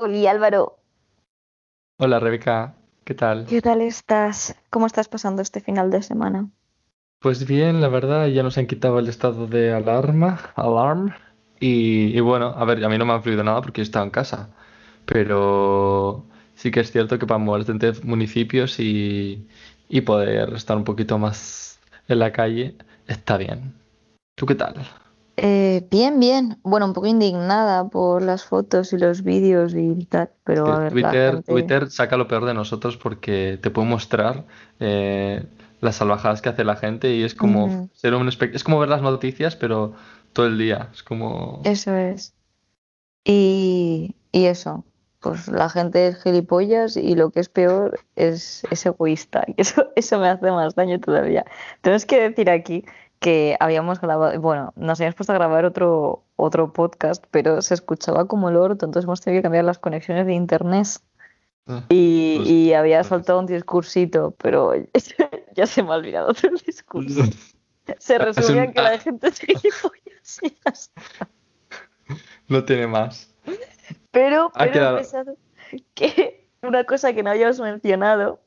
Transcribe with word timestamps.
Hola 0.00 0.30
Álvaro, 0.32 0.62
Hola 1.98 2.18
Rebeca, 2.18 2.74
¿qué 3.04 3.14
tal? 3.14 3.46
¿qué 3.46 3.60
tal 3.60 3.82
estás? 3.82 4.56
¿Cómo 4.70 4.86
estás 4.86 5.08
pasando 5.08 5.42
este 5.42 5.60
final 5.60 5.90
de 5.90 6.00
semana? 6.02 6.48
Pues 7.18 7.46
bien, 7.46 7.80
la 7.82 7.88
verdad, 7.88 8.28
ya 8.28 8.42
nos 8.42 8.56
han 8.56 8.66
quitado 8.66 8.98
el 8.98 9.08
estado 9.08 9.46
de 9.46 9.72
alarma, 9.72 10.52
alarm, 10.56 11.12
y, 11.58 12.16
y 12.16 12.20
bueno, 12.20 12.46
a 12.56 12.64
ver, 12.64 12.82
a 12.84 12.88
mí 12.88 12.96
no 12.96 13.04
me 13.04 13.12
ha 13.12 13.16
influido 13.16 13.44
nada 13.44 13.60
porque 13.60 13.80
yo 13.80 13.82
estaba 13.82 14.04
en 14.06 14.10
casa, 14.10 14.48
pero 15.04 16.24
sí 16.54 16.70
que 16.70 16.80
es 16.80 16.90
cierto 16.92 17.18
que 17.18 17.26
para 17.26 17.38
moverte 17.38 17.72
entre 17.72 17.92
municipios 18.04 18.80
y, 18.80 19.46
y 19.88 20.00
poder 20.02 20.54
estar 20.54 20.76
un 20.78 20.84
poquito 20.84 21.18
más 21.18 21.80
en 22.08 22.18
la 22.20 22.32
calle 22.32 22.76
está 23.06 23.36
bien. 23.36 23.74
¿Tú 24.36 24.46
qué 24.46 24.54
tal? 24.56 24.76
Eh, 25.42 25.86
bien, 25.90 26.20
bien. 26.20 26.58
Bueno, 26.62 26.84
un 26.84 26.92
poco 26.92 27.06
indignada 27.06 27.88
por 27.88 28.20
las 28.20 28.44
fotos 28.44 28.92
y 28.92 28.98
los 28.98 29.22
vídeos 29.22 29.74
y 29.74 30.04
tal, 30.04 30.30
pero 30.44 30.66
a 30.66 30.78
ver, 30.80 30.92
Twitter, 30.92 31.32
gente... 31.36 31.52
Twitter 31.52 31.90
saca 31.90 32.18
lo 32.18 32.28
peor 32.28 32.44
de 32.44 32.52
nosotros 32.52 32.98
porque 32.98 33.58
te 33.62 33.70
puede 33.70 33.88
mostrar 33.88 34.44
eh, 34.80 35.42
las 35.80 35.96
salvajadas 35.96 36.42
que 36.42 36.50
hace 36.50 36.62
la 36.62 36.76
gente 36.76 37.14
y 37.14 37.22
es 37.22 37.34
como 37.34 37.88
ser 37.94 38.14
un 38.14 38.28
espect- 38.28 38.54
es 38.54 38.64
como 38.64 38.80
ver 38.80 38.90
las 38.90 39.00
noticias, 39.00 39.56
pero 39.56 39.94
todo 40.34 40.46
el 40.46 40.58
día. 40.58 40.90
Es 40.92 41.02
como 41.02 41.62
Eso 41.64 41.96
es. 41.96 42.34
Y, 43.24 44.14
y 44.32 44.44
eso, 44.46 44.84
pues 45.20 45.48
la 45.48 45.68
gente 45.68 46.08
es 46.08 46.22
gilipollas 46.22 46.96
y 46.96 47.14
lo 47.14 47.30
que 47.30 47.40
es 47.40 47.48
peor 47.48 48.00
es, 48.16 48.64
es 48.70 48.84
egoísta. 48.86 49.44
Y 49.56 49.60
eso, 49.62 49.88
eso 49.96 50.18
me 50.18 50.28
hace 50.28 50.50
más 50.50 50.74
daño 50.74 51.00
todavía. 51.00 51.44
Tenemos 51.80 52.04
que 52.04 52.28
decir 52.28 52.50
aquí 52.50 52.84
que 53.20 53.56
habíamos 53.60 54.00
grabado, 54.00 54.40
bueno, 54.40 54.72
nos 54.76 54.98
habíamos 54.98 55.14
puesto 55.14 55.32
a 55.32 55.36
grabar 55.36 55.66
otro, 55.66 56.24
otro 56.36 56.72
podcast, 56.72 57.24
pero 57.30 57.60
se 57.62 57.74
escuchaba 57.74 58.26
como 58.26 58.48
el 58.48 58.56
orto, 58.56 58.86
entonces 58.86 59.04
hemos 59.06 59.20
tenido 59.20 59.38
que 59.38 59.42
cambiar 59.42 59.64
las 59.64 59.78
conexiones 59.78 60.26
de 60.26 60.32
internet 60.32 60.86
ah, 61.66 61.84
y, 61.90 62.38
pues, 62.38 62.48
y 62.48 62.72
había 62.72 63.04
soltado 63.04 63.38
un 63.38 63.46
discursito, 63.46 64.34
pero 64.38 64.72
ya 65.54 65.66
se 65.66 65.82
me 65.82 65.90
ha 65.90 65.96
olvidado 65.96 66.30
otro 66.30 66.50
discurso. 66.66 67.22
Se 67.98 68.16
Es 68.16 68.22
resumía 68.22 68.64
en 68.64 68.72
que 68.72 68.82
la 68.82 68.90
ah, 68.90 68.98
gente 68.98 69.32
gilipollas 69.32 70.38
y 70.42 70.48
ya 70.50 70.70
está. 70.70 71.28
no 72.48 72.64
tiene 72.64 72.86
más. 72.86 73.34
Pero, 74.12 74.52
Ha 74.54 74.66
pero 74.66 74.90
he 74.90 74.96
pensado 74.96 75.36
que 75.94 76.46
una 76.62 76.84
cosa 76.84 77.12
que 77.12 77.22
no 77.22 77.30
habíamos 77.30 77.58
mencionado, 77.58 78.40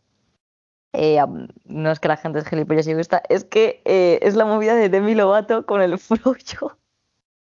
eh, 0.94 1.20
no 1.66 1.92
es 1.92 2.00
que 2.00 2.08
la 2.08 2.18
gente 2.18 2.40
es 2.40 2.48
gilipollas 2.48 2.88
y 2.88 2.92
egoísta, 2.92 3.24
es 3.28 3.44
que 3.44 3.82
eh, 3.86 4.20
es 4.22 4.36
la 4.36 4.46
movida 4.46 4.76
de 4.76 4.90
Demi 4.90 5.16
Lovato 5.16 5.66
con 5.66 5.82
el 5.82 5.98
frollo, 5.98 6.78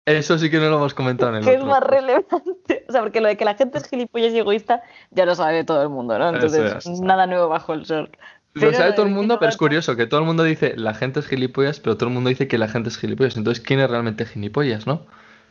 Eso 0.06 0.38
sí 0.38 0.50
que 0.50 0.58
no 0.58 0.70
lo 0.70 0.78
hemos 0.78 0.94
comentado 0.94 1.32
en 1.32 1.38
el 1.38 1.44
que 1.44 1.56
es 1.56 1.64
más 1.64 1.84
relevante. 1.84 2.86
O 2.88 2.92
sea, 2.92 3.02
porque 3.02 3.20
lo 3.20 3.28
de 3.28 3.36
que 3.36 3.44
la 3.44 3.56
gente 3.56 3.78
es 3.78 3.90
gilipollas 3.90 4.34
y 4.34 4.40
egoísta 4.40 4.82
ya 5.12 5.26
lo 5.26 5.36
sabe 5.36 5.66
todo 5.66 5.82
el 5.84 5.90
mundo, 5.90 6.18
¿no? 6.18 6.30
Entonces, 6.30 6.86
es. 6.86 7.02
nada 7.02 7.28
nuevo 7.28 7.50
bajo 7.50 7.74
el 7.74 7.86
sol. 7.86 8.10
Lo 8.54 8.62
Pero 8.62 8.74
sabe 8.74 8.90
lo 8.92 8.96
todo 8.96 9.06
el 9.06 9.12
mundo, 9.12 9.38
pero 9.38 9.50
es 9.50 9.58
curioso 9.58 9.98
que 9.98 10.08
todo 10.08 10.22
el 10.22 10.26
mundo 10.26 10.44
dice 10.44 10.74
la 10.78 10.94
gente 10.94 11.20
es 11.20 11.28
gilipollas, 11.28 11.82
pero 11.82 11.98
todo 11.98 12.08
el 12.08 12.16
mundo 12.16 12.30
dice 12.30 12.48
que 12.48 12.58
la 12.58 12.70
gente 12.70 12.88
es 12.88 12.98
gilipollas. 12.98 13.36
Entonces, 13.36 13.62
¿quién 13.62 13.82
es 13.82 13.90
realmente 13.90 14.26
gilipollas, 14.26 14.88
no? 14.88 15.06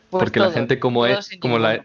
pues 0.09 0.25
Porque 0.25 0.41
la 0.41 0.51
gente 0.51 0.79
como 0.81 1.05
es, 1.05 1.29
como 1.41 1.59
la 1.59 1.85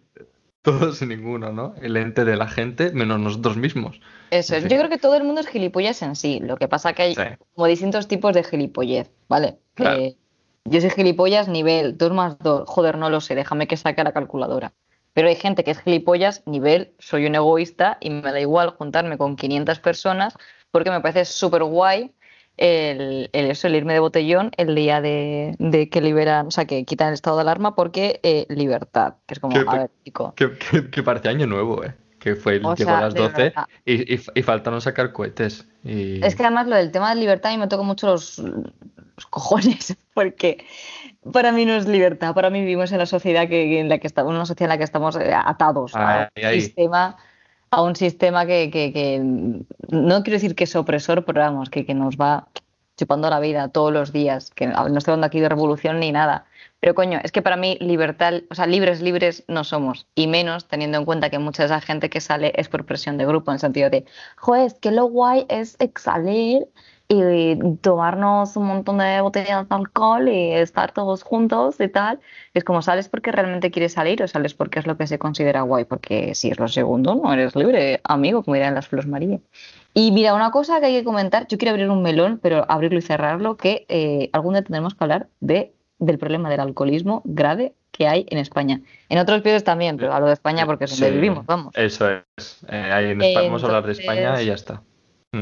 todos 0.61 1.01
y 1.01 1.05
ninguno, 1.05 1.51
¿no? 1.53 1.75
El 1.81 1.97
ente 1.97 2.25
de 2.25 2.35
la 2.37 2.47
gente 2.47 2.91
menos 2.93 3.19
nosotros 3.19 3.57
mismos. 3.57 3.99
Eso 4.29 4.55
es. 4.55 4.63
Yo 4.67 4.77
creo 4.77 4.89
que 4.89 4.99
todo 4.99 5.15
el 5.15 5.23
mundo 5.23 5.41
es 5.41 5.47
gilipollas 5.47 6.01
en 6.01 6.15
sí. 6.15 6.39
Lo 6.39 6.57
que 6.57 6.67
pasa 6.67 6.93
que 6.93 7.01
hay 7.01 7.15
Sí, 7.15 7.21
como 7.55 7.67
distintos 7.67 8.07
tipos 8.07 8.33
de 8.33 8.43
gilipollez, 8.43 9.11
¿vale? 9.27 9.59
claro. 9.73 10.05
Eh, 10.05 10.17
yo 10.65 10.81
soy 10.81 10.89
gilipollas 10.91 11.47
nivel 11.47 11.97
2 11.97 12.11
más 12.13 12.37
2. 12.39 12.63
Joder, 12.69 12.97
no 12.97 13.09
lo 13.09 13.21
sé, 13.21 13.33
déjame 13.35 13.67
que 13.67 13.77
saque 13.77 14.03
la 14.03 14.13
calculadora. 14.13 14.73
Pero 15.13 15.27
hay 15.29 15.35
gente 15.35 15.63
que 15.63 15.71
es 15.71 15.79
gilipollas 15.81 16.43
nivel 16.45 16.93
soy 16.99 17.25
un 17.25 17.35
egoísta 17.35 17.97
y 18.01 18.11
me 18.11 18.31
da 18.31 18.39
igual 18.39 18.69
juntarme 18.69 19.17
con 19.17 19.35
500 19.35 19.79
personas 19.79 20.35
porque 20.71 20.91
me 20.91 21.01
parece 21.01 21.25
súper 21.25 21.63
guay 21.63 22.13
el, 22.59 23.29
el 23.33 23.51
eso, 23.51 23.67
el 23.67 23.75
irme 23.75 23.93
de 23.93 23.99
botellón 23.99 24.51
el 24.57 24.75
día 24.75 25.01
de, 25.01 25.55
de 25.59 25.89
que 25.89 26.01
liberan, 26.01 26.47
o 26.47 26.51
sea, 26.51 26.65
que 26.65 26.85
quitan 26.85 27.07
el 27.09 27.13
estado 27.15 27.37
de 27.37 27.41
alarma 27.41 27.75
porque 27.75 28.19
eh, 28.23 28.45
libertad, 28.49 29.15
que 29.25 29.33
es 29.33 29.39
como, 29.39 29.53
Que, 29.53 29.65
a 29.67 29.75
ver, 29.77 29.91
chico, 30.03 30.33
que, 30.35 30.51
que- 30.57 30.89
que 30.89 31.03
parece 31.03 31.29
año 31.29 31.47
nuevo, 31.47 31.83
¿eh? 31.83 31.95
Que 32.19 32.35
fue, 32.35 32.57
o 32.57 32.75
llegó 32.75 32.91
a 32.91 32.95
sea, 32.97 33.01
las 33.01 33.13
de 33.13 33.19
12 33.21 33.41
verdad. 33.43 33.65
y, 33.85 34.13
y, 34.15 34.19
y 34.35 34.43
faltaron 34.43 34.81
sacar 34.81 35.13
cohetes. 35.13 35.65
Es 35.85 36.33
Y 36.33 36.37
que 36.37 36.43
además 36.43 36.67
lo 36.67 36.75
del 36.75 36.91
tema 36.91 37.13
de 37.15 37.19
libertad 37.21 37.51
a 37.51 37.55
mí 37.55 37.59
me 37.59 37.67
toca 37.67 37.83
mucho 37.83 38.07
los, 38.07 38.39
los 38.39 39.25
cojones, 39.29 39.95
porque 40.13 40.65
para 41.31 41.51
mí 41.51 41.65
no 41.65 41.73
es 41.75 41.87
libertad, 41.87 42.33
para 42.33 42.49
mí 42.49 42.59
vivimos 42.61 42.91
en 42.91 42.97
la 42.97 43.05
sociedad 43.05 43.47
que, 43.47 43.79
en 43.79 43.89
la 43.89 43.99
que 43.99 44.07
estamos, 44.07 44.31
una 44.33 44.45
sociedad 44.45 44.67
en 44.67 44.75
la 44.75 44.77
que 44.77 44.83
estamos 44.83 45.15
eh, 45.15 45.31
atados 45.33 45.95
a 45.95 46.29
ahí, 46.35 46.43
un 46.43 46.45
ahí. 46.45 46.61
A 47.71 47.81
un 47.83 47.95
sistema 47.95 48.45
que, 48.45 48.69
que- 48.71 48.91
que 48.93 49.19
no 49.21 50.23
quiero 50.23 50.35
decir 50.37 50.55
que 50.55 50.63
es 50.65 50.75
opresor, 50.75 51.25
pero 51.25 51.41
vamos, 51.41 51.69
que, 51.69 51.85
que 51.85 51.93
nos 51.93 52.17
va 52.17 52.47
chupando 52.97 53.29
la 53.29 53.39
vida 53.39 53.69
todos 53.69 53.93
los 53.93 54.11
días, 54.11 54.49
que 54.51 54.67
no 54.67 54.97
estoy 54.97 55.13
hablando 55.13 55.27
aquí 55.27 55.39
de 55.39 55.47
revolución 55.49 55.99
ni 55.99 56.11
nada. 56.11 56.45
Pero 56.81 56.95
coño, 56.95 57.19
es 57.23 57.31
que 57.31 57.41
para 57.41 57.55
mí 57.57 57.77
libertad, 57.79 58.41
o 58.49 58.55
sea, 58.55 58.65
libres, 58.67 59.01
libres 59.01 59.43
no 59.47 59.63
somos, 59.63 60.07
y 60.15 60.27
menos 60.27 60.67
teniendo 60.67 60.97
en 60.97 61.05
cuenta 61.05 61.29
que 61.29 61.39
mucha 61.39 61.63
de 61.63 61.67
esa 61.67 61.81
gente 61.81 62.09
que 62.09 62.19
sale 62.21 62.51
es 62.55 62.67
por 62.69 62.85
presión 62.85 63.17
de 63.17 63.25
grupo, 63.25 63.51
en 63.51 63.55
el 63.55 63.59
sentido 63.59 63.89
de, 63.89 64.05
joder, 64.37 64.73
que 64.81 64.91
lo 64.91 65.05
guay 65.05 65.45
es 65.49 65.77
salir 65.97 66.67
y 67.11 67.57
tomarnos 67.81 68.55
un 68.55 68.67
montón 68.67 68.99
de 68.99 69.19
botellas 69.19 69.67
de 69.67 69.75
alcohol 69.75 70.29
y 70.29 70.51
estar 70.51 70.91
todos 70.91 71.23
juntos 71.23 71.79
y 71.79 71.87
tal. 71.87 72.19
Es 72.53 72.63
como 72.63 72.83
sales 72.83 73.09
porque 73.09 73.31
realmente 73.31 73.71
quieres 73.71 73.93
salir 73.93 74.21
o 74.21 74.27
sales 74.27 74.53
porque 74.53 74.77
es 74.77 74.85
lo 74.85 74.95
que 74.95 75.07
se 75.07 75.17
considera 75.17 75.63
guay, 75.63 75.85
porque 75.85 76.35
si 76.35 76.51
es 76.51 76.59
lo 76.59 76.67
segundo, 76.67 77.15
no 77.15 77.33
eres 77.33 77.55
libre, 77.55 77.99
amigo, 78.03 78.43
como 78.43 78.53
dirán 78.55 78.75
las 78.75 78.87
Flores 78.87 79.07
María. 79.07 79.39
Y 79.95 80.11
mira, 80.11 80.35
una 80.35 80.51
cosa 80.51 80.79
que 80.79 80.85
hay 80.85 80.93
que 80.99 81.03
comentar, 81.03 81.47
yo 81.47 81.57
quiero 81.57 81.71
abrir 81.71 81.89
un 81.89 82.03
melón, 82.03 82.39
pero 82.43 82.63
abrirlo 82.69 82.99
y 82.99 83.01
cerrarlo, 83.01 83.57
que 83.57 83.87
eh, 83.89 84.29
algún 84.31 84.53
día 84.53 84.61
tendremos 84.61 84.93
que 84.93 85.03
hablar 85.03 85.27
de, 85.39 85.73
del 85.97 86.19
problema 86.19 86.47
del 86.51 86.59
alcoholismo 86.59 87.23
grave 87.25 87.73
que 87.91 88.07
hay 88.07 88.27
en 88.29 88.37
España. 88.37 88.81
En 89.09 89.17
otros 89.17 89.41
países 89.41 89.63
también, 89.63 89.97
pero 89.97 90.13
hablo 90.13 90.27
de 90.27 90.33
España 90.33 90.67
porque 90.67 90.83
es 90.83 90.91
donde 90.91 91.07
Sí, 91.07 91.13
vivimos, 91.15 91.47
vamos. 91.47 91.73
eso 91.75 92.07
es. 92.37 92.59
Eh, 92.69 92.91
ahí 92.93 93.05
en 93.09 93.19
Espa- 93.19 93.41
vamos 93.45 93.63
a 93.63 93.65
hablar 93.65 93.87
de 93.87 93.93
España 93.93 94.39
y 94.43 94.45
ya 94.45 94.53
Entonces, 94.53 94.55
está. 94.55 94.83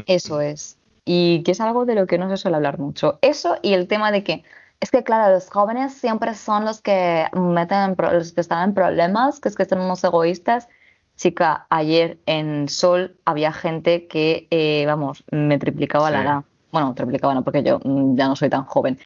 Eso 0.06 0.40
es. 0.40 0.77
Y 1.10 1.42
que 1.42 1.52
es 1.52 1.60
algo 1.62 1.86
de 1.86 1.94
lo 1.94 2.06
que 2.06 2.18
no 2.18 2.28
se 2.28 2.36
suele 2.36 2.58
hablar 2.58 2.78
mucho. 2.78 3.18
Eso 3.22 3.56
y 3.62 3.72
el 3.72 3.88
tema 3.88 4.12
de 4.12 4.22
que 4.22 4.44
es 4.80 4.90
que, 4.90 5.02
claro, 5.02 5.32
los 5.32 5.48
jóvenes 5.48 5.94
siempre 5.94 6.34
son 6.34 6.66
los 6.66 6.82
que 6.82 7.24
meten 7.32 7.96
los 7.98 8.32
que 8.32 8.42
están 8.42 8.68
en 8.68 8.74
problemas, 8.74 9.40
que 9.40 9.48
es 9.48 9.56
que 9.56 9.64
son 9.64 9.80
unos 9.80 10.04
egoístas. 10.04 10.68
Chica, 11.16 11.66
ayer 11.70 12.18
en 12.26 12.68
Sol 12.68 13.16
había 13.24 13.52
gente 13.52 14.06
que, 14.06 14.46
eh, 14.50 14.84
vamos, 14.86 15.24
me 15.30 15.58
triplicaba 15.58 16.10
la 16.10 16.22
edad. 16.22 16.44
Bueno, 16.70 16.94
triplicaba 16.94 17.32
no, 17.32 17.42
porque 17.42 17.62
yo 17.62 17.80
mm, 17.82 18.16
ya 18.16 18.28
no 18.28 18.36
soy 18.36 18.50
tan 18.50 18.64
joven. 18.64 18.98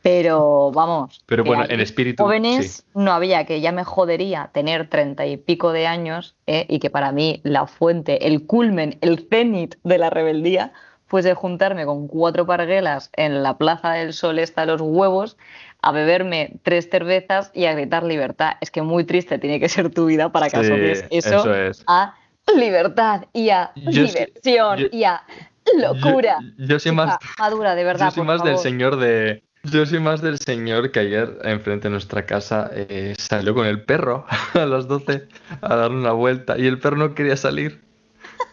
Pero 0.00 0.70
vamos, 0.72 1.20
Pero 1.26 1.42
bueno, 1.42 1.64
en 1.64 1.72
ayer 1.72 1.80
espíritu, 1.80 2.22
sí. 2.22 2.24
jóvenes 2.24 2.86
no 2.94 3.10
había, 3.12 3.44
que 3.44 3.60
ya 3.60 3.72
me 3.72 3.82
jodería 3.82 4.50
tener 4.54 4.88
treinta 4.88 5.26
y 5.26 5.36
pico 5.36 5.72
de 5.72 5.88
años 5.88 6.36
eh, 6.46 6.66
y 6.68 6.78
que 6.78 6.88
para 6.88 7.10
mí 7.10 7.40
la 7.42 7.66
fuente, 7.66 8.28
el 8.28 8.46
culmen, 8.46 8.96
el 9.00 9.26
cenit 9.28 9.74
de 9.82 9.98
la 9.98 10.08
rebeldía 10.08 10.72
fuese 11.08 11.34
juntarme 11.34 11.84
con 11.84 12.06
cuatro 12.06 12.46
parguelas 12.46 13.10
en 13.16 13.42
la 13.42 13.58
Plaza 13.58 13.92
del 13.92 14.12
Sol 14.12 14.38
esta 14.38 14.60
de 14.62 14.68
los 14.68 14.80
huevos 14.80 15.36
a 15.82 15.90
beberme 15.92 16.52
tres 16.62 16.88
cervezas 16.90 17.50
y 17.54 17.64
a 17.66 17.72
gritar 17.74 18.04
libertad. 18.04 18.52
Es 18.60 18.70
que 18.70 18.82
muy 18.82 19.04
triste 19.04 19.38
tiene 19.38 19.58
que 19.58 19.68
ser 19.68 19.90
tu 19.90 20.06
vida 20.06 20.30
para 20.30 20.48
que 20.48 20.58
Sí, 20.62 20.66
asocies 20.66 21.04
eso 21.10 21.36
eso 21.36 21.54
es. 21.54 21.84
a 21.86 22.14
libertad 22.56 23.24
y 23.32 23.50
a 23.50 23.72
Yo 23.76 24.02
es 24.04 24.14
que- 24.14 24.26
diversión 24.26 24.78
yo- 24.78 24.86
y 24.92 25.04
a 25.04 25.22
Yo, 25.66 25.92
locura. 25.92 26.38
yo 26.56 26.78
soy 26.78 26.92
más, 26.92 27.18
madura, 27.38 27.74
de 27.74 27.82
yo 27.82 27.86
verdad, 27.86 28.10
soy 28.10 28.16
por 28.24 28.26
más 28.26 28.42
del 28.44 28.56
señor 28.58 28.96
de, 28.96 29.42
yo 29.64 29.84
soy 29.86 30.00
más 30.00 30.22
del 30.22 30.38
señor 30.38 30.90
que 30.92 31.00
ayer 31.00 31.38
enfrente 31.44 31.88
de 31.88 31.90
nuestra 31.92 32.24
casa 32.24 32.70
eh, 32.72 33.14
salió 33.18 33.54
con 33.54 33.66
el 33.66 33.82
perro 33.82 34.24
a 34.54 34.64
las 34.66 34.88
12 34.88 35.28
a 35.60 35.76
dar 35.76 35.90
una 35.90 36.12
vuelta 36.12 36.56
y 36.58 36.66
el 36.66 36.78
perro 36.78 36.96
no 36.96 37.14
quería 37.14 37.36
salir. 37.36 37.80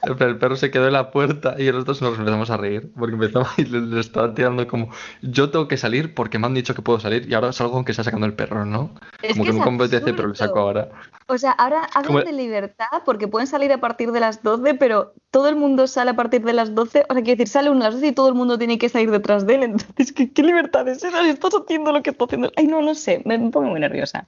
El 0.03 0.21
el 0.21 0.37
perro 0.37 0.55
se 0.55 0.69
quedó 0.69 0.85
en 0.87 0.93
la 0.93 1.09
puerta 1.11 1.55
y 1.57 1.65
nosotros 1.71 2.01
nos 2.01 2.17
empezamos 2.19 2.49
a 2.51 2.57
reír 2.57 2.91
porque 2.97 3.13
empezamos 3.15 3.49
y 3.57 3.65
le, 3.65 3.81
le 3.81 3.99
estaban 3.99 4.35
tirando 4.35 4.67
como 4.67 4.89
yo 5.23 5.49
tengo 5.49 5.67
que 5.67 5.77
salir 5.77 6.13
porque 6.13 6.37
me 6.37 6.45
han 6.45 6.53
dicho 6.53 6.75
que 6.75 6.81
puedo 6.83 6.99
salir 6.99 7.25
y 7.27 7.33
ahora 7.33 7.51
salgo 7.53 7.75
aunque 7.75 7.91
está 7.91 8.03
sacando 8.03 8.25
el 8.27 8.33
perro, 8.33 8.65
¿no? 8.65 8.91
Es 9.23 9.33
Como 9.33 9.45
que 9.45 9.51
que 9.51 9.69
me 9.71 9.75
apetece, 9.75 10.13
pero 10.13 10.27
le 10.27 10.35
saco 10.35 10.59
ahora. 10.59 10.89
O 11.27 11.37
sea, 11.39 11.51
ahora 11.51 11.87
Como- 12.05 12.19
hablan 12.19 12.35
de 12.35 12.43
libertad 12.43 12.85
porque 13.03 13.27
pueden 13.27 13.47
salir 13.47 13.73
a 13.73 13.79
partir 13.79 14.11
de 14.11 14.19
las 14.19 14.43
12, 14.43 14.75
pero 14.75 15.13
todo 15.31 15.49
el 15.49 15.55
mundo 15.55 15.87
sale 15.87 16.11
a 16.11 16.15
partir 16.15 16.43
de 16.43 16.53
las 16.53 16.75
12. 16.75 17.05
O 17.09 17.13
sea, 17.13 17.23
quiero 17.23 17.37
decir, 17.37 17.47
sale 17.47 17.71
uno 17.71 17.81
a 17.81 17.85
las 17.85 17.95
12 17.95 18.07
y 18.07 18.11
todo 18.11 18.27
el 18.29 18.35
mundo 18.35 18.59
tiene 18.59 18.77
que 18.77 18.89
salir 18.89 19.09
detrás 19.09 19.47
de 19.47 19.55
él. 19.55 19.63
Entonces, 19.63 20.13
¿qué, 20.13 20.31
qué 20.31 20.43
libertad 20.43 20.87
es 20.87 21.03
esa? 21.03 21.23
Si 21.23 21.29
estás 21.29 21.53
haciendo 21.55 21.91
lo 21.91 22.03
que 22.03 22.11
está 22.11 22.25
haciendo. 22.25 22.51
Ay, 22.55 22.67
no, 22.67 22.81
no 22.83 22.93
sé, 22.93 23.23
me, 23.25 23.39
me 23.39 23.49
pongo 23.49 23.69
muy 23.71 23.79
nerviosa. 23.79 24.27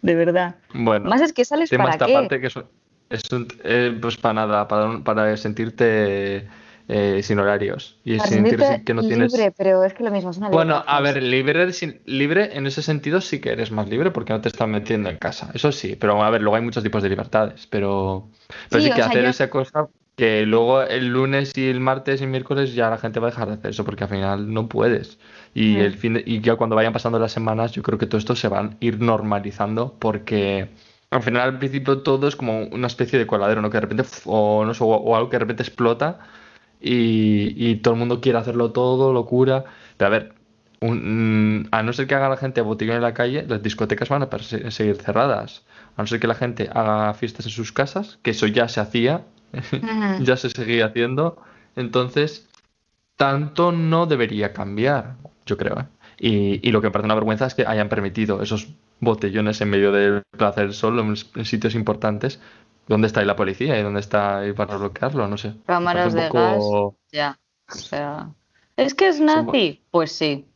De 0.00 0.14
verdad. 0.14 0.54
Bueno, 0.74 1.10
Más 1.10 1.20
es 1.20 1.32
que 1.32 1.44
sales 1.44 1.70
tema 1.70 1.82
para 1.84 1.94
esta 1.94 2.06
qué. 2.06 2.12
parte 2.12 2.40
que 2.40 2.50
es 3.10 3.22
un- 3.32 3.48
eh, 3.64 3.96
pues 4.00 4.16
para 4.16 4.34
nada, 4.34 4.68
para, 4.68 4.98
para 5.00 5.36
sentirte 5.36 6.48
eh, 6.88 7.22
sin 7.22 7.38
horarios 7.38 7.98
y 8.04 8.16
Para 8.16 8.28
sentir 8.30 8.58
que 8.84 8.94
no 8.94 9.02
tienes... 9.02 9.32
libre, 9.32 9.52
pero 9.56 9.84
es 9.84 9.92
que 9.94 10.02
lo 10.04 10.10
mismo 10.10 10.30
es 10.30 10.38
una 10.38 10.48
Bueno, 10.48 10.82
a 10.86 11.00
ver, 11.00 11.22
libre, 11.22 11.72
sin- 11.72 12.00
libre 12.06 12.56
en 12.56 12.66
ese 12.66 12.82
sentido 12.82 13.20
sí 13.20 13.40
que 13.40 13.50
eres 13.50 13.70
más 13.70 13.88
libre 13.88 14.10
porque 14.10 14.32
no 14.32 14.40
te 14.40 14.48
estás 14.48 14.68
metiendo 14.68 15.10
en 15.10 15.18
casa. 15.18 15.50
Eso 15.52 15.70
sí, 15.70 15.96
pero 15.96 16.22
a 16.22 16.30
ver, 16.30 16.40
luego 16.40 16.56
hay 16.56 16.62
muchos 16.62 16.82
tipos 16.82 17.02
de 17.02 17.10
libertades, 17.10 17.66
pero, 17.66 18.28
pero 18.70 18.82
Sí, 18.82 18.88
que 18.90 18.96
sea, 18.96 19.06
hacer 19.06 19.24
yo- 19.24 19.30
esa 19.30 19.50
cosa 19.50 19.88
que 20.16 20.46
luego 20.46 20.82
el 20.82 21.08
lunes 21.08 21.56
y 21.56 21.68
el 21.68 21.78
martes 21.78 22.20
y 22.22 22.26
miércoles 22.26 22.74
ya 22.74 22.90
la 22.90 22.98
gente 22.98 23.20
va 23.20 23.28
a 23.28 23.30
dejar 23.30 23.48
de 23.48 23.54
hacer 23.54 23.70
eso 23.70 23.84
porque 23.84 24.04
al 24.04 24.10
final 24.10 24.52
no 24.52 24.68
puedes. 24.68 25.18
Y 25.54 25.76
Mm. 25.76 25.80
el 25.80 25.94
fin 25.94 26.14
de- 26.14 26.24
y 26.26 26.40
ya 26.40 26.56
cuando 26.56 26.74
vayan 26.74 26.92
pasando 26.92 27.18
las 27.18 27.30
semanas, 27.32 27.72
yo 27.72 27.82
creo 27.82 27.98
que 27.98 28.06
todo 28.06 28.18
esto 28.18 28.34
se 28.34 28.48
va 28.48 28.60
a 28.60 28.70
ir 28.80 28.98
normalizando 29.00 29.94
porque 29.98 30.70
al 31.10 31.22
final 31.22 31.42
al 31.42 31.58
principio 31.58 32.02
todo 32.02 32.28
es 32.28 32.36
como 32.36 32.64
una 32.66 32.86
especie 32.86 33.18
de 33.18 33.26
coladero, 33.26 33.62
¿no? 33.62 33.70
Que 33.70 33.76
de 33.78 33.80
repente 33.82 34.04
o 34.26 34.64
no 34.64 34.74
sé, 34.74 34.84
o, 34.84 34.88
o 34.88 35.16
algo 35.16 35.28
que 35.30 35.36
de 35.36 35.40
repente 35.40 35.62
explota 35.62 36.18
y, 36.80 37.54
y 37.70 37.76
todo 37.76 37.94
el 37.94 38.00
mundo 38.00 38.20
quiere 38.20 38.38
hacerlo 38.38 38.72
todo, 38.72 39.12
locura. 39.12 39.64
Pero 39.96 40.06
a 40.08 40.10
ver, 40.10 40.34
un- 40.80 41.62
mm, 41.62 41.68
a 41.72 41.82
no 41.82 41.92
ser 41.92 42.06
que 42.06 42.14
haga 42.14 42.28
la 42.28 42.36
gente 42.36 42.60
botellón 42.60 42.96
en 42.96 43.02
la 43.02 43.14
calle, 43.14 43.44
las 43.48 43.62
discotecas 43.62 44.08
van 44.08 44.22
a 44.22 44.28
seguir 44.70 44.96
cerradas. 44.96 45.64
A 45.96 46.02
no 46.02 46.06
ser 46.06 46.20
que 46.20 46.26
la 46.28 46.34
gente 46.34 46.70
haga 46.72 47.14
fiestas 47.14 47.46
en 47.46 47.52
sus 47.52 47.72
casas, 47.72 48.18
que 48.22 48.30
eso 48.32 48.46
ya 48.46 48.68
se 48.68 48.80
hacía, 48.80 49.24
ya 50.18 50.36
se 50.36 50.50
seguía 50.50 50.86
haciendo. 50.86 51.38
Entonces, 51.76 52.48
tanto 53.16 53.72
no 53.72 54.06
debería 54.06 54.52
cambiar, 54.52 55.16
yo 55.46 55.56
creo. 55.56 55.80
¿eh? 55.80 55.86
Y, 56.18 56.68
y 56.68 56.72
lo 56.72 56.80
que 56.80 56.88
me 56.88 56.90
parece 56.92 57.06
una 57.06 57.14
vergüenza 57.14 57.46
es 57.46 57.54
que 57.54 57.66
hayan 57.66 57.88
permitido 57.88 58.42
esos 58.42 58.68
botellones 59.00 59.60
en 59.60 59.70
medio 59.70 59.92
del 59.92 60.22
Plaza 60.30 60.62
del 60.62 60.72
Sol 60.72 60.98
en, 60.98 61.44
sitios 61.44 61.74
importantes. 61.74 62.40
¿Dónde 62.86 63.06
está 63.06 63.20
ahí 63.20 63.26
la 63.26 63.36
policía? 63.36 63.78
¿Y 63.78 63.82
dónde 63.82 64.00
está 64.00 64.38
ahí 64.38 64.52
para 64.52 64.76
bloquearlo? 64.76 65.28
No 65.28 65.36
sé. 65.36 65.54
Cámaras 65.66 66.14
de 66.14 66.30
gas, 66.30 66.56
poco... 66.58 66.96
ya. 67.12 67.38
O 67.70 67.74
sea, 67.74 68.30
¿es 68.76 68.94
que 68.94 69.08
es 69.08 69.20
nazi? 69.20 69.82
Pues 69.90 70.12
sí. 70.12 70.46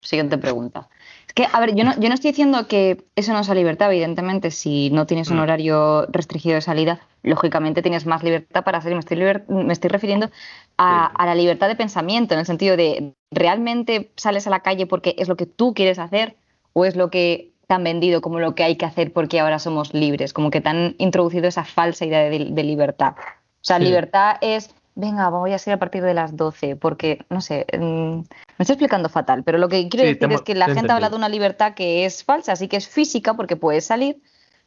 Siguiente 0.00 0.36
pregunta. 0.36 0.88
Es 1.26 1.32
que, 1.32 1.48
a 1.50 1.58
ver, 1.60 1.74
yo 1.74 1.82
no, 1.82 1.98
yo 1.98 2.08
no 2.08 2.14
estoy 2.14 2.32
diciendo 2.32 2.68
que 2.68 3.06
eso 3.16 3.32
no 3.32 3.42
sea 3.42 3.54
libertad, 3.54 3.90
evidentemente, 3.90 4.50
si 4.50 4.90
no 4.90 5.06
tienes 5.06 5.30
un 5.30 5.38
Mm. 5.38 5.40
horario 5.40 6.06
restringido 6.10 6.56
de 6.56 6.60
salida, 6.60 7.00
lógicamente 7.22 7.80
tienes 7.80 8.04
más 8.04 8.22
libertad 8.22 8.64
para 8.64 8.82
salir. 8.82 8.96
Me 8.96 9.00
estoy, 9.00 9.16
me 9.48 9.72
estoy 9.72 9.88
refiriendo 9.88 10.30
a 10.76 11.24
la 11.24 11.34
libertad 11.34 11.68
de 11.68 11.76
pensamiento, 11.76 12.34
en 12.34 12.40
el 12.40 12.46
sentido 12.46 12.76
de, 12.76 13.14
¿realmente 13.30 14.12
sales 14.16 14.46
a 14.46 14.50
la 14.50 14.60
calle 14.60 14.86
porque 14.86 15.16
es 15.18 15.28
lo 15.28 15.36
que 15.36 15.46
tú 15.46 15.72
quieres 15.72 15.98
hacer 15.98 16.36
o 16.74 16.84
es 16.84 16.96
lo 16.96 17.10
que 17.10 17.53
te 17.74 17.76
han 17.76 17.84
vendido 17.84 18.20
como 18.20 18.38
lo 18.38 18.54
que 18.54 18.62
hay 18.62 18.76
que 18.76 18.86
hacer 18.86 19.12
porque 19.12 19.40
ahora 19.40 19.58
somos 19.58 19.92
libres? 19.94 20.32
Como 20.32 20.50
que 20.50 20.60
te 20.60 20.68
han 20.68 20.94
introducido 20.98 21.48
esa 21.48 21.64
falsa 21.64 22.04
idea 22.04 22.20
de, 22.30 22.48
de 22.50 22.62
libertad. 22.62 23.14
O 23.18 23.24
sea, 23.62 23.78
Sí. 23.78 23.84
libertad 23.84 24.36
es, 24.40 24.72
venga, 24.94 25.28
voy 25.30 25.52
a 25.52 25.58
salir 25.58 25.74
a 25.74 25.78
partir 25.80 26.02
de 26.04 26.14
las 26.14 26.36
12, 26.36 26.76
porque, 26.76 27.24
no 27.30 27.40
sé, 27.40 27.66
mm, 27.76 28.18
me 28.18 28.24
estoy 28.60 28.74
explicando 28.74 29.08
fatal, 29.08 29.42
pero 29.42 29.58
lo 29.58 29.68
que 29.68 29.88
quiero 29.88 30.06
Sí, 30.06 30.14
decir 30.14 30.32
es 30.32 30.42
que 30.42 30.54
la 30.54 30.68
gente 30.68 30.92
habla 30.92 31.10
de 31.10 31.16
una 31.16 31.28
libertad 31.28 31.74
que 31.74 32.04
es 32.04 32.22
falsa, 32.22 32.52
así 32.52 32.68
que 32.68 32.76
es 32.76 32.88
física 32.88 33.34
porque 33.34 33.56
puedes 33.56 33.84
salir, 33.84 34.18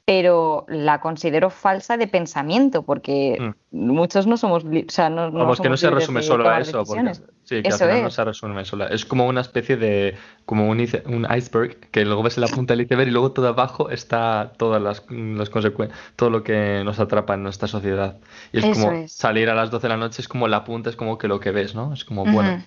pero 0.03 0.65
la 0.67 0.99
considero 0.99 1.49
falsa 1.49 1.95
de 1.95 2.07
pensamiento, 2.07 2.83
porque 2.83 3.53
muchos 3.71 4.27
no 4.27 4.35
somos, 4.35 4.65
o 4.65 4.69
sea, 4.89 5.09
no, 5.09 5.29
no 5.29 5.37
Mm. 5.37 5.39
Vamos, 5.39 5.61
que 5.61 5.69
no 5.69 5.77
somos 5.77 5.79
se 5.79 5.89
resume 5.91 6.23
solo 6.23 6.49
a 6.49 6.59
eso, 6.59 6.83
porque. 6.83 7.11
Sí, 7.47 7.61
que 7.63 7.69
Eso 7.69 7.83
al 7.85 7.89
final 7.89 8.01
no 8.03 8.07
es. 8.07 8.13
se 8.15 8.23
resume 8.23 8.65
solo. 8.65 8.87
Es 8.87 9.05
como 9.05 9.27
una 9.27 9.41
especie 9.41 9.77
de, 9.77 10.15
como 10.45 10.67
un, 10.69 10.79
un 11.05 11.27
iceberg, 11.35 11.79
que 11.91 12.05
luego 12.05 12.23
ves 12.23 12.37
en 12.37 12.41
la 12.41 12.47
punta 12.47 12.73
del 12.73 12.81
iceberg 12.85 13.07
y 13.07 13.11
luego 13.11 13.31
todo 13.31 13.47
abajo 13.47 13.89
está 13.89 14.51
todas 14.57 14.81
las, 14.81 15.03
las 15.09 15.49
consecuencias, 15.49 15.99
todo 16.15 16.29
lo 16.29 16.43
que 16.43 16.81
nos 16.83 16.99
atrapa 16.99 17.33
en 17.33 17.43
nuestra 17.43 17.67
sociedad. 17.67 18.17
Y 18.51 18.59
es 18.59 18.65
Eso 18.65 18.73
como 18.73 18.91
es. 18.93 19.11
salir 19.11 19.49
a 19.49 19.55
las 19.55 19.71
12 19.71 19.87
de 19.87 19.89
la 19.89 19.97
noche, 19.97 20.21
es 20.21 20.27
como 20.27 20.47
la 20.47 20.63
punta, 20.63 20.89
es 20.89 20.95
como 20.95 21.17
que 21.17 21.27
lo 21.27 21.39
que 21.39 21.51
ves, 21.51 21.73
¿no? 21.75 21.93
Es 21.93 22.05
como, 22.05 22.23
Ujú. 22.23 22.31
bueno, 22.33 22.63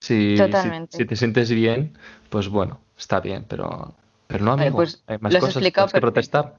si, 0.00 0.36
si, 0.36 0.36
Totalmente. 0.38 0.96
si 0.96 1.04
te 1.04 1.16
sientes 1.16 1.50
bien, 1.50 1.96
pues 2.30 2.48
bueno, 2.48 2.80
está 2.96 3.20
bien, 3.20 3.44
pero, 3.48 3.94
pero 4.26 4.44
no, 4.44 4.52
amigo, 4.52 4.76
pues 4.76 5.02
hay 5.06 5.18
más 5.20 5.34
cosas 5.34 5.56
explicado 5.56 5.88
que 5.88 6.00
perfecto. 6.00 6.10
protestar. 6.12 6.54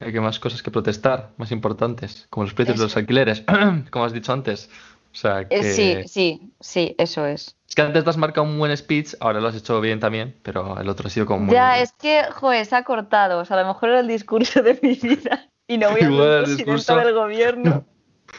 Hay 0.00 0.12
que 0.12 0.20
más 0.20 0.38
cosas 0.38 0.62
que 0.62 0.70
protestar, 0.70 1.32
más 1.38 1.50
importantes, 1.50 2.28
como 2.30 2.44
los 2.44 2.54
precios 2.54 2.78
de 2.78 2.84
los 2.84 2.96
alquileres, 2.96 3.42
como 3.90 4.04
has 4.04 4.12
dicho 4.12 4.32
antes. 4.32 4.70
Sea, 5.20 5.40
Eh, 5.40 5.46
que... 5.48 5.62
sí, 5.64 5.96
sí, 6.06 6.52
sí, 6.60 6.94
eso 6.98 7.26
es. 7.26 7.56
Es 7.68 7.74
que 7.74 7.82
antes 7.82 8.04
te 8.04 8.10
has 8.10 8.16
marcado 8.16 8.46
un 8.46 8.58
buen 8.58 8.74
speech, 8.76 9.14
ahora 9.20 9.40
lo 9.40 9.48
has 9.48 9.56
hecho 9.56 9.80
bien 9.80 9.98
también, 10.00 10.38
pero 10.42 10.78
el 10.80 10.88
otro 10.88 11.08
ha 11.08 11.10
sido 11.10 11.26
como 11.26 11.46
muy... 11.46 11.54
Ya, 11.54 11.80
es 11.80 11.92
que, 11.92 12.22
joder, 12.32 12.64
se 12.66 12.76
ha 12.76 12.84
cortado. 12.84 13.40
O 13.40 13.44
sea, 13.44 13.58
a 13.58 13.62
lo 13.62 13.68
mejor 13.68 13.90
era 13.90 14.00
el 14.00 14.06
discurso 14.08 14.62
de 14.62 14.78
mi 14.80 14.94
vida 14.94 15.50
y 15.66 15.76
no 15.78 15.90
voy 15.90 16.02
a 16.02 16.10
ser 16.10 16.40
presidenta 16.44 16.44
discurso. 16.44 16.96
del 16.96 17.14
gobierno. 17.14 17.84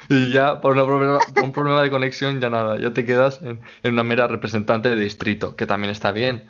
Y 0.08 0.32
ya 0.32 0.62
por, 0.62 0.74
una 0.74 0.86
problema, 0.86 1.20
un 1.44 1.52
problema 1.52 1.82
de 1.82 1.90
conexión 1.90 2.40
ya 2.40 2.50
nada, 2.50 2.80
ya 2.80 2.94
te 2.94 3.06
quedas 3.06 3.42
en, 3.42 3.62
en 3.84 3.94
una 3.94 4.04
mera 4.04 4.28
representante 4.28 4.90
de 4.90 4.96
distrito, 4.96 5.56
que 5.56 5.66
también 5.66 5.92
está 5.92 6.12
bien, 6.12 6.48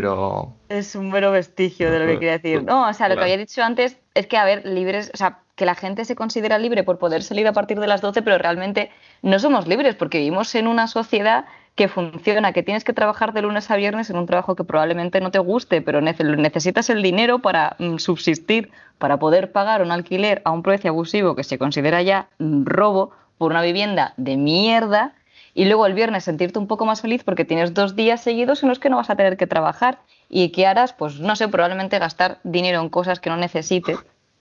pero... 0.00 0.52
Es 0.68 0.94
un 0.96 1.10
mero 1.10 1.30
vestigio 1.30 1.90
de 1.90 1.98
lo 2.00 2.06
que 2.06 2.14
quería 2.14 2.32
decir. 2.38 2.64
No, 2.64 2.88
o 2.88 2.92
sea, 2.92 3.08
lo 3.08 3.14
que 3.16 3.22
había 3.22 3.36
dicho 3.36 3.62
antes 3.62 3.96
es 4.14 4.26
que, 4.26 4.36
a 4.36 4.44
ver, 4.44 4.66
libres, 4.66 5.10
o 5.14 5.16
sea, 5.16 5.38
que 5.54 5.64
la 5.66 5.76
gente 5.76 6.04
se 6.04 6.16
considera 6.16 6.58
libre 6.58 6.82
por 6.82 6.98
poder 6.98 7.22
salir 7.22 7.46
a 7.46 7.52
partir 7.52 7.78
de 7.78 7.86
las 7.86 8.00
12, 8.00 8.22
pero 8.22 8.38
realmente 8.38 8.90
no 9.22 9.38
somos 9.38 9.68
libres 9.68 9.94
porque 9.94 10.18
vivimos 10.18 10.52
en 10.56 10.66
una 10.66 10.88
sociedad 10.88 11.44
que 11.76 11.86
funciona, 11.88 12.52
que 12.52 12.62
tienes 12.64 12.82
que 12.84 12.92
trabajar 12.92 13.32
de 13.32 13.42
lunes 13.42 13.70
a 13.70 13.76
viernes 13.76 14.10
en 14.10 14.16
un 14.16 14.26
trabajo 14.26 14.56
que 14.56 14.64
probablemente 14.64 15.20
no 15.20 15.30
te 15.30 15.38
guste, 15.38 15.80
pero 15.80 16.00
nece- 16.00 16.36
necesitas 16.36 16.90
el 16.90 17.02
dinero 17.02 17.38
para 17.40 17.76
mm, 17.78 17.98
subsistir, 17.98 18.70
para 18.98 19.18
poder 19.18 19.52
pagar 19.52 19.82
un 19.82 19.92
alquiler 19.92 20.40
a 20.44 20.50
un 20.50 20.62
precio 20.62 20.90
abusivo 20.90 21.34
que 21.36 21.44
se 21.44 21.58
considera 21.58 22.02
ya 22.02 22.28
mm, 22.38 22.64
robo 22.64 23.12
por 23.38 23.50
una 23.52 23.62
vivienda 23.62 24.14
de 24.16 24.36
mierda 24.36 25.14
y 25.54 25.64
luego 25.66 25.86
el 25.86 25.94
viernes 25.94 26.24
sentirte 26.24 26.58
un 26.58 26.66
poco 26.66 26.84
más 26.84 27.00
feliz 27.00 27.24
porque 27.24 27.44
tienes 27.44 27.72
dos 27.74 27.96
días 27.96 28.20
seguidos 28.22 28.62
en 28.62 28.68
los 28.68 28.78
que 28.78 28.90
no 28.90 28.96
vas 28.96 29.10
a 29.10 29.16
tener 29.16 29.36
que 29.36 29.46
trabajar 29.46 29.98
y 30.28 30.50
que 30.50 30.66
harás, 30.66 30.92
pues 30.92 31.20
no 31.20 31.36
sé, 31.36 31.48
probablemente 31.48 31.98
gastar 31.98 32.38
dinero 32.42 32.80
en 32.80 32.88
cosas 32.88 33.20
que 33.20 33.30
no 33.30 33.36
necesites 33.36 33.98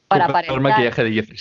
para 0.08 0.26
aparentar, 0.26 0.60
maquillaje 0.62 1.04
de 1.04 1.12
Jeffree 1.12 1.38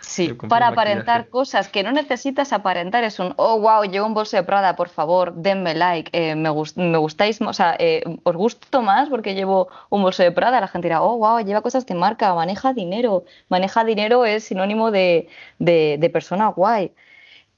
sí, 0.00 0.32
para 0.32 0.70
maquillaje. 0.70 0.70
aparentar 0.70 1.28
cosas 1.28 1.68
que 1.68 1.82
no 1.82 1.92
necesitas 1.92 2.52
aparentar. 2.52 3.04
Es 3.04 3.18
un, 3.18 3.34
oh, 3.36 3.58
wow, 3.60 3.82
llevo 3.84 4.06
un 4.06 4.14
bolso 4.14 4.36
de 4.36 4.42
Prada, 4.42 4.76
por 4.76 4.88
favor, 4.88 5.34
denme 5.34 5.74
like, 5.74 6.10
eh, 6.12 6.34
me, 6.34 6.50
gust- 6.50 6.76
me 6.76 6.98
gustáis, 6.98 7.40
o 7.40 7.52
sea, 7.52 7.76
eh, 7.78 8.02
os 8.22 8.36
gusto 8.36 8.82
más 8.82 9.08
porque 9.08 9.34
llevo 9.34 9.68
un 9.90 10.02
bolso 10.02 10.22
de 10.22 10.30
Prada. 10.32 10.60
La 10.60 10.68
gente 10.68 10.88
dirá, 10.88 11.02
oh, 11.02 11.18
wow, 11.18 11.40
lleva 11.40 11.60
cosas 11.62 11.86
de 11.86 11.94
marca, 11.94 12.34
maneja 12.34 12.72
dinero. 12.72 13.24
Maneja 13.48 13.84
dinero 13.84 14.24
es 14.24 14.44
sinónimo 14.44 14.90
de, 14.90 15.28
de, 15.58 15.96
de 15.98 16.10
persona 16.10 16.48
guay. 16.48 16.92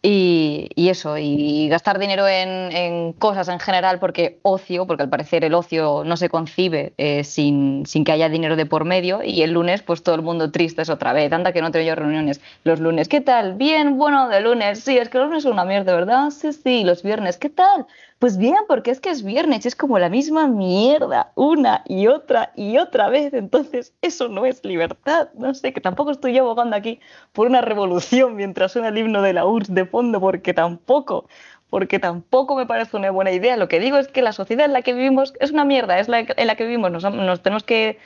Y, 0.00 0.68
y 0.76 0.90
eso, 0.90 1.18
y 1.18 1.68
gastar 1.68 1.98
dinero 1.98 2.28
en, 2.28 2.70
en 2.70 3.12
cosas 3.14 3.48
en 3.48 3.58
general, 3.58 3.98
porque 3.98 4.38
ocio, 4.42 4.86
porque 4.86 5.02
al 5.02 5.08
parecer 5.10 5.44
el 5.44 5.54
ocio 5.54 6.04
no 6.04 6.16
se 6.16 6.28
concibe 6.28 6.94
eh, 6.98 7.24
sin, 7.24 7.84
sin 7.84 8.04
que 8.04 8.12
haya 8.12 8.28
dinero 8.28 8.54
de 8.54 8.64
por 8.64 8.84
medio, 8.84 9.24
y 9.24 9.42
el 9.42 9.50
lunes, 9.52 9.82
pues 9.82 10.04
todo 10.04 10.14
el 10.14 10.22
mundo 10.22 10.52
triste 10.52 10.82
es 10.82 10.88
otra 10.90 11.12
vez. 11.12 11.32
Anda 11.32 11.52
que 11.52 11.62
no 11.62 11.72
tengo 11.72 11.84
yo 11.84 11.96
reuniones 11.96 12.40
los 12.62 12.78
lunes. 12.78 13.08
¿Qué 13.08 13.20
tal? 13.20 13.54
Bien, 13.54 13.98
bueno, 13.98 14.28
de 14.28 14.40
lunes. 14.40 14.78
Sí, 14.84 14.96
es 14.96 15.08
que 15.08 15.18
los 15.18 15.26
lunes 15.28 15.42
son 15.42 15.52
una 15.54 15.64
mierda, 15.64 15.94
¿verdad? 15.96 16.30
Sí, 16.30 16.52
sí, 16.52 16.84
los 16.84 17.02
viernes. 17.02 17.36
¿Qué 17.36 17.50
tal? 17.50 17.86
Pues 18.18 18.36
bien, 18.36 18.56
porque 18.66 18.90
es 18.90 19.00
que 19.00 19.10
es 19.10 19.22
viernes, 19.22 19.64
y 19.64 19.68
es 19.68 19.76
como 19.76 19.96
la 20.00 20.08
misma 20.08 20.48
mierda, 20.48 21.30
una 21.36 21.84
y 21.86 22.08
otra 22.08 22.52
y 22.56 22.76
otra 22.78 23.08
vez. 23.08 23.32
Entonces, 23.32 23.94
eso 24.02 24.28
no 24.28 24.44
es 24.44 24.64
libertad. 24.64 25.28
No 25.34 25.54
sé, 25.54 25.72
que 25.72 25.80
tampoco 25.80 26.10
estoy 26.10 26.34
yo 26.34 26.42
abogando 26.42 26.74
aquí 26.74 26.98
por 27.32 27.46
una 27.46 27.60
revolución 27.60 28.34
mientras 28.34 28.72
suena 28.72 28.88
el 28.88 28.98
himno 28.98 29.22
de 29.22 29.34
la 29.34 29.46
URSS 29.46 29.72
de 29.72 29.86
fondo, 29.86 30.20
porque 30.20 30.52
tampoco, 30.52 31.28
porque 31.70 32.00
tampoco 32.00 32.56
me 32.56 32.66
parece 32.66 32.96
una 32.96 33.12
buena 33.12 33.30
idea. 33.30 33.56
Lo 33.56 33.68
que 33.68 33.78
digo 33.78 33.98
es 33.98 34.08
que 34.08 34.20
la 34.22 34.32
sociedad 34.32 34.66
en 34.66 34.72
la 34.72 34.82
que 34.82 34.94
vivimos 34.94 35.34
es 35.38 35.52
una 35.52 35.64
mierda, 35.64 36.00
es 36.00 36.08
la 36.08 36.20
en 36.20 36.46
la 36.48 36.56
que 36.56 36.64
vivimos. 36.64 36.90
Nos, 36.90 37.42
tenemos 37.42 37.62
que, 37.62 37.98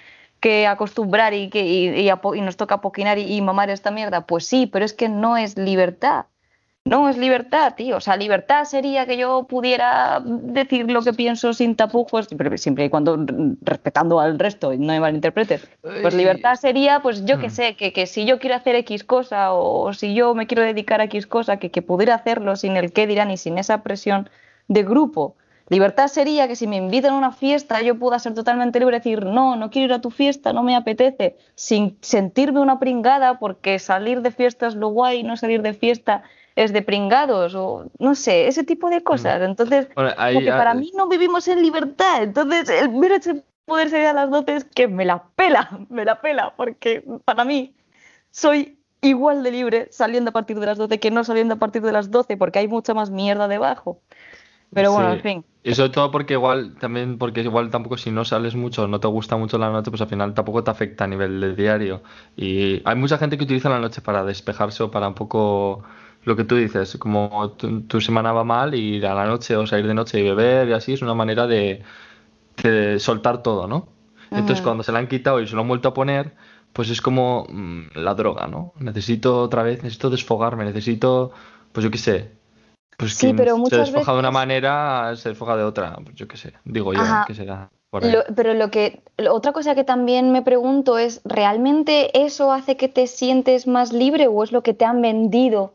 acostumbrar 0.68 1.32
y, 1.32 1.48
que, 1.48 1.64
y, 1.64 1.88
y 1.88 2.10
y 2.10 2.40
nos 2.42 2.56
toca 2.58 2.76
apoquinar 2.76 3.18
y, 3.18 3.22
y 3.34 3.40
mamar 3.40 3.70
esta 3.70 3.90
mierda. 3.90 4.26
Pues 4.26 4.46
sí, 4.46 4.66
pero 4.66 4.84
es 4.84 4.92
que 4.92 5.08
no 5.08 5.36
es 5.38 5.56
libertad. 5.56 6.26
No 6.84 7.08
es 7.08 7.16
libertad, 7.16 7.74
tío. 7.76 7.96
O 7.98 8.00
sea, 8.00 8.16
libertad 8.16 8.64
sería 8.64 9.06
que 9.06 9.16
yo 9.16 9.44
pudiera 9.44 10.20
decir 10.24 10.90
lo 10.90 11.02
que 11.02 11.12
pienso 11.12 11.52
sin 11.52 11.76
tapujos, 11.76 12.26
pero 12.36 12.58
siempre 12.58 12.86
y 12.86 12.90
cuando 12.90 13.24
respetando 13.60 14.18
al 14.18 14.36
resto 14.38 14.72
y 14.72 14.78
no 14.78 14.86
me 14.88 14.98
malinterpretes. 14.98 15.68
Pues 15.80 16.12
libertad 16.12 16.56
sería, 16.56 17.00
pues 17.00 17.24
yo 17.24 17.38
que 17.38 17.46
Mm. 17.46 17.50
sé, 17.50 17.76
que, 17.76 17.92
que 17.92 18.06
si 18.06 18.24
yo 18.24 18.40
quiero 18.40 18.56
hacer 18.56 18.74
X 18.76 19.04
cosa 19.04 19.52
o, 19.52 19.92
si 19.92 20.12
yo 20.14 20.34
me 20.34 20.48
quiero 20.48 20.62
dedicar 20.64 21.00
a 21.00 21.04
X 21.04 21.28
cosa, 21.28 21.58
que, 21.58 21.70
que 21.70 21.82
pudiera 21.82 22.16
hacerlo 22.16 22.56
sin 22.56 22.76
el 22.76 22.92
qué 22.92 23.06
dirán 23.06 23.30
y 23.30 23.36
sin 23.36 23.58
esa 23.58 23.82
presión 23.84 24.28
de 24.66 24.82
grupo. 24.82 25.36
Libertad 25.68 26.08
sería 26.08 26.48
que 26.48 26.56
si 26.56 26.66
me 26.66 26.76
invitan 26.76 27.12
a 27.14 27.16
una 27.16 27.30
fiesta 27.32 27.80
yo 27.80 27.96
pueda 27.98 28.18
ser 28.18 28.34
totalmente 28.34 28.80
libre 28.80 28.96
y 28.96 28.98
decir, 28.98 29.24
no, 29.24 29.54
no 29.56 29.70
quiero 29.70 29.86
ir 29.86 29.92
a 29.92 30.00
tu 30.00 30.10
fiesta, 30.10 30.52
no 30.52 30.64
me 30.64 30.74
apetece, 30.74 31.36
sin 31.54 31.96
sentirme 32.02 32.58
una 32.60 32.78
pringada 32.80 33.38
porque 33.38 33.78
salir 33.78 34.20
de 34.20 34.32
fiesta 34.32 34.66
es 34.66 34.74
lo 34.74 34.88
guay 34.88 35.22
no 35.22 35.36
salir 35.36 35.62
de 35.62 35.72
fiesta 35.74 36.24
es 36.56 36.72
de 36.72 36.82
pringados 36.82 37.54
o 37.54 37.86
no 37.98 38.14
sé, 38.14 38.48
ese 38.48 38.64
tipo 38.64 38.90
de 38.90 39.02
cosas. 39.02 39.40
Entonces, 39.42 39.88
Bueno, 39.94 40.10
como 40.14 40.22
ahí, 40.22 40.44
que 40.44 40.50
para 40.50 40.74
mí 40.74 40.92
no 40.96 41.08
vivimos 41.08 41.48
en 41.48 41.62
libertad. 41.62 42.22
Entonces, 42.22 42.68
el 42.68 42.90
mero 42.90 43.14
hecho 43.16 43.34
de 43.34 43.42
poder 43.64 43.90
salir 43.90 44.06
a 44.06 44.12
las 44.12 44.30
12 44.30 44.56
es 44.56 44.64
que 44.64 44.88
me 44.88 45.04
la 45.04 45.22
pela, 45.36 45.70
me 45.88 46.04
la 46.04 46.20
pela, 46.20 46.54
porque 46.56 47.04
para 47.24 47.44
mí 47.44 47.74
soy 48.30 48.78
igual 49.00 49.42
de 49.42 49.50
libre 49.50 49.88
saliendo 49.90 50.30
a 50.30 50.32
partir 50.32 50.58
de 50.60 50.66
las 50.66 50.78
12 50.78 51.00
que 51.00 51.10
no 51.10 51.24
saliendo 51.24 51.54
a 51.54 51.58
partir 51.58 51.82
de 51.82 51.92
las 51.92 52.10
12 52.10 52.36
porque 52.36 52.60
hay 52.60 52.68
mucha 52.68 52.94
más 52.94 53.10
mierda 53.10 53.48
debajo. 53.48 54.00
Pero 54.72 54.92
bueno, 54.92 55.10
Sí. 55.10 55.16
en 55.16 55.22
fin. 55.22 55.44
Y 55.64 55.74
sobre 55.74 55.90
todo 55.90 56.10
porque 56.10 56.32
igual, 56.34 56.74
también 56.80 57.18
porque 57.18 57.42
igual 57.42 57.70
tampoco 57.70 57.96
si 57.96 58.10
no 58.10 58.24
sales 58.24 58.56
mucho, 58.56 58.88
no 58.88 58.98
te 59.00 59.06
gusta 59.06 59.36
mucho 59.36 59.58
la 59.58 59.70
noche, 59.70 59.90
pues 59.90 60.00
al 60.00 60.08
final 60.08 60.34
tampoco 60.34 60.64
te 60.64 60.70
afecta 60.70 61.04
a 61.04 61.06
nivel 61.06 61.40
de 61.40 61.54
diario. 61.54 62.02
Y 62.36 62.82
hay 62.84 62.96
mucha 62.96 63.18
gente 63.18 63.36
que 63.36 63.44
utiliza 63.44 63.68
la 63.68 63.78
noche 63.78 64.00
para 64.00 64.24
despejarse 64.24 64.82
o 64.82 64.90
para 64.90 65.06
un 65.08 65.14
poco 65.14 65.82
lo 66.24 66.36
que 66.36 66.44
tú 66.44 66.56
dices, 66.56 66.96
como 66.98 67.50
tu, 67.52 67.82
tu 67.82 68.00
semana 68.00 68.32
va 68.32 68.44
mal 68.44 68.74
y 68.74 68.96
ir 68.96 69.06
a 69.06 69.14
la 69.14 69.26
noche 69.26 69.56
o 69.56 69.66
salir 69.66 69.86
de 69.86 69.94
noche 69.94 70.20
y 70.20 70.22
beber 70.22 70.68
y 70.68 70.72
así 70.72 70.92
es 70.92 71.02
una 71.02 71.14
manera 71.14 71.46
de, 71.46 71.82
de 72.62 72.98
soltar 73.00 73.42
todo, 73.42 73.66
¿no? 73.66 73.88
Entonces 74.30 74.62
cuando 74.62 74.82
se 74.82 74.92
la 74.92 74.98
han 74.98 75.08
quitado 75.08 75.40
y 75.40 75.46
se 75.46 75.54
lo 75.54 75.60
han 75.62 75.68
vuelto 75.68 75.88
a 75.88 75.94
poner, 75.94 76.32
pues 76.72 76.88
es 76.88 77.02
como 77.02 77.46
mm, 77.50 77.88
la 77.96 78.14
droga, 78.14 78.46
¿no? 78.46 78.72
Necesito 78.78 79.42
otra 79.42 79.62
vez, 79.62 79.82
necesito 79.82 80.08
desfogarme, 80.08 80.64
necesito, 80.64 81.32
pues 81.72 81.84
yo 81.84 81.90
qué 81.90 81.98
sé, 81.98 82.30
pues 82.96 83.14
Sí, 83.14 83.26
quien 83.26 83.36
pero 83.36 83.56
se 83.66 83.76
desfoja 83.76 84.12
de 84.12 84.18
una 84.20 84.28
veces- 84.28 84.34
manera, 84.34 85.12
se 85.16 85.28
desfoga 85.30 85.56
de 85.56 85.64
otra, 85.64 85.96
pues 86.02 86.14
yo 86.14 86.26
qué 86.28 86.36
sé, 86.38 86.54
digo 86.64 86.94
yo, 86.94 87.00
Ajá. 87.02 87.24
que 87.26 87.34
será. 87.34 87.68
Lo- 88.00 88.24
pero 88.34 88.54
lo 88.54 88.70
que, 88.70 89.02
lo- 89.18 89.34
otra 89.34 89.52
cosa 89.52 89.74
que 89.74 89.84
también 89.84 90.32
me 90.32 90.40
pregunto 90.40 90.96
es, 90.96 91.20
¿realmente 91.24 92.24
eso 92.24 92.52
hace 92.52 92.78
que 92.78 92.88
te 92.88 93.06
sientes 93.06 93.66
más 93.66 93.92
libre 93.92 94.28
o 94.28 94.42
es 94.42 94.50
lo 94.50 94.62
que 94.62 94.72
te 94.72 94.86
han 94.86 95.02
vendido 95.02 95.74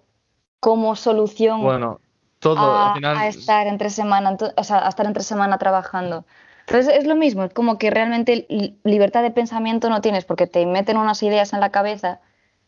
como 0.59 0.95
solución 0.95 1.61
Bueno, 1.61 1.99
todo, 2.39 2.57
a, 2.59 2.87
al 2.87 2.93
final, 2.93 3.17
a 3.17 3.27
estar 3.27 3.67
entre 3.67 3.89
semana, 3.89 4.37
o 4.55 4.63
sea, 4.63 4.85
a 4.85 4.89
estar 4.89 5.05
entre 5.05 5.23
semana 5.23 5.57
trabajando? 5.57 6.25
Entonces 6.67 6.95
es 6.97 7.05
lo 7.07 7.15
mismo, 7.15 7.43
es 7.45 7.53
como 7.53 7.77
que 7.77 7.89
realmente 7.89 8.45
li- 8.49 8.77
libertad 8.83 9.21
de 9.21 9.31
pensamiento 9.31 9.89
no 9.89 10.01
tienes 10.01 10.25
porque 10.25 10.47
te 10.47 10.65
meten 10.65 10.97
unas 10.97 11.23
ideas 11.23 11.53
en 11.53 11.61
la 11.61 11.69
cabeza 11.71 12.19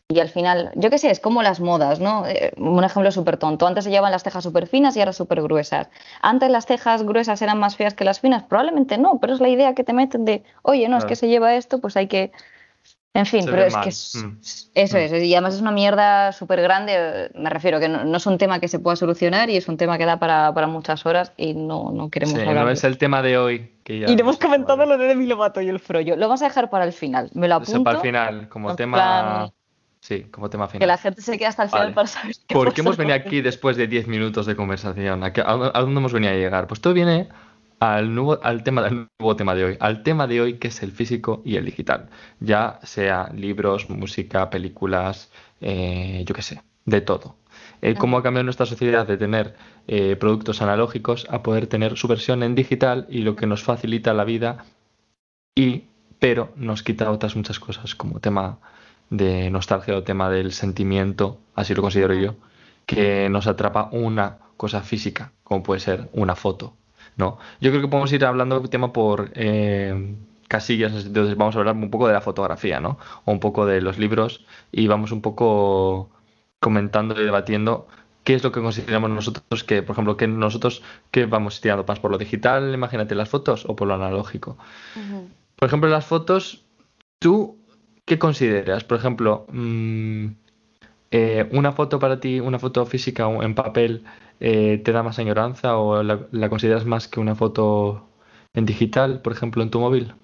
y 0.08 0.18
al 0.18 0.28
final, 0.28 0.72
yo 0.74 0.90
qué 0.90 0.98
sé, 0.98 1.10
es 1.10 1.20
como 1.20 1.40
las 1.42 1.60
modas, 1.60 2.00
¿no? 2.00 2.26
Eh, 2.26 2.52
un 2.56 2.82
ejemplo 2.82 3.12
súper 3.12 3.36
tonto. 3.36 3.66
Antes 3.68 3.84
se 3.84 3.90
llevaban 3.90 4.10
las 4.10 4.24
cejas 4.24 4.42
súper 4.42 4.66
finas 4.66 4.96
y 4.96 5.00
ahora 5.00 5.12
súper 5.12 5.40
gruesas. 5.42 5.88
Antes 6.20 6.50
las 6.50 6.66
cejas 6.66 7.04
gruesas 7.04 7.40
eran 7.42 7.58
más 7.60 7.76
feas 7.76 7.94
que 7.94 8.04
las 8.04 8.18
finas. 8.18 8.42
Probablemente 8.42 8.98
no, 8.98 9.18
pero 9.20 9.34
es 9.34 9.40
la 9.40 9.48
idea 9.48 9.74
que 9.74 9.84
te 9.84 9.92
meten 9.92 10.24
de, 10.24 10.42
oye, 10.62 10.88
no, 10.88 10.96
es 10.98 11.04
que 11.04 11.14
se 11.16 11.28
lleva 11.28 11.54
esto, 11.54 11.80
pues 11.80 11.96
hay 11.96 12.08
que... 12.08 12.32
En 13.12 13.26
fin, 13.26 13.42
Se 13.42 13.50
pero 13.50 13.64
es 13.64 13.72
mal. 13.74 13.82
que 13.82 13.88
es- 13.88 14.14
Mm. 14.14 14.38
eso 14.74 14.96
Mm. 14.96 15.00
es. 15.00 15.12
Y 15.24 15.34
además 15.34 15.54
es 15.54 15.60
una 15.60 15.72
mierda 15.72 16.30
súper 16.30 16.60
grande. 16.62 17.30
Me 17.34 17.50
refiero 17.50 17.80
que 17.80 17.88
no, 17.88 18.04
no 18.04 18.16
es 18.16 18.26
un 18.26 18.38
tema 18.38 18.60
que 18.60 18.68
se 18.68 18.78
pueda 18.78 18.94
solucionar 18.94 19.50
y 19.50 19.56
es 19.56 19.66
un 19.66 19.76
tema 19.76 19.98
que 19.98 20.06
da 20.06 20.18
para, 20.20 20.54
para 20.54 20.68
muchas 20.68 21.04
horas 21.06 21.32
y 21.36 21.54
no, 21.54 21.90
no 21.92 22.08
queremos 22.08 22.36
sí, 22.40 22.46
hablar 22.46 22.64
no 22.66 22.70
es 22.70 22.84
el 22.84 22.98
tema 22.98 23.20
de 23.20 23.36
hoy, 23.36 23.72
que 23.82 23.98
ya 23.98 24.08
y 24.08 24.14
le 24.14 24.20
hemos 24.22 24.38
comentado 24.38 24.76
vale. 24.78 24.92
lo 24.92 24.98
de 24.98 25.08
Demi 25.08 25.26
Lovato 25.26 25.60
y 25.60 25.68
el 25.68 25.80
Frollo. 25.80 26.14
Lo 26.14 26.28
vamos 26.28 26.40
a 26.42 26.44
dejar 26.44 26.70
para 26.70 26.84
el 26.84 26.92
final. 26.92 27.30
Me 27.34 27.48
lo 27.48 27.56
Eso 27.60 27.72
apunto. 27.72 27.84
para 27.84 27.96
el 27.98 28.02
final, 28.02 28.48
como 28.48 28.70
en 28.70 28.76
tema, 28.76 28.96
plan- 28.96 29.50
sí, 29.98 30.22
como 30.30 30.48
tema 30.48 30.66
Que 30.68 30.72
final. 30.74 30.86
la 30.88 30.96
gente 30.98 31.20
se 31.20 31.36
quede 31.36 31.48
hasta 31.48 31.64
el 31.64 31.68
final 31.70 31.86
Vale. 31.86 31.94
para 31.96 32.06
saber 32.06 32.36
qué 32.46 32.54
¿Por 32.54 32.66
pasa 32.66 32.74
qué 32.76 32.80
hemos 32.82 32.96
venido 32.96 33.16
aquí 33.16 33.40
después 33.40 33.76
de 33.76 33.88
10 33.88 34.06
minutos 34.06 34.46
de 34.46 34.54
conversación? 34.54 35.24
¿A, 35.24 35.32
qué- 35.32 35.40
a 35.40 35.50
dónde 35.52 35.70
a 35.74 35.80
dónde 35.80 35.98
hemos 35.98 36.12
venido 36.12 36.32
a 36.32 36.36
llegar? 36.36 36.68
Pues 36.68 36.80
todo 36.80 36.94
viene 36.94 37.28
al 37.80 38.14
nuevo, 38.14 38.38
al 38.42 38.62
tema, 38.62 38.82
al 38.82 39.08
nuevo 39.18 39.36
tema 39.36 39.54
de 39.54 39.64
hoy, 39.64 39.76
al 39.80 40.02
tema 40.02 40.26
de 40.26 40.40
hoy 40.40 40.58
que 40.58 40.68
es 40.68 40.82
el 40.82 40.92
físico 40.92 41.42
y 41.44 41.56
el 41.56 41.64
digital. 41.64 42.10
Ya 42.38 42.78
sea 42.82 43.30
libros, 43.34 43.88
música, 43.90 44.50
películas, 44.50 45.30
eh, 45.60 46.22
yo 46.26 46.34
qué 46.34 46.42
sé, 46.42 46.62
de 46.84 47.00
todo. 47.00 47.36
Eh, 47.82 47.94
cómo 47.96 48.18
ha 48.18 48.22
cambiado 48.22 48.44
nuestra 48.44 48.66
sociedad 48.66 49.06
de 49.06 49.16
tener 49.16 49.56
eh, 49.88 50.16
productos 50.16 50.62
analógicos 50.62 51.26
a 51.30 51.42
poder 51.42 51.66
tener 51.66 51.96
su 51.96 52.08
versión 52.08 52.42
en 52.42 52.54
digital 52.54 53.06
y 53.10 53.22
lo 53.22 53.36
que 53.36 53.46
nos 53.46 53.62
facilita 53.62 54.14
la 54.14 54.24
vida 54.24 54.64
y 55.54 55.84
pero 56.18 56.52
nos 56.56 56.82
quita 56.82 57.10
otras 57.10 57.34
muchas 57.34 57.58
cosas 57.58 57.94
como 57.94 58.20
tema 58.20 58.58
de 59.08 59.50
nostalgia 59.50 59.96
o 59.96 60.02
tema 60.04 60.30
del 60.30 60.52
sentimiento, 60.52 61.40
así 61.54 61.74
lo 61.74 61.82
considero 61.82 62.14
yo, 62.14 62.36
que 62.86 63.28
nos 63.30 63.46
atrapa 63.46 63.88
una 63.92 64.38
cosa 64.58 64.82
física, 64.82 65.32
como 65.42 65.62
puede 65.62 65.80
ser 65.80 66.10
una 66.12 66.36
foto, 66.36 66.76
¿no? 67.20 67.38
Yo 67.60 67.70
creo 67.70 67.82
que 67.82 67.88
podemos 67.88 68.12
ir 68.12 68.24
hablando 68.24 68.60
tema 68.62 68.92
por 68.92 69.30
eh, 69.34 70.16
casillas, 70.48 70.92
entonces 71.06 71.36
vamos 71.36 71.54
a 71.54 71.60
hablar 71.60 71.76
un 71.76 71.90
poco 71.90 72.08
de 72.08 72.14
la 72.14 72.20
fotografía, 72.20 72.80
¿no? 72.80 72.98
O 73.24 73.30
un 73.30 73.38
poco 73.38 73.66
de 73.66 73.80
los 73.80 73.98
libros 73.98 74.44
y 74.72 74.88
vamos 74.88 75.12
un 75.12 75.22
poco 75.22 76.10
comentando 76.58 77.20
y 77.20 77.24
debatiendo 77.24 77.86
qué 78.24 78.34
es 78.34 78.42
lo 78.42 78.50
que 78.50 78.60
consideramos 78.60 79.10
nosotros 79.10 79.64
que, 79.64 79.82
por 79.82 79.94
ejemplo, 79.94 80.16
que 80.16 80.26
nosotros 80.26 80.82
que 81.10 81.26
vamos 81.26 81.60
tirando 81.60 81.84
más 81.86 82.00
por 82.00 82.10
lo 82.10 82.18
digital, 82.18 82.74
imagínate 82.74 83.14
las 83.14 83.28
fotos, 83.28 83.64
o 83.66 83.76
por 83.76 83.86
lo 83.88 83.94
analógico. 83.94 84.58
Por 85.56 85.66
ejemplo, 85.66 85.88
las 85.88 86.06
fotos, 86.06 86.64
¿tú 87.18 87.58
qué 88.04 88.18
consideras? 88.18 88.84
Por 88.84 88.98
ejemplo, 88.98 89.46
mm, 89.52 90.26
eh, 91.12 91.48
una 91.52 91.72
foto 91.72 91.98
para 91.98 92.20
ti, 92.20 92.40
una 92.40 92.58
foto 92.58 92.86
física 92.86 93.28
en 93.28 93.54
papel, 93.54 94.04
eh, 94.40 94.80
¿te 94.84 94.92
da 94.92 95.02
más 95.02 95.18
añoranza 95.18 95.76
o 95.76 96.02
la, 96.02 96.48
consideras 96.48 96.86
más 96.86 97.08
que 97.08 97.20
una 97.20 97.34
foto 97.34 98.08
en 98.54 98.66
digital, 98.66 99.20
por 99.22 99.32
ejemplo, 99.32 99.62
en 99.62 99.70
tu 99.70 99.80
móvil? 99.80 100.14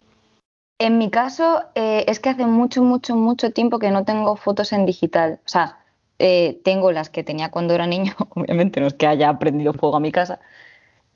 En 0.79 0.99
mi 0.99 1.11
caso, 1.11 1.63
eh, 1.75 2.05
es 2.09 2.21
que 2.21 2.31
hace 2.31 2.47
mucho, 2.47 2.83
mucho, 2.83 3.17
mucho 3.17 3.51
tiempo 3.53 3.79
que 3.79 3.91
no 3.91 4.05
tengo 4.05 4.37
fotos 4.37 4.73
en 4.73 4.85
digital. 4.87 5.41
O 5.45 5.49
sea, 5.49 5.79
eh, 6.19 6.61
tengo 6.65 6.93
las 6.93 7.11
que 7.11 7.25
tenía 7.25 7.51
cuando 7.51 7.75
era 7.75 7.87
niño, 7.87 8.15
obviamente 8.35 8.81
no 8.81 8.87
es 8.87 8.95
que 8.95 9.07
haya 9.07 9.29
aprendido 9.29 9.73
fuego 9.75 9.97
a 9.97 10.01
mi 10.01 10.13
casa, 10.13 10.41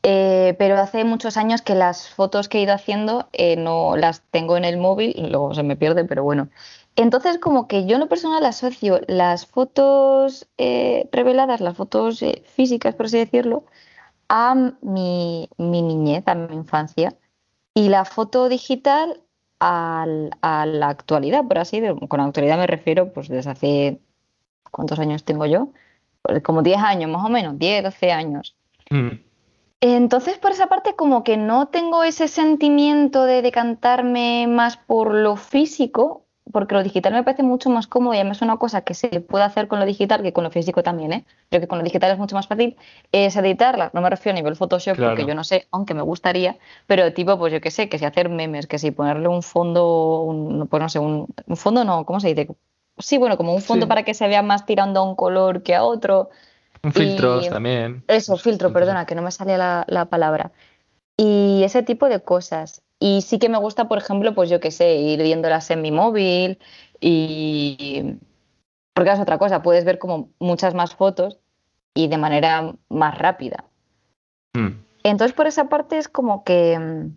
eh, 0.02 0.54
pero 0.58 0.76
hace 0.78 1.04
muchos 1.04 1.36
años 1.36 1.62
que 1.62 1.74
las 1.74 2.08
fotos 2.08 2.48
que 2.48 2.58
he 2.58 2.62
ido 2.62 2.74
haciendo 2.74 3.28
no 3.58 3.96
las 3.96 4.22
tengo 4.30 4.56
en 4.56 4.64
el 4.64 4.78
móvil, 4.78 5.14
luego 5.30 5.54
se 5.54 5.62
me 5.62 5.76
pierde, 5.76 6.04
pero 6.04 6.22
bueno. 6.22 6.48
Entonces, 7.02 7.38
como 7.38 7.66
que 7.68 7.86
yo 7.86 7.94
en 7.94 8.00
lo 8.00 8.08
personal 8.08 8.44
asocio 8.44 9.00
las 9.08 9.46
fotos 9.46 10.48
eh, 10.58 11.08
reveladas, 11.12 11.60
las 11.60 11.76
fotos 11.76 12.22
eh, 12.22 12.42
físicas, 12.46 12.94
por 12.94 13.06
así 13.06 13.18
decirlo, 13.18 13.64
a 14.28 14.54
mi, 14.82 15.48
mi 15.58 15.82
niñez, 15.82 16.24
a 16.26 16.34
mi 16.34 16.54
infancia, 16.56 17.16
y 17.74 17.88
la 17.88 18.04
foto 18.04 18.48
digital 18.48 19.22
al- 19.60 20.30
a 20.42 20.66
la 20.66 20.88
actualidad, 20.88 21.44
por 21.46 21.58
así 21.58 21.80
decirlo. 21.80 22.06
Con 22.08 22.20
actualidad 22.20 22.58
me 22.58 22.66
refiero, 22.66 23.12
pues 23.12 23.28
desde 23.28 23.50
hace, 23.50 24.00
¿cuántos 24.70 24.98
años 24.98 25.24
tengo 25.24 25.46
yo? 25.46 25.72
Pues 26.22 26.42
como 26.42 26.62
10 26.62 26.78
años 26.78 27.10
más 27.10 27.24
o 27.24 27.28
menos, 27.28 27.58
10, 27.58 27.82
12 27.82 28.12
años. 28.12 28.56
Mm, 28.90 29.08
Entonces, 29.80 30.38
por 30.38 30.50
esa 30.52 30.66
parte, 30.66 30.94
como 30.94 31.24
que 31.24 31.36
no 31.38 31.68
tengo 31.68 32.04
ese 32.04 32.28
sentimiento 32.28 33.24
de 33.24 33.40
decantarme 33.42 34.46
más 34.46 34.76
por 34.76 35.14
lo 35.14 35.36
físico, 35.36 36.26
porque 36.52 36.74
lo 36.74 36.82
digital 36.82 37.12
me 37.12 37.22
parece 37.22 37.42
mucho 37.42 37.70
más 37.70 37.86
cómodo 37.86 38.14
y 38.14 38.16
además 38.18 38.38
es 38.38 38.42
una 38.42 38.56
cosa 38.56 38.82
que 38.82 38.94
se 38.94 39.20
puede 39.20 39.44
hacer 39.44 39.68
con 39.68 39.78
lo 39.78 39.86
digital 39.86 40.22
que 40.22 40.32
con 40.32 40.44
lo 40.44 40.50
físico 40.50 40.82
también, 40.82 41.12
¿eh? 41.12 41.24
Pero 41.48 41.60
que 41.62 41.68
con 41.68 41.78
lo 41.78 41.84
digital 41.84 42.10
es 42.12 42.18
mucho 42.18 42.34
más 42.36 42.46
fácil, 42.46 42.76
es 43.12 43.36
editarla. 43.36 43.90
No 43.94 44.00
me 44.00 44.10
refiero 44.10 44.34
a 44.36 44.40
nivel 44.40 44.56
Photoshop, 44.56 44.96
porque 44.96 45.14
Claro. 45.16 45.28
yo 45.28 45.34
no 45.34 45.44
sé, 45.44 45.66
aunque 45.70 45.94
me 45.94 46.02
gustaría, 46.02 46.56
pero 46.86 47.12
tipo, 47.12 47.38
pues 47.38 47.52
yo 47.52 47.60
qué 47.60 47.70
sé, 47.70 47.88
que 47.88 47.98
si 47.98 48.04
hacer 48.04 48.28
memes, 48.28 48.66
que 48.66 48.78
si 48.78 48.90
ponerle 48.90 49.28
un 49.28 49.42
fondo, 49.42 50.22
un- 50.22 50.66
pues 50.68 50.82
no 50.82 50.88
sé, 50.88 50.98
un, 50.98 51.26
un 51.46 51.56
fondo 51.56 51.84
no, 51.84 52.04
¿cómo 52.04 52.20
se 52.20 52.28
dice? 52.34 52.48
Sí, 52.98 53.16
bueno, 53.18 53.36
como 53.36 53.54
un 53.54 53.62
fondo 53.62 53.86
Sí. 53.86 53.88
para 53.88 54.02
que 54.02 54.14
se 54.14 54.28
vea 54.28 54.42
más 54.42 54.66
tirando 54.66 55.00
a 55.00 55.02
un 55.02 55.16
color 55.16 55.62
que 55.62 55.74
a 55.74 55.84
otro. 55.84 56.30
Un 56.82 56.92
filtros 56.92 57.46
Y- 57.46 57.50
también. 57.50 58.04
Eso, 58.08 58.36
filtro, 58.36 58.72
perdona, 58.72 59.06
que 59.06 59.14
no 59.14 59.22
me 59.22 59.30
salía 59.30 59.56
la, 59.58 59.84
la 59.88 60.06
palabra. 60.06 60.52
Y 61.16 61.62
ese 61.64 61.82
tipo 61.82 62.08
de 62.08 62.20
cosas. 62.20 62.82
Y 63.02 63.22
sí 63.22 63.38
que 63.38 63.48
me 63.48 63.58
gusta, 63.58 63.88
por 63.88 63.96
ejemplo, 63.96 64.34
pues 64.34 64.50
yo 64.50 64.60
qué 64.60 64.70
sé, 64.70 64.96
ir 64.96 65.22
viéndolas 65.22 65.70
en 65.70 65.80
mi 65.80 65.90
móvil 65.90 66.58
y... 67.00 68.16
Porque 68.92 69.10
es 69.10 69.18
otra 69.18 69.38
cosa, 69.38 69.62
puedes 69.62 69.86
ver 69.86 69.98
como 69.98 70.28
muchas 70.38 70.74
más 70.74 70.94
fotos 70.94 71.38
y 71.94 72.08
de 72.08 72.18
manera 72.18 72.74
más 72.90 73.18
rápida. 73.18 73.64
Mm, 74.52 74.82
Entonces, 75.04 75.34
por 75.34 75.46
esa 75.46 75.70
parte 75.70 75.96
es 75.96 76.08
como 76.08 76.44
que... 76.44 77.08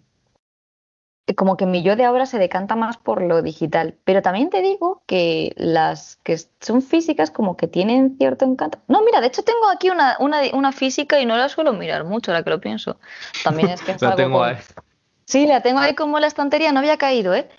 Como 1.36 1.58
que 1.58 1.66
mi 1.66 1.84
yo 1.84 1.96
de 1.96 2.06
ahora 2.06 2.26
se 2.26 2.38
decanta 2.38 2.76
más 2.76 2.98
por 2.98 3.22
lo 3.22 3.42
digital. 3.42 3.98
Pero 4.06 4.22
también 4.22 4.50
te 4.50 4.62
digo 4.62 5.04
que 5.06 5.54
las 5.58 6.18
que 6.24 6.38
son 6.62 6.82
físicas 6.82 7.32
como 7.32 7.58
que 7.58 7.68
tienen 7.68 8.18
cierto 8.18 8.46
encanto. 8.46 8.80
No, 8.88 9.02
mira, 9.04 9.20
de 9.20 9.28
hecho 9.28 9.44
tengo 9.44 9.68
aquí 9.70 9.90
una, 9.90 10.16
una, 10.20 10.42
una 10.54 10.72
física 10.72 11.20
y 11.20 11.26
no 11.26 11.36
la 11.36 11.50
suelo 11.50 11.74
mirar 11.74 12.06
mucho, 12.06 12.32
ahora 12.32 12.44
que 12.44 12.50
lo 12.50 12.62
pienso. 12.62 12.98
También 13.44 13.70
es 13.70 13.82
que 13.82 13.92
es 13.94 14.02
La 14.02 14.10
algo 14.10 14.18
tengo 14.18 14.40
como-. 14.40 14.83
Sí, 15.26 15.46
la 15.48 15.62
tengo 15.62 15.80
ahí 15.80 15.96
como 15.96 16.18
en 16.18 16.22
la 16.22 16.28
estantería, 16.28 16.72
no 16.72 16.80
había 16.80 16.98
caído, 16.98 17.34
¿eh? 17.34 17.50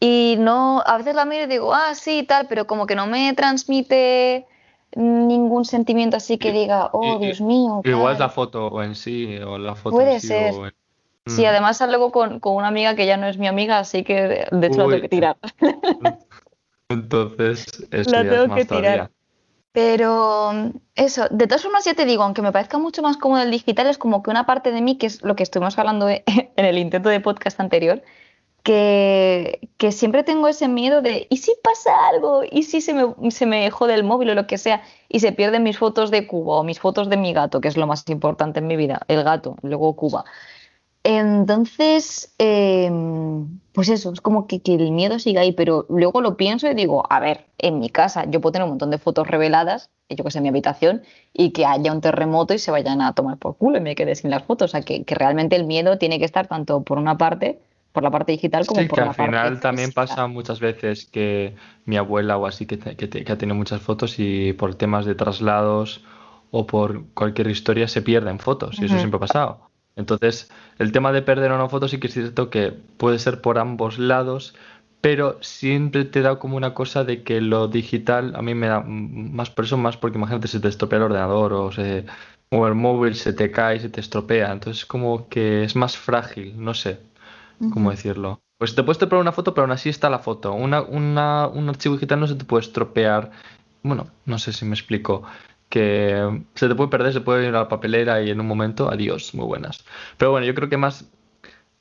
Y 0.00 0.36
no, 0.38 0.82
a 0.84 0.98
veces 0.98 1.14
la 1.14 1.24
miro 1.24 1.44
y 1.44 1.46
digo, 1.46 1.72
ah, 1.74 1.94
sí, 1.94 2.24
tal, 2.24 2.46
pero 2.48 2.66
como 2.66 2.86
que 2.86 2.94
no 2.96 3.06
me 3.06 3.32
transmite 3.34 4.46
ningún 4.96 5.64
sentimiento 5.64 6.16
así 6.16 6.38
que 6.38 6.52
diga, 6.52 6.90
oh, 6.92 7.18
Dios 7.20 7.40
mío. 7.40 7.80
Igual 7.84 8.12
es 8.12 8.18
tal". 8.18 8.26
la 8.26 8.28
foto 8.28 8.82
en 8.82 8.94
sí, 8.94 9.38
o 9.38 9.58
la 9.58 9.74
foto 9.74 9.96
Puede 9.96 10.14
en 10.14 10.20
sí, 10.20 10.28
ser. 10.28 10.54
o 10.54 10.66
en- 10.66 10.74
Sí, 11.24 11.44
Mm. 11.44 11.48
además 11.48 11.76
salgo 11.76 12.10
con, 12.10 12.40
con 12.40 12.56
una 12.56 12.66
amiga 12.66 12.96
que 12.96 13.06
ya 13.06 13.16
no 13.16 13.28
es 13.28 13.38
mi 13.38 13.46
amiga, 13.46 13.78
así 13.78 14.02
que 14.02 14.48
de 14.50 14.66
hecho 14.66 14.78
la 14.78 14.88
tengo 14.88 15.00
que 15.02 15.08
tirar. 15.08 15.36
Entonces, 16.88 17.66
eso 17.92 18.10
La 18.10 18.24
ya 18.24 18.30
tengo 18.30 18.42
es 18.42 18.48
más 18.48 18.58
que 18.58 18.64
tirar. 18.64 18.82
todavía. 18.82 19.10
Pero 19.72 20.52
mm, 20.52 20.70
eso, 20.94 21.26
de 21.30 21.46
todas 21.46 21.62
formas 21.62 21.84
ya 21.84 21.94
te 21.94 22.04
digo, 22.04 22.22
aunque 22.22 22.42
me 22.42 22.52
parezca 22.52 22.78
mucho 22.78 23.02
más 23.02 23.16
cómodo 23.16 23.42
el 23.42 23.50
digital, 23.50 23.86
es 23.86 23.98
como 23.98 24.22
que 24.22 24.30
una 24.30 24.46
parte 24.46 24.70
de 24.72 24.82
mí, 24.82 24.98
que 24.98 25.06
es 25.06 25.22
lo 25.22 25.36
que 25.36 25.42
estuvimos 25.42 25.78
hablando 25.78 26.08
e- 26.08 26.24
en 26.56 26.64
el 26.64 26.78
intento 26.78 27.08
de 27.08 27.20
podcast 27.20 27.58
anterior, 27.60 28.02
que, 28.62 29.60
siempre 29.90 30.22
tengo 30.22 30.48
ese 30.48 30.68
miedo 30.68 31.02
de, 31.02 31.26
¿y 31.30 31.38
si 31.38 31.52
pasa 31.62 31.90
algo? 32.08 32.42
¿Y 32.48 32.62
si 32.64 32.80
se 32.80 32.94
me, 32.94 33.30
se 33.30 33.46
me 33.46 33.70
jode 33.70 33.94
el 33.94 34.04
móvil 34.04 34.30
o 34.30 34.34
lo 34.34 34.46
que 34.46 34.58
sea? 34.58 34.82
Y 35.08 35.20
se 35.20 35.32
pierden 35.32 35.62
mis 35.64 35.78
fotos 35.78 36.10
de 36.10 36.26
Cuba 36.26 36.56
o 36.60 36.64
mis 36.64 36.78
fotos 36.80 37.08
de 37.08 37.16
mi 37.16 37.32
gato, 37.32 37.60
que 37.60 37.68
es 37.68 37.76
lo 37.76 37.86
más 37.86 38.08
importante 38.08 38.60
en 38.60 38.66
mi 38.68 38.76
vida, 38.76 39.00
el 39.08 39.24
gato, 39.24 39.56
luego 39.62 39.96
Cuba. 39.96 40.24
Entonces, 41.04 42.32
em, 42.38 43.58
pues 43.72 43.88
eso, 43.88 44.12
es 44.12 44.20
como 44.20 44.46
que, 44.46 44.60
que, 44.60 44.74
el 44.74 44.92
miedo 44.92 45.18
sigue 45.18 45.40
ahí, 45.40 45.52
pero 45.52 45.84
luego 45.88 46.20
lo 46.20 46.36
pienso 46.36 46.70
y 46.70 46.74
digo, 46.74 47.04
a 47.10 47.18
ver, 47.18 47.46
en 47.58 47.80
mi 47.80 47.90
casa 47.90 48.24
yo 48.30 48.40
puedo 48.40 48.52
tener 48.52 48.64
un 48.64 48.70
montón 48.70 48.90
de 48.90 48.98
fotos 48.98 49.26
reveladas, 49.26 49.90
yo 50.08 50.22
que 50.22 50.30
sé, 50.30 50.38
en 50.38 50.44
mi 50.44 50.50
habitación, 50.50 51.02
y 51.32 51.50
que 51.50 51.66
haya 51.66 51.92
un 51.92 52.00
terremoto 52.00 52.54
y 52.54 52.58
se 52.58 52.70
vayan 52.70 53.00
a 53.00 53.14
tomar 53.14 53.38
por 53.38 53.56
culo 53.56 53.78
y 53.78 53.80
me 53.80 53.96
quede 53.96 54.14
sin 54.14 54.30
las 54.30 54.44
fotos. 54.44 54.70
O 54.70 54.72
sea, 54.72 54.82
que, 54.82 55.04
que 55.04 55.14
realmente 55.16 55.56
el 55.56 55.64
miedo 55.64 55.98
tiene 55.98 56.20
que 56.20 56.24
estar 56.24 56.46
tanto 56.46 56.82
por 56.82 56.98
una 56.98 57.18
parte 57.18 57.58
por 57.92 58.02
la 58.02 58.10
parte 58.10 58.32
digital 58.32 58.64
como 58.66 58.86
por 58.88 58.98
la 59.00 59.04
parte 59.06 59.22
Sí, 59.22 59.28
que 59.28 59.36
al 59.36 59.44
final 59.44 59.60
también 59.60 59.92
pasa 59.92 60.26
muchas 60.26 60.60
veces 60.60 61.04
que 61.04 61.54
mi 61.84 61.96
abuela 61.96 62.38
o 62.38 62.46
así 62.46 62.64
que, 62.64 62.78
que, 62.78 63.08
que, 63.08 63.32
ha 63.32 63.36
tenido 63.36 63.54
muchas 63.54 63.82
fotos 63.82 64.18
y 64.18 64.54
por 64.54 64.74
temas 64.76 65.04
de 65.04 65.14
traslados 65.14 66.02
o 66.50 66.66
por 66.66 67.04
cualquier 67.12 67.48
historia 67.48 67.88
se 67.88 68.00
pierden 68.00 68.38
fotos 68.38 68.80
y 68.80 68.86
eso 68.86 68.96
siempre 68.96 69.16
ha 69.16 69.20
pasado. 69.20 69.71
Entonces, 69.96 70.50
el 70.78 70.92
tema 70.92 71.12
de 71.12 71.22
perder 71.22 71.52
o 71.52 71.58
no 71.58 71.68
fotos 71.68 71.90
sí 71.90 71.98
que 72.00 72.06
es 72.08 72.14
cierto 72.14 72.50
que 72.50 72.72
puede 72.96 73.18
ser 73.18 73.40
por 73.40 73.58
ambos 73.58 73.98
lados, 73.98 74.54
pero 75.00 75.38
siempre 75.42 76.04
te 76.04 76.22
da 76.22 76.38
como 76.38 76.56
una 76.56 76.74
cosa 76.74 77.04
de 77.04 77.22
que 77.24 77.40
lo 77.40 77.68
digital 77.68 78.34
a 78.36 78.42
mí 78.42 78.54
me 78.54 78.68
da 78.68 78.80
más 78.86 79.50
por 79.50 79.64
eso, 79.64 79.76
más 79.76 79.96
porque 79.96 80.18
imagínate 80.18 80.48
se 80.48 80.60
te 80.60 80.68
estropea 80.68 80.98
el 80.98 81.04
ordenador 81.04 81.52
o, 81.52 81.72
se, 81.72 82.06
o 82.50 82.66
el 82.66 82.74
móvil 82.74 83.14
se 83.16 83.32
te 83.32 83.50
cae, 83.50 83.80
se 83.80 83.88
te 83.90 84.00
estropea, 84.00 84.52
entonces 84.52 84.86
como 84.86 85.28
que 85.28 85.64
es 85.64 85.76
más 85.76 85.96
frágil, 85.96 86.54
no 86.62 86.74
sé. 86.74 87.00
¿cómo 87.70 87.90
decirlo? 87.90 88.40
Pues 88.58 88.74
te 88.74 88.82
puedes 88.82 88.96
estropear 88.96 89.20
una 89.20 89.32
foto, 89.32 89.54
pero 89.54 89.64
aún 89.64 89.72
así 89.72 89.88
está 89.88 90.08
la 90.10 90.18
foto. 90.18 90.52
Una, 90.52 90.82
una, 90.82 91.48
un 91.48 91.68
archivo 91.68 91.94
digital 91.94 92.20
no 92.20 92.26
se 92.26 92.34
te 92.36 92.44
puede 92.44 92.62
estropear. 92.64 93.30
Bueno, 93.82 94.08
no 94.24 94.38
sé 94.38 94.52
si 94.52 94.64
me 94.64 94.74
explico. 94.74 95.22
Que 95.72 96.42
se 96.54 96.68
te 96.68 96.74
puede 96.74 96.90
perder, 96.90 97.14
se 97.14 97.22
puede 97.22 97.48
ir 97.48 97.48
a 97.48 97.60
la 97.60 97.68
papelera 97.68 98.20
y 98.20 98.28
en 98.28 98.38
un 98.40 98.46
momento, 98.46 98.90
adiós, 98.90 99.34
muy 99.34 99.46
buenas. 99.46 99.86
Pero 100.18 100.30
bueno, 100.30 100.46
yo 100.46 100.54
creo 100.54 100.68
que 100.68 100.76
más. 100.76 101.10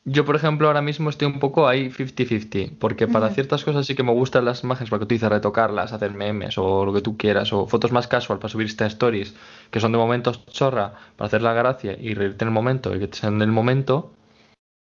Yo, 0.06 0.24
por 0.24 0.38
ejemplo, 0.38 0.68
ahora 0.68 0.82
mismo 0.82 1.10
estoy 1.10 1.28
un 1.28 1.40
poco 1.40 1.68
ahí 1.68 1.90
50-50, 1.90 2.78
porque 2.80 3.10
para 3.10 3.32
ciertas 3.32 3.66
cosas 3.66 3.86
sí 3.86 3.94
que 3.94 4.04
me 4.04 4.14
gustan 4.14 4.46
las 4.46 4.64
imágenes 4.64 4.90
para 4.90 5.00
que 5.00 5.04
utilices 5.04 5.30
retocarlas, 5.30 5.92
hacer 5.92 6.14
memes 6.14 6.58
o 6.58 6.86
lo 6.86 6.94
que 6.94 7.02
tú 7.02 7.18
quieras, 7.18 7.52
o 7.52 7.68
fotos 7.68 7.92
más 7.92 8.08
casual 8.08 8.40
para 8.40 8.50
subir 8.50 8.68
estas 8.68 8.94
stories, 8.94 9.36
que 9.72 9.82
son 9.82 9.92
de 9.92 9.98
momentos 9.98 10.46
chorra, 10.46 10.94
para 11.18 11.28
hacer 11.28 11.42
la 11.42 11.54
gracia 11.54 11.98
y 12.00 12.14
reírte 12.14 12.46
en 12.46 12.48
el 12.48 12.54
momento 12.54 12.96
y 12.96 13.00
que 13.00 13.10
te 13.10 13.18
sean 13.18 13.40
del 13.40 13.52
momento. 13.52 14.14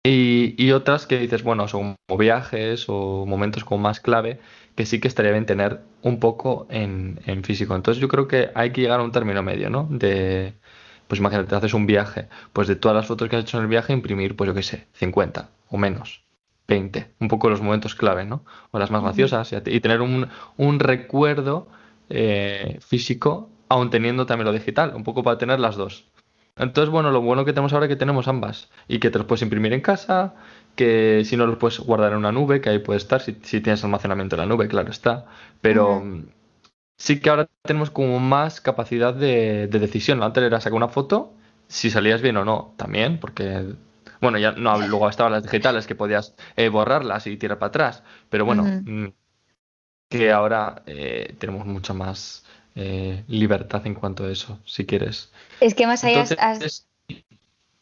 Y, 0.06 0.56
y, 0.58 0.72
otras 0.74 1.08
que 1.08 1.18
dices, 1.18 1.44
bueno, 1.44 1.68
son 1.70 1.96
como 2.08 2.18
viajes 2.20 2.86
o 2.90 3.26
momentos 3.26 3.64
como 3.64 3.82
más 3.82 4.02
clave 4.02 4.40
que 4.76 4.86
sí 4.86 5.00
que 5.00 5.08
estaría 5.08 5.32
bien 5.32 5.46
tener 5.46 5.82
un 6.02 6.20
poco 6.20 6.68
en, 6.70 7.22
en, 7.26 7.44
físico. 7.44 7.76
Entonces 7.76 8.02
yo 8.02 8.10
creo 8.10 8.28
que 8.28 8.50
hay 8.56 8.72
que 8.72 8.82
llegar 8.82 9.00
a 9.00 9.04
un 9.04 9.12
término 9.14 9.44
medio, 9.44 9.70
¿no? 9.70 9.88
De, 9.90 10.56
pues 11.08 11.20
imagínate, 11.20 11.56
haces 11.56 11.74
un 11.74 11.86
viaje, 11.86 12.28
pues 12.54 12.68
de 12.68 12.76
todas 12.76 12.96
las 12.96 13.08
fotos 13.08 13.30
que 13.30 13.36
has 13.36 13.44
hecho 13.44 13.58
en 13.58 13.64
el 13.64 13.70
viaje, 13.70 13.94
imprimir, 13.94 14.36
pues 14.36 14.48
yo 14.48 14.54
qué 14.54 14.64
sé, 14.64 14.88
50 14.94 15.50
o 15.70 15.78
menos, 15.78 16.24
20, 16.68 17.14
un 17.20 17.28
poco 17.28 17.50
los 17.50 17.62
momentos 17.62 17.96
clave, 17.96 18.26
¿no? 18.26 18.44
O 18.72 18.80
las 18.80 18.92
más 18.92 19.04
graciosas 19.04 19.54
y, 19.66 19.80
tener 19.80 20.02
un, 20.02 20.28
un 20.58 20.80
recuerdo 20.80 21.68
eh, 22.10 22.80
físico, 22.82 23.50
aún 23.70 23.90
teniendo 23.90 24.26
también 24.26 24.48
lo 24.48 24.54
digital, 24.54 24.94
un 24.96 25.04
poco 25.04 25.24
para 25.24 25.38
tener 25.38 25.60
las 25.60 25.76
dos. 25.76 26.06
Entonces, 26.56 26.92
bueno, 26.92 27.12
lo 27.12 27.22
bueno 27.22 27.46
que 27.46 27.54
tenemos 27.54 27.74
ahora 27.74 27.88
es 27.88 27.90
que 27.90 27.96
tenemos 27.96 28.28
ambas 28.28 28.70
y 28.88 29.00
que 29.00 29.10
te 29.10 29.18
los 29.18 29.26
puedes 29.26 29.42
imprimir 29.42 29.74
en 29.74 29.82
casa, 29.82 30.36
que 30.76 31.24
si 31.26 31.36
no 31.36 31.48
los 31.48 31.58
puedes 31.58 31.80
guardar 31.80 32.12
en 32.12 32.20
una 32.20 32.32
nube, 32.32 32.62
que 32.62 32.70
ahí 32.70 32.80
puede 32.80 32.98
estar, 32.98 33.22
si, 33.22 33.34
tienes 33.34 33.84
almacenamiento 33.84 34.36
en 34.36 34.42
la 34.42 34.46
nube, 34.46 34.68
claro 34.68 34.92
está. 34.92 35.26
Pero 35.62 36.04
sí 36.98 37.20
que 37.20 37.30
ahora 37.30 37.50
tenemos 37.64 37.90
como 37.90 38.20
más 38.20 38.62
capacidad 38.62 39.14
de, 39.14 39.68
decisión. 39.68 40.22
Antes 40.22 40.44
era 40.44 40.62
sacar 40.62 40.78
una 40.78 40.90
foto, 40.90 41.34
si 41.68 41.90
salías 41.90 42.22
bien 42.22 42.38
o 42.38 42.46
no, 42.46 42.74
también, 42.78 43.20
porque, 43.20 43.74
bueno, 44.22 44.38
ya 44.38 44.52
no, 44.52 44.78
luego 44.78 45.10
estaban 45.10 45.34
las 45.34 45.44
digitales 45.44 45.88
que 45.88 45.96
podías 45.96 46.36
eh, 46.56 46.70
borrarlas 46.70 47.26
y 47.26 47.38
tirar 47.38 47.58
para 47.58 47.70
atrás, 47.70 48.04
pero 48.30 48.46
bueno, 48.46 48.64
mm, 48.64 49.08
que 50.08 50.32
ahora 50.32 50.84
eh, 50.86 51.36
tenemos 51.40 51.66
mucha 51.66 51.94
más 51.94 52.46
eh, 52.76 53.24
libertad 53.28 53.86
en 53.86 53.94
cuanto 53.94 54.26
a 54.26 54.32
eso, 54.32 54.60
si 54.66 54.86
quieres. 54.86 55.32
Es 55.60 55.76
que 55.76 55.88
más 55.88 56.04
allá 56.04 56.22
has, 56.22 56.88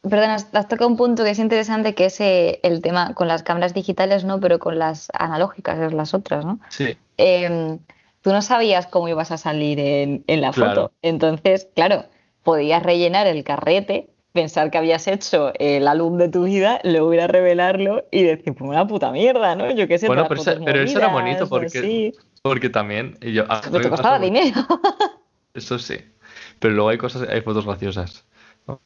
Perdón, 0.02 0.32
has, 0.32 0.68
tocado 0.68 0.88
un 0.88 0.98
punto 0.98 1.24
que 1.24 1.30
es 1.30 1.38
interesante, 1.38 1.94
que 1.94 2.06
es 2.06 2.20
eh, 2.22 2.60
el 2.64 2.82
tema 2.82 3.14
con 3.14 3.28
las 3.28 3.44
cámaras 3.44 3.76
digitales, 3.76 4.24
¿no? 4.24 4.40
Pero 4.40 4.58
con 4.58 4.80
las 4.80 5.10
analógicas, 5.14 5.78
es 5.80 5.94
las 5.94 6.16
otras, 6.16 6.44
¿no? 6.44 6.60
Sí. 6.70 6.98
Em, 7.18 7.78
tú 8.22 8.32
no 8.32 8.42
sabías 8.42 8.88
cómo 8.88 9.10
ibas 9.10 9.32
a 9.32 9.38
salir 9.38 9.80
en, 9.80 10.42
la 10.42 10.54
foto. 10.54 10.92
Entonces, 11.04 11.68
claro, 11.76 12.06
podías 12.42 12.82
rellenar 12.82 13.28
el 13.28 13.44
carrete, 13.44 14.10
pensar 14.34 14.72
que 14.72 14.80
habías 14.80 15.08
hecho 15.08 15.52
el 15.60 15.88
álbum 15.88 16.18
de 16.18 16.30
tu 16.30 16.46
vida, 16.46 16.80
luego 16.84 17.14
ir 17.14 17.22
a 17.22 17.28
revelarlo 17.28 18.06
y 18.10 18.24
decir, 18.24 18.56
pues 18.56 18.70
una 18.70 18.88
puta 18.88 19.12
mierda, 19.12 19.56
¿no? 19.56 19.70
Yo 19.70 19.88
qué 19.88 20.00
sé. 20.00 20.08
Bueno, 20.08 20.28
pero, 20.28 20.82
eso 20.82 20.98
era 20.98 21.10
bonito 21.10 21.48
porque, 21.48 22.14
porque 22.42 22.70
también. 22.70 23.18
Y 23.22 23.34
yo, 23.34 23.46
ah, 23.50 23.62
pero 23.64 23.84
te 23.84 23.90
costaba 23.90 24.20
dinero. 24.20 24.66
Eso 25.54 25.80
sí. 25.80 25.98
Pero 26.60 26.74
luego 26.74 26.90
hay 26.90 26.98
cosas, 26.98 27.28
hay 27.28 27.42
fotos 27.42 27.66
graciosas. 27.66 28.26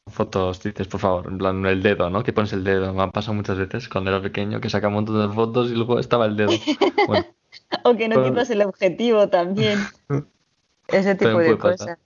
Fotos, 0.08 0.64
dices, 0.64 0.88
por 0.88 1.00
favor, 1.00 1.28
en 1.28 1.38
plan 1.38 1.66
el 1.66 1.84
dedo, 1.84 2.10
¿no? 2.10 2.24
Que 2.24 2.34
pones 2.34 2.54
el 2.54 2.64
dedo. 2.64 2.94
Me 2.94 3.04
ha 3.04 3.12
pasado 3.12 3.34
muchas 3.34 3.58
veces 3.58 3.90
cuando 3.90 4.10
era 4.12 4.22
pequeño 4.22 4.62
que 4.62 4.70
saca 4.70 4.88
un 4.88 4.96
montón 4.96 5.28
de 5.28 5.34
fotos 5.34 5.70
y 5.70 5.76
luego 5.76 6.00
estaba 6.00 6.26
el 6.26 6.38
dedo. 6.38 6.52
o 7.84 7.96
que 7.96 8.08
no 8.08 8.24
quitas 8.24 8.50
el 8.50 8.62
objetivo 8.62 9.28
también. 9.28 9.80
Ese 10.88 11.16
tipo 11.16 11.38
de 11.38 11.58
cosas. 11.58 11.98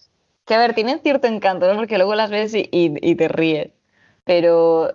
Que 0.46 0.56
a 0.56 0.58
ver, 0.58 0.74
tienen 0.74 1.00
cierto 1.00 1.28
encanto, 1.28 1.72
¿no? 1.72 1.78
Porque 1.78 1.98
luego 1.98 2.16
las 2.16 2.32
ves 2.32 2.56
y, 2.56 2.68
y, 2.72 3.16
te 3.16 3.28
ríes. 3.28 3.70
Pero 4.24 4.92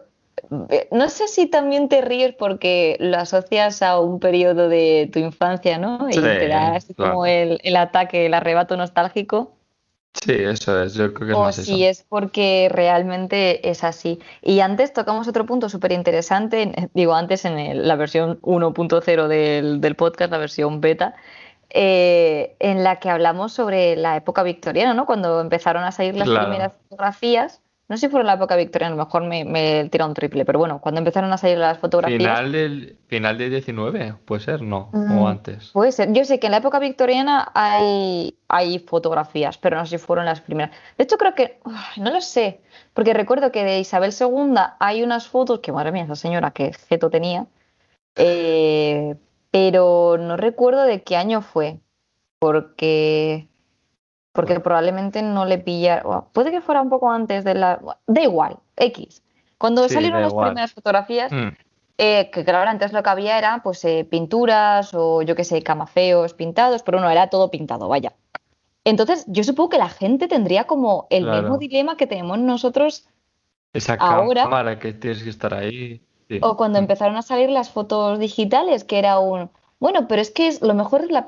no 0.90 1.08
sé 1.08 1.28
si 1.28 1.46
también 1.46 1.88
te 1.88 2.00
ríes 2.00 2.34
porque 2.34 2.96
lo 3.00 3.18
asocias 3.18 3.82
a 3.82 4.00
un 4.00 4.20
periodo 4.20 4.68
de 4.68 5.08
tu 5.12 5.18
infancia, 5.18 5.78
¿no? 5.78 6.08
Y 6.10 6.14
te 6.14 6.48
da 6.48 6.76
así 6.76 6.94
como 6.94 7.26
el, 7.26 7.60
el, 7.62 7.76
ataque, 7.76 8.26
el 8.26 8.34
arrebato 8.34 8.76
nostálgico. 8.76 9.52
Sí, 10.14 10.32
eso 10.32 10.80
es, 10.82 10.94
yo 10.94 11.12
creo 11.12 11.26
que 11.44 11.50
es 11.50 11.58
o 11.58 11.62
si 11.62 11.84
es 11.84 12.04
porque 12.08 12.68
realmente 12.70 13.68
es 13.68 13.82
así. 13.82 14.20
Y 14.42 14.60
antes 14.60 14.92
tocamos 14.92 15.26
otro 15.26 15.44
punto 15.44 15.68
súper 15.68 15.92
interesante, 15.92 16.72
digo 16.94 17.14
antes 17.14 17.44
en 17.44 17.86
la 17.86 17.96
versión 17.96 18.40
1.0 18.42 19.26
del, 19.26 19.80
del, 19.80 19.96
podcast, 19.96 20.30
la 20.30 20.38
versión 20.38 20.80
beta, 20.80 21.14
eh, 21.70 22.54
en 22.60 22.84
la 22.84 23.00
que 23.00 23.10
hablamos 23.10 23.52
sobre 23.52 23.96
la 23.96 24.16
época 24.16 24.44
victoriana, 24.44 24.94
¿no? 24.94 25.06
Cuando 25.06 25.40
empezaron 25.40 25.82
a 25.82 25.90
salir 25.90 26.14
las 26.14 26.28
primeras 26.28 26.72
fotografías 26.88 27.60
no 27.86 27.96
sé 27.96 28.06
si 28.06 28.10
fue 28.10 28.20
en 28.20 28.26
la 28.26 28.34
época 28.34 28.56
victoriana, 28.56 28.94
a 28.94 28.96
lo 28.96 29.04
mejor 29.04 29.24
me, 29.24 29.44
me 29.44 29.88
tira 29.90 30.06
un 30.06 30.14
triple, 30.14 30.46
pero 30.46 30.58
bueno, 30.58 30.80
cuando 30.80 31.00
empezaron 31.00 31.30
a 31.32 31.36
salir 31.36 31.58
las 31.58 31.78
fotografías. 31.78 32.18
Final 32.18 32.52
del, 32.52 32.96
final 33.08 33.36
del 33.36 33.50
19, 33.50 34.14
puede 34.24 34.40
ser, 34.40 34.62
no, 34.62 34.88
o 34.92 34.96
mm, 34.96 35.26
antes. 35.26 35.70
Puede 35.72 35.92
ser. 35.92 36.10
Yo 36.14 36.24
sé 36.24 36.40
que 36.40 36.46
en 36.46 36.52
la 36.52 36.58
época 36.58 36.78
victoriana 36.78 37.50
hay, 37.52 38.38
hay 38.48 38.78
fotografías, 38.78 39.58
pero 39.58 39.76
no 39.76 39.84
sé 39.84 39.98
si 39.98 40.04
fueron 40.04 40.24
las 40.24 40.40
primeras. 40.40 40.74
De 40.96 41.04
hecho, 41.04 41.18
creo 41.18 41.34
que. 41.34 41.58
No 41.98 42.10
lo 42.10 42.22
sé, 42.22 42.62
porque 42.94 43.12
recuerdo 43.12 43.52
que 43.52 43.64
de 43.64 43.80
Isabel 43.80 44.14
II 44.18 44.54
hay 44.80 45.02
unas 45.02 45.28
fotos 45.28 45.60
que, 45.60 45.70
madre 45.70 45.92
mía, 45.92 46.04
esa 46.04 46.16
señora 46.16 46.52
que 46.52 46.72
feto 46.72 47.10
tenía, 47.10 47.46
eh, 48.16 49.14
pero 49.50 50.16
no 50.18 50.38
recuerdo 50.38 50.84
de 50.84 51.02
qué 51.02 51.16
año 51.16 51.42
fue, 51.42 51.80
porque 52.38 53.46
porque 54.34 54.58
probablemente 54.58 55.22
no 55.22 55.44
le 55.44 55.58
pillara, 55.58 56.02
puede 56.32 56.50
que 56.50 56.60
fuera 56.60 56.82
un 56.82 56.90
poco 56.90 57.08
antes 57.08 57.44
de 57.44 57.54
la, 57.54 57.78
da 58.08 58.20
igual, 58.20 58.56
X. 58.76 59.22
Cuando 59.58 59.88
salieron 59.88 60.20
las 60.22 60.34
primeras 60.34 60.72
fotografías, 60.72 61.30
mm. 61.30 61.48
eh, 61.98 62.30
que 62.32 62.44
claro, 62.44 62.68
antes 62.68 62.92
lo 62.92 63.04
que 63.04 63.10
había 63.10 63.38
era 63.38 63.60
pues 63.62 63.84
eh, 63.84 64.04
pinturas 64.10 64.92
o 64.92 65.22
yo 65.22 65.36
qué 65.36 65.44
sé, 65.44 65.62
camafeos 65.62 66.34
pintados, 66.34 66.82
pero 66.82 67.00
no, 67.00 67.08
era 67.08 67.30
todo 67.30 67.52
pintado, 67.52 67.88
vaya. 67.88 68.12
Entonces, 68.82 69.24
yo 69.28 69.44
supongo 69.44 69.70
que 69.70 69.78
la 69.78 69.88
gente 69.88 70.26
tendría 70.26 70.64
como 70.64 71.06
el 71.10 71.30
mismo 71.30 71.56
dilema 71.56 71.96
que 71.96 72.08
tenemos 72.08 72.36
nosotros 72.40 73.08
Esa 73.72 73.94
ahora. 73.94 74.42
cámara 74.42 74.80
que 74.80 74.92
tienes 74.92 75.22
que 75.22 75.30
estar 75.30 75.54
ahí. 75.54 76.02
O 76.42 76.56
cuando 76.56 76.80
empezaron 76.80 77.16
a 77.16 77.22
salir 77.22 77.50
las 77.50 77.70
fotos 77.70 78.18
digitales, 78.18 78.82
que 78.82 78.98
era 78.98 79.20
un, 79.20 79.48
bueno, 79.84 80.08
pero 80.08 80.22
es 80.22 80.30
que 80.30 80.46
es, 80.46 80.62
lo 80.62 80.72
mejor 80.72 81.02
es 81.02 81.10
la, 81.10 81.26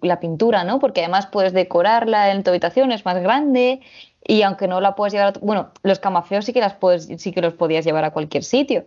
la, 0.00 0.18
pintura, 0.18 0.64
¿no? 0.64 0.78
Porque 0.78 1.02
además 1.02 1.26
puedes 1.26 1.52
decorarla 1.52 2.32
en 2.32 2.42
tu 2.42 2.48
habitación, 2.48 2.92
es 2.92 3.04
más 3.04 3.20
grande 3.20 3.82
y 4.26 4.40
aunque 4.40 4.68
no 4.68 4.80
la 4.80 4.94
puedes 4.94 5.12
llevar, 5.12 5.36
a 5.36 5.40
bueno, 5.42 5.68
los 5.82 5.98
camafeos 5.98 6.46
sí 6.46 6.54
que 6.54 6.60
las 6.60 6.72
puedes, 6.72 7.08
sí 7.18 7.30
que 7.30 7.42
los 7.42 7.52
podías 7.52 7.84
llevar 7.84 8.04
a 8.04 8.12
cualquier 8.12 8.42
sitio. 8.42 8.86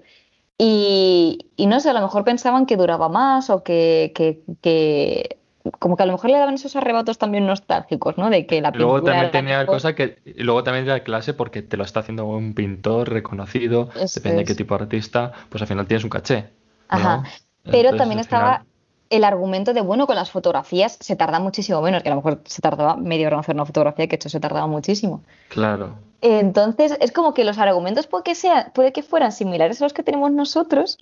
Y, 0.58 1.48
no 1.60 1.80
sé, 1.80 1.92
a 1.92 1.94
lo 1.94 2.02
mejor 2.02 2.24
pensaban 2.24 2.66
que 2.66 2.76
duraba 2.76 3.08
más 3.08 3.52
o 3.52 3.62
que, 3.62 4.14
que, 4.16 5.38
como 5.78 5.96
que 5.96 6.02
a 6.02 6.08
lo 6.08 6.14
mejor 6.14 6.32
le 6.32 6.40
daban 6.40 6.56
esos 6.56 6.76
arrebatos 6.76 7.20
también 7.20 7.46
nostálgicos, 7.46 8.18
¿no? 8.18 8.32
De 8.32 8.48
que 8.48 8.62
la 8.62 8.72
pintura. 8.72 8.94
Luego 8.94 9.06
también 9.06 9.30
tenía 9.30 9.64
cosa 9.68 9.94
que. 9.94 10.18
Luego 10.38 10.64
también 10.64 10.86
era 10.86 11.04
clase 11.04 11.36
porque 11.36 11.62
te 11.62 11.78
lo 11.78 11.84
está 11.84 12.00
haciendo 12.00 12.26
un 12.26 12.56
pintor 12.56 13.12
reconocido, 13.12 13.90
depende 14.16 14.40
de 14.40 14.46
qué 14.46 14.56
tipo 14.56 14.76
de 14.76 14.86
artista, 14.86 15.34
pues 15.50 15.62
al 15.62 15.68
final 15.68 15.86
tienes 15.86 16.04
un 16.04 16.10
caché. 16.10 16.46
Ajá. 16.88 17.22
Pero 17.64 17.96
también 17.96 18.20
estaba 18.20 18.66
el 19.10 19.24
argumento 19.24 19.74
de, 19.74 19.82
bueno, 19.82 20.08
con 20.08 20.16
las 20.16 20.32
fotografías 20.32 20.98
se 21.00 21.16
tarda 21.16 21.40
muchísimo 21.40 21.82
menos, 21.82 22.04
que 22.04 22.10
a 22.10 22.16
lo 22.16 22.18
mejor 22.18 22.42
se 22.46 22.62
tardaba 22.62 22.96
media 22.98 23.28
hora 23.28 23.36
en 23.36 23.40
hacer 23.42 23.56
una 23.56 23.66
fotografía, 23.66 24.08
que 24.08 24.16
hecho 24.16 24.30
se 24.30 24.40
tardaba 24.40 24.68
muchísimo. 24.68 25.24
Claro. 25.50 25.96
Entonces, 26.22 26.98
es 27.00 27.12
como 27.12 27.34
que 27.34 27.44
los 27.44 27.58
argumentos 27.58 28.08
puede 28.08 28.24
que, 28.24 28.36
sea, 28.36 28.72
puede 28.74 28.92
que 28.92 29.04
fueran 29.04 29.32
similares 29.32 29.82
a 29.82 29.86
los 29.86 29.94
que 29.94 30.04
tenemos 30.04 30.32
nosotros, 30.32 30.98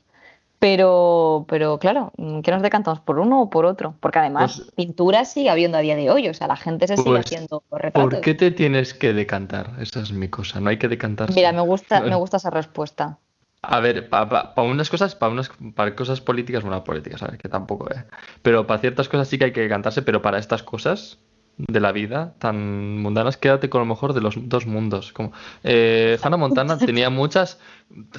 pero, 0.59 1.45
pero 1.47 1.79
claro, 1.79 2.11
¿qué 2.43 2.51
nos 2.51 2.61
decantamos 2.61 2.99
por 2.99 3.19
uno 3.19 3.41
o 3.41 3.49
por 3.49 3.65
otro? 3.65 3.95
Porque 3.99 4.19
además, 4.19 4.57
pues, 4.57 4.71
pintura 4.71 5.25
sigue 5.25 5.49
habiendo 5.49 5.77
a 5.77 5.81
día 5.81 5.95
de 5.95 6.09
hoy, 6.09 6.27
o 6.27 6.33
sea, 6.33 6.47
la 6.47 6.55
gente 6.55 6.87
se 6.87 6.97
sigue 6.97 7.09
pues, 7.09 7.25
haciendo 7.25 7.63
retratos. 7.71 8.13
¿Por 8.13 8.21
qué 8.21 8.33
te 8.33 8.51
tienes 8.51 8.93
que 8.93 9.13
decantar? 9.13 9.71
Esa 9.79 10.01
es 10.01 10.11
mi 10.11 10.27
cosa, 10.27 10.59
no 10.59 10.69
hay 10.69 10.77
que 10.77 10.87
decantarse. 10.87 11.33
Mira, 11.33 11.51
me 11.51 11.61
gusta, 11.61 12.01
me 12.01 12.15
gusta 12.15 12.37
esa 12.37 12.49
respuesta. 12.49 13.19
A 13.67 13.80
ver, 13.80 14.10
para 14.10 14.54
unas 14.58 14.89
cosas, 14.89 15.15
para 15.15 15.32
unas 15.32 15.51
para 15.75 15.95
cosas 15.95 16.21
políticas, 16.21 16.63
bueno, 16.63 16.84
políticas, 16.84 17.23
a 17.23 17.28
ver, 17.28 17.38
que 17.38 17.49
tampoco, 17.49 17.89
eh. 17.91 18.06
Pero 18.41 18.67
para 18.67 18.80
ciertas 18.80 19.10
cosas 19.10 19.28
sí 19.28 19.38
que 19.38 19.45
hay 19.45 19.51
que 19.51 19.62
decantarse, 19.62 20.01
pero 20.01 20.21
para 20.21 20.38
estas 20.38 20.63
cosas 20.63 21.19
de 21.58 21.80
la 21.80 21.91
vida 21.91 22.36
tan 22.39 22.97
mundanas, 22.99 23.38
quédate 23.38 23.69
con 23.69 23.80
lo 23.80 23.86
mejor 23.86 24.13
de 24.13 24.21
los 24.21 24.36
dos 24.49 24.65
mundos. 24.65 25.13
Como, 25.13 25.32
eh, 25.63 26.17
Hannah 26.21 26.38
Montana 26.38 26.78
tenía 26.86 27.10
muchas. 27.10 27.60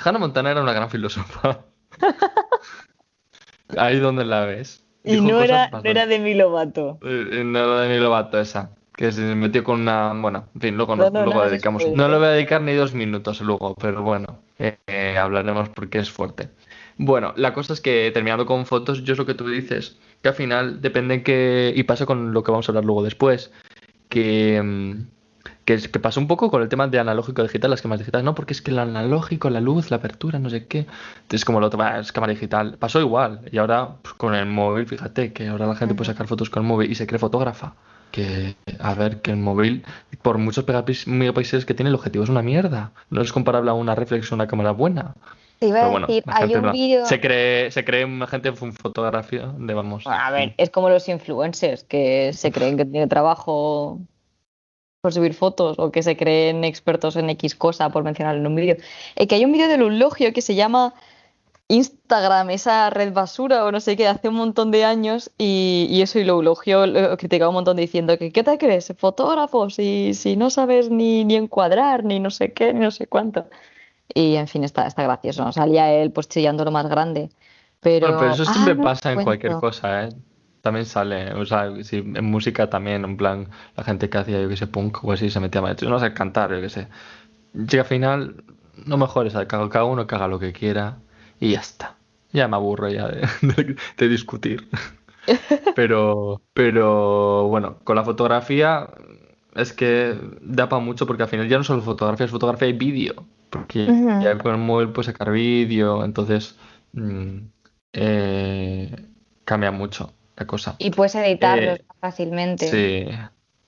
Hannah 0.02 0.18
Montana 0.18 0.50
era 0.50 0.62
una 0.62 0.72
gran 0.72 0.90
filósofa. 0.90 1.64
Ahí 3.76 3.98
donde 3.98 4.24
la 4.24 4.44
ves. 4.44 4.84
y 5.04 5.20
no 5.20 5.42
era, 5.42 5.70
no 5.70 5.80
era 5.84 6.06
de 6.06 6.18
mi 6.18 6.34
Lobato. 6.34 6.98
Eh, 7.02 7.42
no 7.44 7.58
era 7.58 7.80
de 7.82 7.94
mi 7.94 8.00
Lobato 8.00 8.40
esa. 8.40 8.70
Que 8.96 9.12
se 9.12 9.34
metió 9.34 9.62
con 9.62 9.80
una. 9.80 10.12
Bueno, 10.14 10.48
en 10.54 10.60
fin, 10.60 10.76
luego, 10.76 10.96
no, 10.96 11.10
luego 11.10 11.44
dedicamos. 11.44 11.86
No 11.94 12.08
le 12.08 12.16
voy 12.16 12.26
a 12.26 12.30
dedicar 12.30 12.62
ni 12.62 12.72
dos 12.72 12.94
minutos 12.94 13.40
luego, 13.42 13.74
pero 13.74 14.02
bueno, 14.02 14.38
eh, 14.58 15.16
hablaremos 15.18 15.68
porque 15.68 15.98
es 15.98 16.10
fuerte. 16.10 16.48
Bueno, 16.96 17.34
la 17.36 17.52
cosa 17.52 17.74
es 17.74 17.82
que 17.82 18.10
terminando 18.12 18.46
con 18.46 18.64
fotos, 18.64 19.04
yo 19.04 19.12
es 19.12 19.18
lo 19.18 19.26
que 19.26 19.34
tú 19.34 19.48
dices, 19.48 19.98
que 20.22 20.30
al 20.30 20.34
final 20.34 20.80
depende 20.80 21.22
que. 21.22 21.74
Y 21.76 21.82
pasa 21.82 22.06
con 22.06 22.32
lo 22.32 22.42
que 22.42 22.50
vamos 22.52 22.68
a 22.68 22.72
hablar 22.72 22.84
luego 22.84 23.02
después, 23.02 23.52
que. 24.08 24.62
Mm, 24.62 25.16
que, 25.66 25.76
que 25.78 25.98
pasó 25.98 26.20
un 26.20 26.28
poco 26.28 26.50
con 26.50 26.62
el 26.62 26.68
tema 26.68 26.86
de 26.86 26.98
analógico 26.98 27.42
digital, 27.42 27.70
las 27.70 27.82
cámaras 27.82 28.00
digitales, 28.00 28.24
no, 28.24 28.34
porque 28.34 28.52
es 28.52 28.62
que 28.62 28.70
el 28.70 28.78
analógico, 28.78 29.50
la 29.50 29.60
luz, 29.60 29.90
la 29.90 29.98
apertura, 29.98 30.38
no 30.38 30.48
sé 30.48 30.66
qué, 30.66 30.86
es 31.30 31.44
como 31.44 31.60
lo 31.60 31.66
otro, 31.66 31.84
es 31.98 32.12
cámara 32.12 32.32
digital, 32.32 32.76
pasó 32.78 33.00
igual, 33.00 33.40
y 33.50 33.58
ahora 33.58 33.96
pues, 34.00 34.14
con 34.14 34.34
el 34.34 34.46
móvil, 34.46 34.86
fíjate 34.86 35.32
que 35.32 35.48
ahora 35.48 35.66
la 35.66 35.74
gente 35.74 35.94
puede 35.94 36.12
sacar 36.12 36.28
fotos 36.28 36.50
con 36.50 36.62
el 36.62 36.68
móvil 36.68 36.90
y 36.90 36.94
se 36.94 37.06
cree 37.06 37.18
fotógrafa, 37.18 37.74
que 38.16 38.56
a 38.80 38.94
ver, 38.94 39.20
que 39.20 39.30
el 39.30 39.36
móvil, 39.36 39.84
por 40.22 40.38
muchos 40.38 40.64
megapíxeles 41.06 41.66
que 41.66 41.74
tiene, 41.74 41.90
el 41.90 41.94
objetivo 41.94 42.24
es 42.24 42.30
una 42.30 42.40
mierda, 42.40 42.92
no 43.10 43.20
es 43.20 43.30
comparable 43.30 43.70
a 43.70 43.74
una 43.74 43.94
reflex 43.94 44.32
o 44.32 44.34
una 44.34 44.46
cámara 44.46 44.70
buena. 44.70 45.14
iba 45.60 45.84
a 45.84 46.00
decir, 46.00 46.24
hay 46.26 46.54
un 46.54 46.72
vídeo... 46.72 47.04
Se 47.04 47.20
cree, 47.20 47.70
se 47.70 47.84
cree 47.84 48.06
una 48.06 48.26
gente 48.26 48.52
fotografía 48.52 49.52
de 49.58 49.74
vamos. 49.74 50.04
A 50.06 50.30
ver, 50.30 50.54
es 50.56 50.70
como 50.70 50.88
los 50.88 51.06
influencers 51.08 51.84
que 51.84 52.32
se 52.32 52.50
creen 52.52 52.78
que 52.78 52.86
tiene 52.86 53.06
trabajo 53.06 54.00
por 55.02 55.12
subir 55.12 55.34
fotos 55.34 55.78
o 55.78 55.92
que 55.92 56.02
se 56.02 56.16
creen 56.16 56.64
expertos 56.64 57.16
en 57.16 57.28
X 57.28 57.54
cosa 57.54 57.90
por 57.90 58.02
mencionar 58.02 58.36
en 58.36 58.46
un 58.46 58.54
vídeo. 58.54 58.76
Eh, 59.16 59.26
que 59.26 59.34
hay 59.34 59.44
un 59.44 59.52
vídeo 59.52 59.68
de 59.68 59.76
Lulogio 59.76 60.32
que 60.32 60.40
se 60.40 60.54
llama 60.54 60.94
Instagram, 61.68 62.50
esa 62.50 62.90
red 62.90 63.12
basura 63.12 63.64
o 63.64 63.72
no 63.72 63.80
sé 63.80 63.96
qué, 63.96 64.06
hace 64.06 64.28
un 64.28 64.36
montón 64.36 64.70
de 64.70 64.84
años 64.84 65.32
y, 65.36 66.00
eso 66.00 66.20
y 66.20 66.24
lo 66.24 66.40
elogio, 66.40 66.86
lo 66.86 67.16
criticaba 67.16 67.48
un 67.48 67.56
montón 67.56 67.76
diciendo 67.76 68.16
que 68.18 68.30
¿qué 68.30 68.44
te 68.44 68.56
crees? 68.56 68.94
Fotógrafo, 68.96 69.68
si, 69.70 70.14
si 70.14 70.36
no 70.36 70.50
sabes 70.50 70.90
ni, 70.90 71.24
ni 71.24 71.34
encuadrar, 71.34 72.04
ni 72.04 72.20
no 72.20 72.30
sé 72.30 72.52
qué, 72.52 72.72
ni 72.72 72.80
no 72.80 72.92
sé 72.92 73.08
cuánto. 73.08 73.46
Y 74.14 74.36
en 74.36 74.46
fin, 74.46 74.62
está, 74.62 74.86
está 74.86 75.02
gracioso. 75.02 75.50
Salía 75.50 75.92
él 75.92 76.12
pues 76.12 76.28
chillando 76.28 76.64
lo 76.64 76.70
más 76.70 76.88
grande. 76.88 77.30
Pero, 77.80 78.16
pero 78.18 78.32
eso 78.32 78.44
siempre 78.44 78.76
ah, 78.78 78.82
pasa 78.82 79.12
en 79.12 79.24
cualquier 79.24 79.54
cosa, 79.54 80.04
¿eh? 80.04 80.08
también 80.62 80.84
sale, 80.84 81.32
o 81.34 81.44
sea, 81.44 81.70
si 81.84 81.98
en 81.98 82.24
música 82.24 82.68
también, 82.68 83.04
en 83.04 83.16
plan, 83.16 83.48
la 83.76 83.84
gente 83.84 84.10
que 84.10 84.18
hacía, 84.18 84.40
yo 84.40 84.48
que 84.48 84.56
sé, 84.56 84.66
punk 84.66 85.04
o 85.04 85.12
así, 85.12 85.30
se 85.30 85.38
metía 85.38 85.62
mal. 85.62 85.76
no 85.80 86.00
sé 86.00 86.12
cantar, 86.12 86.52
yo 86.52 86.60
que 86.60 86.68
sé. 86.68 86.88
Llega 87.54 87.82
al 87.82 87.88
final, 87.88 88.44
no 88.84 88.96
mejores, 88.96 89.34
cada 89.46 89.84
uno 89.84 90.06
que 90.08 90.14
haga 90.16 90.26
lo 90.26 90.40
que 90.40 90.52
quiera 90.52 90.98
y 91.40 91.52
ya 91.52 91.60
está. 91.60 91.96
Ya 92.32 92.48
me 92.48 92.56
aburro 92.56 92.88
ya 92.88 93.08
de, 93.08 94.08
discutir. 94.08 94.68
Pero, 95.74 96.40
pero 96.52 97.48
bueno, 97.48 97.78
con 97.82 97.96
la 97.96 98.04
fotografía 98.04 98.88
es 99.56 99.72
que 99.72 100.16
da 100.40 100.68
para 100.68 100.80
mucho 100.80 101.04
porque 101.04 101.24
al 101.24 101.28
final 101.28 101.48
ya 101.48 101.58
no 101.58 101.64
solo 101.64 101.82
fotografía, 101.82 102.26
es 102.26 102.30
fotografía 102.30 102.68
y 102.68 102.74
vídeo. 102.74 103.26
Porque 103.50 103.86
ya 104.22 104.38
con 104.38 104.52
el 104.52 104.60
móvil 104.60 104.90
puedes 104.90 105.06
sacar 105.06 105.32
vídeo, 105.32 106.04
entonces 106.04 106.54
mm, 106.92 107.38
eh, 107.92 108.96
cambia 109.44 109.72
mucho 109.72 110.12
cosa. 110.44 110.76
Y 110.78 110.90
puedes 110.90 111.14
editarlos 111.14 111.78
eh, 111.78 111.84
fácilmente. 112.00 112.68
Sí. 112.68 113.10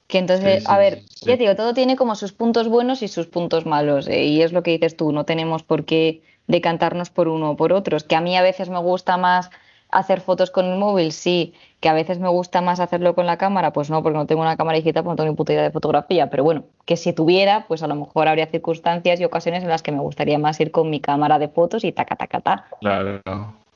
Que 0.07 0.19
entonces, 0.19 0.69
a 0.69 0.79
ver, 0.79 1.03
ya 1.23 1.37
digo, 1.37 1.55
todo 1.55 1.75
tiene 1.75 1.97
como 1.97 2.15
sus 2.15 2.33
puntos 2.33 2.69
buenos 2.69 3.03
y 3.03 3.09
sus 3.09 3.27
puntos 3.27 3.67
malos. 3.67 4.09
Eh, 4.09 4.25
y 4.25 4.43
es 4.43 4.53
lo 4.53 4.63
que 4.63 4.73
dices 4.73 4.97
tú, 4.97 5.13
no 5.13 5.25
tenemos 5.25 5.63
por 5.63 5.85
qué 5.85 6.23
decantarnos 6.49 7.11
por 7.11 7.29
uno 7.29 7.51
o 7.51 7.57
por 7.57 7.73
otros. 7.73 8.03
Que 8.03 8.17
a 8.17 8.21
mí 8.21 8.37
a 8.37 8.43
veces 8.43 8.69
me 8.69 8.79
gusta 8.79 9.17
más 9.17 9.51
hacer 9.91 10.21
fotos 10.21 10.51
con 10.51 10.67
el 10.67 10.79
móvil, 10.79 11.13
sí. 11.13 11.55
Que 11.81 11.89
a 11.89 11.93
veces 11.93 12.19
me 12.19 12.29
gusta 12.29 12.61
más 12.61 12.81
hacerlo 12.81 13.15
con 13.15 13.27
la 13.27 13.39
cámara, 13.39 13.73
pues 13.73 13.89
no, 13.89 14.03
porque 14.03 14.19
no 14.19 14.27
tengo 14.27 14.43
una 14.43 14.57
cámara 14.57 14.79
digital, 14.79 15.05
pues 15.05 15.13
no 15.13 15.17
tengo 15.17 15.31
ni 15.31 15.37
puta 15.37 15.53
idea 15.53 15.63
de 15.63 15.71
fotografía. 15.71 16.29
Pero 16.29 16.43
bueno, 16.43 16.65
que 16.85 16.97
si 16.97 17.13
tuviera, 17.13 17.67
pues 17.69 17.83
a 17.83 17.87
lo 17.87 17.95
mejor 17.95 18.27
habría 18.27 18.47
circunstancias 18.47 19.21
y 19.21 19.25
ocasiones 19.25 19.63
en 19.63 19.69
las 19.69 19.83
que 19.83 19.93
me 19.93 20.01
gustaría 20.01 20.39
más 20.39 20.59
ir 20.59 20.73
con 20.73 20.91
mi 20.91 21.01
cámara 21.01 21.39
de 21.39 21.49
fotos 21.49 21.85
y 21.85 21.93
taca, 21.93 22.17
taca, 22.17 22.41
taca. 22.41 22.69
Claro, 22.81 23.21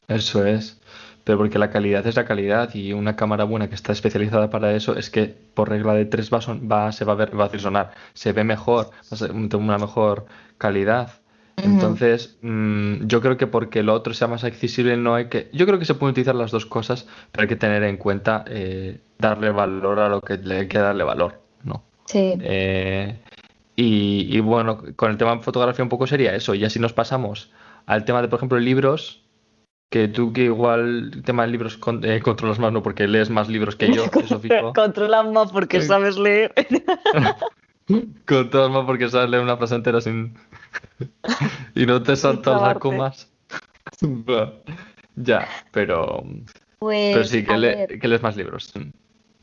eso 0.09 0.45
es 0.45 0.81
pero 1.25 1.39
porque 1.39 1.59
la 1.59 1.71
calidad 1.71 2.07
es 2.07 2.17
la 2.17 2.25
calidad 2.25 2.75
y 2.75 2.93
una 2.93 3.17
cámara 3.17 3.45
buena 3.45 3.69
que 3.69 3.75
está 3.75 3.93
especializada 3.93 4.51
para 4.51 4.75
eso 4.75 4.97
es 4.97 5.11
que 5.11 5.27
por 5.27 5.69
regla 5.69 5.95
de 5.95 6.05
tres 6.05 6.33
va, 6.33 6.39
va 6.39 6.93
se 6.93 7.05
va 7.05 7.13
a 7.13 7.17
ver, 7.17 7.39
va 7.39 7.45
a 7.45 7.59
sonar, 7.59 7.93
se 8.15 8.33
ve 8.33 8.45
mejor, 8.45 8.91
va 8.91 9.17
a 9.17 9.19
tener 9.19 9.57
una 9.57 9.79
mejor 9.79 10.27
calidad. 10.59 11.11
Entonces, 11.57 12.39
mm, 12.43 13.07
yo 13.07 13.21
creo 13.21 13.37
que 13.37 13.47
porque 13.47 13.83
lo 13.83 13.95
otro 13.95 14.15
sea 14.15 14.29
más 14.29 14.45
accesible, 14.45 14.97
no 14.97 15.15
hay 15.15 15.27
que. 15.29 15.51
Yo 15.53 15.67
creo 15.67 15.79
que 15.79 15.85
se 15.85 15.95
pueden 15.95 16.13
utilizar 16.13 16.35
las 16.35 16.51
dos 16.51 16.67
cosas, 16.67 17.07
pero 17.31 17.43
hay 17.43 17.49
que 17.49 17.57
tener 17.57 17.83
en 17.83 17.97
cuenta 17.97 18.45
eh, 18.49 18.99
darle 19.19 19.51
valor 19.51 20.01
a 20.01 20.09
lo 20.09 20.21
que 20.21 20.39
le 20.39 20.61
hay 20.61 20.69
que 20.69 20.79
darle 20.79 21.05
valor, 21.05 21.41
¿no? 21.65 21.85
Sí. 22.07 22.35
Eh, 22.41 23.19
y, 23.77 24.37
y, 24.37 24.41
bueno, 24.41 24.83
con 24.97 25.11
el 25.11 25.17
tema 25.17 25.37
de 25.37 25.43
fotografía 25.43 25.83
un 25.83 25.89
poco 25.89 26.07
sería 26.07 26.35
eso. 26.35 26.55
Y 26.55 26.65
así 26.65 26.79
nos 26.79 26.93
pasamos 26.93 27.51
al 27.87 28.05
tema 28.05 28.23
de, 28.23 28.29
por 28.29 28.39
ejemplo, 28.39 28.59
libros 28.59 29.23
que 29.93 30.09
tú 30.09 30.33
que 30.33 30.45
igual 30.45 31.13
el 31.15 31.23
tema 31.23 31.45
de 31.45 31.53
libros 31.53 31.79
eh, 32.03 32.21
controlas 32.23 32.59
más, 32.59 32.73
no 32.73 32.83
porque 32.83 33.07
lees 33.07 33.29
más 33.29 33.49
libros 33.49 33.77
que 33.77 33.93
yo, 33.93 34.07
eso 34.25 34.39
fijo. 34.41 34.73
controlas 34.73 35.31
más 35.31 35.53
porque 35.53 35.83
sabes 35.83 36.17
leer. 36.17 36.53
controlas 38.27 38.71
más 38.71 38.87
porque 38.87 39.11
sabes 39.11 39.29
leer 39.29 39.43
una 39.43 39.59
frase 39.59 39.75
entera 39.75 40.01
sin... 40.01 40.35
y 41.75 41.87
no 41.87 42.03
te 42.03 42.17
saltas 42.17 42.61
las 42.61 42.79
comas. 42.79 43.31
ya, 45.17 45.49
pero... 45.71 46.25
Pues, 46.79 47.15
pero 47.15 47.25
sí, 47.25 47.45
que, 47.45 47.99
que 48.01 48.09
lees 48.09 48.23
más 48.23 48.37
libros. 48.37 48.73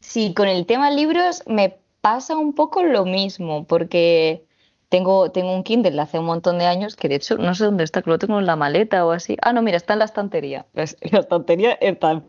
Sí, 0.02 0.34
con 0.34 0.48
el 0.48 0.66
tema 0.66 0.92
libros 0.92 1.44
me 1.48 1.78
pasa 2.02 2.38
un 2.38 2.54
poco 2.54 2.84
lo 2.84 3.06
mismo, 3.06 3.66
porque 3.66 4.46
tengo, 4.90 5.32
tengo 5.32 5.54
un 5.54 5.64
Kindle 5.64 6.00
hace 6.02 6.20
un 6.20 6.26
montón 6.26 6.58
de 6.58 6.66
años 6.66 6.96
que 6.96 7.08
de 7.08 7.16
hecho 7.16 7.38
no 7.38 7.54
sé 7.56 7.66
dónde 7.66 7.84
está, 7.84 8.02
que 8.02 8.10
lo 8.10 8.20
tengo 8.20 8.40
en 8.40 8.46
la 8.46 8.56
maleta 8.56 9.06
o 9.06 9.12
así. 9.12 9.38
Ah, 9.42 9.54
no, 9.54 9.62
mira, 9.62 9.78
está 9.78 9.94
en 9.94 10.00
la 10.00 10.06
estantería. 10.06 10.66
La 10.74 11.20
estantería 11.20 11.74
está, 11.74 12.24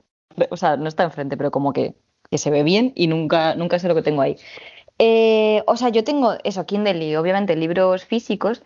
o 0.50 0.56
sea, 0.56 0.76
no 0.76 0.88
está 0.88 1.04
enfrente, 1.04 1.36
pero 1.36 1.50
como 1.50 1.72
que, 1.72 1.94
que 2.30 2.38
se 2.38 2.50
ve 2.50 2.62
bien 2.62 2.92
y 2.94 3.06
nunca, 3.06 3.54
nunca 3.54 3.78
sé 3.78 3.88
lo 3.88 3.94
que 3.94 4.02
tengo 4.02 4.22
ahí. 4.22 4.36
Eh, 5.02 5.62
o 5.66 5.76
sea, 5.76 5.88
yo 5.88 6.04
tengo 6.04 6.34
eso, 6.44 6.66
Kindle 6.66 7.02
y 7.04 7.16
obviamente 7.16 7.56
libros 7.56 8.04
físicos. 8.04 8.62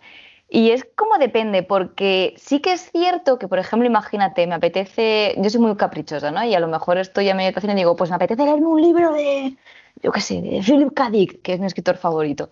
Y 0.49 0.71
es 0.71 0.85
como 0.97 1.19
depende, 1.19 1.63
porque 1.63 2.35
sí 2.37 2.61
que 2.61 2.73
es 2.75 2.91
cierto 2.93 3.39
que, 3.39 3.49
por 3.49 3.59
ejemplo, 3.59 3.87
imagínate, 3.89 4.47
me 4.47 4.55
apetece, 4.57 5.35
yo 5.39 5.49
soy 5.51 5.61
muy 5.61 5.77
caprichosa, 5.77 6.31
¿no? 6.33 6.45
Y 6.45 6.55
a 6.55 6.61
lo 6.61 6.69
mejor 6.69 6.99
estoy 6.99 7.29
a 7.31 7.35
meditación 7.35 7.73
y 7.73 7.77
digo, 7.77 7.97
pues 7.97 8.11
me 8.11 8.17
apetece 8.17 8.45
leerme 8.45 8.67
un 8.67 8.83
libro 8.83 9.13
de, 9.13 9.57
yo 10.03 10.13
qué 10.13 10.21
sé, 10.21 10.43
de 10.43 10.61
Philip 10.63 10.93
K. 10.95 11.11
Dick, 11.11 11.43
que 11.43 11.55
es 11.55 11.61
mi 11.61 11.67
escritor 11.67 11.97
favorito. 11.97 12.51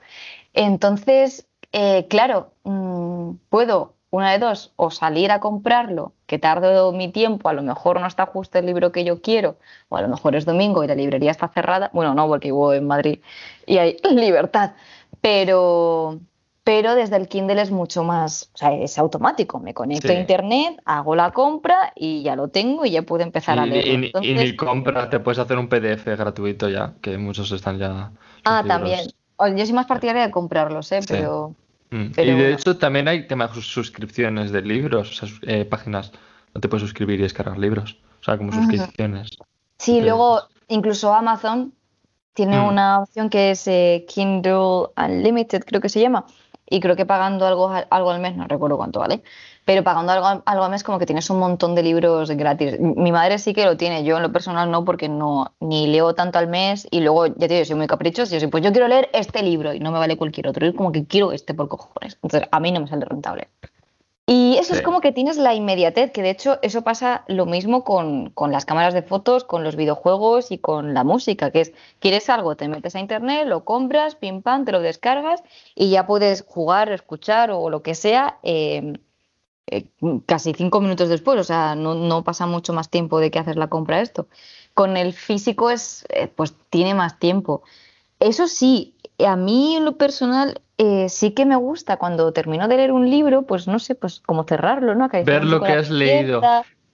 Entonces, 0.55 1.49
eh, 1.73 2.07
claro, 2.09 2.55
mm, 2.65 3.35
puedo, 3.51 3.97
una 4.13 4.31
de 4.31 4.39
dos, 4.39 4.73
o 4.77 4.91
salir 4.91 5.33
a 5.33 5.41
comprarlo, 5.41 6.13
que 6.27 6.39
tardo 6.39 6.93
mi 6.93 7.09
tiempo, 7.09 7.49
a 7.49 7.55
lo 7.55 7.63
mejor 7.63 7.99
no 7.99 8.07
está 8.07 8.27
justo 8.27 8.59
el 8.59 8.67
libro 8.67 8.93
que 8.93 9.05
yo 9.05 9.23
quiero, 9.23 9.57
o 9.89 9.97
a 9.97 10.03
lo 10.03 10.09
mejor 10.09 10.37
es 10.37 10.45
domingo 10.45 10.85
y 10.85 10.87
la 10.87 10.95
librería 10.95 11.31
está 11.31 11.49
cerrada. 11.49 11.89
Bueno, 11.95 12.15
no, 12.15 12.29
porque 12.29 12.49
vivo 12.49 12.75
en 12.75 12.87
Madrid 12.87 13.21
y 13.67 13.79
hay 13.79 13.97
libertad, 14.15 14.73
pero, 15.23 16.21
pero 16.63 16.95
desde 16.95 17.17
el 17.17 17.27
Kindle 17.27 17.63
es 17.63 17.71
mucho 17.71 18.05
más, 18.05 18.51
o 18.53 18.59
sea, 18.59 18.75
es 18.75 18.99
automático. 18.99 19.61
Me 19.61 19.73
conecto 19.73 20.13
a 20.13 20.15
internet, 20.15 20.79
hago 20.85 21.17
la 21.17 21.31
compra 21.31 21.95
y 21.97 22.23
ya 22.23 22.37
lo 22.37 22.49
tengo 22.49 22.85
y 22.85 22.91
ya 22.91 23.01
puedo 23.01 23.25
empezar 23.25 23.59
a 23.59 23.65
leer. 23.65 23.87
Y, 23.87 24.13
y, 24.21 24.35
ni 24.35 24.55
compra, 24.57 25.09
te 25.09 25.21
puedes 25.21 25.39
hacer 25.39 25.57
un 25.57 25.71
PDF 25.71 26.05
gratuito 26.05 26.69
ya, 26.69 26.93
que 27.01 27.17
muchos 27.17 27.51
están 27.51 27.79
ya. 27.79 28.13
Ah, 28.45 28.63
también. 28.69 29.09
Yo 29.57 29.65
soy 29.65 29.73
más 29.73 29.87
partidaria 29.87 30.27
de 30.27 30.31
comprarlos, 30.31 30.93
¿eh? 30.93 31.01
Pero, 31.09 31.55
mm. 31.93 32.13
Y 32.19 32.31
de 32.33 32.53
hecho 32.53 32.77
también 32.77 33.07
hay 33.07 33.27
temas 33.27 33.57
suscripciones 33.57 34.51
de 34.51 34.63
libros, 34.63 35.23
o 35.23 35.27
sea, 35.27 35.39
eh, 35.43 35.65
páginas 35.65 36.13
no 36.55 36.61
te 36.61 36.69
puedes 36.69 36.83
suscribir 36.83 37.21
y 37.21 37.23
descargar 37.23 37.59
libros. 37.59 37.99
O 38.21 38.25
sea, 38.25 38.39
como 38.39 38.53
suscripciones. 38.53 39.31
Sí, 39.79 40.01
luego 40.01 40.43
incluso 40.69 41.13
Amazon 41.13 41.75
tiene 42.35 42.59
mm. 42.61 42.65
una 42.65 43.01
opción 43.01 43.29
que 43.31 43.51
es 43.51 43.67
eh, 43.67 44.05
Kindle 44.09 44.89
Unlimited, 44.97 45.65
creo 45.65 45.81
que 45.81 45.89
se 45.89 46.01
llama. 46.01 46.25
Y 46.69 46.81
creo 46.81 46.97
que 46.97 47.05
pagando 47.05 47.47
algo, 47.47 47.71
algo 47.91 48.11
al 48.11 48.21
mes, 48.21 48.37
no 48.37 48.47
recuerdo 48.47 48.77
cuánto 48.77 49.01
vale, 49.01 49.23
pero 49.65 49.85
pagando 49.85 50.13
algo, 50.13 50.43
algo 50.45 50.65
al 50.65 50.71
mes 50.71 50.83
como 50.83 50.99
que 50.99 51.07
tienes 51.07 51.31
un 51.31 51.39
montón 51.39 51.75
de 51.75 51.83
libros 51.83 52.31
gratis. 52.31 52.79
Mi 52.81 53.13
madre 53.13 53.39
sí 53.39 53.55
que 53.55 53.65
lo 53.65 53.77
tiene, 53.77 54.05
yo 54.05 54.17
en 54.17 54.23
lo 54.23 54.33
personal 54.33 54.71
no, 54.71 54.85
porque 54.85 55.09
no 55.09 55.53
ni 55.61 55.87
leo 55.87 56.15
tanto 56.15 56.39
al 56.39 56.49
mes 56.49 56.89
y 56.91 57.01
luego, 57.01 57.27
ya 57.27 57.49
te 57.49 57.55
digo, 57.55 57.65
soy 57.65 57.77
muy 57.77 57.87
caprichoso, 57.87 58.33
yo 58.33 58.41
soy, 58.41 58.49
pues 58.49 58.65
yo 58.65 58.73
quiero 58.73 58.89
leer 58.89 59.09
este 59.13 59.43
libro 59.43 59.73
y 59.73 59.81
no 59.81 59.93
me 59.93 59.99
vale 59.99 60.17
cualquier 60.17 60.49
otro, 60.49 60.67
es 60.67 60.75
como 60.75 60.93
que 60.93 61.05
quiero 61.07 61.33
este 61.33 61.55
por 61.55 61.69
cojones. 61.69 62.19
Entonces, 62.23 62.49
a 62.51 62.61
mí 62.61 62.73
no 62.73 62.81
me 62.81 62.89
sale 62.89 63.05
rentable. 63.05 63.49
Y 64.27 64.57
eso 64.57 64.75
es 64.75 64.83
como 64.83 65.01
que 65.01 65.11
tienes 65.11 65.37
la 65.37 65.53
inmediatez, 65.53 66.13
que 66.13 66.23
de 66.23 66.31
hecho 66.31 66.59
eso 66.63 66.83
pasa 66.83 67.25
lo 67.27 67.45
mismo 67.45 67.83
con, 67.83 68.31
con, 68.31 68.53
las 68.53 68.65
cámaras 68.65 68.95
de 68.95 69.03
fotos, 69.03 69.43
con 69.43 69.65
los 69.65 69.75
videojuegos 69.75 70.53
y 70.53 70.59
con 70.59 70.95
la 70.95 71.03
música, 71.03 71.51
que 71.51 71.63
es, 71.63 71.73
quieres 71.99 72.31
algo, 72.31 72.57
te 72.57 72.69
metes 72.69 72.95
a 72.95 73.01
internet, 73.01 73.47
lo 73.49 73.65
compras, 73.65 74.15
pim 74.15 74.41
pam, 74.41 74.65
te 74.65 74.73
lo 74.73 74.81
descargas 74.81 75.43
y 75.75 75.91
ya 75.91 76.07
puedes 76.07 76.43
jugar, 76.43 76.91
escuchar 76.93 77.51
o 77.51 77.69
lo 77.69 77.83
que 77.83 77.97
sea 77.97 78.39
eh, 78.45 78.95
eh, 79.67 79.87
casi 80.27 80.53
cinco 80.55 80.81
minutos 80.81 81.09
después, 81.09 81.39
o 81.39 81.45
sea, 81.45 81.75
no, 81.75 81.95
no, 81.95 82.25
pasa 82.25 82.47
mucho 82.47 82.73
más 82.73 82.91
tiempo 82.91 83.21
de 83.21 83.31
que 83.31 83.39
hacer 83.39 83.57
la 83.57 83.69
compra 83.69 84.01
esto. 84.01 84.27
Con 84.75 84.97
el 84.97 85.13
físico 85.13 85.71
es, 85.71 86.05
eh, 86.09 86.29
pues 86.29 86.55
tiene 86.71 86.95
más 86.95 87.19
tiempo. 87.19 87.63
Eso 88.19 88.49
sí, 88.49 88.95
a 89.25 89.37
mí 89.37 89.77
en 89.77 89.85
lo 89.85 89.97
personal 89.97 90.61
eh, 90.79 91.09
sí 91.09 91.33
que 91.33 91.45
me 91.45 91.57
gusta 91.57 91.97
cuando 91.97 92.33
termino 92.33 92.69
de 92.69 92.77
leer 92.77 92.93
un 92.93 93.09
libro, 93.09 93.43
pues 93.43 93.67
no 93.69 93.79
sé, 93.79 93.95
pues 93.95 94.21
como 94.21 94.45
cerrarlo, 94.45 94.95
¿no? 94.95 95.09
Ver 95.09 95.45
lo 95.45 95.61
que 95.61 95.73
has 95.73 95.91
leído. 95.91 96.43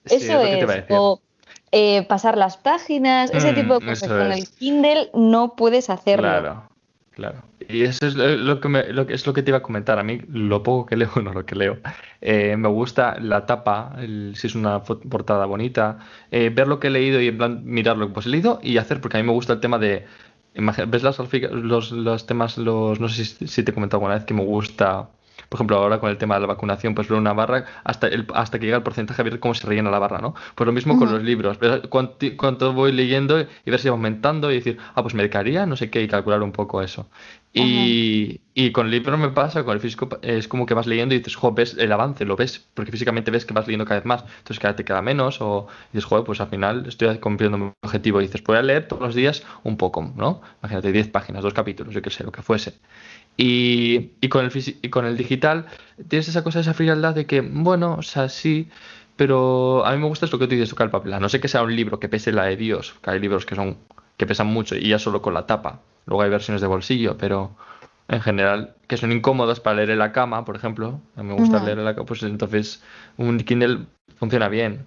Eso 0.05 0.41
es. 0.41 0.85
o 0.89 1.21
eh, 1.71 2.03
pasar 2.07 2.37
las 2.37 2.57
páginas, 2.57 3.31
ese 3.31 3.53
tipo 3.53 3.79
de 3.79 3.85
mm, 3.85 3.89
cosas. 3.89 4.09
Con 4.09 4.31
el 4.31 4.47
Kindle 4.49 5.11
no 5.13 5.55
puedes 5.55 5.89
hacerlo. 5.89 6.27
Claro, 6.27 6.69
claro. 7.19 7.43
Y 7.67 7.83
eso 7.83 8.07
es 8.07 8.15
lo 8.15 8.59
que, 8.59 8.69
lo 8.69 9.05
que, 9.05 9.13
es 9.13 9.27
lo 9.27 9.33
que 9.33 9.43
te 9.43 9.51
iba 9.51 9.59
a 9.59 9.61
comentar. 9.61 9.99
A 9.99 10.03
mí, 10.03 10.21
lo 10.29 10.63
poco 10.63 10.87
que 10.87 10.97
leo, 10.97 11.11
no 11.21 11.33
lo 11.33 11.45
que 11.45 11.55
leo. 11.55 11.77
Eh, 12.21 12.57
me 12.57 12.67
gusta 12.67 13.19
la 13.19 13.45
tapa, 13.45 13.95
si 14.33 14.47
es 14.47 14.55
una 14.55 14.83
portada 14.83 15.45
bonita, 15.45 15.99
ver 16.31 16.67
lo 16.67 16.79
que 16.79 16.87
he 16.87 16.91
leído 16.91 17.21
y 17.21 17.27
en 17.27 17.37
plan 17.37 17.61
mirar 17.63 17.97
lo 17.97 18.11
que 18.11 18.19
he 18.21 18.29
leído 18.29 18.59
y 18.63 18.77
hacer, 18.77 19.01
porque 19.01 19.17
a 19.17 19.21
mí 19.21 19.27
me 19.27 19.33
gusta 19.33 19.53
el 19.53 19.59
tema 19.59 19.77
de 19.77 20.05
¿Ves 20.55 21.03
las, 21.03 21.19
los, 21.51 21.91
los 21.91 22.25
temas, 22.25 22.57
los 22.57 22.99
no 22.99 23.07
sé 23.07 23.25
si, 23.25 23.63
te 23.63 23.71
he 23.71 23.73
comentado 23.73 23.97
alguna 23.99 24.15
vez 24.15 24.25
que 24.25 24.33
me 24.33 24.43
gusta, 24.43 25.09
por 25.49 25.57
ejemplo, 25.57 25.77
ahora 25.77 25.99
con 25.99 26.09
el 26.09 26.17
tema 26.17 26.35
de 26.35 26.41
la 26.41 26.47
vacunación, 26.47 26.93
pues 26.93 27.09
ver 27.09 27.17
una 27.17 27.33
barra 27.33 27.65
hasta, 27.83 28.07
el, 28.07 28.27
hasta 28.35 28.59
que 28.59 28.65
llega 28.65 28.77
el 28.77 28.83
porcentaje, 28.83 29.23
ver 29.23 29.39
cómo 29.39 29.55
se 29.55 29.65
rellena 29.65 29.89
la 29.89 29.99
barra, 29.99 30.19
¿no? 30.19 30.35
Pues 30.55 30.65
lo 30.65 30.71
mismo 30.71 30.97
con 30.97 31.11
los 31.11 31.23
libros, 31.23 31.57
ver 31.59 31.89
cuánto, 31.89 32.73
voy 32.73 32.91
leyendo 32.91 33.39
y 33.39 33.71
ver 33.71 33.79
si 33.79 33.89
va 33.89 33.93
aumentando 33.93 34.51
y 34.51 34.55
decir, 34.55 34.77
ah, 34.93 35.01
pues 35.01 35.15
me 35.15 35.23
dedicaría, 35.23 35.65
no 35.65 35.75
sé 35.75 35.89
qué, 35.89 36.03
y 36.03 36.07
calcular 36.07 36.43
un 36.43 36.51
poco 36.51 36.83
eso. 36.83 37.07
Y, 37.51 38.41
y, 38.53 38.71
con 38.71 38.85
el 38.85 38.91
libro 38.91 39.17
me 39.17 39.29
pasa, 39.29 39.63
con 39.63 39.73
el 39.73 39.79
físico 39.79 40.07
es 40.21 40.47
como 40.47 40.67
que 40.67 40.75
vas 40.75 40.85
leyendo 40.85 41.15
y 41.15 41.17
dices, 41.17 41.35
jo, 41.35 41.51
ves 41.51 41.75
el 41.79 41.91
avance, 41.91 42.23
lo 42.23 42.35
ves, 42.35 42.67
porque 42.75 42.91
físicamente 42.91 43.31
ves 43.31 43.43
que 43.43 43.55
vas 43.55 43.65
leyendo 43.65 43.85
cada 43.85 43.99
vez 43.99 44.05
más, 44.05 44.21
entonces 44.21 44.59
cada 44.59 44.73
vez 44.73 44.77
te 44.77 44.85
queda 44.85 45.01
menos, 45.01 45.41
o 45.41 45.67
dices, 45.91 46.05
joder, 46.05 46.25
pues 46.25 46.39
al 46.41 46.49
final 46.49 46.85
estoy 46.87 47.17
cumpliendo 47.17 47.57
mi 47.57 47.71
objetivo, 47.81 48.21
y 48.21 48.25
dices, 48.25 48.43
voy 48.43 48.57
a 48.57 48.61
leer 48.61 48.87
todos 48.87 49.01
los 49.01 49.15
días 49.15 49.43
un 49.63 49.77
poco, 49.77 50.13
¿no? 50.15 50.41
Imagínate, 50.61 50.91
10 50.91 51.07
páginas, 51.07 51.41
dos 51.41 51.55
capítulos, 51.55 51.91
yo 51.91 52.03
qué 52.03 52.11
sé, 52.11 52.23
lo 52.23 52.31
que 52.31 52.43
fuese. 52.43 52.75
Y, 53.41 54.11
y, 54.19 54.27
con 54.27 54.43
el 54.43 54.51
y 54.81 54.89
con 54.89 55.05
el 55.05 55.15
digital 55.15 55.65
tienes 56.09 56.27
esa 56.27 56.43
cosa, 56.43 56.59
esa 56.59 56.73
frialdad 56.73 57.15
de 57.15 57.25
que, 57.25 57.39
bueno, 57.39 57.95
o 57.97 58.01
sea, 58.01 58.27
sí, 58.27 58.67
pero 59.15 59.85
a 59.85 59.93
mí 59.93 59.97
me 59.97 60.07
gusta 60.07 60.25
es 60.25 60.31
lo 60.33 60.39
que 60.39 60.45
tú 60.47 60.55
dices, 60.55 60.69
tocar 60.69 60.87
el 60.87 60.91
papel. 60.91 61.17
no 61.21 61.29
sé 61.29 61.39
que 61.39 61.47
sea 61.47 61.63
un 61.63 61.73
libro 61.73 62.01
que 62.01 62.09
pese 62.09 62.33
la 62.33 62.43
de 62.43 62.57
Dios, 62.57 62.95
que 63.01 63.11
hay 63.11 63.19
libros 63.21 63.45
que 63.45 63.55
son 63.55 63.77
que 64.17 64.25
pesan 64.25 64.47
mucho 64.47 64.75
y 64.75 64.89
ya 64.89 64.99
solo 64.99 65.21
con 65.21 65.33
la 65.33 65.45
tapa 65.47 65.79
Luego 66.05 66.23
hay 66.23 66.29
versiones 66.29 66.59
de 66.59 66.67
bolsillo, 66.67 67.17
pero 67.17 67.55
en 68.09 68.19
general 68.19 68.75
que 68.87 68.97
son 68.97 69.13
incómodas 69.13 69.61
para 69.61 69.77
leer 69.77 69.91
en 69.91 69.99
la 69.99 70.11
cama, 70.11 70.43
por 70.43 70.57
ejemplo. 70.57 70.99
A 71.15 71.23
mí 71.23 71.29
me 71.29 71.35
gusta 71.35 71.63
leer 71.63 71.77
en 71.79 71.85
la 71.85 71.95
cama, 71.95 72.05
pues 72.07 72.23
entonces 72.23 72.83
un 73.15 73.39
Kindle 73.39 73.85
funciona 74.17 74.49
bien. 74.49 74.85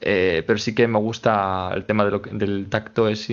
Eh, 0.00 0.44
pero 0.46 0.58
sí 0.58 0.74
que 0.74 0.88
me 0.88 0.98
gusta 0.98 1.72
el 1.74 1.84
tema 1.84 2.06
de 2.06 2.10
lo 2.10 2.20
del 2.20 2.68
tacto, 2.70 3.08
es 3.08 3.28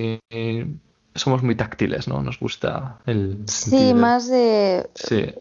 somos 1.20 1.44
muy 1.44 1.56
táctiles, 1.56 2.08
¿no? 2.08 2.22
Nos 2.22 2.40
gusta 2.40 3.00
el... 3.06 3.44
Sí, 3.48 3.94
más 3.94 4.28
de... 4.28 4.90
Sí. 4.96 5.34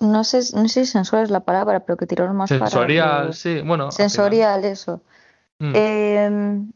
No 0.00 0.22
sé, 0.24 0.40
no 0.54 0.68
sé 0.68 0.84
si 0.84 0.92
sensual 0.92 1.22
es 1.22 1.30
la 1.30 1.40
palabra, 1.40 1.80
pero 1.80 1.96
que 1.96 2.06
tiró 2.06 2.32
más 2.34 2.50
Sensorial, 2.50 3.32
sí, 3.32 3.62
bueno. 3.62 3.90
Sensorial, 3.90 4.64
eso. 4.64 5.00
Mm. 5.58 5.72
Eh, 5.74 6.66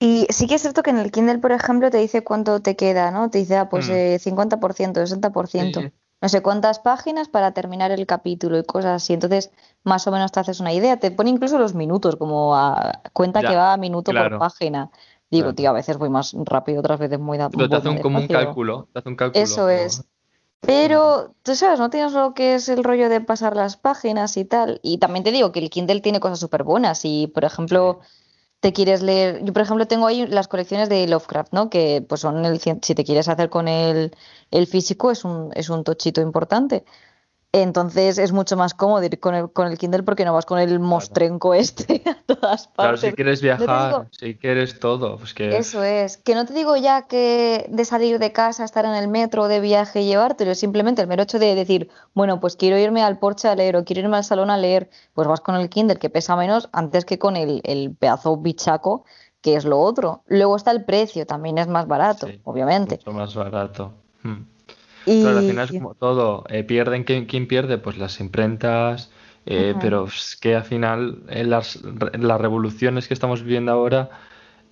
y 0.00 0.26
sí 0.30 0.46
que 0.46 0.54
es 0.54 0.62
cierto 0.62 0.82
que 0.82 0.90
en 0.90 0.98
el 0.98 1.10
Kindle, 1.10 1.38
por 1.38 1.52
ejemplo, 1.52 1.90
te 1.90 1.98
dice 1.98 2.22
cuánto 2.22 2.60
te 2.60 2.76
queda, 2.76 3.10
¿no? 3.10 3.30
Te 3.30 3.38
dice, 3.38 3.56
ah, 3.56 3.68
pues 3.68 3.88
50%, 3.88 4.58
60%, 4.60 5.82
mm. 5.82 5.92
no 6.20 6.28
sé 6.28 6.40
cuántas 6.40 6.78
páginas 6.78 7.28
para 7.28 7.52
terminar 7.52 7.90
el 7.90 8.06
capítulo 8.06 8.58
y 8.58 8.64
cosas 8.64 9.02
así. 9.02 9.12
Entonces, 9.12 9.50
más 9.82 10.06
o 10.06 10.12
menos 10.12 10.30
te 10.30 10.38
haces 10.38 10.60
una 10.60 10.72
idea. 10.72 10.98
Te 10.98 11.10
pone 11.10 11.30
incluso 11.30 11.58
los 11.58 11.74
minutos, 11.74 12.14
como 12.14 12.56
a, 12.56 13.00
cuenta 13.12 13.40
que 13.40 13.56
va 13.56 13.72
a 13.72 13.76
minuto 13.76 14.12
por 14.12 14.38
página. 14.38 14.90
Digo, 15.30 15.54
tío, 15.54 15.70
a 15.70 15.74
veces 15.74 15.98
voy 15.98 16.08
más 16.08 16.34
rápido, 16.44 16.80
otras 16.80 16.98
veces 16.98 17.18
muy 17.18 17.38
Pero 17.38 17.68
te 17.68 17.76
hace 17.76 17.88
un, 17.88 17.98
como 17.98 18.18
un 18.18 18.26
cálculo, 18.28 18.88
te 18.92 18.98
hace 18.98 19.08
un 19.08 19.16
cálculo. 19.16 19.44
Eso 19.44 19.68
es. 19.68 20.04
Pero, 20.60 21.34
tú 21.42 21.54
sabes, 21.54 21.78
no 21.78 21.90
tienes 21.90 22.12
lo 22.12 22.34
que 22.34 22.54
es 22.54 22.68
el 22.68 22.82
rollo 22.82 23.08
de 23.08 23.20
pasar 23.20 23.54
las 23.54 23.76
páginas 23.76 24.36
y 24.36 24.44
tal. 24.44 24.80
Y 24.82 24.98
también 24.98 25.24
te 25.24 25.30
digo 25.30 25.52
que 25.52 25.60
el 25.60 25.70
Kindle 25.70 26.00
tiene 26.00 26.18
cosas 26.18 26.40
súper 26.40 26.64
buenas. 26.64 27.04
Y, 27.04 27.28
por 27.28 27.44
ejemplo 27.44 28.00
te 28.60 28.72
quieres 28.72 29.02
leer, 29.02 29.44
yo 29.44 29.52
por 29.52 29.62
ejemplo 29.62 29.86
tengo 29.86 30.06
ahí 30.06 30.26
las 30.26 30.48
colecciones 30.48 30.88
de 30.88 31.06
Lovecraft, 31.06 31.52
¿no? 31.52 31.70
Que 31.70 32.04
pues 32.06 32.22
son 32.22 32.44
el, 32.44 32.60
si 32.60 32.94
te 32.94 33.04
quieres 33.04 33.28
hacer 33.28 33.50
con 33.50 33.68
el, 33.68 34.12
el 34.50 34.66
físico 34.66 35.10
es 35.10 35.24
un, 35.24 35.50
es 35.54 35.70
un 35.70 35.84
tochito 35.84 36.20
importante. 36.20 36.84
Entonces 37.52 38.18
es 38.18 38.32
mucho 38.32 38.58
más 38.58 38.74
cómodo 38.74 39.02
ir 39.02 39.18
con 39.20 39.34
el, 39.34 39.50
con 39.50 39.68
el 39.68 39.78
Kindle 39.78 40.02
porque 40.02 40.26
no 40.26 40.34
vas 40.34 40.44
con 40.44 40.58
el 40.58 40.78
mostrenco 40.80 41.54
este 41.54 42.02
a 42.06 42.22
todas 42.26 42.68
partes. 42.68 42.74
Claro, 42.74 42.96
si 42.98 43.12
quieres 43.12 43.40
viajar, 43.40 44.08
si 44.10 44.34
quieres 44.34 44.78
todo. 44.78 45.16
Pues 45.16 45.32
que... 45.32 45.56
Eso 45.56 45.82
es. 45.82 46.18
Que 46.18 46.34
no 46.34 46.44
te 46.44 46.52
digo 46.52 46.76
ya 46.76 47.06
que 47.06 47.66
de 47.70 47.84
salir 47.86 48.18
de 48.18 48.32
casa, 48.32 48.64
estar 48.64 48.84
en 48.84 48.94
el 48.94 49.08
metro, 49.08 49.48
de 49.48 49.60
viaje 49.60 50.02
y 50.02 50.08
llevártelo, 50.08 50.54
simplemente 50.54 51.00
el 51.00 51.08
mero 51.08 51.22
hecho 51.22 51.38
de 51.38 51.54
decir, 51.54 51.88
bueno, 52.12 52.38
pues 52.38 52.54
quiero 52.54 52.76
irme 52.76 53.02
al 53.02 53.18
porche 53.18 53.48
a 53.48 53.54
leer 53.54 53.76
o 53.76 53.84
quiero 53.84 54.02
irme 54.02 54.18
al 54.18 54.24
salón 54.24 54.50
a 54.50 54.58
leer, 54.58 54.90
pues 55.14 55.26
vas 55.26 55.40
con 55.40 55.54
el 55.54 55.70
Kindle 55.70 55.96
que 55.96 56.10
pesa 56.10 56.36
menos 56.36 56.68
antes 56.72 57.06
que 57.06 57.18
con 57.18 57.34
el, 57.34 57.62
el 57.64 57.94
pedazo 57.94 58.36
bichaco 58.36 59.04
que 59.40 59.54
es 59.54 59.64
lo 59.64 59.80
otro. 59.80 60.22
Luego 60.26 60.56
está 60.56 60.70
el 60.70 60.84
precio, 60.84 61.26
también 61.26 61.56
es 61.56 61.68
más 61.68 61.86
barato, 61.86 62.26
obviamente. 62.44 62.96
Mucho 62.96 63.12
más 63.12 63.34
barato. 63.34 63.94
Hmm. 64.22 64.42
Claro, 65.20 65.38
al 65.38 65.44
final 65.44 65.64
es 65.64 65.72
como 65.72 65.94
todo. 65.94 66.44
Eh, 66.48 66.64
¿Pierden 66.64 67.04
¿quién, 67.04 67.48
pierde? 67.48 67.78
Pues 67.78 67.98
las 67.98 68.20
imprentas. 68.20 69.10
Eh, 69.46 69.74
pero 69.80 70.06
es 70.06 70.36
que 70.36 70.56
al 70.56 70.64
final, 70.64 71.22
en 71.28 71.48
las, 71.48 71.80
las, 71.82 72.40
revoluciones 72.40 73.08
que 73.08 73.14
estamos 73.14 73.42
viviendo 73.42 73.72
ahora, 73.72 74.10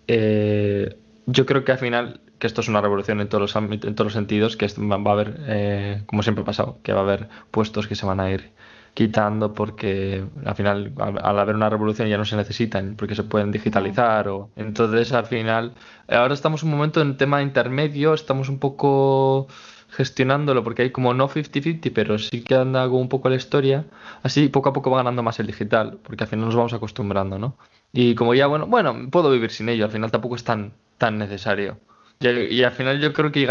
eh, 0.06 0.98
yo 1.24 1.46
creo 1.46 1.64
que 1.64 1.72
al 1.72 1.78
final, 1.78 2.20
que 2.38 2.46
esto 2.46 2.60
es 2.60 2.68
una 2.68 2.82
revolución 2.82 3.22
en 3.22 3.28
todos 3.28 3.54
los, 3.54 3.56
en 3.56 3.94
todos 3.94 4.06
los 4.06 4.12
sentidos, 4.12 4.58
que 4.58 4.66
va 4.78 4.96
a 4.96 5.12
haber, 5.14 6.04
como 6.04 6.22
siempre 6.22 6.42
ha 6.42 6.44
pasado, 6.44 6.76
que 6.82 6.92
va 6.92 7.00
a 7.00 7.04
haber 7.04 7.28
puestos 7.50 7.86
que 7.86 7.94
se 7.94 8.04
van 8.04 8.20
a 8.20 8.30
ir 8.30 8.50
quitando 8.96 9.52
porque 9.52 10.24
al 10.46 10.54
final 10.54 10.92
al, 10.96 11.38
haber 11.38 11.54
una 11.54 11.68
revolución 11.68 12.08
ya 12.08 12.16
no 12.16 12.24
se 12.24 12.34
necesitan 12.34 12.94
porque 12.96 13.14
se 13.14 13.24
pueden 13.24 13.52
digitalizar 13.52 14.26
o 14.28 14.48
entonces 14.56 15.12
al 15.12 15.26
final 15.26 15.74
ahora 16.08 16.32
estamos 16.32 16.62
un 16.62 16.70
momento 16.70 17.02
en 17.02 17.18
tema 17.18 17.42
intermedio 17.42 18.14
estamos 18.14 18.48
un 18.48 18.58
poco 18.58 19.48
gestionándolo, 19.96 20.62
porque 20.62 20.82
hay 20.82 20.90
como 20.90 21.14
no 21.14 21.28
50-50, 21.28 21.90
pero 21.94 22.18
sí 22.18 22.42
que 22.42 22.54
anda 22.54 22.86
un 22.88 23.08
poco 23.08 23.28
la 23.28 23.36
historia. 23.36 23.86
Así 24.22 24.48
poco 24.48 24.68
a 24.68 24.72
poco 24.72 24.90
va 24.90 24.98
ganando 24.98 25.22
más 25.22 25.40
el 25.40 25.46
digital, 25.46 25.98
porque 26.02 26.24
al 26.24 26.28
final 26.28 26.46
nos 26.46 26.54
vamos 26.54 26.74
acostumbrando, 26.74 27.38
¿no? 27.38 27.56
Y 27.92 28.14
como 28.14 28.34
ya, 28.34 28.46
bueno, 28.46 28.66
bueno, 28.66 28.94
puedo 29.10 29.30
vivir 29.30 29.50
sin 29.50 29.68
ello, 29.70 29.86
al 29.86 29.90
final 29.90 30.10
tampoco 30.10 30.36
es 30.36 30.44
tan, 30.44 30.74
tan 30.98 31.18
necesario. 31.18 31.78
Y, 32.20 32.62
al 32.62 32.72
final 32.72 33.00
yo 33.00 33.12
creo 33.12 33.32
que... 33.32 33.50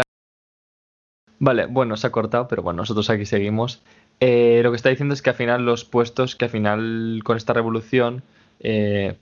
Vale, 1.38 1.66
bueno, 1.66 1.96
se 1.96 2.06
ha 2.06 2.12
cortado, 2.12 2.48
pero 2.48 2.62
bueno, 2.62 2.78
nosotros 2.78 3.10
aquí 3.10 3.26
seguimos. 3.26 3.82
Eh, 4.20 4.60
lo 4.62 4.70
que 4.70 4.76
está 4.76 4.88
diciendo 4.88 5.14
es 5.14 5.22
que 5.22 5.30
al 5.30 5.36
final 5.36 5.66
los 5.66 5.84
puestos, 5.84 6.36
que 6.36 6.46
al 6.46 6.50
final 6.50 7.20
con 7.24 7.36
esta 7.36 7.52
revolución, 7.52 8.22
eh, 8.60 9.18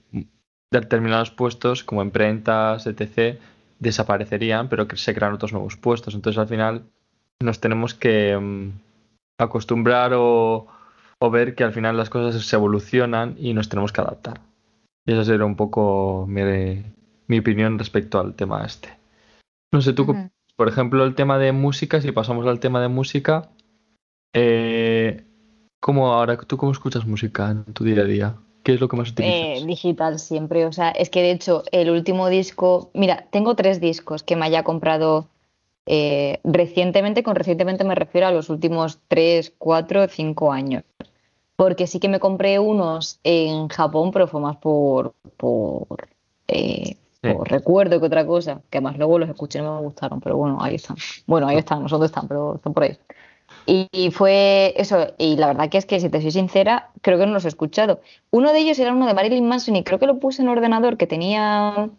determinados 0.71 1.31
puestos 1.31 1.83
como 1.83 2.01
imprentas, 2.01 2.87
etc., 2.87 3.39
desaparecerían, 3.79 4.69
pero 4.69 4.87
que 4.87 4.97
se 4.97 5.13
crean 5.13 5.33
otros 5.33 5.51
nuevos 5.51 5.75
puestos. 5.75 6.15
Entonces 6.15 6.39
al 6.39 6.47
final 6.47 6.85
nos 7.41 7.59
tenemos 7.59 7.93
que 7.93 8.37
mm, 8.37 8.71
acostumbrar 9.39 10.13
o, 10.15 10.67
ver 11.31 11.55
que 11.55 11.63
al 11.63 11.73
final 11.73 11.97
las 11.97 12.11
cosas 12.11 12.45
se 12.45 12.55
evolucionan 12.55 13.35
y 13.39 13.55
nos 13.55 13.67
tenemos 13.67 13.91
que 13.91 13.99
adaptar. 13.99 14.41
Y 15.07 15.13
esa 15.13 15.25
sería 15.25 15.45
un 15.45 15.55
poco 15.55 16.27
mi, 16.27 17.39
opinión 17.39 17.79
respecto 17.79 18.19
al 18.19 18.35
tema 18.35 18.63
este. 18.63 18.89
No 19.73 19.81
sé, 19.81 19.93
tú, 19.93 20.05
por 20.55 20.67
ejemplo, 20.67 21.03
el 21.03 21.15
tema 21.15 21.39
de 21.39 21.51
música, 21.51 21.99
si 21.99 22.11
pasamos 22.11 22.45
al 22.45 22.59
tema 22.59 22.79
de 22.79 22.89
música, 22.89 23.49
eh, 24.35 25.23
¿cómo 25.79 26.13
ahora 26.13 26.37
tú 26.37 26.57
cómo 26.57 26.71
escuchas 26.71 27.07
música 27.07 27.49
en 27.49 27.65
tu 27.73 27.83
día 27.83 28.03
a 28.03 28.05
día? 28.05 28.35
¿Qué 28.63 28.73
es 28.73 28.81
lo 28.81 28.87
que 28.87 28.97
más 28.97 29.09
utilizas? 29.09 29.63
Eh, 29.63 29.65
digital 29.65 30.19
siempre, 30.19 30.65
o 30.65 30.71
sea, 30.71 30.91
es 30.91 31.09
que 31.09 31.21
de 31.23 31.31
hecho 31.31 31.63
el 31.71 31.89
último 31.89 32.29
disco, 32.29 32.91
mira, 32.93 33.25
tengo 33.31 33.55
tres 33.55 33.81
discos 33.81 34.21
que 34.21 34.35
me 34.35 34.45
haya 34.45 34.63
comprado 34.63 35.27
eh, 35.85 36.39
recientemente, 36.43 37.23
con 37.23 37.35
recientemente 37.35 37.83
me 37.83 37.95
refiero 37.95 38.27
a 38.27 38.31
los 38.31 38.49
últimos 38.49 38.99
tres, 39.07 39.53
cuatro, 39.57 40.07
cinco 40.07 40.51
años. 40.51 40.83
Porque 41.55 41.87
sí 41.87 41.99
que 41.99 42.09
me 42.09 42.19
compré 42.19 42.59
unos 42.59 43.19
en 43.23 43.69
Japón, 43.69 44.11
pero 44.11 44.27
fue 44.27 44.41
más 44.41 44.57
por, 44.57 45.13
por, 45.37 46.09
eh, 46.47 46.97
por 47.21 47.49
recuerdo 47.49 47.99
que 47.99 48.07
otra 48.07 48.25
cosa, 48.25 48.61
que 48.69 48.79
además 48.79 48.97
luego 48.97 49.19
los 49.19 49.29
escuché 49.29 49.59
y 49.59 49.61
no 49.61 49.75
me 49.75 49.81
gustaron, 49.81 50.19
pero 50.19 50.37
bueno, 50.37 50.57
ahí 50.61 50.75
están. 50.75 50.97
Bueno, 51.27 51.47
ahí 51.47 51.57
están, 51.57 51.81
no 51.81 51.87
sé 51.87 51.93
dónde 51.93 52.07
están, 52.07 52.27
pero 52.27 52.55
están 52.55 52.73
por 52.73 52.83
ahí. 52.83 52.97
Y, 53.67 54.11
fue 54.11 54.73
eso, 54.77 55.13
y 55.17 55.37
la 55.37 55.47
verdad 55.47 55.69
que 55.69 55.77
es 55.77 55.85
que 55.85 55.99
si 55.99 56.09
te 56.09 56.21
soy 56.21 56.31
sincera, 56.31 56.91
creo 57.01 57.17
que 57.17 57.25
no 57.25 57.33
los 57.33 57.45
he 57.45 57.47
escuchado. 57.47 58.01
Uno 58.29 58.51
de 58.51 58.59
ellos 58.59 58.77
era 58.77 58.93
uno 58.93 59.07
de 59.07 59.13
Marilyn 59.13 59.47
Manson 59.47 59.75
y 59.75 59.83
creo 59.83 59.97
que 59.97 60.05
lo 60.05 60.19
puse 60.19 60.43
en 60.43 60.49
ordenador 60.49 60.97
que 60.97 61.07
tenía 61.07 61.89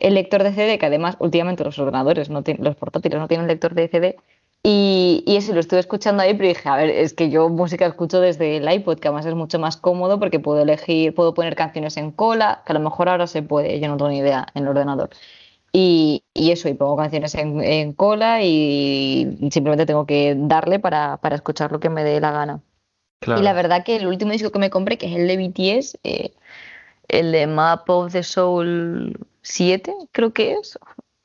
el 0.00 0.14
lector 0.14 0.42
de 0.42 0.52
CD, 0.52 0.78
que 0.78 0.86
además 0.86 1.16
últimamente 1.18 1.64
los 1.64 1.78
ordenadores, 1.78 2.30
no 2.30 2.42
los 2.58 2.76
portátiles 2.76 3.18
no 3.18 3.28
tienen 3.28 3.46
lector 3.46 3.74
de 3.74 3.88
CD. 3.88 4.16
Y, 4.62 5.24
y, 5.26 5.36
eso 5.36 5.54
lo 5.54 5.60
estuve 5.60 5.80
escuchando 5.80 6.22
ahí, 6.22 6.34
pero 6.34 6.48
dije, 6.48 6.68
a 6.68 6.76
ver, 6.76 6.90
es 6.90 7.14
que 7.14 7.30
yo 7.30 7.48
música 7.48 7.86
escucho 7.86 8.20
desde 8.20 8.58
el 8.58 8.70
iPod, 8.70 8.98
que 8.98 9.08
además 9.08 9.24
es 9.24 9.34
mucho 9.34 9.58
más 9.58 9.78
cómodo 9.78 10.18
porque 10.18 10.38
puedo 10.38 10.60
elegir, 10.62 11.14
puedo 11.14 11.32
poner 11.32 11.56
canciones 11.56 11.96
en 11.96 12.10
cola, 12.10 12.62
que 12.66 12.72
a 12.72 12.74
lo 12.74 12.80
mejor 12.80 13.08
ahora 13.08 13.26
se 13.26 13.42
puede, 13.42 13.80
yo 13.80 13.88
no 13.88 13.96
tengo 13.96 14.10
ni 14.10 14.18
idea, 14.18 14.46
en 14.54 14.64
el 14.64 14.68
ordenador. 14.68 15.10
Y, 15.72 16.24
eso, 16.34 16.68
y 16.68 16.74
pongo 16.74 16.96
canciones 16.96 17.34
en, 17.36 17.92
cola 17.92 18.42
y 18.42 19.38
simplemente 19.50 19.86
tengo 19.86 20.04
que 20.04 20.34
darle 20.36 20.78
para, 20.80 21.18
para, 21.18 21.36
escuchar 21.36 21.70
lo 21.70 21.80
que 21.80 21.90
me 21.90 22.02
dé 22.02 22.20
la 22.20 22.32
gana. 22.32 22.60
Y 23.22 23.42
la 23.42 23.52
verdad 23.52 23.84
que 23.84 23.96
el 23.96 24.06
último 24.06 24.32
disco 24.32 24.50
que 24.50 24.58
me 24.58 24.70
compré, 24.70 24.98
que 24.98 25.06
es 25.06 25.16
el 25.16 25.28
de 25.28 25.36
BTS, 25.36 25.98
eh, 26.04 26.32
el 27.12 27.32
de 27.32 27.46
Map 27.46 27.88
of 27.88 28.12
the 28.12 28.22
Soul 28.22 29.16
7, 29.42 29.94
creo 30.12 30.32
que 30.32 30.52
es. 30.52 30.78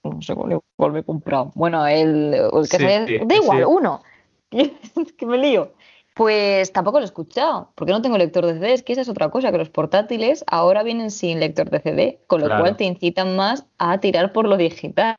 No 0.03 0.21
sé 0.21 0.35
cuál 0.35 0.91
me 0.91 0.99
he 0.99 1.03
comprado. 1.03 1.51
Bueno, 1.55 1.85
el, 1.87 2.33
el 2.33 2.69
que 2.69 3.25
Da 3.25 3.35
igual, 3.35 3.65
uno. 3.65 4.03
que 4.51 5.25
me 5.25 5.37
lío. 5.37 5.73
Pues 6.15 6.71
tampoco 6.71 6.99
lo 6.99 7.03
he 7.03 7.07
escuchado, 7.07 7.71
porque 7.75 7.91
no 7.91 8.01
tengo 8.01 8.17
lector 8.17 8.45
de 8.45 8.53
CD. 8.53 8.73
Es 8.73 8.83
que 8.83 8.93
esa 8.93 9.01
es 9.01 9.09
otra 9.09 9.29
cosa, 9.29 9.51
que 9.51 9.57
los 9.57 9.69
portátiles 9.69 10.45
ahora 10.47 10.81
vienen 10.83 11.11
sin 11.11 11.41
lector 11.41 11.69
de 11.69 11.81
CD, 11.81 12.19
con 12.27 12.41
lo 12.41 12.47
cual 12.47 12.77
te 12.77 12.85
incitan 12.85 13.35
más 13.35 13.65
a 13.79 13.99
tirar 13.99 14.31
por 14.31 14.47
lo 14.47 14.55
digital. 14.55 15.17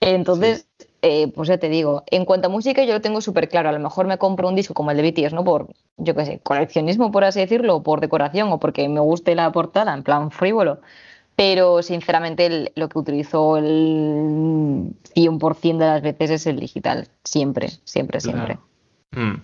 Entonces, 0.00 0.68
eh, 1.02 1.32
pues 1.34 1.48
ya 1.48 1.58
te 1.58 1.68
digo, 1.68 2.04
en 2.10 2.24
cuanto 2.24 2.48
a 2.48 2.50
música 2.50 2.84
yo 2.84 2.94
lo 2.94 3.00
tengo 3.00 3.20
súper 3.20 3.48
claro. 3.48 3.68
A 3.68 3.72
lo 3.72 3.80
mejor 3.80 4.06
me 4.06 4.18
compro 4.18 4.48
un 4.48 4.56
disco 4.56 4.74
como 4.74 4.90
el 4.90 4.96
de 4.96 5.10
BTS, 5.10 5.32
¿no? 5.32 5.44
Por, 5.44 5.68
yo 5.96 6.14
qué 6.14 6.24
sé, 6.24 6.40
coleccionismo, 6.42 7.12
por 7.12 7.24
así 7.24 7.40
decirlo, 7.40 7.76
o 7.76 7.82
por 7.82 8.00
decoración, 8.00 8.50
o 8.50 8.58
porque 8.58 8.88
me 8.88 9.00
guste 9.00 9.34
la 9.34 9.52
portada, 9.52 9.94
en 9.94 10.02
plan 10.02 10.30
frívolo. 10.30 10.80
Pero 11.36 11.82
sinceramente 11.82 12.72
lo 12.76 12.88
que 12.88 12.98
utilizo 12.98 13.58
el 13.58 14.94
100% 15.14 15.78
de 15.78 15.86
las 15.86 16.02
veces 16.02 16.30
es 16.30 16.46
el 16.46 16.58
digital. 16.58 17.08
Siempre, 17.24 17.68
siempre, 17.84 18.20
siempre. 18.20 18.58
Mm. 19.12 19.34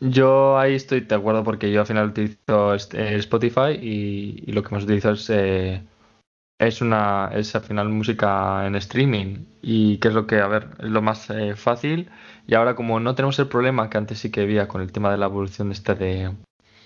Yo 0.00 0.58
ahí 0.58 0.74
estoy 0.74 1.00
de 1.00 1.14
acuerdo 1.14 1.42
porque 1.42 1.72
yo 1.72 1.80
al 1.80 1.86
final 1.86 2.08
utilizo 2.08 2.74
este, 2.74 3.16
Spotify 3.16 3.78
y, 3.80 4.52
lo 4.52 4.62
que 4.62 4.74
más 4.74 4.84
utilizo 4.84 5.12
es, 5.12 5.30
eh, 5.30 5.82
es 6.58 6.80
una 6.80 7.30
es 7.34 7.54
al 7.54 7.62
final 7.62 7.88
música 7.88 8.66
en 8.66 8.76
streaming 8.76 9.44
y 9.62 9.98
que 9.98 10.08
es 10.08 10.14
lo 10.14 10.26
que, 10.26 10.40
a 10.40 10.46
ver, 10.48 10.68
es 10.78 10.90
lo 10.90 11.02
más 11.02 11.30
eh, 11.30 11.54
fácil 11.56 12.10
y 12.46 12.54
ahora 12.54 12.74
como 12.74 13.00
no 13.00 13.14
tenemos 13.14 13.38
el 13.38 13.48
problema 13.48 13.90
que 13.90 13.98
antes 13.98 14.18
sí 14.18 14.30
que 14.30 14.42
había 14.42 14.68
con 14.68 14.80
el 14.80 14.92
tema 14.92 15.10
de 15.10 15.18
la 15.18 15.26
evolución 15.26 15.68
de 15.68 15.74
este 15.74 15.94
de, 15.94 16.32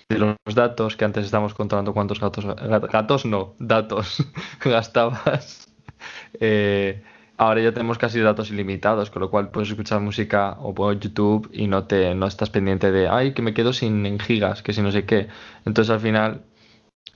de 0.09 0.17
los 0.17 0.35
datos, 0.55 0.97
que 0.97 1.05
antes 1.05 1.25
estábamos 1.25 1.53
controlando 1.53 1.93
cuántos 1.93 2.19
gatos, 2.19 2.45
gatos 2.45 3.25
no, 3.25 3.55
datos 3.59 4.25
gastabas, 4.63 5.73
eh, 6.39 7.03
Ahora 7.41 7.59
ya 7.59 7.73
tenemos 7.73 7.97
casi 7.97 8.19
datos 8.19 8.51
ilimitados, 8.51 9.09
con 9.09 9.23
lo 9.23 9.31
cual 9.31 9.49
puedes 9.49 9.67
escuchar 9.67 9.99
música 9.99 10.57
o 10.59 10.75
por 10.75 10.99
YouTube 10.99 11.49
y 11.51 11.65
no 11.65 11.85
te 11.85 12.13
no 12.13 12.27
estás 12.27 12.51
pendiente 12.51 12.91
de, 12.91 13.07
ay, 13.07 13.33
que 13.33 13.41
me 13.41 13.55
quedo 13.55 13.73
sin 13.73 14.19
gigas, 14.19 14.61
que 14.61 14.73
si 14.73 14.83
no 14.83 14.91
sé 14.91 15.05
qué. 15.05 15.27
Entonces 15.65 15.89
al 15.91 16.01
final 16.01 16.43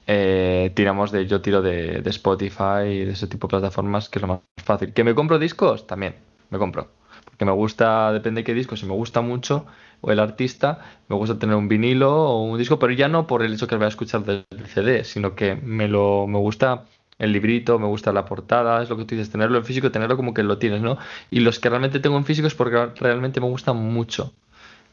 eh, 0.07 0.71
tiramos 0.75 1.11
de, 1.11 1.25
yo 1.25 1.41
tiro 1.41 1.61
de, 1.61 2.01
Spotify 2.05 2.85
y 2.85 3.05
de 3.05 3.11
ese 3.11 3.27
tipo 3.27 3.47
de 3.47 3.51
plataformas, 3.51 4.09
que 4.09 4.19
es 4.19 4.21
lo 4.21 4.27
más 4.27 4.39
fácil. 4.63 4.93
¿Que 4.93 5.03
me 5.03 5.15
compro 5.15 5.39
discos? 5.39 5.87
También, 5.87 6.15
me 6.49 6.57
compro. 6.57 6.89
Porque 7.25 7.45
me 7.45 7.51
gusta, 7.51 8.11
depende 8.13 8.41
de 8.41 8.45
qué 8.45 8.53
disco, 8.53 8.75
si 8.75 8.85
me 8.85 8.93
gusta 8.93 9.21
mucho 9.21 9.65
o 10.01 10.11
el 10.11 10.19
artista, 10.19 10.79
me 11.07 11.15
gusta 11.15 11.39
tener 11.39 11.55
un 11.55 11.67
vinilo 11.67 12.13
o 12.13 12.43
un 12.43 12.57
disco, 12.57 12.77
pero 12.77 12.93
ya 12.93 13.07
no 13.07 13.25
por 13.27 13.43
el 13.43 13.53
hecho 13.53 13.67
que 13.67 13.75
lo 13.75 13.79
voy 13.79 13.85
a 13.85 13.89
escuchar 13.89 14.23
del 14.23 14.45
CD, 14.67 15.03
sino 15.03 15.35
que 15.35 15.55
me 15.55 15.87
lo 15.87 16.27
me 16.27 16.37
gusta 16.37 16.85
el 17.17 17.31
librito, 17.31 17.79
me 17.79 17.87
gusta 17.87 18.11
la 18.13 18.25
portada, 18.25 18.83
es 18.83 18.89
lo 18.89 18.97
que 18.97 19.05
tú 19.05 19.15
dices, 19.15 19.31
tenerlo 19.31 19.57
en 19.57 19.65
físico, 19.65 19.91
tenerlo 19.91 20.17
como 20.17 20.33
que 20.33 20.43
lo 20.43 20.57
tienes, 20.57 20.81
¿no? 20.81 20.97
Y 21.31 21.39
los 21.39 21.59
que 21.59 21.69
realmente 21.69 21.99
tengo 21.99 22.17
en 22.17 22.25
físico 22.25 22.47
es 22.47 22.55
porque 22.55 22.87
realmente 22.99 23.39
me 23.39 23.47
gustan 23.47 23.77
mucho. 23.77 24.33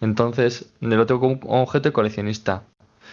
Entonces, 0.00 0.72
lo 0.80 1.06
tengo 1.06 1.20
como 1.20 1.32
un 1.34 1.62
objeto 1.62 1.88
de 1.88 1.92
coleccionista. 1.92 2.64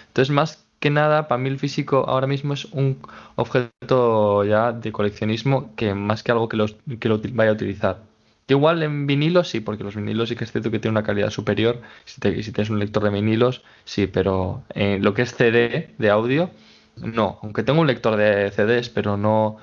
Entonces, 0.07 0.33
más 0.33 0.68
que 0.79 0.89
nada, 0.89 1.27
para 1.27 1.39
mí 1.39 1.49
el 1.49 1.59
físico 1.59 2.05
ahora 2.07 2.27
mismo 2.27 2.53
es 2.53 2.65
un 2.65 2.99
objeto 3.35 4.43
ya 4.45 4.71
de 4.71 4.91
coleccionismo 4.91 5.75
que 5.75 5.93
más 5.93 6.23
que 6.23 6.31
algo 6.31 6.49
que, 6.49 6.57
los, 6.57 6.75
que 6.99 7.09
lo 7.09 7.19
vaya 7.33 7.51
a 7.51 7.53
utilizar. 7.53 8.01
igual 8.47 8.81
en 8.83 9.05
vinilos 9.07 9.49
sí, 9.49 9.59
porque 9.59 9.83
los 9.83 9.95
vinilos 9.95 10.29
sí 10.29 10.35
que 10.35 10.45
es 10.45 10.51
cierto 10.51 10.71
que 10.71 10.79
tienen 10.79 10.97
una 10.97 11.05
calidad 11.05 11.29
superior. 11.29 11.81
Si, 12.05 12.21
si 12.43 12.51
tienes 12.51 12.69
un 12.69 12.79
lector 12.79 13.03
de 13.03 13.09
vinilos, 13.09 13.63
sí, 13.85 14.07
pero 14.07 14.63
en 14.73 15.03
lo 15.03 15.13
que 15.13 15.23
es 15.23 15.35
CD 15.35 15.93
de 15.97 16.09
audio, 16.09 16.49
no, 16.97 17.39
aunque 17.43 17.63
tengo 17.63 17.81
un 17.81 17.87
lector 17.87 18.15
de 18.15 18.51
CDs, 18.51 18.89
pero 18.89 19.17
no, 19.17 19.57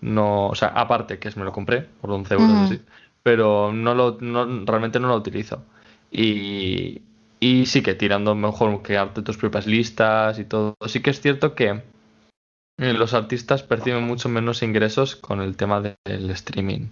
no, 0.00 0.48
o 0.48 0.54
sea, 0.54 0.68
aparte 0.68 1.18
que 1.18 1.28
es 1.28 1.36
me 1.36 1.44
lo 1.44 1.52
compré 1.52 1.82
por 1.82 2.10
11 2.10 2.34
euros, 2.34 2.74
pero 3.22 3.72
no 3.72 3.94
lo, 3.94 4.18
no, 4.20 4.64
realmente 4.64 5.00
no 5.00 5.08
lo 5.08 5.16
utilizo. 5.16 5.64
Y, 6.10 7.02
y 7.40 7.66
sí 7.66 7.82
que 7.82 7.94
tirando 7.94 8.34
mejor 8.34 8.82
que 8.82 8.96
arte 8.96 9.22
tus 9.22 9.36
propias 9.36 9.66
listas 9.66 10.38
y 10.38 10.44
todo. 10.44 10.74
Sí 10.86 11.00
que 11.00 11.10
es 11.10 11.20
cierto 11.20 11.54
que 11.54 11.82
eh, 12.78 12.92
los 12.92 13.14
artistas 13.14 13.62
perciben 13.62 14.04
mucho 14.04 14.28
menos 14.28 14.62
ingresos 14.62 15.16
con 15.16 15.40
el 15.40 15.56
tema 15.56 15.80
del 15.80 16.30
streaming. 16.30 16.88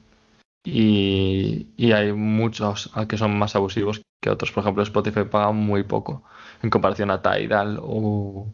Y, 0.65 1.69
y, 1.77 1.93
hay 1.93 2.13
muchos 2.13 2.91
que 3.09 3.17
son 3.17 3.39
más 3.39 3.55
abusivos 3.55 4.03
que 4.21 4.31
otros. 4.31 4.51
Por 4.51 4.63
ejemplo, 4.63 4.83
Spotify 4.83 5.23
paga 5.25 5.53
muy 5.53 5.85
poco 5.85 6.25
en 6.63 6.71
comparación 6.71 7.11
a 7.13 7.23
Tidal 7.23 7.79
o, 7.81 8.49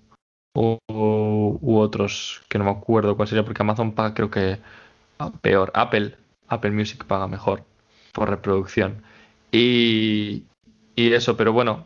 o, 0.54 0.78
u 1.60 1.78
otros 1.78 2.42
que 2.48 2.58
no 2.58 2.64
me 2.64 2.70
acuerdo 2.70 3.16
cuál 3.16 3.28
sería, 3.28 3.44
porque 3.44 3.62
Amazon 3.62 3.92
paga 3.92 4.14
creo 4.14 4.30
que 4.30 4.58
peor. 5.40 5.70
Apple, 5.74 6.16
Apple 6.48 6.70
Music 6.72 7.04
paga 7.06 7.26
mejor 7.28 7.64
por 8.12 8.28
reproducción. 8.28 9.02
Y, 9.50 10.44
y 10.94 11.12
eso, 11.12 11.36
pero 11.36 11.52
bueno, 11.52 11.84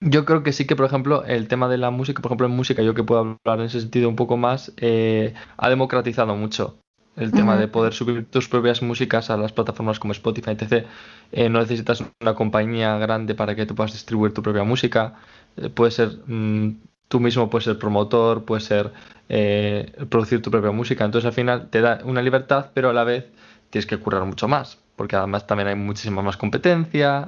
yo 0.00 0.24
creo 0.24 0.42
que 0.42 0.52
sí 0.52 0.66
que, 0.66 0.76
por 0.76 0.86
ejemplo, 0.86 1.24
el 1.24 1.48
tema 1.48 1.68
de 1.68 1.78
la 1.78 1.90
música, 1.90 2.20
por 2.20 2.30
ejemplo, 2.30 2.46
en 2.46 2.52
música, 2.52 2.82
yo 2.82 2.94
que 2.94 3.04
puedo 3.04 3.20
hablar 3.20 3.60
en 3.60 3.66
ese 3.66 3.80
sentido 3.80 4.08
un 4.08 4.16
poco 4.16 4.36
más, 4.36 4.72
eh, 4.76 5.34
ha 5.56 5.68
democratizado 5.68 6.34
mucho 6.36 6.78
el 7.16 7.32
tema 7.32 7.56
de 7.56 7.68
poder 7.68 7.94
subir 7.94 8.26
tus 8.28 8.48
propias 8.48 8.82
músicas 8.82 9.30
a 9.30 9.36
las 9.36 9.52
plataformas 9.52 10.00
como 10.00 10.12
Spotify, 10.12 10.50
etc. 10.50 10.86
Eh, 11.32 11.48
no 11.48 11.60
necesitas 11.60 12.02
una 12.20 12.34
compañía 12.34 12.98
grande 12.98 13.34
para 13.34 13.54
que 13.54 13.66
tú 13.66 13.74
puedas 13.74 13.92
distribuir 13.92 14.34
tu 14.34 14.42
propia 14.42 14.64
música. 14.64 15.14
Eh, 15.56 15.68
puede 15.68 15.92
ser 15.92 16.18
mm, 16.26 16.70
tú 17.08 17.20
mismo 17.20 17.48
puedes 17.50 17.64
ser 17.64 17.78
promotor, 17.78 18.44
puedes 18.44 18.64
ser 18.64 18.92
eh, 19.28 19.92
producir 20.08 20.42
tu 20.42 20.50
propia 20.50 20.72
música. 20.72 21.04
Entonces 21.04 21.26
al 21.26 21.32
final 21.32 21.70
te 21.70 21.80
da 21.80 22.00
una 22.04 22.22
libertad, 22.22 22.70
pero 22.74 22.90
a 22.90 22.92
la 22.92 23.04
vez 23.04 23.26
tienes 23.70 23.86
que 23.86 23.98
currar 23.98 24.24
mucho 24.24 24.48
más, 24.48 24.78
porque 24.96 25.16
además 25.16 25.46
también 25.46 25.68
hay 25.68 25.74
muchísima 25.74 26.22
más 26.22 26.36
competencia, 26.36 27.26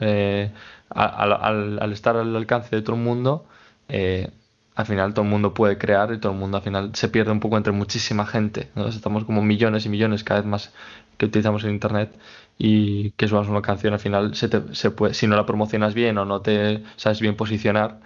eh, 0.00 0.50
al, 0.90 1.92
estar 1.92 2.16
al 2.16 2.36
alcance 2.36 2.76
de 2.76 2.82
todo 2.82 2.96
el 2.96 3.02
mundo, 3.02 3.46
eh, 3.88 4.30
al 4.74 4.86
final 4.86 5.12
todo 5.14 5.24
el 5.24 5.30
mundo 5.30 5.54
puede 5.54 5.78
crear 5.78 6.12
y 6.12 6.18
todo 6.18 6.32
el 6.32 6.38
mundo 6.38 6.56
al 6.58 6.62
final 6.62 6.94
se 6.94 7.08
pierde 7.08 7.32
un 7.32 7.40
poco 7.40 7.56
entre 7.56 7.72
muchísima 7.72 8.26
gente. 8.26 8.70
Estamos 8.88 9.24
como 9.24 9.42
millones 9.42 9.86
y 9.86 9.88
millones 9.88 10.24
cada 10.24 10.40
vez 10.40 10.48
más 10.48 10.72
que 11.18 11.26
utilizamos 11.26 11.64
el 11.64 11.70
Internet 11.70 12.12
y 12.58 13.10
que 13.12 13.28
subas 13.28 13.48
una 13.48 13.62
canción 13.62 13.92
al 13.92 14.00
final 14.00 14.34
se, 14.34 14.48
se 14.74 14.90
puede, 14.90 15.14
si 15.14 15.26
no 15.26 15.36
la 15.36 15.46
promocionas 15.46 15.94
bien 15.94 16.18
o 16.18 16.24
no 16.24 16.40
te 16.40 16.82
sabes 16.96 17.20
bien 17.20 17.36
posicionar, 17.36 18.00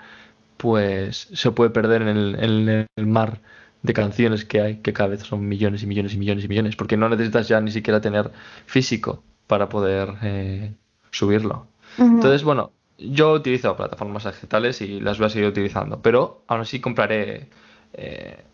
pues 0.57 1.29
se 1.33 1.51
puede 1.53 1.71
perder 1.71 2.03
en 2.03 2.09
el, 2.97 3.07
mar 3.07 3.41
de 3.87 3.93
canciones 3.95 4.45
que 4.45 4.61
hay, 4.61 4.77
que 4.79 4.93
cada 4.93 5.11
vez 5.11 5.23
son 5.23 5.49
millones 5.49 5.83
y 5.83 5.87
millones 5.87 6.15
y 6.15 6.19
millones 6.19 6.45
y 6.45 6.49
millones, 6.49 6.77
porque 6.77 6.97
no 6.97 7.09
necesitas 7.09 7.49
ya 7.49 7.61
ni 7.61 7.71
siquiera 7.71 8.01
tener 8.01 8.31
físico 8.67 9.23
para 9.47 9.69
poder 9.69 10.15
eh, 10.23 10.75
subirlo. 11.11 11.69
Entonces, 11.99 12.45
bueno, 12.45 12.73
yo 12.99 13.33
utilizo 13.33 13.77
plataformas 13.77 14.25
digitales 14.25 14.83
y 14.83 15.01
las 15.01 15.19
voy 15.19 15.29
a 15.29 15.31
seguir 15.31 15.49
utilizando, 15.49 16.03
pero 16.03 16.43
aún 16.47 16.61
así 16.61 16.81
compraré 16.81 17.49
eh, 17.95 18.45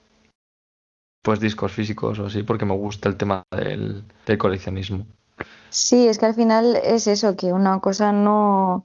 pues 1.22 1.40
discos 1.40 1.72
físicos 1.72 2.18
o 2.18 2.26
así, 2.26 2.42
porque 2.42 2.64
me 2.64 2.74
gusta 2.74 3.08
el 3.08 3.16
tema 3.16 3.42
del, 3.50 4.04
del 4.26 4.38
coleccionismo. 4.38 5.06
Sí, 5.70 6.06
es 6.06 6.18
que 6.18 6.26
al 6.26 6.34
final 6.34 6.76
es 6.84 7.06
eso, 7.06 7.34
que 7.36 7.52
una 7.52 7.80
cosa 7.80 8.12
no, 8.12 8.84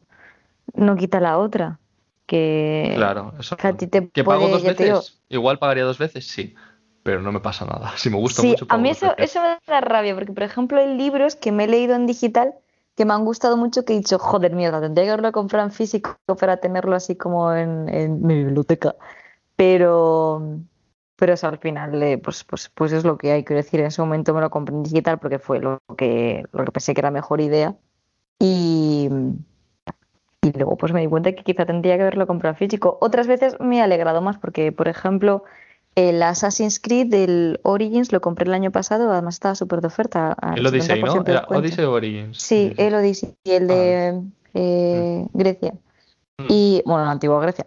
no 0.73 0.95
quita 0.95 1.19
la 1.19 1.37
otra. 1.37 1.79
Que, 2.27 2.93
Claro, 2.95 3.33
eso. 3.39 3.57
que 3.57 3.67
a 3.67 3.73
ti 3.75 3.87
te 3.87 4.07
¿Que 4.09 4.23
pago 4.23 4.41
puede- 4.41 4.51
dos 4.51 4.61
ya 4.63 4.75
te 4.75 4.83
digo- 4.83 4.97
veces? 4.97 5.19
Igual 5.29 5.57
pagaría 5.57 5.83
dos 5.85 5.97
veces, 5.97 6.27
sí. 6.27 6.53
Pero 7.03 7.21
no 7.21 7.31
me 7.31 7.39
pasa 7.39 7.65
nada. 7.65 7.93
Si 7.97 8.09
me 8.09 8.17
gusta 8.17 8.41
Sí, 8.41 8.49
mucho, 8.49 8.65
a 8.65 8.67
pago 8.67 8.81
mí 8.81 8.89
dos 8.89 8.97
eso, 8.97 9.07
veces. 9.17 9.35
eso 9.35 9.41
me 9.41 9.73
da 9.73 9.81
rabia, 9.81 10.13
porque 10.13 10.33
por 10.33 10.43
ejemplo 10.43 10.79
hay 10.79 10.95
libros 10.95 11.35
que 11.35 11.51
me 11.51 11.63
he 11.63 11.67
leído 11.67 11.95
en 11.95 12.05
digital 12.05 12.53
que 12.95 13.05
me 13.05 13.13
han 13.13 13.23
gustado 13.25 13.55
mucho 13.57 13.85
que 13.85 13.93
he 13.93 13.97
dicho, 13.97 14.17
joder, 14.19 14.53
mierda, 14.55 14.81
tendría 14.81 15.05
que 15.05 15.11
haberlo 15.11 15.31
comprado 15.31 15.65
en 15.67 15.71
físico 15.71 16.17
para 16.39 16.57
tenerlo 16.57 16.95
así 16.95 17.15
como 17.15 17.53
en, 17.53 17.87
en 17.89 18.25
mi 18.25 18.33
biblioteca. 18.43 18.95
Pero, 19.55 20.41
pero 21.15 21.33
eso 21.33 21.47
al 21.47 21.59
final, 21.59 22.01
eh, 22.03 22.17
pues, 22.17 22.43
pues, 22.43 22.69
pues 22.73 22.91
es 22.91 23.03
lo 23.03 23.17
que 23.17 23.31
hay. 23.31 23.43
Quiero 23.43 23.61
decir, 23.61 23.79
en 23.79 23.87
ese 23.87 24.01
momento 24.01 24.33
me 24.33 24.41
lo 24.41 24.49
compré 24.49 24.75
en 24.75 24.83
digital 24.83 25.19
porque 25.19 25.39
fue 25.39 25.59
lo 25.59 25.79
que, 25.97 26.43
lo 26.51 26.65
que 26.65 26.71
pensé 26.71 26.93
que 26.93 27.01
era 27.01 27.11
mejor 27.11 27.39
idea. 27.41 27.75
Y, 28.39 29.09
y 30.47 30.57
luego 30.57 30.77
pues 30.77 30.93
me 30.93 31.01
di 31.01 31.07
cuenta 31.07 31.31
que 31.33 31.43
quizá 31.43 31.65
tendría 31.65 31.95
que 31.95 32.01
haberlo 32.01 32.27
comprado 32.27 32.55
físico. 32.55 32.97
Otras 33.01 33.27
veces 33.27 33.59
me 33.59 33.77
he 33.77 33.81
alegrado 33.81 34.21
más 34.21 34.37
porque, 34.37 34.71
por 34.71 34.87
ejemplo, 34.87 35.43
el 35.95 36.21
Assassin's 36.21 36.79
Creed 36.79 37.07
del 37.07 37.59
Origins 37.63 38.11
lo 38.11 38.21
compré 38.21 38.45
el 38.45 38.53
año 38.53 38.71
pasado, 38.71 39.11
además 39.11 39.35
estaba 39.35 39.55
súper 39.55 39.81
de 39.81 39.87
oferta. 39.87 40.35
El 40.55 40.65
Odyssey, 40.65 41.01
70% 41.01 41.05
¿no? 41.05 41.23
descuento. 41.23 41.55
Odyssey 41.55 41.85
o 41.85 41.91
Origins. 41.91 42.37
Sí, 42.37 42.73
el 42.77 42.93
Odyssey 42.93 43.33
y 43.43 43.51
el 43.51 43.67
de 43.67 44.21
eh, 44.53 45.25
Grecia. 45.33 45.73
Mm. 46.37 46.45
Y, 46.49 46.83
bueno, 46.85 47.05
la 47.05 47.11
antigua 47.11 47.41
Grecia. 47.41 47.65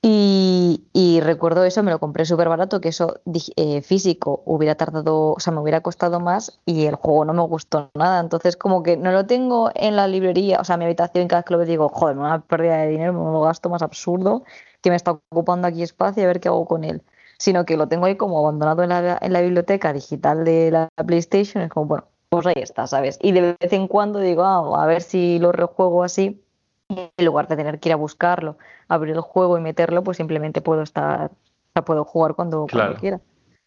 Y, 0.00 0.86
y 0.92 1.20
recuerdo 1.20 1.64
eso, 1.64 1.82
me 1.82 1.90
lo 1.90 1.98
compré 1.98 2.24
súper 2.24 2.48
barato, 2.48 2.80
que 2.80 2.90
eso 2.90 3.20
eh, 3.56 3.82
físico 3.82 4.42
hubiera 4.46 4.76
tardado, 4.76 5.32
o 5.32 5.40
sea, 5.40 5.52
me 5.52 5.60
hubiera 5.60 5.80
costado 5.80 6.20
más 6.20 6.60
y 6.66 6.86
el 6.86 6.94
juego 6.94 7.24
no 7.24 7.34
me 7.34 7.42
gustó 7.42 7.90
nada. 7.94 8.20
Entonces, 8.20 8.56
como 8.56 8.82
que 8.84 8.96
no 8.96 9.10
lo 9.10 9.26
tengo 9.26 9.70
en 9.74 9.96
la 9.96 10.06
librería, 10.06 10.60
o 10.60 10.64
sea, 10.64 10.76
mi 10.76 10.84
habitación, 10.84 11.26
cada 11.26 11.40
vez 11.40 11.46
que 11.46 11.52
lo 11.52 11.58
veo 11.58 11.66
digo, 11.66 11.88
joder, 11.88 12.16
una 12.16 12.40
pérdida 12.42 12.78
de 12.78 12.88
dinero, 12.88 13.20
un 13.20 13.42
gasto 13.42 13.68
más 13.70 13.82
absurdo 13.82 14.44
que 14.82 14.90
me 14.90 14.96
está 14.96 15.12
ocupando 15.30 15.66
aquí 15.66 15.82
espacio 15.82 16.22
y 16.22 16.24
a 16.24 16.28
ver 16.28 16.40
qué 16.40 16.48
hago 16.48 16.66
con 16.66 16.84
él. 16.84 17.02
Sino 17.38 17.64
que 17.64 17.76
lo 17.76 17.88
tengo 17.88 18.06
ahí 18.06 18.16
como 18.16 18.38
abandonado 18.38 18.82
en 18.82 18.90
la, 18.90 19.18
en 19.20 19.32
la 19.32 19.40
biblioteca 19.40 19.92
digital 19.92 20.44
de 20.44 20.70
la 20.70 20.88
PlayStation, 21.06 21.62
es 21.62 21.70
como, 21.70 21.86
bueno, 21.86 22.04
pues 22.28 22.46
ahí 22.46 22.54
está, 22.56 22.86
¿sabes? 22.86 23.18
Y 23.22 23.32
de 23.32 23.56
vez 23.60 23.72
en 23.72 23.88
cuando 23.88 24.18
digo, 24.20 24.44
ah, 24.44 24.82
a 24.82 24.86
ver 24.86 25.02
si 25.02 25.38
lo 25.38 25.52
rejuego 25.52 26.04
así, 26.04 26.42
en 26.88 27.24
lugar 27.24 27.48
de 27.48 27.56
tener 27.56 27.78
que 27.80 27.90
ir 27.90 27.92
a 27.92 27.96
buscarlo, 27.96 28.56
abrir 28.88 29.14
el 29.14 29.20
juego 29.20 29.58
y 29.58 29.60
meterlo, 29.60 30.02
pues 30.02 30.16
simplemente 30.16 30.60
puedo 30.60 30.82
estar, 30.82 31.30
o 31.30 31.72
sea, 31.74 31.84
puedo 31.84 32.04
jugar 32.04 32.34
cuando, 32.34 32.66
cuando 32.70 32.94
quiera. 32.96 33.20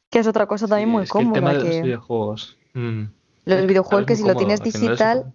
Que 0.09 0.19
es 0.19 0.27
otra 0.27 0.47
cosa 0.47 0.67
también 0.67 0.89
Sí, 0.89 0.93
muy 0.93 1.03
es 1.03 1.11
que 1.11 1.19
el 1.19 1.31
tema 1.31 1.49
cómoda, 1.51 1.63
de 1.63 1.63
los 1.69 1.75
que 1.75 1.81
videojuegos. 1.83 2.57
mm, 2.73 3.03
los 3.45 3.67
videojuegos 3.67 4.01
es 4.01 4.07
que 4.07 4.13
muy 4.13 4.21
si 4.21 4.27
lo 4.27 4.35
tienes 4.35 4.61
digital, 4.63 5.33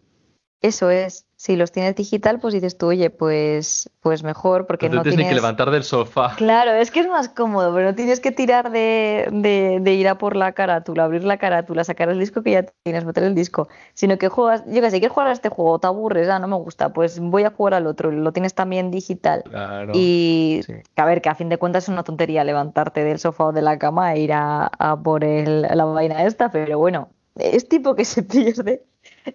eso. 0.63 0.91
es, 0.91 1.25
si 1.39 1.55
los 1.55 1.71
tienes 1.71 1.95
digital, 1.95 2.41
pues 2.41 2.55
dices 2.55 2.79
tú, 2.79 2.87
oye, 2.87 3.11
pues, 3.11 3.91
pues 4.01 4.23
mejor, 4.23 4.67
porque 4.67 4.89
No 4.89 5.03
tienes 5.03 5.19
ni 5.21 5.29
que 5.29 5.35
levantar 5.35 5.71
del 5.71 5.85
sofá. 5.85 6.35
Claro, 6.37 6.73
es 6.73 6.91
que 6.91 7.01
es 7.01 7.09
más 7.09 7.29
cómodo, 7.29 7.75
pero 7.75 7.89
no 7.91 7.95
tienes 7.95 8.21
que 8.21 8.33
tirar 8.33 8.71
de, 8.71 9.29
de, 9.31 9.79
de 9.83 9.95
ir 9.95 10.09
a 10.09 10.17
por 10.17 10.35
la 10.35 10.53
carátula, 10.53 11.05
abrir 11.05 11.25
la 11.25 11.37
carátula, 11.37 11.85
sacar 11.85 12.09
el 12.09 12.19
disco 12.19 12.43
que 12.43 12.53
ya 12.53 12.63
tienes, 12.83 13.05
meter 13.05 13.25
el 13.25 13.35
disco, 13.35 13.69
sino 13.93 14.17
que 14.17 14.29
juegas, 14.29 14.65
yo 14.67 14.81
que 14.81 14.91
sé, 14.91 14.99
quieres 14.99 15.13
jugar 15.13 15.29
a 15.29 15.33
este 15.33 15.51
juego, 15.51 15.79
te 15.79 15.87
aburres, 15.89 16.29
ah, 16.31 16.39
no 16.39 16.49
me 16.49 16.57
gusta, 16.57 16.89
pues 16.95 17.21
voy 17.21 17.43
a 17.45 17.51
jugar 17.51 17.75
al 17.75 17.87
otro, 17.87 18.11
lo 18.11 18.33
tienes 18.33 18.55
también 18.55 18.91
digital. 18.91 19.43
Claro. 19.45 19.93
Y 19.95 20.63
sí. 20.65 20.73
que 20.95 21.03
a 21.03 21.05
ver, 21.05 21.21
que 21.21 21.29
a 21.29 21.35
fin 21.35 21.51
de 21.51 21.59
cuentas 21.59 21.85
es 21.85 21.89
una 21.91 22.03
tontería 22.03 22.45
levantarte 22.45 23.05
del 23.05 23.19
sofá 23.19 23.45
o 23.45 23.53
de 23.53 23.61
la 23.61 23.79
cama 23.79 24.15
e 24.15 24.21
ir 24.21 24.33
a, 24.33 24.67
a 24.79 24.97
por 24.97 25.23
el- 25.23 25.63
la 25.63 25.85
vaina 25.85 26.25
esta, 26.25 26.51
pero 26.51 26.79
bueno, 26.79 27.11
es 27.35 27.69
tipo 27.69 27.95
que 27.95 28.07
se 28.07 28.23
pierde 28.23 28.85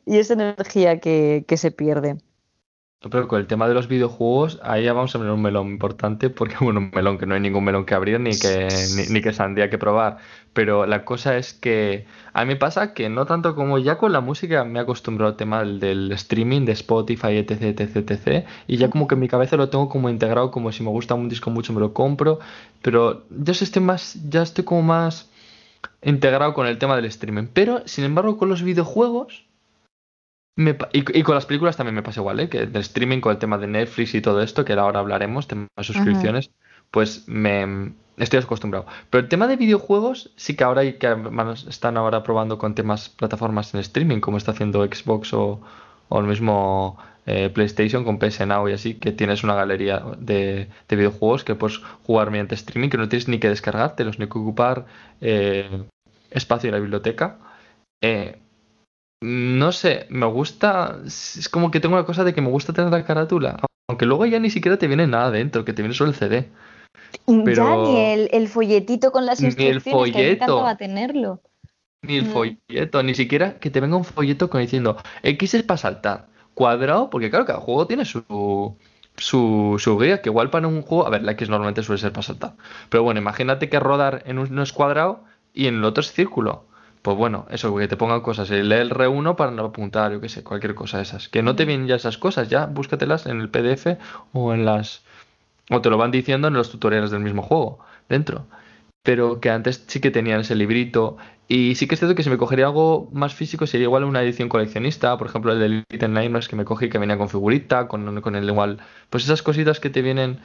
y 0.05 0.17
es 0.17 0.31
energía 0.31 0.99
que, 0.99 1.45
que 1.47 1.57
se 1.57 1.71
pierde. 1.71 2.17
Pero 3.09 3.27
con 3.27 3.39
el 3.39 3.47
tema 3.47 3.67
de 3.67 3.73
los 3.73 3.87
videojuegos, 3.87 4.59
ahí 4.61 4.83
ya 4.83 4.93
vamos 4.93 5.15
a 5.15 5.17
abrir 5.17 5.33
un 5.33 5.41
melón 5.41 5.69
importante, 5.69 6.29
porque 6.29 6.55
bueno, 6.61 6.81
un 6.81 6.91
melón 6.93 7.17
que 7.17 7.25
no 7.25 7.33
hay 7.33 7.41
ningún 7.41 7.63
melón 7.63 7.83
que 7.83 7.95
abrir 7.95 8.19
ni 8.19 8.37
que, 8.37 8.67
ni, 8.95 9.11
ni 9.11 9.21
que 9.21 9.33
sandía 9.33 9.71
que 9.71 9.79
probar. 9.79 10.17
Pero 10.53 10.85
la 10.85 11.03
cosa 11.03 11.35
es 11.35 11.53
que 11.53 12.05
a 12.33 12.45
mí 12.45 12.53
pasa 12.55 12.93
que 12.93 13.09
no 13.09 13.25
tanto 13.25 13.55
como 13.55 13.79
ya 13.79 13.97
con 13.97 14.11
la 14.11 14.21
música 14.21 14.63
me 14.65 14.77
he 14.77 14.81
acostumbrado 14.83 15.31
al 15.31 15.37
tema 15.37 15.61
del, 15.61 15.79
del 15.79 16.11
streaming, 16.11 16.65
de 16.65 16.73
Spotify, 16.73 17.37
etc, 17.37 17.79
etc, 17.79 18.11
etc. 18.11 18.45
Y 18.67 18.77
ya 18.77 18.91
como 18.91 19.07
que 19.07 19.15
en 19.15 19.21
mi 19.21 19.27
cabeza 19.27 19.57
lo 19.57 19.69
tengo 19.69 19.89
como 19.89 20.07
integrado, 20.07 20.51
como 20.51 20.71
si 20.71 20.83
me 20.83 20.89
gusta 20.89 21.15
un 21.15 21.27
disco 21.27 21.49
mucho 21.49 21.73
me 21.73 21.79
lo 21.79 21.93
compro. 21.93 22.39
Pero 22.83 23.23
yo 23.31 23.51
estoy 23.51 23.81
más, 23.81 24.15
ya 24.29 24.43
estoy 24.43 24.63
como 24.63 24.83
más 24.83 25.27
integrado 26.03 26.53
con 26.53 26.67
el 26.67 26.77
tema 26.77 26.95
del 26.97 27.05
streaming. 27.05 27.47
Pero, 27.51 27.81
sin 27.87 28.03
embargo, 28.03 28.37
con 28.37 28.47
los 28.47 28.61
videojuegos... 28.61 29.45
Me 30.55 30.77
y, 30.91 31.19
y 31.19 31.23
con 31.23 31.35
las 31.35 31.45
películas 31.45 31.77
también 31.77 31.95
me 31.95 32.03
pasa 32.03 32.19
igual, 32.19 32.39
¿eh? 32.39 32.49
Que 32.49 32.65
del 32.65 32.81
streaming 32.81 33.19
con 33.19 33.31
el 33.31 33.37
tema 33.39 33.57
de 33.57 33.67
Netflix 33.67 34.13
y 34.15 34.21
todo 34.21 34.41
esto, 34.41 34.65
que 34.65 34.73
ahora 34.73 34.99
hablaremos, 34.99 35.47
tema 35.47 35.67
de 35.75 35.83
suscripciones, 35.83 36.51
pues 36.91 37.27
me 37.27 37.93
estoy 38.17 38.39
acostumbrado. 38.39 38.85
Pero 39.09 39.23
el 39.23 39.29
tema 39.29 39.47
de 39.47 39.55
videojuegos, 39.55 40.31
sí 40.35 40.55
que 40.55 40.63
ahora 40.63 40.81
hay 40.81 40.93
que 40.93 41.15
están 41.67 41.97
ahora 41.97 42.23
probando 42.23 42.57
con 42.57 42.75
temas 42.75 43.09
plataformas 43.09 43.73
en 43.73 43.79
streaming, 43.79 44.19
como 44.19 44.37
está 44.37 44.51
haciendo 44.51 44.85
Xbox 44.85 45.33
o, 45.33 45.61
o 46.09 46.19
el 46.19 46.27
mismo 46.27 46.97
eh, 47.25 47.49
PlayStation 47.49 48.03
con 48.03 48.19
PS 48.19 48.45
Now 48.45 48.67
y 48.67 48.73
así, 48.73 48.95
que 48.95 49.11
tienes 49.11 49.43
una 49.43 49.55
galería 49.55 50.03
de, 50.17 50.67
de 50.87 50.95
videojuegos 50.95 51.43
que 51.43 51.55
puedes 51.55 51.77
jugar 52.03 52.31
mediante 52.31 52.55
streaming, 52.55 52.89
que 52.89 52.97
no 52.97 53.07
tienes 53.09 53.27
ni 53.27 53.39
que 53.39 53.49
descargártelos, 53.49 54.19
ni 54.19 54.27
que 54.27 54.37
ocupar 54.37 54.85
eh, 55.21 55.83
espacio 56.29 56.67
en 56.67 56.73
la 56.73 56.81
biblioteca. 56.81 57.39
Eh, 58.01 58.39
no 59.22 59.72
sé, 59.72 60.07
me 60.09 60.26
gusta. 60.26 60.97
Es 61.05 61.47
como 61.49 61.72
que 61.72 61.80
tengo 61.80 61.95
una 61.95 62.05
cosa 62.05 62.24
de 62.24 62.34
que 62.34 62.41
me 62.41 62.49
gusta 62.49 62.74
tener 62.74 62.91
la 62.91 63.05
carátula. 63.05 63.59
Aunque 63.89 64.05
luego 64.05 64.26
ya 64.26 64.39
ni 64.39 64.49
siquiera 64.49 64.78
te 64.78 64.88
viene 64.88 65.05
nada 65.07 65.32
dentro, 65.32 65.65
que 65.65 65.74
te 65.74 65.82
viene 65.82 65.93
solo 65.95 66.09
el 66.11 66.15
CD. 66.15 66.49
Ya 67.28 67.43
Pero- 67.43 67.84
ni 67.84 67.97
el, 67.99 68.30
el 68.32 68.47
folletito 68.47 69.11
con 69.11 69.26
las 69.26 69.39
Ni 69.41 69.47
el 69.47 69.51
instrucciones, 69.51 69.84
que 69.84 69.89
a 69.89 69.93
mí 69.93 69.99
me 69.99 70.11
folleto. 70.13 70.43
encantaba 70.43 70.78
tenerlo. 70.78 71.41
Ni 72.03 72.17
el 72.17 72.26
Mm. 72.26 72.32
folleto, 72.32 73.03
ni 73.03 73.13
siquiera 73.13 73.59
que 73.59 73.69
te 73.69 73.80
venga 73.80 73.95
un 73.95 74.05
folleto 74.05 74.49
con 74.49 74.61
diciendo 74.61 74.97
X 75.24 75.53
es 75.53 75.63
para 75.63 75.78
saltar. 75.78 76.28
Cuadrado, 76.55 77.09
porque 77.09 77.30
claro, 77.30 77.45
cada 77.45 77.59
juego 77.59 77.86
tiene 77.86 78.05
su, 78.05 78.76
su, 79.17 79.76
su 79.78 79.97
guía, 79.99 80.22
que 80.22 80.30
igual 80.30 80.49
para 80.49 80.67
un 80.67 80.82
juego. 80.82 81.05
A 81.05 81.09
ver, 81.09 81.24
la 81.24 81.34
X 81.34 81.49
normalmente 81.49 81.84
suele 81.84 82.01
ser 82.01 82.11
para 82.11 82.24
saltar. 82.24 82.53
Pero 82.89 83.03
bueno, 83.03 83.19
imagínate 83.19 83.69
que 83.69 83.80
rodar 83.80 84.24
en 84.26 84.39
uno 84.39 84.63
es 84.63 84.74
cuadrado 84.74 85.24
y 85.53 85.67
en 85.67 85.76
el 85.76 85.84
otro 85.84 86.01
es 86.01 86.11
círculo. 86.11 86.65
Pues 87.01 87.17
bueno, 87.17 87.47
eso, 87.49 87.75
que 87.75 87.87
te 87.87 87.97
pongan 87.97 88.21
cosas. 88.21 88.51
El 88.51 88.71
R1 88.71 89.35
para 89.35 89.51
no 89.51 89.65
apuntar, 89.65 90.11
yo 90.11 90.21
qué 90.21 90.29
sé, 90.29 90.43
cualquier 90.43 90.75
cosa 90.75 90.97
de 90.97 91.03
esas. 91.03 91.29
Que 91.29 91.41
no 91.41 91.55
te 91.55 91.65
vienen 91.65 91.87
ya 91.87 91.95
esas 91.95 92.17
cosas, 92.17 92.49
ya 92.49 92.67
búscatelas 92.67 93.25
en 93.25 93.41
el 93.41 93.49
PDF 93.49 93.97
o 94.33 94.53
en 94.53 94.65
las. 94.65 95.03
O 95.71 95.81
te 95.81 95.89
lo 95.89 95.97
van 95.97 96.11
diciendo 96.11 96.47
en 96.47 96.53
los 96.53 96.69
tutoriales 96.69 97.11
del 97.11 97.21
mismo 97.21 97.41
juego, 97.41 97.79
dentro. 98.09 98.45
Pero 99.03 99.39
que 99.39 99.49
antes 99.49 99.83
sí 99.87 99.99
que 99.99 100.11
tenían 100.11 100.41
ese 100.41 100.55
librito. 100.55 101.17
Y 101.47 101.75
sí 101.75 101.87
que 101.87 101.95
es 101.95 101.99
cierto 101.99 102.15
que 102.15 102.23
si 102.23 102.29
me 102.29 102.37
cogería 102.37 102.67
algo 102.67 103.09
más 103.13 103.33
físico 103.33 103.65
sería 103.67 103.85
igual 103.85 104.03
una 104.03 104.21
edición 104.21 104.47
coleccionista. 104.47 105.17
Por 105.17 105.27
ejemplo, 105.27 105.53
el 105.53 105.59
de 105.59 105.69
Little 105.89 106.09
Nightmares 106.09 106.47
que 106.47 106.55
me 106.55 106.65
cogí 106.65 106.89
que 106.89 106.99
venía 106.99 107.17
con 107.17 107.29
figurita, 107.29 107.87
con, 107.87 108.21
con 108.21 108.35
el 108.35 108.47
igual. 108.47 108.79
Pues 109.09 109.23
esas 109.23 109.41
cositas 109.41 109.79
que 109.79 109.89
te 109.89 110.01
vienen 110.03 110.39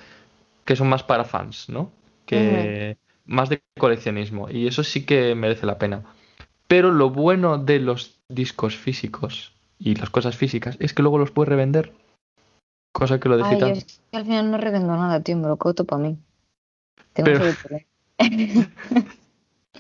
que 0.65 0.77
son 0.77 0.89
más 0.89 1.03
para 1.03 1.25
fans, 1.25 1.69
¿no? 1.69 1.91
Que 2.25 2.97
más 3.27 3.49
de 3.51 3.63
coleccionismo. 3.79 4.49
Y 4.51 4.67
eso 4.67 4.83
sí 4.85 5.05
que 5.05 5.35
merece 5.35 5.67
la 5.67 5.79
pena. 5.79 6.03
Pero 6.69 6.91
lo 6.91 7.11
bueno 7.11 7.59
de 7.59 7.81
los 7.81 8.19
discos 8.29 8.77
físicos 8.77 9.53
y 9.79 9.95
las 9.95 10.11
cosas 10.11 10.37
físicas 10.37 10.77
es 10.81 10.93
que 10.95 11.03
luego 11.03 11.19
los 11.19 11.31
puedes 11.31 11.49
revender. 11.49 11.93
Cosa 12.93 13.21
que 13.21 13.29
lo 13.29 13.35
Ay, 13.37 13.43
yo 13.43 13.49
digital. 13.49 13.71
es 13.73 14.01
que 14.11 14.17
al 14.17 14.25
final 14.25 14.51
no 14.51 14.59
revendo 14.59 14.97
nada, 14.97 15.21
tío, 15.21 15.37
me 15.37 15.49
lo 15.49 15.57
coto 15.57 15.85
para 15.85 16.03
mí. 16.03 16.19
Tengo 17.13 17.31
Pero-. 17.31 17.45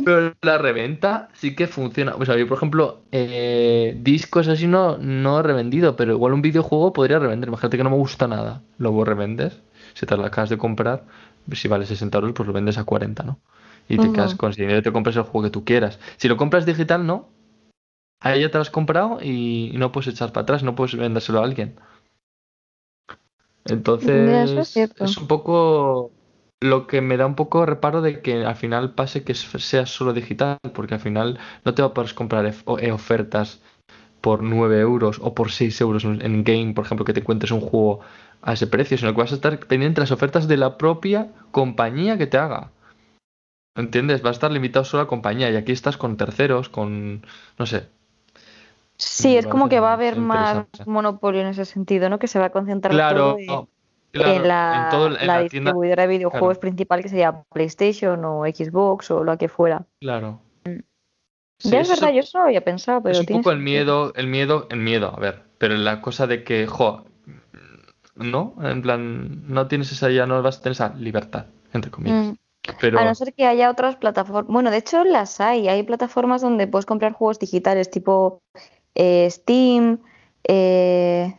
Pero 0.04 0.34
la 0.42 0.58
reventa 0.58 1.28
sí 1.34 1.54
que 1.54 1.66
funciona. 1.66 2.14
O 2.16 2.24
sea, 2.24 2.36
yo, 2.36 2.46
por 2.46 2.56
ejemplo, 2.56 3.00
eh, 3.12 3.96
discos 4.02 4.48
así 4.48 4.66
no, 4.66 4.98
no 4.98 5.40
he 5.40 5.42
revendido, 5.42 5.96
pero 5.96 6.12
igual 6.12 6.32
un 6.32 6.42
videojuego 6.42 6.92
podría 6.92 7.18
revender. 7.18 7.48
Imagínate 7.48 7.76
que 7.76 7.84
no 7.84 7.90
me 7.90 7.96
gusta 7.96 8.26
nada. 8.28 8.62
Luego 8.78 9.04
revendes. 9.04 9.60
Si 9.94 10.06
te 10.06 10.16
lo 10.16 10.24
acabas 10.24 10.50
de 10.50 10.58
comprar, 10.58 11.04
si 11.52 11.68
vale 11.68 11.86
60 11.86 12.18
euros, 12.18 12.32
pues 12.34 12.46
lo 12.46 12.52
vendes 12.52 12.78
a 12.78 12.84
40, 12.84 13.22
¿no? 13.22 13.38
Y 13.88 13.98
te 13.98 14.10
quedas 14.12 14.34
con 14.34 14.50
ese 14.50 14.62
dinero 14.62 14.80
y 14.80 14.82
te 14.82 14.92
compras 14.92 15.16
el 15.16 15.22
juego 15.22 15.44
que 15.44 15.50
tú 15.50 15.64
quieras. 15.64 15.98
Si 16.16 16.28
lo 16.28 16.36
compras 16.36 16.66
digital, 16.66 17.06
no. 17.06 17.28
Ahí 18.20 18.40
ya 18.40 18.50
te 18.50 18.58
lo 18.58 18.62
has 18.62 18.70
comprado 18.70 19.18
y, 19.22 19.72
no 19.74 19.92
puedes 19.92 20.08
echar 20.08 20.32
para 20.32 20.42
atrás, 20.42 20.62
no 20.62 20.74
puedes 20.74 20.96
vendérselo 20.96 21.40
a 21.40 21.44
alguien. 21.44 21.76
Entonces, 23.64 24.76
es 24.76 25.18
un 25.18 25.26
poco 25.26 26.12
lo 26.60 26.86
que 26.86 27.00
me 27.00 27.16
da 27.16 27.26
un 27.26 27.34
poco 27.34 27.66
reparo 27.66 28.00
de 28.00 28.22
que 28.22 28.44
al 28.44 28.56
final 28.56 28.94
pase 28.94 29.24
que 29.24 29.34
sea 29.34 29.86
solo 29.86 30.12
digital, 30.12 30.58
porque 30.74 30.94
al 30.94 31.00
final 31.00 31.38
no 31.64 31.74
te 31.74 31.82
va 31.82 31.88
a 31.88 31.94
poder 31.94 32.14
comprar 32.14 32.52
o- 32.64 32.78
eh, 32.78 32.92
ofertas 32.92 33.60
por 34.20 34.42
9 34.42 34.80
euros 34.80 35.18
o 35.22 35.34
por 35.34 35.50
6 35.52 35.80
euros 35.80 36.04
en 36.04 36.22
en 36.22 36.44
game, 36.44 36.74
por 36.74 36.84
ejemplo, 36.86 37.04
que 37.04 37.12
te 37.12 37.20
encuentres 37.20 37.52
un 37.52 37.60
juego 37.60 38.00
a 38.42 38.54
ese 38.54 38.66
precio, 38.66 38.98
sino 38.98 39.12
que 39.14 39.20
vas 39.20 39.32
a 39.32 39.36
estar 39.36 39.58
pendiente 39.60 39.96
de 40.00 40.02
las 40.04 40.12
ofertas 40.12 40.48
de 40.48 40.56
la 40.56 40.78
propia 40.78 41.28
compañía 41.52 42.18
que 42.18 42.26
te 42.26 42.38
haga. 42.38 42.72
¿Entiendes? 43.76 44.24
Va 44.24 44.30
a 44.30 44.32
estar 44.32 44.50
limitado 44.50 44.84
solo 44.84 45.02
a 45.02 45.04
la 45.04 45.08
compañía 45.08 45.50
y 45.50 45.56
aquí 45.56 45.72
estás 45.72 45.96
con 45.96 46.16
terceros, 46.16 46.68
con, 46.68 47.24
no 47.58 47.66
sé, 47.66 47.88
Sí, 48.98 49.28
Me 49.28 49.38
es 49.40 49.46
como 49.46 49.68
que 49.68 49.80
va 49.80 49.90
a 49.90 49.94
haber 49.94 50.16
más 50.16 50.64
monopolio 50.86 51.42
en 51.42 51.48
ese 51.48 51.64
sentido, 51.64 52.08
¿no? 52.08 52.18
Que 52.18 52.28
se 52.28 52.38
va 52.38 52.46
a 52.46 52.50
concentrar 52.50 52.94
Claro, 52.94 53.32
todo 53.32 53.38
y- 53.38 53.68
en 54.14 54.48
la, 54.48 55.40
distribuidora 55.42 56.04
de 56.04 56.08
videojuegos 56.08 56.56
principal 56.58 57.02
que 57.02 57.10
sería 57.10 57.42
PlayStation 57.52 58.24
o 58.24 58.44
Xbox 58.46 59.10
o 59.10 59.24
lo 59.24 59.36
que 59.36 59.48
fuera. 59.48 59.84
Claro. 60.00 60.40
Mm. 60.64 60.78
ya 61.64 61.80
es 61.80 61.88
verdad, 61.88 62.12
yo 62.12 62.20
eso 62.20 62.38
lo 62.38 62.44
había 62.44 62.62
pensado, 62.62 63.02
pero. 63.02 63.20
Es 63.20 63.20
un 63.20 63.26
poco 63.26 63.50
el 63.52 63.58
miedo, 63.58 64.14
el 64.14 64.26
miedo, 64.26 64.66
el 64.70 64.78
miedo, 64.78 65.12
a 65.14 65.20
ver. 65.20 65.42
Pero 65.58 65.74
la 65.74 66.00
cosa 66.00 66.26
de 66.26 66.44
que, 66.44 66.66
jo, 66.66 67.04
¿no? 68.14 68.54
En 68.62 68.80
plan, 68.80 69.42
no 69.52 69.68
tienes 69.68 69.92
esa, 69.92 70.10
ya 70.10 70.26
no 70.26 70.42
vas 70.42 70.58
a 70.58 70.62
tener 70.62 70.72
esa 70.72 70.94
libertad, 70.94 71.46
entre 71.74 71.90
comillas. 71.90 72.28
Mm. 72.28 72.34
Pero... 72.80 72.98
A 72.98 73.04
no 73.04 73.14
ser 73.14 73.32
que 73.34 73.46
haya 73.46 73.70
otras 73.70 73.96
plataformas. 73.96 74.46
Bueno, 74.52 74.70
de 74.70 74.78
hecho 74.78 75.04
las 75.04 75.40
hay. 75.40 75.68
Hay 75.68 75.82
plataformas 75.82 76.42
donde 76.42 76.66
puedes 76.66 76.86
comprar 76.86 77.12
juegos 77.12 77.38
digitales 77.38 77.90
tipo 77.90 78.40
eh, 78.94 79.28
Steam. 79.30 80.00
Eh... 80.44 81.36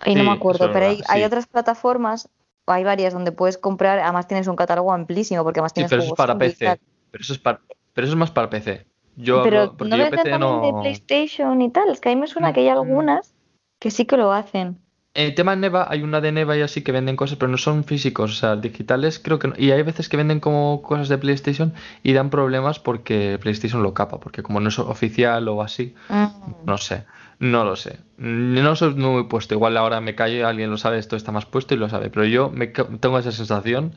Ahí 0.00 0.14
no 0.14 0.24
me 0.24 0.32
acuerdo, 0.32 0.70
pero 0.72 0.86
hay, 1.08 1.22
otras 1.22 1.46
plataformas, 1.46 2.28
hay 2.66 2.84
varias 2.84 3.14
donde 3.14 3.32
puedes 3.32 3.56
comprar. 3.56 4.00
Además 4.00 4.26
tienes 4.26 4.46
un 4.48 4.56
catálogo 4.56 4.92
amplísimo 4.92 5.42
porque 5.44 5.60
además 5.60 5.72
tienes. 5.72 5.90
pero 5.90 6.02
eso 6.02 6.12
es 6.12 6.16
para 6.16 6.36
PC. 6.36 6.78
Pero 7.10 7.22
eso 7.22 7.32
es, 7.32 7.38
para, 7.38 7.60
pero 7.92 8.04
eso 8.06 8.14
es 8.14 8.18
más 8.18 8.30
para 8.30 8.50
PC. 8.50 8.86
Yo 9.16 9.42
pero 9.44 9.76
no 9.78 9.96
yo 9.96 10.10
PC 10.10 10.38
no... 10.38 10.60
de 10.60 10.72
PlayStation 10.80 11.62
y 11.62 11.70
tal. 11.70 11.90
Es 11.90 12.00
que 12.00 12.10
a 12.10 12.14
mí 12.14 12.20
me 12.20 12.26
suena 12.26 12.52
que 12.52 12.60
hay 12.60 12.68
algunas 12.68 13.34
que 13.78 13.90
sí 13.90 14.04
que 14.04 14.16
lo 14.16 14.32
hacen. 14.32 14.83
El 15.14 15.36
tema 15.36 15.52
de 15.52 15.58
Neva, 15.58 15.86
hay 15.88 16.02
una 16.02 16.20
de 16.20 16.32
Neva 16.32 16.56
y 16.56 16.62
así 16.62 16.82
que 16.82 16.90
venden 16.90 17.14
cosas, 17.14 17.38
pero 17.38 17.48
no 17.48 17.56
son 17.56 17.84
físicos, 17.84 18.32
o 18.32 18.34
sea, 18.34 18.56
digitales 18.56 19.20
creo 19.20 19.38
que 19.38 19.46
no. 19.46 19.54
Y 19.56 19.70
hay 19.70 19.80
veces 19.82 20.08
que 20.08 20.16
venden 20.16 20.40
como 20.40 20.82
cosas 20.82 21.08
de 21.08 21.18
PlayStation 21.18 21.72
y 22.02 22.14
dan 22.14 22.30
problemas 22.30 22.80
porque 22.80 23.38
PlayStation 23.40 23.84
lo 23.84 23.94
capa, 23.94 24.18
porque 24.18 24.42
como 24.42 24.58
no 24.58 24.70
es 24.70 24.78
oficial 24.80 25.46
o 25.46 25.62
así, 25.62 25.94
mm. 26.08 26.66
no 26.66 26.78
sé, 26.78 27.04
no 27.38 27.64
lo 27.64 27.76
sé. 27.76 28.00
No 28.18 28.74
soy 28.74 28.94
muy 28.94 29.24
puesto, 29.24 29.54
igual 29.54 29.76
ahora 29.76 30.00
me 30.00 30.16
callo, 30.16 30.48
alguien 30.48 30.68
lo 30.68 30.78
sabe, 30.78 30.98
esto 30.98 31.14
está 31.14 31.30
más 31.30 31.46
puesto 31.46 31.74
y 31.74 31.76
lo 31.76 31.88
sabe, 31.88 32.10
pero 32.10 32.26
yo 32.26 32.50
me, 32.50 32.66
tengo 32.66 33.16
esa 33.16 33.30
sensación 33.30 33.94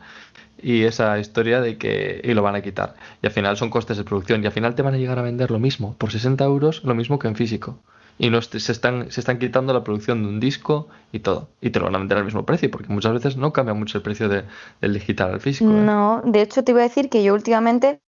y 0.61 0.83
esa 0.83 1.17
historia 1.17 1.61
de 1.61 1.79
que 1.79 2.21
y 2.23 2.35
lo 2.35 2.43
van 2.43 2.53
a 2.53 2.61
quitar. 2.61 2.93
Y 3.23 3.25
al 3.25 3.33
final 3.33 3.57
son 3.57 3.71
costes 3.71 3.97
de 3.97 4.03
producción 4.03 4.43
y 4.43 4.45
al 4.45 4.53
final 4.53 4.75
te 4.75 4.83
van 4.83 4.93
a 4.93 4.97
llegar 4.97 5.17
a 5.17 5.23
vender 5.23 5.49
lo 5.49 5.57
mismo, 5.57 5.95
por 5.97 6.11
60 6.11 6.43
euros, 6.43 6.83
lo 6.83 6.93
mismo 6.93 7.17
que 7.17 7.27
en 7.27 7.35
físico 7.35 7.79
y 8.19 8.29
no 8.29 8.41
se, 8.41 8.57
están, 8.71 9.11
se 9.11 9.19
están 9.19 9.39
quitando 9.39 9.73
la 9.73 9.83
producción 9.83 10.23
de 10.23 10.29
un 10.29 10.39
disco 10.39 10.87
y 11.11 11.19
todo. 11.19 11.49
Y 11.61 11.69
te 11.69 11.79
lo 11.79 11.85
van 11.85 11.95
a 11.95 11.99
vender 11.99 12.17
al 12.17 12.25
mismo 12.25 12.45
precio, 12.45 12.71
porque 12.71 12.91
muchas 12.91 13.13
veces 13.13 13.37
no 13.37 13.53
cambia 13.53 13.73
mucho 13.73 13.97
el 13.97 14.03
precio 14.03 14.27
del 14.27 14.93
digital 14.93 15.33
al 15.33 15.39
físico. 15.39 15.69
¿eh? 15.69 15.73
No, 15.73 16.21
de 16.25 16.41
hecho 16.41 16.63
te 16.63 16.71
iba 16.71 16.81
a 16.81 16.83
decir 16.83 17.09
que 17.09 17.23
yo 17.23 17.33
últimamente 17.33 17.99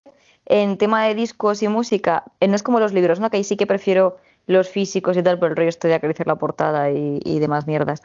en 0.45 0.77
tema 0.77 1.05
de 1.05 1.13
discos 1.13 1.61
y 1.61 1.67
música, 1.67 2.23
eh, 2.39 2.47
no 2.47 2.55
es 2.55 2.63
como 2.63 2.79
los 2.79 2.91
libros, 2.91 3.19
¿no? 3.19 3.29
Que 3.29 3.37
ahí 3.37 3.43
sí 3.43 3.55
que 3.55 3.67
prefiero 3.67 4.17
los 4.47 4.67
físicos 4.67 5.15
y 5.15 5.21
tal, 5.21 5.37
por 5.37 5.51
el 5.51 5.55
rollo 5.55 5.69
estoy 5.69 5.89
de 5.89 5.95
acariciar 5.95 6.27
la 6.27 6.37
portada 6.37 6.89
y, 6.89 7.19
y 7.23 7.37
demás 7.37 7.67
mierdas. 7.67 8.01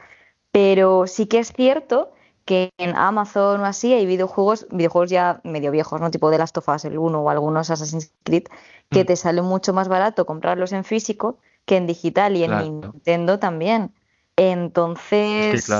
Pero 0.53 1.07
sí 1.07 1.27
que 1.27 1.39
es 1.39 1.53
cierto 1.53 2.13
que 2.45 2.71
en 2.77 2.95
Amazon 2.97 3.63
o 3.63 3.65
así 3.65 3.95
hay 3.95 4.05
videojuegos, 4.05 4.67
videojuegos 4.71 5.09
ya 5.09 5.41
medio 5.43 5.71
viejos, 5.71 6.03
¿no? 6.03 6.11
Tipo 6.11 6.31
de 6.31 6.37
Last 6.37 6.59
of 6.59 6.69
Us, 6.69 6.85
el 6.85 6.99
1 6.99 7.19
o 7.19 7.31
algunos 7.31 7.71
Assassin's 7.71 8.13
Creed, 8.23 8.45
que 8.91 9.05
mm. 9.05 9.07
te 9.07 9.17
sale 9.17 9.41
mucho 9.41 9.73
más 9.73 9.89
barato 9.89 10.27
comprarlos 10.27 10.73
en 10.73 10.85
físico 10.85 11.39
que 11.65 11.77
en 11.77 11.87
digital 11.87 12.37
y 12.37 12.45
en 12.45 12.59
Nintendo 12.59 13.39
también. 13.39 13.93
Entonces, 14.37 15.71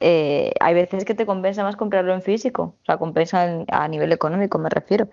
eh, 0.00 0.52
hay 0.60 0.74
veces 0.74 1.04
que 1.04 1.14
te 1.14 1.26
compensa 1.26 1.62
más 1.62 1.76
comprarlo 1.76 2.12
en 2.12 2.22
físico, 2.22 2.74
o 2.82 2.84
sea, 2.84 2.98
compensa 2.98 3.64
a 3.68 3.88
nivel 3.88 4.12
económico, 4.12 4.58
me 4.58 4.68
refiero. 4.68 5.08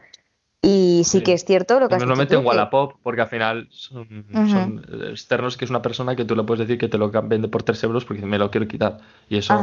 Y 0.63 1.01
sí, 1.05 1.23
que 1.23 1.33
es 1.33 1.43
cierto 1.43 1.79
lo 1.79 1.89
que 1.89 1.95
has 1.95 2.01
Normalmente 2.01 2.35
en 2.35 2.45
Wallapop, 2.45 2.93
porque 3.01 3.21
al 3.21 3.29
final 3.29 3.67
son, 3.71 4.85
externos, 5.09 5.57
que 5.57 5.65
es 5.65 5.71
una 5.71 5.81
persona 5.81 6.15
que 6.15 6.23
tú 6.23 6.35
le 6.35 6.43
puedes 6.43 6.67
decir 6.67 6.77
que 6.77 6.87
te 6.87 6.99
lo 6.99 7.09
vende 7.09 7.47
por 7.47 7.63
3 7.63 7.83
euros 7.83 8.05
porque 8.05 8.25
me 8.25 8.37
lo 8.37 8.51
quiero 8.51 8.67
quitar. 8.67 8.99
Y 9.27 9.37
eso. 9.37 9.55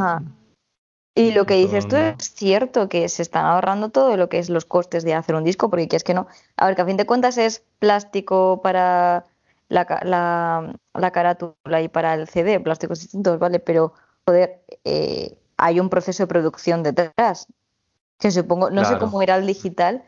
Y 1.15 1.33
lo 1.33 1.47
que 1.47 1.55
dices 1.55 1.87
tú 1.87 1.97
es 1.97 2.33
cierto, 2.35 2.89
que 2.89 3.09
se 3.09 3.23
están 3.23 3.45
ahorrando 3.45 3.91
todo 3.91 4.17
lo 4.17 4.29
que 4.29 4.39
es 4.39 4.51
los 4.51 4.65
costes 4.65 5.05
de 5.05 5.15
hacer 5.15 5.35
un 5.35 5.45
disco, 5.45 5.71
porque 5.71 5.89
es 5.95 6.05
que 6.05 6.15
no. 6.15 6.27
A 6.57 6.67
ver, 6.67 6.75
que 6.75 6.83
a 6.83 6.87
fin 6.87 6.97
de 6.97 7.07
cuentas 7.07 7.39
es 7.39 7.65
plástico 7.79 8.61
para 8.63 9.25
la, 9.69 10.73
la, 10.95 11.11
carátula 11.11 11.83
y 11.83 11.89
para 11.89 12.15
el 12.15 12.29
CD, 12.29 12.59
plásticos 12.61 13.01
distintos, 13.01 13.39
¿vale? 13.39 13.59
Pero, 13.61 13.93
joder, 14.27 14.63
eh, 14.85 15.37
hay 15.57 15.81
un 15.81 15.91
proceso 15.91 16.23
de 16.23 16.27
producción 16.27 16.83
detrás. 16.83 17.47
Que 18.19 18.31
supongo, 18.31 18.71
no 18.71 18.85
sé 18.85 18.99
cómo 18.99 19.23
era 19.23 19.37
el 19.37 19.47
digital, 19.47 20.03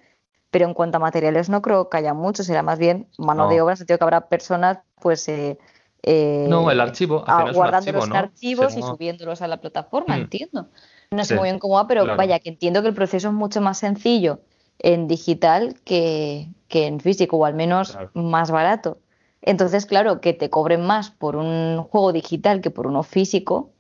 pero 0.51 0.67
en 0.67 0.75
cuanto 0.75 0.97
a 0.97 1.01
materiales 1.01 1.49
no 1.49 1.63
creo 1.63 1.89
que 1.89 1.99
haya 1.99 2.13
mucho, 2.13 2.43
será 2.43 2.63
más 2.63 2.79
bien 2.79 3.07
mano 3.19 3.49
de 3.49 3.61
obra, 3.61 3.77
sentido 3.77 3.99
que 3.99 4.05
habrá 4.05 4.29
personas, 4.29 4.79
pues. 5.01 5.29
Eh, 5.29 5.59
eh, 6.03 6.47
no, 6.49 6.71
el 6.71 6.81
archivo, 6.81 7.25
guardando 7.53 7.93
los 7.93 8.11
archivos 8.11 8.77
y 8.77 8.83
subiéndolos 8.83 9.43
a 9.43 9.49
la 9.49 9.59
plataforma, 9.59 10.17
mm. 10.17 10.21
entiendo. 10.21 10.69
No 11.11 11.25
sé 11.25 11.35
muy 11.35 11.45
bien 11.45 11.59
cómo 11.59 11.75
va, 11.75 11.87
pero 11.87 12.17
vaya, 12.17 12.39
que 12.39 12.49
entiendo 12.49 12.83
que 12.83 12.89
el 12.89 12.95
proceso 12.95 13.29
es 13.29 13.35
mucho 13.35 13.61
más 13.61 13.79
sencillo 13.79 14.41
en 14.79 15.07
digital 15.07 15.77
que, 15.85 16.49
que 16.69 16.87
en 16.87 17.01
físico, 17.01 17.37
o 17.37 17.45
al 17.45 17.55
menos 17.55 17.99
más 18.15 18.51
barato. 18.51 18.99
Entonces, 19.43 19.87
claro, 19.87 20.21
que 20.21 20.33
te 20.33 20.51
cobren 20.51 20.83
más 20.83 21.11
por 21.11 21.37
un 21.37 21.83
juego 21.85 22.13
digital 22.13 22.61
que 22.61 22.71
por 22.71 22.87
uno 22.87 23.03
físico, 23.03 23.71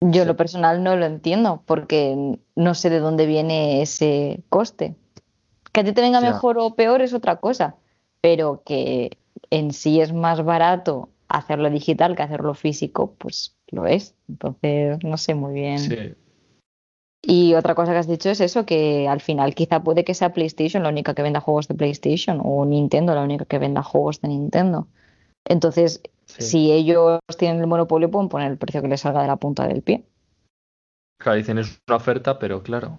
yo 0.00 0.24
lo 0.24 0.36
personal 0.36 0.82
no 0.82 0.96
lo 0.96 1.06
entiendo, 1.06 1.62
porque 1.64 2.38
no 2.56 2.74
sé 2.74 2.90
de 2.90 3.00
dónde 3.00 3.26
viene 3.26 3.82
ese 3.82 4.42
coste. 4.48 4.96
Que 5.72 5.80
a 5.80 5.84
ti 5.84 5.92
te 5.92 6.00
venga 6.00 6.20
mejor 6.20 6.58
o 6.58 6.74
peor 6.74 7.02
es 7.02 7.14
otra 7.14 7.36
cosa, 7.36 7.76
pero 8.20 8.62
que 8.64 9.16
en 9.50 9.72
sí 9.72 10.00
es 10.00 10.12
más 10.12 10.44
barato 10.44 11.08
hacerlo 11.28 11.70
digital 11.70 12.14
que 12.14 12.22
hacerlo 12.22 12.54
físico, 12.54 13.14
pues 13.18 13.56
lo 13.68 13.86
es. 13.86 14.14
Entonces, 14.28 14.98
no 15.02 15.16
sé 15.16 15.34
muy 15.34 15.54
bien. 15.54 15.78
Y 17.24 17.54
otra 17.54 17.76
cosa 17.76 17.92
que 17.92 17.98
has 17.98 18.08
dicho 18.08 18.30
es 18.30 18.40
eso, 18.40 18.66
que 18.66 19.06
al 19.06 19.20
final 19.20 19.54
quizá 19.54 19.82
puede 19.82 20.04
que 20.04 20.14
sea 20.14 20.32
PlayStation 20.32 20.82
la 20.82 20.88
única 20.88 21.14
que 21.14 21.22
venda 21.22 21.40
juegos 21.40 21.68
de 21.68 21.74
PlayStation 21.74 22.40
o 22.42 22.64
Nintendo 22.64 23.14
la 23.14 23.22
única 23.22 23.44
que 23.44 23.58
venda 23.58 23.82
juegos 23.82 24.20
de 24.20 24.28
Nintendo. 24.28 24.88
Entonces, 25.44 26.02
si 26.26 26.72
ellos 26.72 27.20
tienen 27.38 27.60
el 27.60 27.66
monopolio, 27.68 28.10
pueden 28.10 28.28
poner 28.28 28.50
el 28.50 28.58
precio 28.58 28.82
que 28.82 28.88
les 28.88 29.00
salga 29.00 29.22
de 29.22 29.28
la 29.28 29.36
punta 29.36 29.68
del 29.68 29.82
pie. 29.82 30.04
Claro, 31.18 31.36
dicen 31.36 31.58
es 31.58 31.80
una 31.86 31.96
oferta, 31.96 32.38
pero 32.40 32.62
claro. 32.64 32.98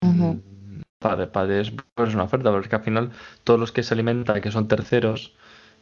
Mm, 0.00 0.80
para, 0.98 1.30
para 1.30 1.60
es, 1.60 1.70
pues 1.94 2.08
es 2.08 2.14
una 2.14 2.24
oferta, 2.24 2.50
porque 2.50 2.74
al 2.74 2.82
final 2.82 3.12
todos 3.44 3.60
los 3.60 3.70
que 3.70 3.84
se 3.84 3.94
alimentan, 3.94 4.40
que 4.40 4.50
son 4.50 4.66
terceros, 4.66 5.34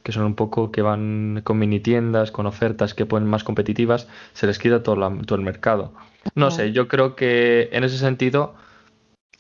que 0.03 0.13
son 0.13 0.25
un 0.25 0.35
poco 0.35 0.71
que 0.71 0.83
van 0.83 1.41
con 1.45 1.59
mini 1.59 1.81
tiendas, 1.81 2.31
con 2.31 2.47
ofertas 2.47 2.95
que 2.95 3.07
ponen 3.07 3.29
más 3.29 3.45
competitivas, 3.45 4.09
se 4.33 4.47
les 4.47 4.59
quita 4.59 4.83
todo, 4.83 5.11
todo 5.25 5.39
el 5.39 5.45
mercado. 5.45 5.95
No 6.35 6.51
sé, 6.51 6.73
yo 6.73 6.89
creo 6.89 7.17
que 7.17 7.69
en 7.73 7.85
ese 7.85 7.99
sentido, 7.99 8.55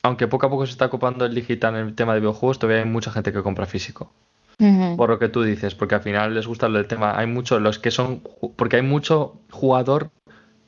aunque 0.02 0.28
poco 0.28 0.46
a 0.46 0.50
poco 0.50 0.66
se 0.66 0.72
está 0.72 0.86
ocupando 0.86 1.24
el 1.24 1.34
digital 1.34 1.76
en 1.76 1.88
el 1.88 1.94
tema 1.94 2.14
de 2.14 2.20
videojuegos, 2.20 2.58
todavía 2.58 2.82
hay 2.82 2.88
mucha 2.88 3.10
gente 3.10 3.32
que 3.32 3.42
compra 3.42 3.66
físico. 3.66 4.12
Por 4.96 5.10
lo 5.10 5.20
que 5.20 5.28
tú 5.28 5.42
dices, 5.42 5.76
porque 5.76 5.94
al 5.94 6.00
final 6.00 6.34
les 6.34 6.48
gusta 6.48 6.66
el 6.66 6.86
tema. 6.88 7.16
Hay 7.16 7.28
muchos, 7.28 7.62
los 7.62 7.78
que 7.78 7.92
son, 7.92 8.22
porque 8.56 8.76
hay 8.76 8.82
mucho 8.82 9.40
jugador, 9.52 10.10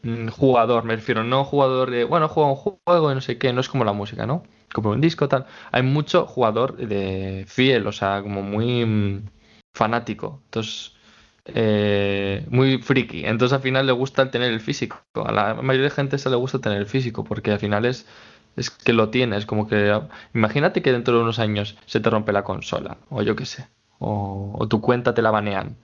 mm, 0.02 0.28
jugador, 0.28 0.84
me 0.84 0.94
refiero, 0.94 1.24
no 1.24 1.44
jugador 1.44 1.90
de, 1.90 2.04
bueno, 2.04 2.28
juego 2.28 2.50
un 2.50 2.56
juego 2.56 3.10
y 3.10 3.14
no 3.16 3.20
sé 3.20 3.36
qué, 3.36 3.52
no 3.52 3.60
es 3.60 3.68
como 3.68 3.84
la 3.84 3.92
música, 3.92 4.26
¿no? 4.26 4.44
Como 4.72 4.90
un 4.90 5.00
disco, 5.00 5.28
tal. 5.28 5.46
Hay 5.72 5.82
mucho 5.82 6.24
jugador 6.26 6.76
de 6.76 7.44
fiel, 7.48 7.84
o 7.88 7.92
sea, 7.92 8.22
como 8.22 8.42
muy 8.42 8.84
mm, 8.86 9.24
fanático. 9.74 10.40
Entonces, 10.44 10.94
eh, 11.46 12.46
muy 12.50 12.78
friki. 12.78 13.24
Entonces 13.24 13.54
al 13.54 13.62
final 13.62 13.86
le 13.86 13.92
gusta 13.92 14.30
tener 14.30 14.52
el 14.52 14.60
físico. 14.60 15.00
A 15.14 15.32
la 15.32 15.54
mayoría 15.54 15.88
de 15.88 15.94
gente 15.94 16.18
se 16.18 16.30
le 16.30 16.36
gusta 16.36 16.58
tener 16.58 16.78
el 16.78 16.86
físico 16.86 17.24
porque 17.24 17.52
al 17.52 17.58
final 17.58 17.84
es, 17.84 18.06
es 18.56 18.70
que 18.70 18.92
lo 18.92 19.10
tienes. 19.10 19.46
Como 19.46 19.66
que 19.66 20.00
imagínate 20.34 20.82
que 20.82 20.92
dentro 20.92 21.16
de 21.16 21.22
unos 21.22 21.38
años 21.38 21.76
se 21.86 22.00
te 22.00 22.10
rompe 22.10 22.32
la 22.32 22.44
consola 22.44 22.98
o 23.08 23.22
yo 23.22 23.36
qué 23.36 23.46
sé. 23.46 23.66
O, 23.98 24.66
tu 24.68 24.80
cuenta 24.80 25.14
te 25.14 25.22
la 25.22 25.30
banean. 25.30 25.76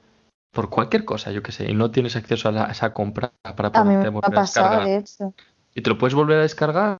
Por 0.53 0.71
cualquier 0.71 1.05
cosa, 1.05 1.33
yo 1.33 1.43
qué 1.43 1.53
sé, 1.53 1.71
y 1.71 1.75
no 1.75 1.91
tienes 1.91 2.17
acceso 2.17 2.49
a, 2.49 2.71
esa 2.71 2.95
compra 2.95 3.31
para 3.43 3.71
poder 3.71 4.11
volver 4.11 4.39
a, 4.39 4.41
descargar. 4.41 5.05
¿Y 5.75 5.83
te 5.83 5.91
lo 5.91 5.99
puedes 5.99 6.15
volver 6.15 6.39
a 6.39 6.43
descargar? 6.43 6.97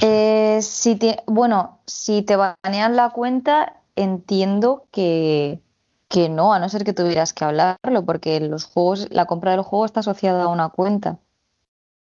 Eh, 0.00 0.58
si 0.60 0.98
bueno, 1.26 1.78
si 1.86 2.22
te 2.22 2.34
banean 2.36 2.96
la 2.96 3.10
cuenta, 3.10 3.80
entiendo 3.96 4.86
que, 4.90 5.60
que 6.08 6.28
no, 6.28 6.54
a 6.54 6.58
no 6.58 6.68
ser 6.68 6.84
que 6.84 6.94
tuvieras 6.94 7.32
que 7.32 7.44
hablarlo, 7.44 8.04
porque 8.04 8.40
los 8.40 8.64
juegos, 8.64 9.08
la 9.10 9.26
compra 9.26 9.52
del 9.52 9.62
juego 9.62 9.84
está 9.84 10.00
asociada 10.00 10.44
a 10.44 10.48
una 10.48 10.70
cuenta. 10.70 11.18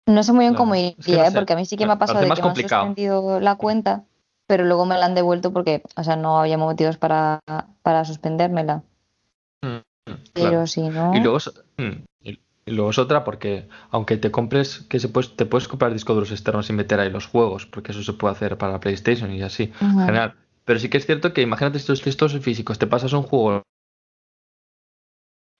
No 0.07 0.23
sé 0.23 0.33
muy 0.33 0.45
bien 0.45 0.55
cómo 0.55 0.75
iría, 0.75 1.27
¿eh? 1.27 1.31
porque 1.31 1.53
a 1.53 1.55
mí 1.55 1.65
sí 1.65 1.77
que 1.77 1.85
me 1.85 1.93
ha 1.93 1.99
pasado 1.99 2.19
de 2.19 2.29
que 2.29 2.41
me 2.41 2.49
han 2.49 2.55
suspendido 2.55 3.39
la 3.39 3.55
cuenta, 3.55 4.03
pero 4.47 4.65
luego 4.65 4.85
me 4.85 4.97
la 4.97 5.05
han 5.05 5.15
devuelto 5.15 5.53
porque, 5.53 5.83
o 5.95 6.03
sea, 6.03 6.15
no 6.15 6.39
había 6.39 6.57
motivos 6.57 6.97
para, 6.97 7.39
para 7.83 8.03
suspendérmela. 8.03 8.81
Mm, 9.61 10.13
pero 10.33 10.65
si 10.65 10.89
no. 10.89 11.13
Y 11.13 11.19
luego, 11.19 11.37
es, 11.37 11.51
mm, 11.77 12.03
y 12.65 12.71
luego 12.71 12.89
es 12.89 12.97
otra 12.97 13.23
porque, 13.23 13.69
aunque 13.91 14.17
te 14.17 14.31
compres, 14.31 14.79
que 14.89 14.99
se 14.99 15.09
puedes, 15.09 15.35
te 15.35 15.45
puedes 15.45 15.67
comprar 15.67 15.93
discos 15.93 16.15
duros 16.15 16.31
externos 16.31 16.69
y 16.71 16.73
meter 16.73 16.99
ahí 16.99 17.11
los 17.11 17.27
juegos, 17.27 17.67
porque 17.67 17.91
eso 17.91 18.01
se 18.01 18.13
puede 18.13 18.33
hacer 18.33 18.57
para 18.57 18.79
PlayStation 18.79 19.31
y 19.31 19.43
así, 19.43 19.71
en 19.79 19.99
general. 19.99 20.33
Pero 20.65 20.79
sí 20.79 20.89
que 20.89 20.97
es 20.97 21.05
cierto 21.05 21.33
que 21.33 21.41
imagínate 21.41 21.77
estos 21.77 22.01
textos 22.01 22.37
físicos, 22.39 22.79
te 22.79 22.87
pasas 22.87 23.13
un 23.13 23.23
juego 23.23 23.63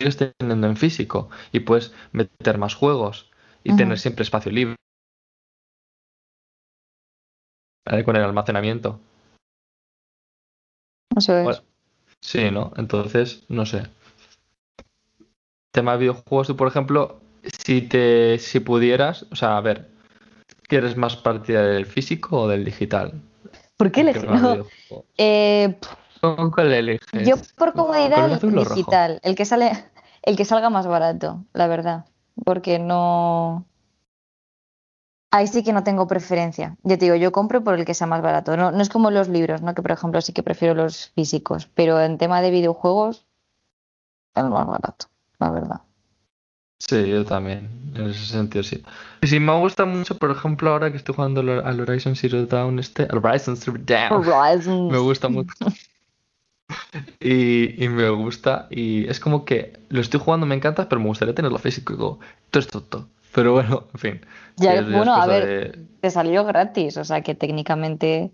sigues 0.02 0.36
teniendo 0.38 0.68
en 0.68 0.78
físico 0.78 1.30
y 1.52 1.62
puedes 1.62 1.93
meter 2.12 2.58
más 2.58 2.76
juegos 2.76 3.30
y 3.64 3.76
tener 3.76 3.99
siempre 3.99 4.24
espacio 4.24 4.52
libre. 4.52 4.76
Con 8.06 8.16
el 8.16 8.24
almacenamiento. 8.24 8.99
Eso 11.16 11.38
es. 11.38 11.64
sí, 12.22 12.52
¿no? 12.52 12.72
Entonces, 12.78 13.43
no 13.49 13.66
sé. 13.66 13.88
Tema 15.72 15.93
de 15.93 15.99
videojuegos, 15.99 16.47
tú, 16.47 16.56
por 16.56 16.68
ejemplo, 16.68 17.20
si 17.43 17.82
te 17.82 18.38
si 18.39 18.60
pudieras, 18.60 19.26
o 19.32 19.36
sea, 19.36 19.58
a 19.58 19.62
ver, 19.62 19.89
¿quieres 20.64 20.95
más 20.95 21.18
partida 21.18 21.64
del 21.64 21.86
físico 21.86 22.41
o 22.41 22.47
del 22.47 22.64
digital? 22.64 23.22
¿Por 23.78 23.91
qué 23.91 24.02
elegir? 24.02 24.30
Eh, 25.18 25.76
¿Con 26.22 26.51
cuál 26.51 26.72
eliges? 26.72 27.28
Yo 27.28 27.36
por 27.57 27.74
comodidad 27.74 28.32
el 28.32 28.55
digital, 28.55 29.19
el 29.24 29.36
que 29.36 29.45
sale, 29.45 29.72
el 30.22 30.38
que 30.38 30.45
salga 30.45 30.69
más 30.69 30.88
barato, 30.88 31.43
la 31.53 31.67
verdad, 31.67 32.05
porque 32.45 32.80
no 32.80 33.65
Ahí 35.34 35.47
sí 35.47 35.63
que 35.63 35.72
no 35.72 35.84
tengo 35.84 36.07
preferencia. 36.07 36.76
Ya 36.84 36.97
te 36.97 37.05
digo, 37.05 37.15
yo 37.15 37.32
compro 37.32 37.63
por 37.63 37.80
el 37.80 37.86
que 37.86 37.93
sea 37.93 38.05
más 38.05 38.22
barato. 38.22 38.57
No, 38.57 38.72
no 38.72 38.82
es 38.82 38.89
como 38.89 39.11
los 39.11 39.30
libros, 39.30 39.61
¿no? 39.61 39.74
Que 39.74 39.82
por 39.82 39.91
ejemplo 39.91 40.19
sí 40.19 40.34
que 40.34 40.43
prefiero 40.43 40.76
los 40.76 41.11
físicos. 41.15 41.69
Pero 41.74 42.01
en 42.01 42.17
tema 42.17 42.41
de 42.41 42.51
videojuegos, 42.51 43.26
el 44.36 44.49
más 44.49 44.67
barato, 44.67 45.05
la 45.39 45.51
verdad. 45.51 45.82
Sí, 46.80 47.07
yo 47.07 47.24
también, 47.24 47.93
en 47.95 48.09
ese 48.09 48.26
sentido 48.26 48.63
sí. 48.63 48.84
Y 49.22 49.28
sí, 49.28 49.39
me 49.39 49.57
gusta 49.57 49.86
mucho, 49.86 50.17
por 50.17 50.32
ejemplo, 50.32 50.72
ahora 50.72 50.91
que 50.91 50.97
estoy 50.97 51.15
jugando 51.15 51.39
al 51.39 51.80
Horizon 51.80 52.15
Zero 52.17 52.45
Dawn, 52.45 52.80
este, 52.80 53.07
Horizon 53.09 53.55
Zero 53.55 53.78
Dawn, 53.80 54.89
me 54.91 54.97
gusta 54.97 55.30
mucho. 55.30 55.53
y, 57.19 57.83
y, 57.83 57.89
me 57.89 58.09
gusta, 58.09 58.67
y 58.69 59.07
es 59.07 59.19
como 59.19 59.45
que 59.45 59.79
lo 59.89 60.01
estoy 60.01 60.19
jugando, 60.19 60.45
me 60.45 60.55
encanta, 60.55 60.89
pero 60.89 61.01
me 61.01 61.07
gustaría 61.07 61.35
tenerlo 61.35 61.57
físico 61.57 62.19
esto, 62.51 62.81
todo. 62.81 63.07
Pero 63.33 63.53
bueno, 63.53 63.87
en 63.93 63.99
fin. 63.99 64.21
Ya, 64.57 64.81
bueno, 64.81 65.15
a 65.15 65.25
ver, 65.25 65.79
te 66.01 66.11
salió 66.11 66.43
gratis, 66.43 66.97
o 66.97 67.05
sea 67.05 67.21
que 67.21 67.35
técnicamente. 67.35 68.31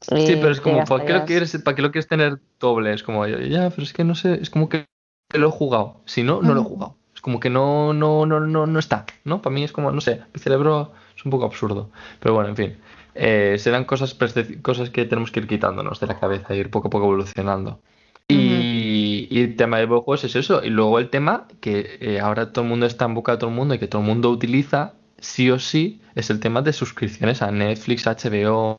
Sí, 0.00 0.36
pero 0.36 0.50
es 0.50 0.60
como, 0.60 0.84
¿para 0.84 1.04
qué, 1.04 1.12
lo 1.12 1.24
quieres, 1.24 1.56
¿para 1.62 1.74
qué 1.74 1.82
lo 1.82 1.90
quieres 1.90 2.08
tener 2.08 2.38
doble? 2.58 2.92
Es 2.92 3.02
como, 3.02 3.26
ya, 3.26 3.70
pero 3.70 3.82
es 3.82 3.92
que 3.92 4.04
no 4.04 4.14
sé, 4.14 4.40
es 4.40 4.50
como 4.50 4.68
que 4.68 4.86
lo 5.32 5.48
he 5.48 5.50
jugado. 5.50 6.00
Si 6.04 6.22
no, 6.22 6.42
no 6.42 6.54
lo 6.54 6.60
he 6.60 6.64
jugado. 6.64 6.96
Es 7.14 7.20
como 7.20 7.40
que 7.40 7.50
no, 7.50 7.92
no, 7.92 8.26
no, 8.26 8.40
no, 8.40 8.66
no 8.66 8.78
está, 8.78 9.06
¿no? 9.24 9.42
Para 9.42 9.54
mí 9.54 9.64
es 9.64 9.72
como, 9.72 9.90
no 9.90 10.00
sé, 10.00 10.22
el 10.32 10.40
cerebro 10.40 10.92
es 11.16 11.24
un 11.24 11.30
poco 11.30 11.44
absurdo. 11.44 11.90
Pero 12.20 12.34
bueno, 12.34 12.50
en 12.50 12.56
fin. 12.56 12.76
Eh, 13.14 13.56
serán 13.58 13.84
cosas, 13.84 14.16
cosas 14.62 14.90
que 14.90 15.04
tenemos 15.04 15.30
que 15.30 15.40
ir 15.40 15.46
quitándonos 15.46 16.00
de 16.00 16.06
la 16.06 16.18
cabeza 16.18 16.54
e 16.54 16.58
ir 16.58 16.70
poco 16.70 16.88
a 16.88 16.90
poco 16.90 17.04
evolucionando. 17.04 17.80
Y, 18.28 19.28
el 19.30 19.56
tema 19.56 19.78
de 19.78 19.86
videojuegos 19.86 20.24
es 20.24 20.36
eso. 20.36 20.62
Y 20.62 20.70
luego 20.70 20.98
el 20.98 21.10
tema 21.10 21.46
que 21.60 21.98
eh, 22.00 22.20
ahora 22.20 22.52
todo 22.52 22.64
el 22.64 22.70
mundo 22.70 22.86
está 22.86 23.04
en 23.04 23.14
boca 23.14 23.32
de 23.32 23.38
todo 23.38 23.50
el 23.50 23.56
mundo 23.56 23.74
y 23.74 23.78
que 23.78 23.88
todo 23.88 24.02
el 24.02 24.08
mundo 24.08 24.30
utiliza, 24.30 24.94
sí 25.18 25.50
o 25.50 25.58
sí, 25.58 26.00
es 26.14 26.30
el 26.30 26.40
tema 26.40 26.62
de 26.62 26.72
suscripciones 26.72 27.42
a 27.42 27.50
Netflix, 27.50 28.06
HBO 28.06 28.76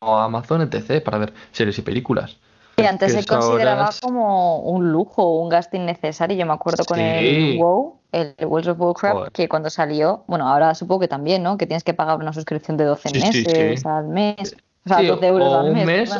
o 0.00 0.16
Amazon, 0.16 0.62
etc. 0.62 1.02
para 1.02 1.18
ver 1.18 1.32
series 1.52 1.78
y 1.78 1.82
películas. 1.82 2.38
Y 2.76 2.84
antes 2.84 3.12
se 3.12 3.24
consideraba 3.24 3.90
como 4.00 4.60
un 4.60 4.90
lujo, 4.90 5.40
un 5.40 5.48
gasto 5.48 5.76
innecesario. 5.76 6.36
Yo 6.36 6.46
me 6.46 6.54
acuerdo 6.54 6.84
con 6.84 6.98
el 6.98 7.58
WoW, 7.58 8.00
el 8.12 8.34
World 8.44 8.68
of 8.68 8.80
Warcraft, 8.80 9.32
que 9.32 9.48
cuando 9.48 9.70
salió, 9.70 10.24
bueno, 10.26 10.46
ahora 10.48 10.74
supongo 10.74 11.00
que 11.00 11.08
también, 11.08 11.42
¿no? 11.42 11.56
Que 11.56 11.66
tienes 11.66 11.82
que 11.82 11.94
pagar 11.94 12.18
una 12.18 12.32
suscripción 12.32 12.76
de 12.76 12.84
12 12.84 13.10
meses 13.10 13.86
al 13.86 14.06
mes. 14.06 14.54
O 14.84 14.88
sea, 14.88 15.02
12 15.02 15.26
euros 15.26 15.52
al 15.52 15.72
mes. 15.74 16.14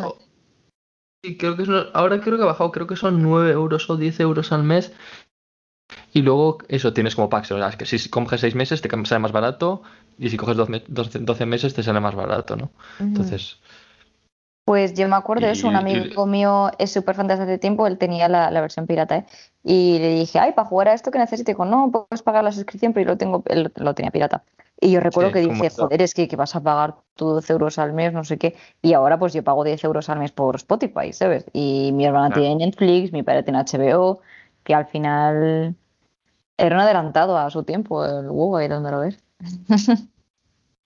Sí, 1.24 1.36
creo 1.36 1.56
que 1.56 1.64
ahora 1.92 2.20
creo 2.20 2.36
que 2.36 2.42
ha 2.42 2.46
bajado, 2.46 2.72
creo 2.72 2.86
que 2.86 2.96
son 2.96 3.22
9 3.22 3.52
euros 3.52 3.88
o 3.90 3.96
10 3.96 4.20
euros 4.20 4.50
al 4.50 4.64
mes. 4.64 4.92
Y 6.12 6.22
luego 6.22 6.58
eso 6.68 6.92
tienes 6.92 7.14
como 7.14 7.28
packs, 7.28 7.52
o 7.52 7.58
sea, 7.58 7.68
es 7.68 7.76
que 7.76 7.86
si 7.86 8.08
coges 8.08 8.40
6 8.40 8.54
meses 8.54 8.80
te 8.80 8.88
sale 8.88 9.18
más 9.20 9.32
barato 9.32 9.82
y 10.18 10.30
si 10.30 10.36
coges 10.36 10.56
12, 10.56 11.46
meses 11.46 11.74
te 11.74 11.82
sale 11.82 12.00
más 12.00 12.14
barato, 12.14 12.56
¿no? 12.56 12.70
Entonces... 12.98 13.58
Pues 14.64 14.94
yo 14.94 15.08
me 15.08 15.16
acuerdo 15.16 15.46
de 15.46 15.52
eso, 15.52 15.66
un 15.66 15.74
amigo 15.74 16.24
mío 16.24 16.70
es 16.78 16.92
súper 16.92 17.16
fan 17.16 17.26
desde 17.26 17.42
hace 17.42 17.58
tiempo, 17.58 17.86
él 17.88 17.98
tenía 17.98 18.28
la, 18.28 18.60
versión 18.60 18.86
pirata, 18.86 19.18
¿eh? 19.18 19.26
Y 19.64 19.98
le 19.98 20.10
dije, 20.10 20.38
ay, 20.38 20.52
para 20.52 20.68
jugar 20.68 20.88
a 20.88 20.94
esto 20.94 21.10
que 21.10 21.18
necesito, 21.18 21.50
y 21.50 21.54
dijo, 21.54 21.64
no, 21.64 21.90
puedes 21.90 22.22
pagar 22.22 22.44
la 22.44 22.52
suscripción, 22.52 22.92
pero 22.92 23.06
yo 23.06 23.10
lo 23.12 23.18
tengo, 23.18 23.42
él 23.46 23.72
lo 23.74 23.94
tenía 23.94 24.12
pirata. 24.12 24.44
Y 24.80 24.90
yo 24.90 25.00
recuerdo 25.00 25.30
que 25.30 25.40
dije, 25.40 25.70
joder, 25.70 26.02
es 26.02 26.12
que, 26.12 26.26
que, 26.26 26.34
vas 26.34 26.56
a 26.56 26.60
pagar 26.60 26.96
tú 27.14 27.26
12 27.26 27.52
euros 27.52 27.78
al 27.78 27.92
mes, 27.92 28.12
no 28.12 28.24
sé 28.24 28.36
qué. 28.36 28.56
Y 28.82 28.94
ahora 28.94 29.16
pues 29.16 29.32
yo 29.32 29.44
pago 29.44 29.62
10 29.62 29.82
euros 29.84 30.08
al 30.08 30.18
mes 30.18 30.32
por 30.32 30.56
Spotify, 30.56 31.12
¿sabes? 31.12 31.44
Y 31.52 31.90
mi 31.92 32.04
hermana 32.04 32.34
tiene 32.34 32.56
Netflix, 32.66 33.12
mi 33.12 33.22
padre 33.22 33.44
tiene 33.44 33.60
HBO, 33.60 34.20
que 34.64 34.74
al 34.74 34.86
final 34.86 35.76
era 36.56 36.76
un 36.76 36.82
adelantado 36.82 37.38
a 37.38 37.48
su 37.50 37.62
tiempo, 37.62 38.04
el 38.04 38.26
huevo 38.26 38.56
ahí 38.56 38.66
donde 38.66 38.90
lo 38.90 39.00
ves. 39.00 39.18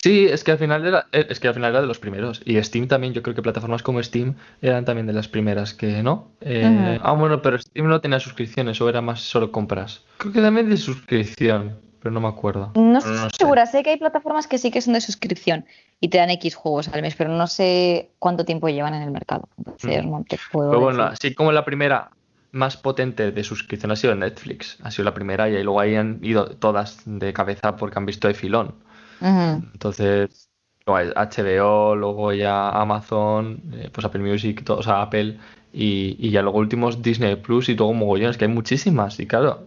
Sí, 0.07 0.27
es 0.27 0.45
que 0.45 0.53
al 0.53 0.59
final 0.59 0.87
era, 0.87 1.07
eh, 1.11 1.27
es 1.29 1.41
que 1.41 1.49
al 1.49 1.55
final 1.55 1.71
era 1.71 1.81
de 1.81 1.89
los 1.89 1.99
primeros. 1.99 2.41
Y 2.45 2.63
Steam 2.63 2.87
también, 2.87 3.13
yo 3.13 3.23
creo 3.23 3.35
que 3.35 3.43
plataformas 3.43 3.83
como 3.83 4.01
Steam 4.01 4.37
eran 4.63 4.85
también 4.85 5.09
de 5.09 5.13
las 5.13 5.27
primeras 5.27 5.75
que, 5.75 6.01
¿no? 6.05 6.29
Eh, 6.41 7.01
ah, 7.03 7.13
bueno, 7.13 7.43
pero 7.43 7.59
Steam 7.59 7.89
no 7.89 8.01
tenía 8.01 8.21
suscripciones 8.21 8.81
o 8.81 8.89
era 8.89 9.01
más 9.01 9.21
solo 9.21 9.51
compras. 9.51 10.05
Creo 10.19 10.33
que 10.33 10.41
también 10.41 10.71
de 10.71 10.77
suscripción 10.77 11.85
pero 11.99 12.15
no 12.15 12.21
me 12.21 12.29
acuerdo. 12.29 12.71
No 12.77 12.99
estoy 12.99 13.31
segura, 13.37 13.67
sé 13.67 13.83
que 13.83 13.91
hay 13.91 13.97
plataformas 13.97 14.47
que 14.47 14.59
sí 14.59 14.71
que 14.71 14.81
son 14.81 14.95
de 14.95 15.01
suscripción 15.01 15.65
y 15.99 16.07
te 16.07 16.19
dan 16.19 16.31
X 16.31 16.55
juegos 16.55 16.87
al 16.87 17.03
mes, 17.03 17.17
pero 17.17 17.31
no 17.31 17.49
sé 17.49 18.11
cuánto 18.21 18.45
tiempo 18.45 18.69
llevan 18.69 18.95
en 18.95 19.03
el 19.03 19.11
mercado. 19.11 19.49
Entonces 19.59 20.05
mm. 20.05 20.11
no 20.13 20.25
te 20.29 20.39
puedo. 20.53 20.71
Pero 20.71 20.83
bueno, 20.83 21.03
así 21.03 21.35
como 21.35 21.51
la 21.51 21.65
primera 21.65 22.11
más 22.53 22.77
potente 22.77 23.33
de 23.33 23.43
suscripción 23.43 23.91
ha 23.91 23.97
sido 23.97 24.15
Netflix, 24.15 24.79
ha 24.85 24.93
sido 24.93 25.05
la 25.05 25.15
primera 25.15 25.49
y 25.49 25.61
luego 25.65 25.81
ahí 25.81 25.97
han 25.97 26.21
ido 26.23 26.47
todas 26.57 27.03
de 27.05 27.33
cabeza 27.33 27.75
porque 27.75 27.99
han 27.99 28.07
visto 28.07 28.29
de 28.29 28.35
filón. 28.35 28.77
Entonces, 29.21 30.49
HBO, 30.87 31.97
luego 31.97 32.33
ya 32.33 32.71
Amazon, 32.71 33.61
eh, 33.73 33.91
pues 33.93 34.05
Apple 34.05 34.23
Music, 34.23 34.65
todo, 34.65 34.79
o 34.79 34.83
sea, 34.83 35.03
Apple 35.03 35.39
y, 35.73 36.17
y 36.19 36.31
ya 36.31 36.43
luego 36.43 36.59
últimos 36.59 37.03
Disney 37.03 37.37
Plus 37.37 37.69
y 37.69 37.77
todo 37.77 37.93
mogollones, 37.93 38.37
que 38.37 38.45
hay 38.45 38.51
muchísimas. 38.51 39.19
Y 39.19 39.27
claro, 39.27 39.67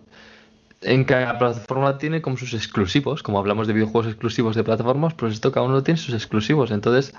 en 0.81 1.03
cada 1.03 1.37
plataforma 1.37 1.97
tiene 1.97 2.21
como 2.21 2.37
sus 2.37 2.53
exclusivos, 2.53 3.23
como 3.23 3.39
hablamos 3.39 3.67
de 3.67 3.73
videojuegos 3.73 4.07
exclusivos 4.07 4.55
de 4.55 4.63
plataformas, 4.63 5.13
pues 5.13 5.33
esto 5.33 5.51
cada 5.51 5.65
uno 5.65 5.83
tiene 5.83 5.99
sus 5.99 6.13
exclusivos. 6.13 6.71
Entonces, 6.71 7.13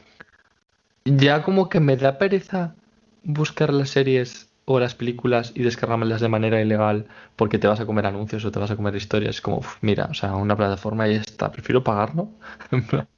ya 1.04 1.42
como 1.42 1.68
que 1.68 1.80
me 1.80 1.96
da 1.96 2.18
pereza 2.18 2.74
buscar 3.22 3.72
las 3.72 3.90
series 3.90 4.49
o 4.72 4.78
las 4.78 4.94
películas 4.94 5.50
y 5.56 5.64
descargármelas 5.64 6.20
de 6.20 6.28
manera 6.28 6.60
ilegal 6.60 7.06
porque 7.34 7.58
te 7.58 7.66
vas 7.66 7.80
a 7.80 7.86
comer 7.86 8.06
anuncios 8.06 8.44
o 8.44 8.52
te 8.52 8.60
vas 8.60 8.70
a 8.70 8.76
comer 8.76 8.94
historias. 8.94 9.40
Como, 9.40 9.62
mira, 9.80 10.06
o 10.08 10.14
sea, 10.14 10.36
una 10.36 10.56
plataforma 10.56 11.08
y 11.08 11.14
ya 11.14 11.22
está, 11.22 11.50
prefiero 11.50 11.82
pagarlo. 11.82 12.28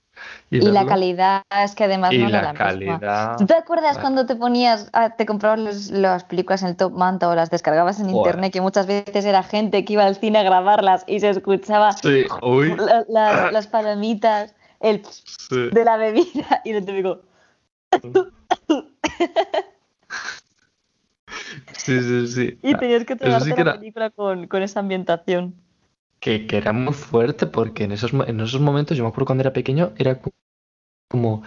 Y, 0.51 0.61
la 0.61 0.87
calidad 0.87 1.43
es 1.65 1.75
que 1.75 1.85
además 1.85 2.13
no 2.13 2.29
era 2.29 2.43
la 2.43 2.55
calidad... 2.55 3.37
¿Tú 3.39 3.47
te 3.47 3.55
acuerdas 3.55 3.99
cuando 3.99 4.25
te 4.25 4.37
ponías, 4.37 4.93
te 5.17 5.27
comprabas 5.27 5.91
las 5.91 6.23
películas 6.25 6.63
en 6.63 6.69
el 6.69 6.77
Top 6.77 6.93
Manta 6.93 7.29
o 7.29 7.35
las 7.35 7.51
descargabas 7.51 7.99
en 7.99 8.11
internet, 8.11 8.53
que 8.53 8.61
muchas 8.61 8.87
veces 8.87 9.25
era 9.25 9.43
gente 9.43 9.85
que 9.85 9.95
iba 9.95 10.05
al 10.05 10.15
cine 10.15 10.39
a 10.39 10.43
grabarlas 10.45 11.05
y 11.09 11.19
se 11.19 11.31
escuchaba 11.31 11.97
las 13.09 13.67
palomitas, 13.67 14.55
el 14.79 15.03
de 15.51 15.85
la 15.85 15.97
bebida 15.97 16.61
y 16.65 16.71
el 16.71 16.85
típico... 16.85 17.23
Sí, 21.73 22.01
sí, 22.01 22.27
sí. 22.29 22.59
Y 22.63 22.75
tenías 22.75 23.05
que 23.05 23.17
tragarte 23.17 23.65
la 23.65 23.79
película 23.79 24.11
con, 24.11 24.47
con 24.47 24.63
esa 24.63 24.81
ambientación 24.81 25.55
que, 26.23 26.47
era 26.57 26.73
muy 26.73 26.95
fuerte 26.95 27.47
porque 27.47 27.85
en 27.85 27.93
esos, 27.93 28.13
en 28.13 28.41
esos 28.41 28.61
momentos, 28.61 28.97
yo 28.97 29.03
me 29.03 29.09
acuerdo 29.09 29.27
cuando 29.27 29.43
era 29.43 29.53
pequeño, 29.53 29.93
era 29.99 30.21
como... 31.11 31.43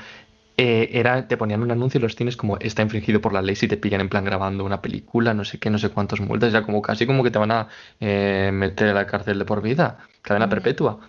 Eh, 0.58 0.90
era, 0.94 1.28
te 1.28 1.36
ponían 1.36 1.64
un 1.64 1.72
anuncio 1.72 1.98
y 1.98 2.02
los 2.02 2.16
cines 2.16 2.38
como 2.38 2.58
está 2.60 2.82
infringido 2.82 3.20
por 3.20 3.34
la 3.34 3.42
ley 3.42 3.58
si 3.58 3.68
te 3.68 3.76
pillan 3.76 4.00
en 4.00 4.08
plan 4.08 4.24
grabando 4.24 4.64
una 4.64 4.82
película, 4.82 5.34
no 5.34 5.44
sé 5.44 5.60
qué, 5.60 5.70
no 5.70 5.78
sé 5.78 5.90
cuántos 5.90 6.22
multas, 6.22 6.54
ya 6.54 6.64
como 6.64 6.82
casi 6.82 7.06
como 7.06 7.24
que 7.24 7.32
te 7.32 7.40
van 7.40 7.52
a 7.52 7.68
eh, 8.00 8.52
meter 8.54 8.90
a 8.90 8.94
la 8.94 9.06
cárcel 9.06 9.40
de 9.40 9.46
por 9.46 9.62
vida, 9.62 9.98
cadena 10.22 10.50
perpetua. 10.50 11.00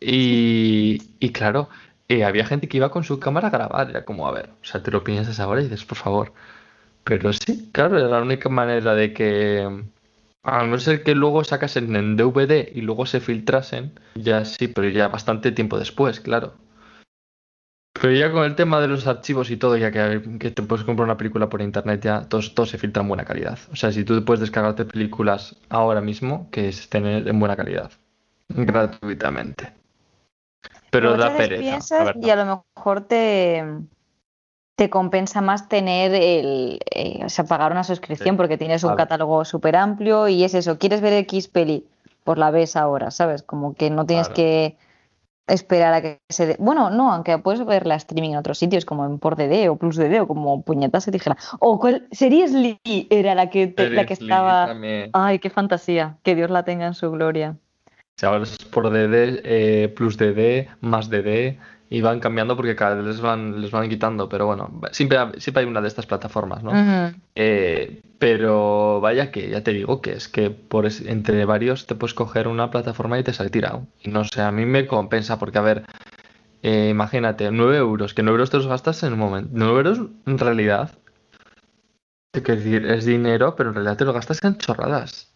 Y, 0.00 1.02
y 1.18 1.32
claro, 1.32 1.68
eh, 2.08 2.24
había 2.24 2.46
gente 2.46 2.68
que 2.68 2.78
iba 2.78 2.90
con 2.90 3.04
su 3.04 3.18
cámara 3.20 3.48
a 3.48 3.50
grabar, 3.50 3.90
era 3.90 4.04
como, 4.06 4.26
a 4.26 4.32
ver, 4.32 4.50
o 4.62 4.64
sea, 4.64 4.82
te 4.82 4.90
lo 4.90 5.04
piensas 5.04 5.40
ahora 5.40 5.60
y 5.60 5.64
dices, 5.64 5.84
por 5.84 5.98
favor. 5.98 6.32
Pero 7.04 7.32
sí, 7.32 7.70
claro, 7.72 7.98
era 7.98 8.08
la 8.08 8.22
única 8.22 8.48
manera 8.48 8.94
de 8.94 9.12
que 9.12 9.84
a 10.42 10.66
no 10.66 10.78
ser 10.78 11.02
que 11.02 11.14
luego 11.14 11.42
sacasen 11.44 11.94
en 11.96 12.16
DVD 12.16 12.70
y 12.74 12.82
luego 12.82 13.06
se 13.06 13.20
filtrasen, 13.20 13.98
ya 14.14 14.44
sí, 14.44 14.68
pero 14.68 14.88
ya 14.88 15.08
bastante 15.08 15.52
tiempo 15.52 15.78
después, 15.78 16.20
claro. 16.20 16.54
Pero 17.94 18.12
ya 18.12 18.30
con 18.30 18.44
el 18.44 18.54
tema 18.54 18.80
de 18.80 18.88
los 18.88 19.06
archivos 19.06 19.50
y 19.50 19.56
todo, 19.56 19.76
ya 19.76 19.90
que, 19.90 20.50
te 20.50 20.62
puedes 20.62 20.84
comprar 20.84 21.04
una 21.04 21.16
película 21.16 21.48
por 21.48 21.62
internet, 21.62 22.02
ya 22.02 22.28
todo, 22.28 22.66
se 22.66 22.76
filtra 22.76 23.02
en 23.02 23.08
buena 23.08 23.24
calidad. 23.24 23.58
O 23.72 23.76
sea, 23.76 23.92
si 23.92 24.04
tú 24.04 24.22
puedes 24.24 24.40
descargarte 24.40 24.84
películas 24.84 25.56
ahora 25.70 26.00
mismo 26.00 26.50
que 26.50 26.68
estén 26.68 27.06
en 27.06 27.38
buena 27.38 27.56
calidad, 27.56 27.92
gratuitamente. 28.48 29.72
Pero 30.90 31.16
da 31.16 31.36
pereza. 31.36 32.14
y 32.20 32.30
a 32.30 32.36
lo 32.36 32.64
mejor 32.76 33.00
te, 33.02 33.64
te 34.76 34.90
compensa 34.90 35.40
más 35.40 35.68
tener 35.68 36.14
el, 36.14 36.80
eh, 36.90 37.20
o 37.24 37.28
sea, 37.28 37.44
pagar 37.44 37.72
una 37.72 37.84
suscripción 37.84 38.36
porque 38.36 38.58
tienes 38.58 38.82
un 38.82 38.96
catálogo 38.96 39.44
súper 39.44 39.76
amplio 39.76 40.28
y 40.28 40.42
es 40.44 40.54
eso, 40.54 40.78
quieres 40.78 41.00
ver 41.00 41.12
X 41.12 41.48
peli, 41.48 41.86
pues 42.24 42.38
la 42.38 42.50
ves 42.50 42.74
ahora, 42.76 43.10
¿sabes? 43.10 43.42
Como 43.42 43.74
que 43.74 43.90
no 43.90 44.04
tienes 44.04 44.28
que 44.28 44.76
esperar 45.46 45.92
a 45.94 46.02
que 46.02 46.20
se 46.28 46.46
dé. 46.46 46.56
Bueno, 46.58 46.90
no, 46.90 47.12
aunque 47.12 47.38
puedes 47.38 47.64
ver 47.64 47.86
la 47.86 47.96
streaming 47.96 48.30
en 48.30 48.36
otros 48.38 48.58
sitios, 48.58 48.84
como 48.84 49.04
en 49.04 49.18
Por 49.18 49.36
DD 49.36 49.68
o 49.68 49.76
Plus 49.76 49.96
DD 49.96 50.20
o 50.22 50.26
como 50.26 50.62
puñetas 50.62 51.04
se 51.04 51.10
dijera. 51.10 51.36
O 51.60 51.78
cuál 51.78 52.08
Series 52.10 52.52
Lee 52.52 52.80
era 53.10 53.34
la 53.34 53.50
que, 53.50 53.72
la 53.76 54.06
que 54.06 54.14
estaba. 54.14 54.74
Ay, 55.12 55.38
qué 55.38 55.50
fantasía. 55.50 56.16
Que 56.22 56.34
Dios 56.34 56.50
la 56.50 56.64
tenga 56.64 56.86
en 56.86 56.94
su 56.94 57.10
gloria. 57.10 57.56
Si 58.16 58.26
ahora 58.26 58.44
es 58.44 58.56
por 58.56 58.90
DD, 58.90 59.42
eh, 59.44 59.92
Plus 59.94 60.16
DD, 60.16 60.68
más 60.80 61.10
DD 61.10 61.58
y 61.94 62.00
van 62.00 62.18
cambiando 62.18 62.56
porque 62.56 62.74
cada 62.74 62.96
vez 62.96 63.06
les 63.06 63.20
van, 63.20 63.60
les 63.60 63.70
van 63.70 63.88
quitando, 63.88 64.28
pero 64.28 64.46
bueno, 64.46 64.80
siempre, 64.90 65.16
siempre 65.38 65.62
hay 65.62 65.68
una 65.68 65.80
de 65.80 65.86
estas 65.86 66.06
plataformas, 66.06 66.64
¿no? 66.64 66.72
Eh, 67.36 68.02
pero 68.18 69.00
vaya 69.00 69.30
que 69.30 69.48
ya 69.48 69.62
te 69.62 69.72
digo 69.72 70.02
que 70.02 70.14
es 70.14 70.26
que 70.26 70.50
por 70.50 70.88
entre 71.06 71.44
varios 71.44 71.86
te 71.86 71.94
puedes 71.94 72.12
coger 72.12 72.48
una 72.48 72.72
plataforma 72.72 73.16
y 73.16 73.22
te 73.22 73.32
sale 73.32 73.48
tirado. 73.50 73.86
Y 74.02 74.10
no 74.10 74.24
sé, 74.24 74.42
a 74.42 74.50
mí 74.50 74.66
me 74.66 74.88
compensa 74.88 75.38
porque, 75.38 75.58
a 75.58 75.60
ver, 75.60 75.84
eh, 76.64 76.88
imagínate, 76.90 77.52
9 77.52 77.76
euros, 77.76 78.12
que 78.12 78.24
9 78.24 78.38
euros 78.38 78.50
te 78.50 78.56
los 78.56 78.66
gastas 78.66 79.00
en 79.04 79.12
un 79.12 79.20
momento. 79.20 79.50
9 79.52 79.76
euros 79.76 80.00
en 80.26 80.38
realidad, 80.38 80.98
es 82.32 82.42
decir, 82.42 82.86
es 82.86 83.04
dinero, 83.04 83.54
pero 83.54 83.68
en 83.68 83.76
realidad 83.76 83.98
te 83.98 84.04
lo 84.04 84.12
gastas 84.12 84.42
en 84.42 84.58
chorradas. 84.58 85.32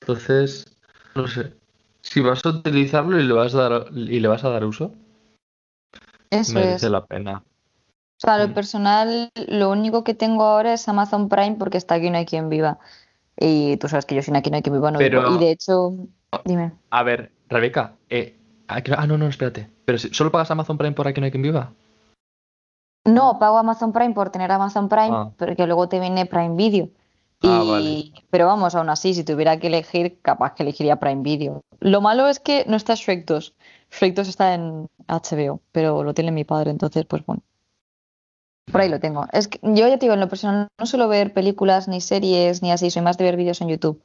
Entonces, 0.00 0.76
no 1.14 1.28
sé, 1.28 1.54
si 2.00 2.18
vas 2.18 2.44
a 2.44 2.48
utilizarlo 2.48 3.20
y 3.20 3.22
le 3.22 3.32
vas 3.32 3.54
a 3.54 3.68
dar, 3.68 3.86
y 3.92 4.18
le 4.18 4.26
vas 4.26 4.42
a 4.42 4.48
dar 4.48 4.64
uso, 4.64 4.92
eso 6.40 6.54
merece 6.54 6.90
la 6.90 7.04
pena. 7.04 7.42
O 8.16 8.20
sea, 8.26 8.38
lo 8.38 8.48
mm. 8.48 8.54
personal, 8.54 9.30
lo 9.48 9.70
único 9.70 10.04
que 10.04 10.14
tengo 10.14 10.44
ahora 10.44 10.74
es 10.74 10.88
Amazon 10.88 11.28
Prime 11.28 11.56
porque 11.58 11.78
está 11.78 11.96
aquí 11.96 12.10
no 12.10 12.18
hay 12.18 12.26
quien 12.26 12.48
viva. 12.48 12.78
Y 13.36 13.76
tú 13.78 13.88
sabes 13.88 14.06
que 14.06 14.14
yo 14.14 14.22
sin 14.22 14.36
aquí 14.36 14.50
no 14.50 14.56
hay 14.56 14.62
quien 14.62 14.74
viva 14.74 14.90
no 14.90 14.98
vivo. 14.98 15.34
Y 15.34 15.38
de 15.38 15.50
hecho, 15.50 15.92
dime. 16.44 16.72
A 16.90 17.02
ver, 17.02 17.32
Rebeca, 17.48 17.94
eh, 18.08 18.38
ah, 18.68 19.06
no, 19.06 19.18
no, 19.18 19.26
espérate. 19.26 19.68
Pero 19.84 19.98
si, 19.98 20.08
¿solo 20.14 20.30
pagas 20.30 20.50
Amazon 20.50 20.78
Prime 20.78 20.92
por 20.92 21.08
aquí 21.08 21.20
no 21.20 21.24
hay 21.26 21.30
quien 21.30 21.42
viva? 21.42 21.72
No, 23.04 23.38
pago 23.38 23.58
Amazon 23.58 23.92
Prime 23.92 24.14
por 24.14 24.30
tener 24.30 24.50
Amazon 24.50 24.88
Prime, 24.88 25.10
ah. 25.10 25.30
porque 25.36 25.66
luego 25.66 25.88
te 25.88 26.00
viene 26.00 26.24
Prime 26.24 26.56
Video. 26.56 26.88
Ah, 27.44 27.62
vale. 27.62 28.12
Pero 28.30 28.46
vamos, 28.46 28.74
aún 28.74 28.88
así, 28.90 29.14
si 29.14 29.24
tuviera 29.24 29.58
que 29.58 29.68
elegir, 29.68 30.20
capaz 30.22 30.54
que 30.54 30.62
elegiría 30.62 30.96
Prime 30.96 31.22
Video. 31.22 31.62
Lo 31.80 32.00
malo 32.00 32.28
es 32.28 32.40
que 32.40 32.64
no 32.66 32.76
está 32.76 32.94
Shrek 32.94 33.26
2. 33.26 33.54
Shrek 33.90 34.14
2 34.14 34.28
está 34.28 34.54
en 34.54 34.88
HBO, 35.08 35.60
pero 35.72 36.02
lo 36.02 36.14
tiene 36.14 36.32
mi 36.32 36.44
padre, 36.44 36.70
entonces, 36.70 37.04
pues 37.04 37.24
bueno. 37.26 37.42
Por 38.70 38.80
ahí 38.80 38.88
lo 38.88 38.98
tengo. 38.98 39.26
Es 39.32 39.48
que 39.48 39.58
yo 39.62 39.86
ya 39.86 39.98
te 39.98 40.06
digo, 40.06 40.14
en 40.14 40.20
lo 40.20 40.28
personal 40.28 40.68
no 40.78 40.86
suelo 40.86 41.06
ver 41.08 41.32
películas 41.32 41.86
ni 41.86 42.00
series 42.00 42.62
ni 42.62 42.72
así, 42.72 42.90
soy 42.90 43.02
más 43.02 43.18
de 43.18 43.24
ver 43.24 43.36
vídeos 43.36 43.60
en 43.60 43.68
YouTube. 43.68 44.02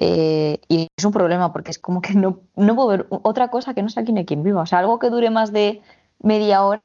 Eh, 0.00 0.60
y 0.68 0.88
es 0.96 1.04
un 1.04 1.12
problema 1.12 1.52
porque 1.52 1.70
es 1.70 1.78
como 1.78 2.00
que 2.00 2.14
no, 2.14 2.40
no 2.54 2.76
puedo 2.76 2.88
ver 2.88 3.06
otra 3.08 3.48
cosa 3.48 3.74
que 3.74 3.82
no 3.82 3.88
sea 3.88 4.04
quien 4.04 4.22
quien 4.24 4.42
viva. 4.42 4.62
O 4.62 4.66
sea, 4.66 4.80
algo 4.80 4.98
que 4.98 5.10
dure 5.10 5.30
más 5.30 5.52
de 5.52 5.82
media 6.20 6.64
hora 6.64 6.82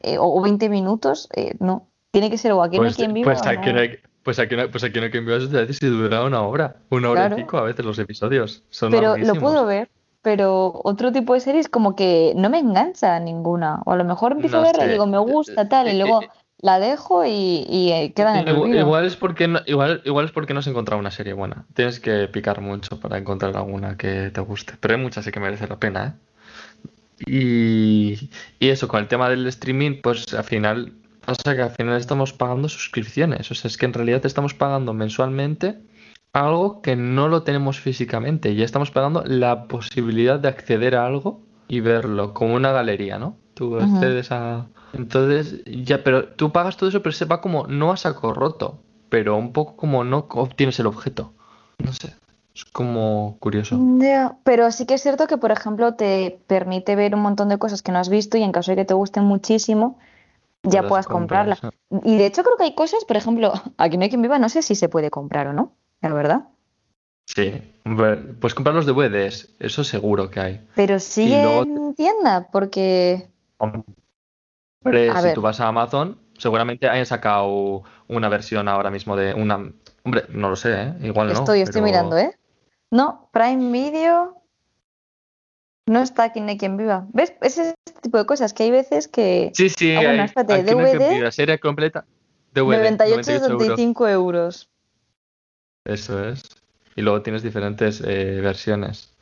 eh, 0.00 0.16
o 0.18 0.40
20 0.40 0.68
minutos, 0.68 1.28
eh, 1.34 1.54
no. 1.58 1.86
Tiene 2.12 2.28
que 2.28 2.38
ser 2.38 2.52
o 2.52 2.56
no 2.56 2.62
hay 2.62 2.76
pues, 2.76 2.96
quien 2.96 3.12
viva. 3.12 3.32
Pues 3.32 3.46
aquí 3.46 3.72
no 3.72 3.80
pues 4.22 4.38
aquí 4.38 4.56
no, 4.56 4.70
pues 4.70 4.84
aquí 4.84 4.98
no 4.98 5.06
hay 5.06 5.10
quien 5.10 5.24
viva, 5.24 5.38
es 5.38 5.76
si 5.76 5.86
dura 5.86 6.24
una 6.24 6.42
hora, 6.42 6.76
una 6.90 7.10
hora 7.10 7.30
y 7.32 7.42
pico 7.42 7.58
a 7.58 7.62
veces 7.62 7.84
los 7.84 7.98
episodios. 7.98 8.62
Son 8.70 8.90
Pero 8.90 9.16
lo 9.16 9.34
puedo 9.36 9.64
ver, 9.64 9.88
pero 10.22 10.80
otro 10.84 11.12
tipo 11.12 11.34
de 11.34 11.40
series 11.40 11.68
como 11.68 11.96
que 11.96 12.34
no 12.36 12.50
me 12.50 12.58
engancha 12.58 13.18
ninguna. 13.20 13.80
O 13.86 13.92
a 13.92 13.96
lo 13.96 14.04
mejor 14.04 14.32
empiezo 14.32 14.58
a 14.58 14.62
verla 14.62 14.86
y 14.86 14.90
digo, 14.90 15.06
me 15.06 15.18
gusta 15.18 15.68
tal, 15.68 15.88
y 15.88 15.96
luego 15.96 16.20
la 16.62 16.78
dejo 16.78 17.24
y, 17.24 17.64
y 17.68 18.10
queda 18.10 18.38
en 18.38 18.48
el 18.48 18.54
igual, 18.54 18.74
igual, 18.76 19.04
es 19.06 19.16
porque 19.16 19.48
no, 19.48 19.60
igual, 19.64 20.02
igual 20.04 20.26
es 20.26 20.32
porque 20.32 20.52
no 20.52 20.60
has 20.60 20.66
encontrado 20.66 21.00
una 21.00 21.10
serie 21.10 21.32
buena. 21.32 21.64
Tienes 21.72 22.00
que 22.00 22.28
picar 22.28 22.60
mucho 22.60 23.00
para 23.00 23.16
encontrar 23.16 23.56
alguna 23.56 23.96
que 23.96 24.30
te 24.30 24.40
guste. 24.42 24.74
Pero 24.78 24.94
hay 24.94 25.00
muchas 25.00 25.26
que 25.26 25.40
merece 25.40 25.66
la 25.66 25.78
pena, 25.78 26.06
¿eh? 26.06 26.12
Y, 27.26 28.30
y 28.58 28.68
eso, 28.70 28.88
con 28.88 29.00
el 29.00 29.08
tema 29.08 29.28
del 29.28 29.46
streaming, 29.46 30.00
pues 30.02 30.32
al 30.32 30.44
final 30.44 30.92
pasa 31.24 31.54
que 31.54 31.62
al 31.62 31.70
final 31.70 31.96
estamos 31.96 32.32
pagando 32.32 32.68
suscripciones. 32.68 33.50
O 33.50 33.54
sea, 33.54 33.68
es 33.68 33.76
que 33.76 33.86
en 33.86 33.92
realidad 33.92 34.24
estamos 34.24 34.54
pagando 34.54 34.92
mensualmente 34.92 35.78
algo 36.32 36.80
que 36.80 36.96
no 36.96 37.28
lo 37.28 37.42
tenemos 37.42 37.80
físicamente. 37.80 38.54
Ya 38.54 38.64
estamos 38.64 38.90
pagando 38.90 39.24
la 39.24 39.64
posibilidad 39.64 40.38
de 40.38 40.48
acceder 40.48 40.96
a 40.96 41.06
algo 41.06 41.40
y 41.68 41.80
verlo, 41.80 42.34
como 42.34 42.54
una 42.54 42.72
galería, 42.72 43.18
¿no? 43.18 43.36
Tú 43.54 43.76
accedes 43.76 44.32
a. 44.32 44.66
Entonces, 44.92 45.62
ya, 45.66 46.02
pero 46.02 46.28
tú 46.28 46.50
pagas 46.50 46.76
todo 46.76 46.88
eso, 46.88 47.02
pero 47.02 47.12
se 47.12 47.26
va 47.26 47.40
como 47.40 47.66
no 47.66 47.92
a 47.92 47.96
saco 47.96 48.32
roto, 48.32 48.80
pero 49.08 49.36
un 49.36 49.52
poco 49.52 49.76
como 49.76 50.02
no 50.02 50.26
obtienes 50.30 50.80
el 50.80 50.86
objeto. 50.86 51.32
No 51.78 51.92
sé. 51.92 52.14
Es 52.54 52.64
como 52.64 53.36
curioso. 53.38 53.78
pero 54.42 54.70
sí 54.72 54.84
que 54.84 54.94
es 54.94 55.02
cierto 55.02 55.26
que, 55.26 55.36
por 55.36 55.52
ejemplo, 55.52 55.94
te 55.94 56.40
permite 56.46 56.96
ver 56.96 57.14
un 57.14 57.22
montón 57.22 57.48
de 57.48 57.58
cosas 57.58 57.82
que 57.82 57.92
no 57.92 57.98
has 57.98 58.08
visto 58.08 58.36
y 58.36 58.42
en 58.42 58.52
caso 58.52 58.72
de 58.72 58.76
que 58.76 58.84
te 58.84 58.94
gusten 58.94 59.24
muchísimo, 59.24 59.98
ya 60.62 60.86
puedas 60.86 61.06
comprarla. 61.06 61.58
Y 62.04 62.16
de 62.16 62.26
hecho 62.26 62.42
creo 62.42 62.56
que 62.56 62.64
hay 62.64 62.74
cosas, 62.74 63.04
por 63.04 63.16
ejemplo, 63.16 63.52
aquí 63.76 63.96
no 63.96 64.04
hay 64.04 64.08
quien 64.08 64.22
viva, 64.22 64.38
no 64.38 64.48
sé 64.48 64.62
si 64.62 64.74
se 64.74 64.88
puede 64.88 65.10
comprar 65.10 65.46
o 65.46 65.52
no. 65.52 65.72
¿Es 66.02 66.12
verdad? 66.12 66.48
Sí, 67.26 67.62
pues 68.40 68.54
comprar 68.54 68.74
los 68.74 68.86
DVDs, 68.86 69.54
eso 69.60 69.84
seguro 69.84 70.30
que 70.30 70.40
hay. 70.40 70.68
Pero 70.74 70.98
sigue 70.98 71.60
en 71.60 71.94
tienda, 71.94 72.48
porque. 72.50 73.28
Hombre, 73.58 73.84
si 75.22 75.34
tú 75.34 75.40
vas 75.40 75.60
a 75.60 75.68
Amazon, 75.68 76.18
seguramente 76.38 76.88
hayan 76.88 77.06
sacado 77.06 77.84
una 78.08 78.28
versión 78.28 78.68
ahora 78.68 78.90
mismo 78.90 79.14
de 79.14 79.34
una. 79.34 79.72
Hombre, 80.02 80.24
no 80.30 80.50
lo 80.50 80.56
sé, 80.56 80.72
¿eh? 80.72 80.94
Igual 81.02 81.28
no. 81.28 81.34
Estoy, 81.34 81.60
estoy 81.60 81.82
mirando, 81.82 82.16
¿eh? 82.16 82.36
No, 82.90 83.28
Prime 83.32 83.70
Video 83.70 84.39
no 85.90 86.02
está 86.02 86.24
aquí 86.24 86.40
ni 86.40 86.56
quien 86.56 86.76
viva. 86.76 87.06
¿Ves? 87.12 87.34
Es 87.40 87.58
este 87.58 88.00
tipo 88.00 88.16
de 88.16 88.24
cosas 88.24 88.54
que 88.54 88.62
hay 88.62 88.70
veces 88.70 89.08
que. 89.08 89.50
Sí, 89.54 89.68
sí, 89.68 89.94
ah, 89.96 90.02
bueno, 90.02 90.22
hay, 90.22 90.62
DVD. 90.62 91.20
La 91.20 91.32
serie 91.32 91.58
completa. 91.58 92.04
DVD, 92.54 92.96
98,75 92.96 94.08
euros. 94.10 94.68
Eso 95.84 96.24
es. 96.28 96.42
Y 96.94 97.02
luego 97.02 97.22
tienes 97.22 97.42
diferentes 97.42 98.00
eh, 98.06 98.40
versiones. 98.40 99.12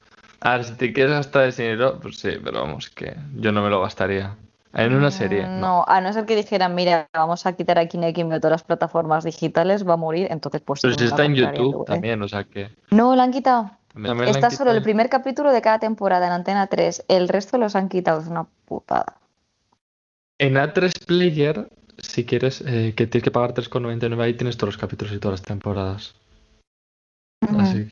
A 0.41 0.57
ver, 0.57 0.65
si 0.65 0.75
te 0.75 0.93
quieres 0.93 1.13
gastar 1.13 1.49
ese 1.49 1.63
dinero, 1.63 1.99
pues 2.01 2.19
sí, 2.19 2.33
pero 2.45 2.61
vamos, 2.61 2.91
que 2.91 3.17
yo 3.37 3.51
no 3.51 3.63
me 3.63 3.71
lo 3.71 3.81
gastaría. 3.81 4.37
En 4.75 4.95
una 4.95 5.11
serie. 5.11 5.47
Mm, 5.47 5.61
no, 5.61 5.85
a 5.89 6.01
no 6.03 6.13
ser 6.13 6.27
que 6.27 6.37
dijeran, 6.37 6.75
mira, 6.75 7.09
vamos 7.15 7.47
a 7.47 7.55
quitar 7.55 7.79
aquí 7.79 7.99
de 7.99 8.13
todas 8.13 8.51
las 8.51 8.63
plataformas 8.63 9.25
digitales, 9.25 9.89
va 9.89 9.95
a 9.95 9.97
morir, 9.97 10.29
entonces 10.31 10.61
pues... 10.61 10.83
Pero 10.83 10.95
si 10.95 11.07
está 11.07 11.25
en 11.25 11.35
YouTube 11.35 11.87
también, 11.87 12.21
o 12.23 12.29
sea 12.29 12.45
que... 12.45 12.71
No, 12.91 13.17
lo 13.17 13.23
han 13.23 13.33
quitado. 13.33 13.78
Está 14.27 14.51
solo 14.51 14.71
el 14.73 14.83
primer 14.83 15.09
capítulo 15.09 15.53
de 15.53 15.61
cada 15.61 15.79
temporada 15.79 16.27
en 16.27 16.33
Antena 16.33 16.67
3, 16.67 17.05
el 17.09 17.29
resto 17.29 17.59
los 17.59 17.77
han 17.77 17.89
quitado, 17.89 18.21
es 18.21 18.29
una 18.29 18.45
putada. 18.65 19.17
En 20.39 20.55
A3 20.55 21.05
Player, 21.05 21.69
si 21.99 22.25
quieres, 22.25 22.61
eh, 22.61 22.95
que 22.97 23.07
tienes 23.07 23.25
que 23.25 23.31
pagar 23.31 23.55
3,99, 23.55 24.23
ahí 24.23 24.35
tienes 24.35 24.57
todos 24.57 24.75
los 24.75 24.81
capítulos 24.81 25.15
y 25.15 25.19
todas 25.19 25.41
las 25.41 25.47
temporadas. 25.47 26.15
Así, 27.57 27.89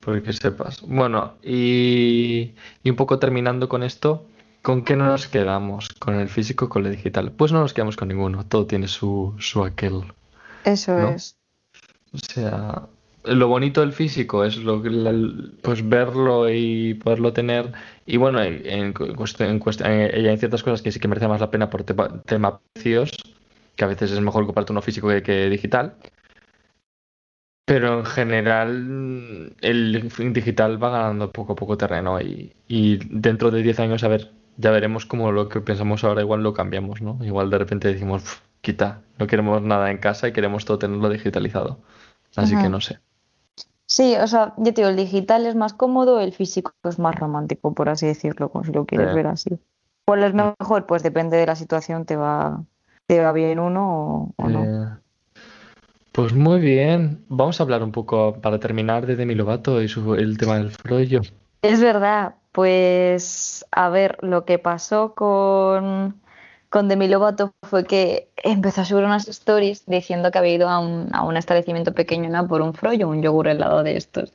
porque 0.00 0.32
sepas. 0.32 0.82
Bueno, 0.82 1.34
y, 1.42 2.54
un 2.84 2.96
poco 2.96 3.18
terminando 3.18 3.68
con 3.68 3.82
esto, 3.82 4.26
¿con 4.62 4.84
qué 4.84 4.94
nos 4.94 5.26
quedamos? 5.26 5.88
¿Con 5.88 6.14
el 6.14 6.28
físico 6.28 6.66
o 6.66 6.68
con 6.68 6.86
el 6.86 6.92
digital? 6.92 7.32
Pues 7.32 7.50
no 7.50 7.60
nos 7.60 7.74
quedamos 7.74 7.96
con 7.96 8.08
ninguno, 8.08 8.46
todo 8.46 8.66
tiene 8.66 8.86
su, 8.86 9.34
su 9.38 9.64
aquel. 9.64 10.04
Eso 10.64 10.98
es. 11.08 11.36
O 12.12 12.18
sea, 12.18 12.88
lo 13.26 13.48
bonito 13.48 13.80
del 13.80 13.92
físico 13.92 14.44
es 14.44 14.56
lo, 14.56 14.82
pues 15.62 15.88
verlo 15.88 16.50
y 16.50 16.94
poderlo 16.94 17.32
tener. 17.32 17.72
Y 18.06 18.16
bueno, 18.16 18.42
en, 18.42 18.62
en, 18.64 18.94
hay 18.96 20.36
ciertas 20.38 20.62
cosas 20.62 20.82
que 20.82 20.92
sí 20.92 21.00
que 21.00 21.08
merecen 21.08 21.28
más 21.28 21.40
la 21.40 21.50
pena 21.50 21.70
por 21.70 21.84
tema, 21.84 22.60
precios, 22.72 23.12
que 23.74 23.84
a 23.84 23.88
veces 23.88 24.12
es 24.12 24.20
mejor 24.20 24.46
comprarte 24.46 24.72
uno 24.72 24.82
físico 24.82 25.08
que 25.08 25.48
digital. 25.50 25.96
Pero 27.64 27.98
en 27.98 28.04
general 28.04 29.54
el 29.60 30.08
digital 30.32 30.82
va 30.82 30.90
ganando 30.90 31.32
poco 31.32 31.54
a 31.54 31.56
poco 31.56 31.76
terreno 31.76 32.20
y, 32.20 32.98
dentro 33.10 33.50
de 33.50 33.62
10 33.62 33.80
años, 33.80 34.04
a 34.04 34.08
ver, 34.08 34.30
ya 34.56 34.70
veremos 34.70 35.04
cómo 35.04 35.32
lo 35.32 35.48
que 35.48 35.60
pensamos 35.60 36.04
ahora 36.04 36.22
igual 36.22 36.44
lo 36.44 36.54
cambiamos, 36.54 37.02
¿no? 37.02 37.18
Igual 37.24 37.50
de 37.50 37.58
repente 37.58 37.88
decimos, 37.88 38.40
quita, 38.60 39.02
no 39.18 39.26
queremos 39.26 39.62
nada 39.62 39.90
en 39.90 39.98
casa 39.98 40.28
y 40.28 40.32
queremos 40.32 40.64
todo 40.64 40.78
tenerlo 40.78 41.08
digitalizado. 41.08 41.80
Así 42.36 42.56
que 42.56 42.68
no 42.68 42.80
sé. 42.80 43.00
Sí, 43.96 44.14
o 44.14 44.26
sea, 44.26 44.52
yo 44.58 44.74
te 44.74 44.82
digo, 44.82 44.90
el 44.90 44.96
digital 44.96 45.46
es 45.46 45.54
más 45.54 45.72
cómodo, 45.72 46.20
el 46.20 46.34
físico 46.34 46.74
es 46.84 46.98
más 46.98 47.14
romántico, 47.14 47.72
por 47.72 47.88
así 47.88 48.06
decirlo, 48.06 48.52
si 48.62 48.70
lo 48.70 48.84
quieres 48.84 49.14
ver 49.14 49.26
así. 49.26 49.58
¿Cuál 50.04 50.22
es 50.24 50.34
mejor? 50.34 50.84
Pues 50.84 51.02
depende 51.02 51.38
de 51.38 51.46
la 51.46 51.56
situación, 51.56 52.04
te 52.04 52.14
va, 52.14 52.62
te 53.06 53.22
va 53.22 53.32
bien 53.32 53.58
uno 53.58 54.34
o, 54.36 54.48
no. 54.50 54.98
Pues 56.12 56.34
muy 56.34 56.60
bien, 56.60 57.24
vamos 57.30 57.58
a 57.58 57.62
hablar 57.62 57.82
un 57.82 57.90
poco 57.90 58.38
para 58.42 58.60
terminar 58.60 59.06
de 59.06 59.16
Demi 59.16 59.34
Lovato 59.34 59.80
y 59.80 59.86
el 60.18 60.36
tema 60.36 60.58
del 60.58 60.72
frollo. 60.72 61.22
Es 61.62 61.80
verdad, 61.80 62.34
pues 62.52 63.64
a 63.70 63.88
ver, 63.88 64.18
lo 64.20 64.44
que 64.44 64.58
pasó 64.58 65.14
con, 65.14 66.20
con 66.68 66.88
Demi 66.88 67.08
Lovato 67.08 67.52
fue 67.62 67.84
que 67.84 68.28
empezó 68.36 68.82
a 68.82 68.84
subir 68.84 69.04
unas 69.04 69.28
stories 69.28 69.86
diciendo 69.86 70.30
que 70.30 70.38
había 70.38 70.54
ido 70.54 70.68
a 70.68 70.78
un, 70.78 71.08
a 71.12 71.22
un 71.22 71.36
establecimiento 71.36 71.92
pequeño 71.92 72.28
¿no? 72.30 72.46
por 72.46 72.62
un 72.62 72.74
frollo, 72.74 73.08
un 73.08 73.22
yogur 73.22 73.48
helado 73.48 73.82
de 73.82 73.96
estos. 73.96 74.32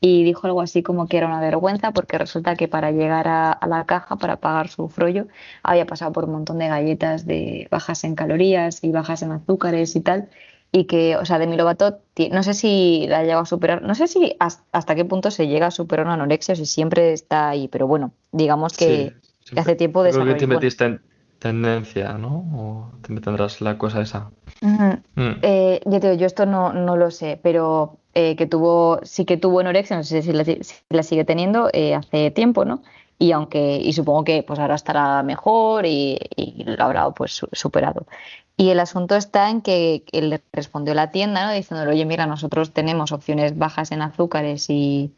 y 0.00 0.24
dijo 0.24 0.46
algo 0.46 0.60
así 0.60 0.82
como 0.82 1.08
que 1.08 1.16
era 1.16 1.26
una 1.26 1.40
vergüenza 1.40 1.92
porque 1.92 2.18
resulta 2.18 2.56
que 2.56 2.68
para 2.68 2.90
llegar 2.90 3.28
a, 3.28 3.58
la 3.66 3.84
caja, 3.86 4.16
para 4.16 4.36
pagar 4.36 4.68
su 4.68 4.88
frollo, 4.88 5.26
había 5.62 5.86
pasado 5.86 6.12
por 6.12 6.24
un 6.24 6.32
montón 6.32 6.58
de 6.58 6.68
galletas 6.68 7.26
de 7.26 7.68
bajas 7.70 8.04
en 8.04 8.14
calorías 8.14 8.84
y 8.84 8.90
bajas 8.90 9.22
en 9.22 9.32
azúcares 9.32 9.96
y 9.96 10.00
tal. 10.00 10.28
Y 10.72 10.84
que, 10.84 11.16
o 11.16 11.24
sea, 11.24 11.38
Demi 11.38 11.56
Lovato, 11.56 12.00
no 12.32 12.42
sé 12.42 12.52
si 12.52 13.06
la 13.08 13.22
llegado 13.22 13.42
a 13.42 13.46
superar, 13.46 13.82
no 13.82 13.94
sé 13.94 14.08
si 14.08 14.36
hasta 14.38 14.94
qué 14.94 15.04
punto 15.04 15.30
se 15.30 15.46
llega 15.46 15.68
a 15.68 15.70
superar 15.70 16.04
una 16.04 16.14
anorexia 16.14 16.52
o 16.52 16.56
si 16.56 16.66
siempre 16.66 17.12
está 17.12 17.48
ahí, 17.48 17.68
pero 17.68 17.86
bueno, 17.86 18.12
digamos 18.32 18.76
que, 18.76 19.14
hace 19.56 19.76
tiempo 19.76 20.02
de 20.02 20.10
Creo 20.10 20.26
que 20.26 20.34
te 20.34 20.46
metiste 20.46 20.84
en 20.84 21.00
tendencia, 21.38 22.14
¿no? 22.14 22.44
O 22.54 22.90
te 23.02 23.18
tendrás 23.20 23.60
la 23.60 23.78
cosa 23.78 24.00
esa. 24.00 24.30
Mm. 24.60 25.30
Eh, 25.42 25.80
yo, 25.84 26.00
te 26.00 26.16
yo 26.16 26.26
esto 26.26 26.46
no, 26.46 26.72
no 26.72 26.96
lo 26.96 27.10
sé, 27.10 27.38
pero 27.42 27.98
eh, 28.14 28.36
que 28.36 28.46
tuvo, 28.46 29.00
sí 29.02 29.24
que 29.24 29.36
tuvo 29.36 29.60
anorexia, 29.60 29.96
no 29.96 30.04
sé 30.04 30.22
si 30.22 30.32
la, 30.32 31.02
sigue 31.02 31.24
teniendo 31.24 31.68
eh, 31.72 31.94
hace 31.94 32.30
tiempo, 32.30 32.64
¿no? 32.64 32.82
Y 33.18 33.32
aunque, 33.32 33.76
y 33.76 33.92
supongo 33.92 34.24
que 34.24 34.42
pues 34.42 34.58
ahora 34.58 34.74
estará 34.74 35.22
mejor 35.22 35.86
y, 35.86 36.18
lo 36.64 36.84
habrá 36.84 37.10
pues 37.10 37.40
superado. 37.52 38.06
Y 38.58 38.70
el 38.70 38.80
asunto 38.80 39.16
está 39.16 39.50
en 39.50 39.60
que 39.60 40.04
él 40.12 40.30
le 40.30 40.42
respondió 40.52 40.94
la 40.94 41.10
tienda, 41.10 41.46
¿no? 41.46 41.52
Diciéndole, 41.52 41.90
oye, 41.90 42.04
mira, 42.06 42.26
nosotros 42.26 42.72
tenemos 42.72 43.12
opciones 43.12 43.56
bajas 43.56 43.92
en 43.92 44.02
azúcares 44.02 44.68
y, 44.70 45.12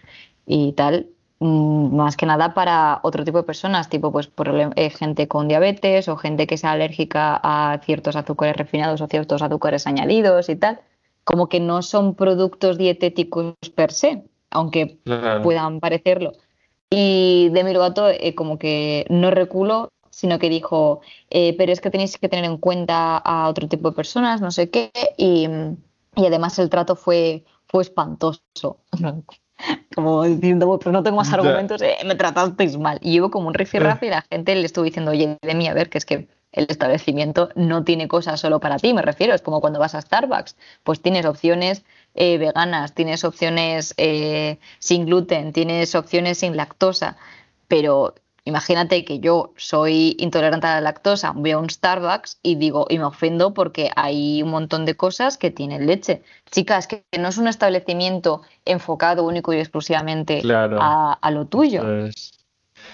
y 0.46 0.72
tal, 0.72 1.06
más 1.40 2.16
que 2.16 2.26
nada 2.26 2.52
para 2.52 3.00
otro 3.02 3.24
tipo 3.24 3.38
de 3.38 3.44
personas, 3.44 3.88
tipo 3.88 4.10
pues 4.10 4.30
eh, 4.74 4.90
gente 4.90 5.28
con 5.28 5.48
diabetes 5.48 6.08
o 6.08 6.16
gente 6.16 6.46
que 6.46 6.56
sea 6.56 6.72
alérgica 6.72 7.40
a 7.42 7.78
ciertos 7.84 8.16
azúcares 8.16 8.56
refinados 8.56 9.00
o 9.00 9.06
ciertos 9.06 9.42
azúcares 9.42 9.86
añadidos 9.86 10.48
y 10.48 10.56
tal 10.56 10.80
como 11.28 11.50
que 11.50 11.60
no 11.60 11.82
son 11.82 12.14
productos 12.14 12.78
dietéticos 12.78 13.54
per 13.74 13.92
se, 13.92 14.24
aunque 14.48 14.98
puedan 15.42 15.78
parecerlo. 15.78 16.32
Y 16.88 17.50
Demi 17.52 17.74
Lovato 17.74 18.08
eh, 18.08 18.34
como 18.34 18.58
que 18.58 19.04
no 19.10 19.30
reculó, 19.30 19.90
sino 20.08 20.38
que 20.38 20.48
dijo, 20.48 21.02
eh, 21.28 21.54
pero 21.58 21.70
es 21.70 21.82
que 21.82 21.90
tenéis 21.90 22.16
que 22.16 22.30
tener 22.30 22.46
en 22.46 22.56
cuenta 22.56 23.18
a 23.18 23.50
otro 23.50 23.68
tipo 23.68 23.90
de 23.90 23.94
personas, 23.96 24.40
no 24.40 24.50
sé 24.50 24.70
qué, 24.70 24.90
y, 25.18 25.46
además 26.16 26.58
el 26.58 26.70
trato 26.70 26.96
fue, 26.96 27.44
fue 27.66 27.82
espantoso. 27.82 28.40
como 29.94 30.24
diciendo, 30.24 30.78
pero 30.78 30.92
no 30.92 31.02
tengo 31.02 31.16
más 31.16 31.32
argumentos, 31.32 31.82
eh, 31.82 31.96
me 32.04 32.14
tratasteis 32.14 32.78
mal. 32.78 32.98
Y 33.02 33.12
llevo 33.12 33.30
como 33.30 33.48
un 33.48 33.54
rifirrafe 33.54 34.06
y 34.06 34.10
la 34.10 34.22
gente 34.22 34.54
le 34.54 34.64
estuvo 34.64 34.84
diciendo, 34.84 35.10
oye, 35.10 35.36
Demi, 35.42 35.68
a 35.68 35.74
ver, 35.74 35.88
que 35.90 35.98
es 35.98 36.04
que 36.04 36.28
el 36.52 36.66
establecimiento 36.68 37.50
no 37.54 37.84
tiene 37.84 38.08
cosas 38.08 38.40
solo 38.40 38.60
para 38.60 38.78
ti, 38.78 38.94
me 38.94 39.02
refiero, 39.02 39.34
es 39.34 39.42
como 39.42 39.60
cuando 39.60 39.78
vas 39.78 39.94
a 39.94 40.00
Starbucks, 40.00 40.56
pues 40.82 41.00
tienes 41.02 41.26
opciones 41.26 41.84
eh, 42.14 42.38
veganas, 42.38 42.94
tienes 42.94 43.24
opciones 43.24 43.94
eh, 43.96 44.58
sin 44.78 45.06
gluten, 45.06 45.52
tienes 45.52 45.94
opciones 45.94 46.38
sin 46.38 46.56
lactosa, 46.56 47.16
pero 47.68 48.14
imagínate 48.48 49.04
que 49.04 49.20
yo 49.20 49.52
soy 49.56 50.16
intolerante 50.18 50.66
a 50.66 50.76
la 50.76 50.80
lactosa, 50.80 51.32
voy 51.32 51.50
a 51.50 51.58
un 51.58 51.68
Starbucks 51.68 52.38
y 52.42 52.54
digo, 52.56 52.86
y 52.88 52.98
me 52.98 53.04
ofendo 53.04 53.52
porque 53.52 53.90
hay 53.94 54.42
un 54.42 54.50
montón 54.50 54.86
de 54.86 54.96
cosas 54.96 55.36
que 55.36 55.50
tienen 55.50 55.86
leche. 55.86 56.22
Chicas, 56.50 56.86
que 56.86 57.04
no 57.18 57.28
es 57.28 57.36
un 57.36 57.46
establecimiento 57.46 58.40
enfocado 58.64 59.24
único 59.24 59.52
y 59.52 59.58
exclusivamente 59.58 60.42
a, 60.50 61.30
lo 61.30 61.44
tuyo. 61.44 61.82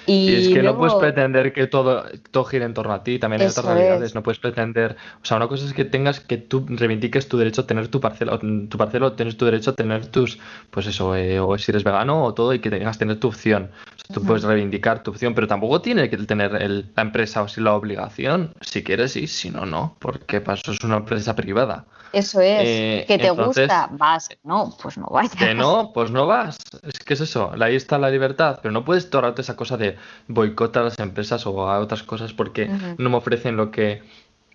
Y, 0.06 0.34
es 0.34 0.48
que 0.48 0.62
no 0.62 0.76
puedes 0.76 0.94
pretender 0.94 1.52
que 1.52 1.66
todo, 1.66 2.04
todo 2.30 2.44
gire 2.44 2.64
en 2.64 2.74
torno 2.74 2.92
a 2.92 3.02
ti, 3.02 3.18
también 3.18 3.42
hay 3.42 3.48
otras 3.48 3.64
realidades, 3.64 4.14
no 4.14 4.22
puedes 4.22 4.38
pretender, 4.38 4.96
o 5.22 5.24
sea, 5.24 5.36
una 5.38 5.48
cosa 5.48 5.64
es 5.64 5.72
que 5.72 5.84
tengas 5.84 6.20
que 6.20 6.36
tú 6.36 6.66
reivindiques 6.68 7.28
tu 7.28 7.38
derecho 7.38 7.62
a 7.62 7.66
tener 7.66 7.88
tu 7.88 8.00
parcela, 8.00 8.38
tu 8.38 8.76
parcela, 8.76 9.16
tienes 9.16 9.36
tu 9.36 9.44
derecho 9.44 9.70
a 9.70 9.74
tener 9.74 10.06
tus, 10.06 10.38
pues 10.70 10.86
eso, 10.86 11.16
eh, 11.16 11.40
o 11.40 11.56
si 11.58 11.72
eres 11.72 11.84
vegano 11.84 12.24
o 12.24 12.34
todo 12.34 12.52
y 12.52 12.58
que 12.58 12.70
tengas 12.70 12.96
que 12.96 13.00
tener 13.00 13.20
tu 13.20 13.28
opción. 13.28 13.70
tú 14.12 14.22
puedes 14.22 14.44
reivindicar 14.44 15.02
tu 15.02 15.10
opción, 15.10 15.34
pero 15.34 15.46
tampoco 15.46 15.80
tiene 15.80 16.10
que 16.10 16.18
tener 16.18 16.52
la 16.52 17.02
empresa 17.02 17.42
o 17.42 17.48
si 17.48 17.60
la 17.60 17.74
obligación, 17.74 18.52
si 18.60 18.82
quieres 18.82 19.12
sí, 19.12 19.26
si 19.26 19.50
no, 19.50 19.64
no, 19.64 19.96
porque 19.98 20.40
para 20.40 20.58
eso 20.58 20.72
es 20.72 20.80
una 20.84 20.98
empresa 20.98 21.34
privada. 21.34 21.86
Eso 22.14 22.40
es, 22.40 22.62
eh, 22.64 23.04
que 23.06 23.18
te 23.18 23.30
gusta, 23.30 23.88
vas, 23.92 24.28
no, 24.42 24.74
pues 24.80 24.96
no 24.96 25.06
vayas. 25.06 25.34
Que 25.34 25.54
no, 25.54 25.92
pues 25.92 26.10
no 26.10 26.26
vas. 26.26 26.56
Es 26.82 26.98
que 27.00 27.14
es 27.14 27.20
eso, 27.20 27.50
ahí 27.60 27.76
está 27.76 27.98
la 27.98 28.10
libertad, 28.10 28.60
pero 28.62 28.72
no 28.72 28.84
puedes 28.84 29.10
torarte 29.10 29.42
esa 29.42 29.56
cosa 29.56 29.76
de 29.76 29.96
boicotar 30.28 30.82
a 30.82 30.86
las 30.86 30.98
empresas 30.98 31.46
o 31.46 31.68
a 31.68 31.78
otras 31.80 32.02
cosas 32.02 32.32
porque 32.32 32.68
no 32.98 33.10
me 33.10 33.16
ofrecen 33.16 33.56
lo 33.56 33.70
que... 33.70 34.02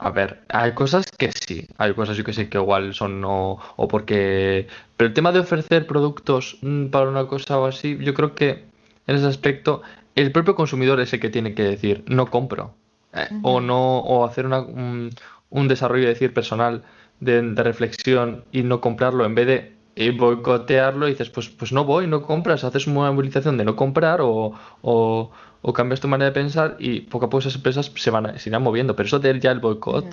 A 0.01 0.11
ver, 0.11 0.43
hay 0.47 0.71
cosas 0.71 1.05
que 1.17 1.29
sí, 1.33 1.67
hay 1.77 1.93
cosas 1.93 2.21
que 2.23 2.31
sí 2.31 2.47
que 2.47 2.57
igual 2.57 2.93
son 2.93 3.19
no, 3.19 3.59
o 3.75 3.87
porque... 3.89 4.67
Pero 4.95 5.09
el 5.09 5.13
tema 5.13 5.33
de 5.33 5.39
ofrecer 5.39 5.87
productos 5.87 6.57
mm, 6.61 6.85
para 6.85 7.09
una 7.09 7.27
cosa 7.27 7.59
o 7.59 7.65
así, 7.65 7.97
yo 7.99 8.13
creo 8.13 8.33
que 8.33 8.63
en 9.07 9.15
ese 9.17 9.27
aspecto 9.27 9.81
el 10.15 10.31
propio 10.31 10.55
consumidor 10.55 10.99
es 10.99 11.11
el 11.13 11.19
que 11.19 11.29
tiene 11.29 11.53
que 11.53 11.63
decir 11.63 12.03
no 12.07 12.29
compro 12.29 12.75
eh, 13.13 13.27
o 13.41 13.59
no 13.59 13.99
o 13.99 14.25
hacer 14.25 14.45
una, 14.45 14.59
un, 14.59 15.09
un 15.49 15.67
desarrollo 15.67 16.07
decir 16.07 16.33
personal 16.33 16.83
de, 17.19 17.41
reflexión 17.55 18.45
y 18.51 18.63
no 18.63 18.81
comprarlo 18.81 19.25
en 19.25 19.35
vez 19.35 19.47
de 19.47 20.11
boicotearlo 20.11 21.07
y 21.07 21.11
dices, 21.11 21.29
pues, 21.29 21.49
pues 21.49 21.71
no 21.71 21.83
voy, 21.83 22.07
no 22.07 22.21
compras, 22.21 22.63
haces 22.63 22.87
una 22.87 23.11
movilización 23.11 23.57
de 23.57 23.65
no 23.65 23.75
comprar 23.75 24.21
o, 24.21 24.53
o, 24.81 25.73
cambias 25.73 25.99
tu 25.99 26.07
manera 26.07 26.29
de 26.29 26.33
pensar 26.33 26.77
y 26.79 27.01
poco 27.01 27.25
a 27.25 27.29
poco 27.29 27.39
esas 27.39 27.55
empresas 27.55 27.91
se 27.93 28.09
van 28.09 28.39
se 28.39 28.49
irán 28.49 28.63
moviendo. 28.63 28.95
Pero 28.95 29.07
eso 29.07 29.19
de 29.19 29.37
ya 29.39 29.51
el 29.51 29.59
boicot, 29.59 30.05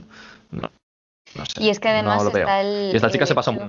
no, 0.51 0.70
sé. 1.47 1.62
Y 1.62 1.68
es 1.68 1.78
que 1.78 1.89
además 1.89 2.24
está 2.24 2.61
el. 2.61 2.93
Y 2.93 2.97
esta 2.97 3.11
chica 3.11 3.26
se 3.26 3.34
pasa 3.34 3.53
un. 3.53 3.68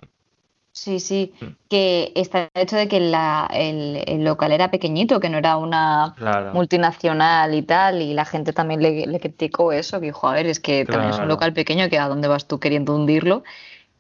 Sí, 0.78 1.00
sí, 1.00 1.34
mm. 1.42 1.46
que 1.70 2.12
está 2.16 2.52
el 2.54 2.62
hecho 2.62 2.76
de 2.76 2.88
que 2.88 3.00
la, 3.00 3.50
el, 3.52 4.24
local 4.24 4.52
era 4.52 4.70
pequeñito, 4.70 5.20
que 5.20 5.28
no 5.28 5.40
era 5.40 5.58
una 5.58 6.14
multinacional 6.54 7.56
y 7.56 7.64
tal, 7.64 8.00
y 8.00 8.14
la 8.14 8.26
gente 8.26 8.54
también 8.54 8.84
le, 8.84 9.20
criticó 9.20 9.72
eso, 9.72 10.00
que 10.00 10.06
dijo, 10.06 10.28
a 10.28 10.34
ver, 10.34 10.46
es 10.46 10.60
que 10.60 10.86
también 10.86 11.14
es 11.16 11.20
un 11.20 11.30
local 11.30 11.52
pequeño, 11.54 11.90
que 11.90 11.98
a 11.98 12.08
dónde 12.08 12.28
vas 12.28 12.48
tú 12.48 12.60
queriendo 12.60 12.96
hundirlo. 12.96 13.44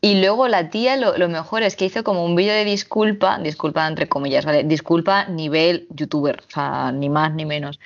Y 0.01 0.21
luego 0.21 0.47
la 0.47 0.69
tía, 0.69 0.97
lo, 0.97 1.17
lo 1.17 1.27
mejor 1.29 1.63
es 1.63 1.75
que 1.75 1.85
hizo 1.85 2.03
como 2.03 2.23
un 2.23 2.35
vídeo 2.35 2.53
de 2.53 2.63
disculpa, 2.63 3.39
disculpa 3.39 3.87
entre 3.87 4.07
comillas, 4.07 4.45
¿vale? 4.45 4.63
Disculpa 4.63 5.25
nivel 5.25 5.87
youtuber, 5.89 6.43
o 6.47 6.51
sea, 6.51 6.91
ni 6.91 7.09
más 7.09 7.33
ni 7.33 7.45
menos 7.45 7.79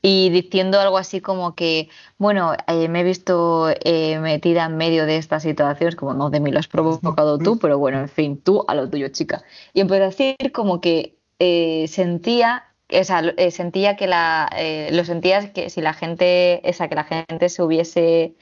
y 0.00 0.30
diciendo 0.30 0.80
algo 0.80 0.98
así 0.98 1.20
como 1.20 1.54
que, 1.54 1.88
bueno, 2.18 2.52
eh, 2.66 2.88
me 2.88 3.00
he 3.00 3.04
visto 3.04 3.68
eh, 3.84 4.18
metida 4.20 4.66
en 4.66 4.76
medio 4.76 5.06
de 5.06 5.16
esta 5.16 5.40
situación, 5.40 5.88
es 5.88 5.96
como, 5.96 6.14
no, 6.14 6.30
de 6.30 6.40
mí 6.40 6.52
lo 6.52 6.60
has 6.60 6.68
provocado 6.68 7.38
tú, 7.38 7.58
pero 7.58 7.78
bueno, 7.78 7.98
en 7.98 8.08
fin, 8.08 8.40
tú 8.40 8.64
a 8.68 8.74
lo 8.74 8.88
tuyo, 8.88 9.08
chica. 9.08 9.42
Y 9.72 9.80
empezó 9.80 10.02
a 10.02 10.06
decir 10.06 10.52
como 10.52 10.80
que 10.80 11.16
eh, 11.40 11.86
sentía, 11.88 12.64
o 12.92 13.04
sea, 13.04 13.22
sentía 13.50 13.96
que 13.96 14.06
la, 14.06 14.50
lo 14.92 15.04
sentías 15.04 15.50
que 15.50 15.68
si 15.68 15.80
la 15.80 15.94
gente, 15.94 16.68
esa, 16.68 16.88
que 16.88 16.94
la 16.94 17.04
gente 17.04 17.48
se 17.48 17.62
hubiese 17.62 18.34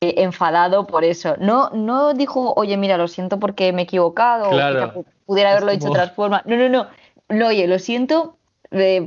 enfadado 0.00 0.86
por 0.86 1.04
eso. 1.04 1.36
No, 1.38 1.70
no 1.70 2.12
dijo, 2.14 2.54
oye, 2.54 2.76
mira, 2.76 2.96
lo 2.96 3.06
siento 3.06 3.38
porque 3.38 3.72
me 3.72 3.82
he 3.82 3.84
equivocado, 3.84 4.50
o 4.50 5.04
pudiera 5.26 5.50
haberlo 5.50 5.70
hecho 5.70 5.84
de 5.84 5.90
otra 5.90 6.08
forma. 6.08 6.42
No, 6.44 6.56
no, 6.56 6.68
no. 6.68 6.88
no 7.28 7.46
oye, 7.46 7.68
lo 7.68 7.78
siento 7.78 8.37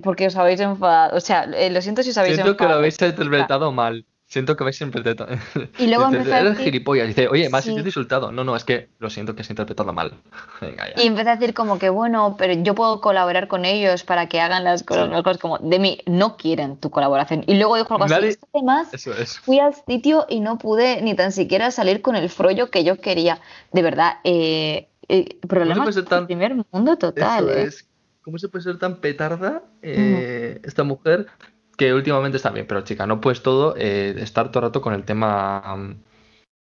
porque 0.03 0.27
os 0.27 0.35
habéis 0.35 0.59
enfadado. 0.59 1.17
O 1.17 1.19
sea, 1.19 1.43
eh, 1.43 1.69
lo 1.69 1.81
siento 1.81 2.03
si 2.03 2.09
os 2.09 2.17
habéis 2.17 2.35
Siento 2.35 2.57
que 2.57 2.65
lo 2.65 2.75
habéis 2.75 3.01
interpretado 3.01 3.71
mal. 3.71 4.05
Siento 4.31 4.55
que 4.55 4.63
habéis 4.63 4.79
interpretado. 4.79 5.35
Y 5.77 5.87
luego 5.87 6.05
empecé 6.05 6.33
a 6.33 6.43
decir... 6.45 6.63
gilipollas. 6.63 7.05
Dice, 7.05 7.27
oye, 7.27 7.49
más 7.49 7.67
has 7.67 7.73
insultado. 7.73 8.31
No, 8.31 8.45
no, 8.45 8.55
es 8.55 8.63
que 8.63 8.87
lo 8.99 9.09
siento 9.09 9.35
que 9.35 9.41
has 9.41 9.49
interpretado 9.49 9.91
mal. 9.91 10.13
Y 10.95 11.07
empecé 11.07 11.31
a 11.31 11.35
decir 11.35 11.53
como 11.53 11.77
que, 11.77 11.89
bueno, 11.89 12.35
pero 12.37 12.53
yo 12.53 12.73
puedo 12.73 13.01
colaborar 13.01 13.49
con 13.49 13.65
ellos 13.65 14.03
para 14.05 14.29
que 14.29 14.39
hagan 14.39 14.63
las 14.63 14.83
cosas. 14.83 15.37
Como, 15.37 15.57
de 15.57 15.79
mí, 15.79 15.99
no 16.05 16.37
quieren 16.37 16.77
tu 16.77 16.89
colaboración. 16.89 17.43
Y 17.45 17.55
luego 17.55 17.75
dijo 17.75 17.93
algo 17.93 18.05
así. 18.05 18.37
Además, 18.53 18.87
fui 19.43 19.59
al 19.59 19.75
sitio 19.75 20.25
y 20.29 20.39
no 20.39 20.57
pude 20.57 21.01
ni 21.01 21.13
tan 21.13 21.33
siquiera 21.33 21.69
salir 21.69 22.01
con 22.01 22.15
el 22.15 22.29
frollo 22.29 22.71
que 22.71 22.85
yo 22.85 23.01
quería. 23.01 23.41
De 23.73 23.81
verdad, 23.81 24.19
eh, 24.23 24.87
eh 25.09 25.39
problemas 25.45 25.93
del 25.93 26.25
primer 26.25 26.55
mundo 26.71 26.95
total. 26.95 27.49
Eso 27.49 27.57
¿eh? 27.57 27.63
es 27.63 27.90
¿Cómo 28.21 28.37
se 28.37 28.49
puede 28.49 28.63
ser 28.63 28.77
tan 28.77 28.97
petarda 28.97 29.63
eh, 29.81 30.61
esta 30.63 30.83
mujer? 30.83 31.27
Que 31.75 31.93
últimamente 31.93 32.37
está 32.37 32.51
bien, 32.51 32.67
pero 32.67 32.81
chica, 32.81 33.07
no 33.07 33.19
puedes 33.19 33.41
todo 33.41 33.75
eh, 33.77 34.15
estar 34.19 34.51
todo 34.51 34.59
el 34.59 34.69
rato 34.69 34.81
con 34.81 34.93
el 34.93 35.03
tema. 35.03 35.75
Mm, 35.75 35.95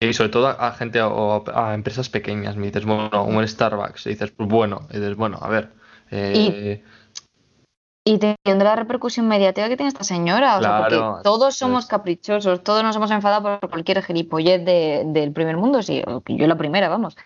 y 0.00 0.12
sobre 0.12 0.30
todo 0.30 0.48
a, 0.48 0.72
gente 0.72 1.00
o 1.00 1.44
a, 1.54 1.74
empresas 1.74 2.08
pequeñas. 2.08 2.56
Me 2.56 2.66
dices, 2.66 2.84
bueno, 2.84 3.24
un 3.24 3.46
Starbucks. 3.46 4.06
Y 4.06 4.10
dices, 4.10 4.32
pues 4.32 4.48
bueno. 4.48 4.88
Y 4.90 4.94
dices, 4.94 5.16
bueno, 5.16 5.38
a 5.40 5.48
ver. 5.48 5.72
Eh, 6.10 6.82
y, 8.04 8.18
tendrá 8.18 8.70
la 8.70 8.76
repercusión 8.76 9.26
mediática 9.26 9.68
que 9.68 9.76
tiene 9.76 9.88
esta 9.88 10.04
señora. 10.04 10.58
O 10.58 10.62
sea, 10.62 10.78
porque 10.78 11.00
todos 11.22 11.56
somos 11.56 11.86
caprichosos, 11.86 12.62
todos 12.62 12.82
nos 12.82 12.96
hemos 12.96 13.10
enfadado 13.10 13.60
por 13.60 13.70
cualquier 13.70 14.02
gilipollez 14.02 14.64
del 14.64 15.32
primer 15.32 15.56
mundo. 15.56 15.82
Sí, 15.82 16.02
yo 16.26 16.46
la 16.46 16.56
primera, 16.56 16.88
vamos. 16.88 17.16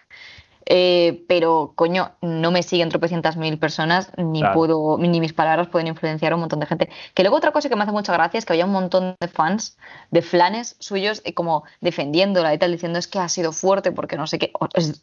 Eh, 0.73 1.25
pero, 1.27 1.73
coño, 1.75 2.13
no 2.23 2.53
me 2.53 2.63
siguen 2.63 2.91
tropecientas 2.91 3.37
mil 3.37 3.59
personas, 3.59 4.13
ni 4.17 4.41
puedo, 4.55 4.99
ni 4.99 5.19
mis 5.19 5.33
palabras 5.33 5.67
pueden 5.67 5.89
influenciar 5.89 6.31
a 6.31 6.37
un 6.37 6.43
montón 6.43 6.61
de 6.61 6.67
gente. 6.67 6.89
Que 7.13 7.25
luego 7.25 7.37
otra 7.37 7.51
cosa 7.51 7.69
que 7.69 7.75
me 7.75 7.83
hace 7.83 7.91
mucha 7.91 8.13
gracia 8.13 8.39
es 8.39 8.45
que 8.47 8.53
había 8.53 8.67
un 8.67 8.71
montón 8.73 9.17
de 9.19 9.27
fans, 9.27 9.77
de 10.13 10.23
flanes 10.23 10.77
suyos, 10.79 11.23
eh, 11.25 11.35
como 11.35 11.65
defendiéndola 11.81 12.55
y 12.55 12.59
tal, 12.59 12.71
diciendo 12.71 13.01
es 13.01 13.09
que 13.09 13.19
ha 13.19 13.29
sido 13.29 13.51
fuerte 13.51 13.91
porque 13.91 14.17
no 14.17 14.29
sé 14.29 14.39
qué. 14.39 14.53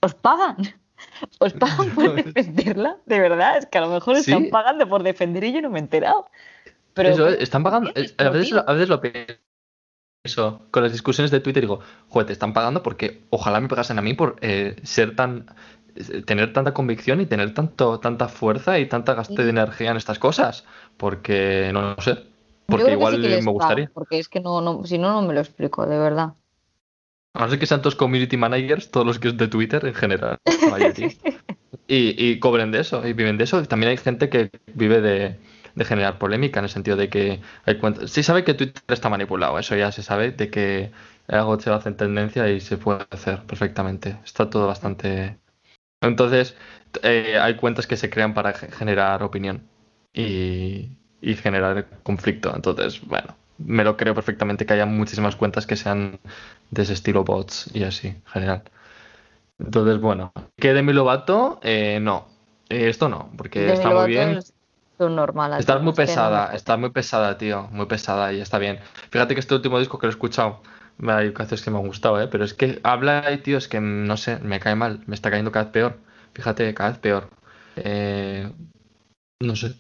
Os, 0.01 0.13
pagan. 0.15 0.55
¿Os 1.39 1.51
pagan 1.51 1.89
por 1.89 2.15
defenderla? 2.24 2.95
De 3.05 3.20
verdad, 3.20 3.57
es 3.57 3.65
que 3.65 3.78
a 3.78 3.82
lo 3.82 3.89
mejor 3.89 4.15
están 4.15 4.45
Sí. 4.45 4.49
pagando 4.49 4.88
por 4.88 5.03
defender 5.03 5.43
y 5.43 5.51
yo 5.51 5.61
no 5.61 5.70
me 5.70 5.80
he 5.80 5.82
enterado. 5.82 6.28
Pero 6.93 7.09
Eso, 7.09 7.28
están 7.28 7.63
pagando. 7.63 7.91
lo- 7.93 8.63
a 8.65 8.74
veces 8.74 8.88
lo 8.89 9.01
pienso 9.01 9.34
con 10.36 10.84
las 10.84 10.91
discusiones 10.91 11.32
de 11.32 11.39
Twitter. 11.39 11.61
Digo, 11.63 11.80
joder, 12.09 12.28
te 12.28 12.34
están 12.34 12.53
pagando 12.53 12.84
porque 12.84 13.21
ojalá 13.30 13.59
me 13.61 13.67
pagasen 13.67 13.97
a 13.99 14.01
mí 14.01 14.13
por 14.13 14.36
eh, 14.41 14.75
ser 14.84 15.15
tan. 15.15 15.45
eh, 15.95 16.21
tener 16.23 16.53
tanta 16.53 16.73
convicción 16.73 17.21
y 17.21 17.25
tener 17.25 17.53
tanto, 17.53 17.99
tanta 17.99 18.28
fuerza 18.28 18.80
y 18.80 18.88
tanta 18.88 19.13
gasto 19.13 19.41
de 19.41 19.49
energía 19.49 19.91
en 19.91 19.97
estas 19.97 20.19
cosas. 20.19 20.65
Porque 20.97 21.69
no 21.73 21.95
lo 21.95 22.01
sé. 22.01 22.17
Porque 22.65 22.91
igual 22.91 23.15
sí 23.15 23.28
me 23.43 23.51
gustaría. 23.51 23.89
porque 23.93 24.19
es 24.19 24.28
que 24.30 24.39
no, 24.41 24.61
no, 24.61 24.86
si 24.86 24.97
no, 24.97 25.13
no 25.13 25.21
me 25.28 25.34
lo 25.34 25.39
explico, 25.39 25.86
de 25.86 25.97
verdad. 25.97 26.34
A 27.34 27.41
no 27.41 27.49
ser 27.49 27.59
que 27.59 27.65
sean 27.65 27.82
todos 27.82 27.95
community 27.95 28.36
managers, 28.36 28.91
todos 28.91 29.05
los 29.05 29.19
que 29.19 29.30
es 29.30 29.38
de 29.38 29.47
Twitter 29.47 29.86
en 29.86 29.93
general. 29.93 30.38
Y, 31.89 32.15
y 32.21 32.39
cobren 32.39 32.71
de 32.71 32.82
eso, 32.82 33.07
y 33.07 33.13
viven 33.13 33.38
de 33.38 33.45
eso. 33.45 33.61
Y 33.61 33.65
también 33.65 33.91
hay 33.91 33.97
gente 33.97 34.28
que 34.30 34.49
vive 34.73 34.99
de, 34.99 35.39
de 35.78 35.86
generar 35.86 36.17
polémica, 36.19 36.59
en 36.59 36.65
el 36.65 36.69
sentido 36.71 36.97
de 36.97 37.09
que 37.09 37.41
hay 37.65 37.78
cuentas. 37.80 38.11
Sí 38.11 38.23
sabe 38.23 38.43
que 38.43 38.53
Twitter 38.55 38.84
está 38.89 39.09
manipulado, 39.09 39.59
eso 39.59 39.75
ya 39.75 39.91
se 39.91 40.03
sabe, 40.03 40.32
de 40.32 40.49
que 40.49 40.91
algo 41.28 41.59
se 41.59 41.69
hace 41.71 41.89
en 41.89 41.97
tendencia 41.97 42.49
y 42.49 42.59
se 42.61 42.78
puede 42.78 43.05
hacer 43.11 43.43
perfectamente. 43.45 44.17
Está 44.25 44.49
todo 44.49 44.67
bastante. 44.67 45.38
Entonces, 46.01 46.55
eh, 47.03 47.38
hay 47.41 47.55
cuentas 47.55 47.88
que 47.88 47.97
se 47.97 48.09
crean 48.09 48.34
para 48.34 48.53
ge- 48.53 48.71
generar 48.71 49.23
opinión 49.23 49.63
y, 50.13 50.89
y 51.21 51.36
generar 51.36 51.88
conflicto. 52.03 52.53
Entonces, 52.55 53.01
bueno, 53.07 53.36
me 53.57 53.84
lo 53.84 53.97
creo 53.97 54.15
perfectamente 54.15 54.65
que 54.65 54.73
haya 54.73 54.86
muchísimas 54.86 55.36
cuentas 55.36 55.67
que 55.67 55.75
sean 55.75 56.19
de 56.71 56.84
ese 56.84 56.93
estilo 56.93 57.23
bots 57.23 57.69
y 57.75 57.84
así, 57.84 58.09
en 58.09 58.23
general. 58.28 58.63
Entonces, 59.59 59.99
bueno, 60.01 60.34
que 60.57 60.73
Demi 60.73 60.93
Lovato, 60.93 61.59
eh, 61.63 61.99
no. 62.01 62.28
Eh, 62.69 62.89
esto 62.89 63.09
no, 63.09 63.32
porque 63.38 63.67
Demi 63.67 63.73
está 63.73 63.89
Lovato 63.89 64.03
muy 64.11 64.11
bien. 64.11 64.39
es 64.39 64.53
lo 65.00 65.10
normal. 65.10 65.54
Estás 65.60 65.82
muy 65.82 65.91
es 65.91 65.98
no 65.98 66.04
pesada, 66.06 66.41
gusta. 66.41 66.56
estás 66.56 66.80
muy 66.80 66.89
pesada, 66.91 67.38
tío, 67.38 67.68
muy 67.72 67.86
pesada 67.86 68.34
y 68.34 68.41
está 68.41 68.58
bien. 68.60 68.80
Fíjate 69.12 69.34
que 69.34 69.39
este 69.39 69.56
último 69.56 69.80
disco 69.80 70.00
que 70.00 70.08
lo 70.08 70.12
he 70.12 70.16
escuchado, 70.16 70.62
me- 70.98 71.14
hay 71.14 71.34
canciones 71.34 71.64
que 71.64 71.72
me 71.72 71.78
han 71.78 71.88
gustado, 71.88 72.22
¿eh? 72.22 72.28
Pero 72.28 72.43
es 72.43 72.54
que 72.54 72.80
habla 72.84 73.32
y, 73.32 73.38
tío, 73.38 73.58
es 73.58 73.68
que 73.68 73.80
no 73.80 74.18
sé, 74.18 74.39
me 74.39 74.60
cae 74.60 74.76
mal, 74.76 75.02
me 75.06 75.16
está 75.16 75.30
cayendo 75.30 75.52
cada 75.52 75.66
vez 75.66 75.72
peor. 75.74 75.98
Fíjate, 76.34 76.74
cada 76.74 76.89
vez 76.89 77.00
peor. 77.00 77.30
Eh, 77.76 78.52
no 79.39 79.56
sé. 79.56 79.76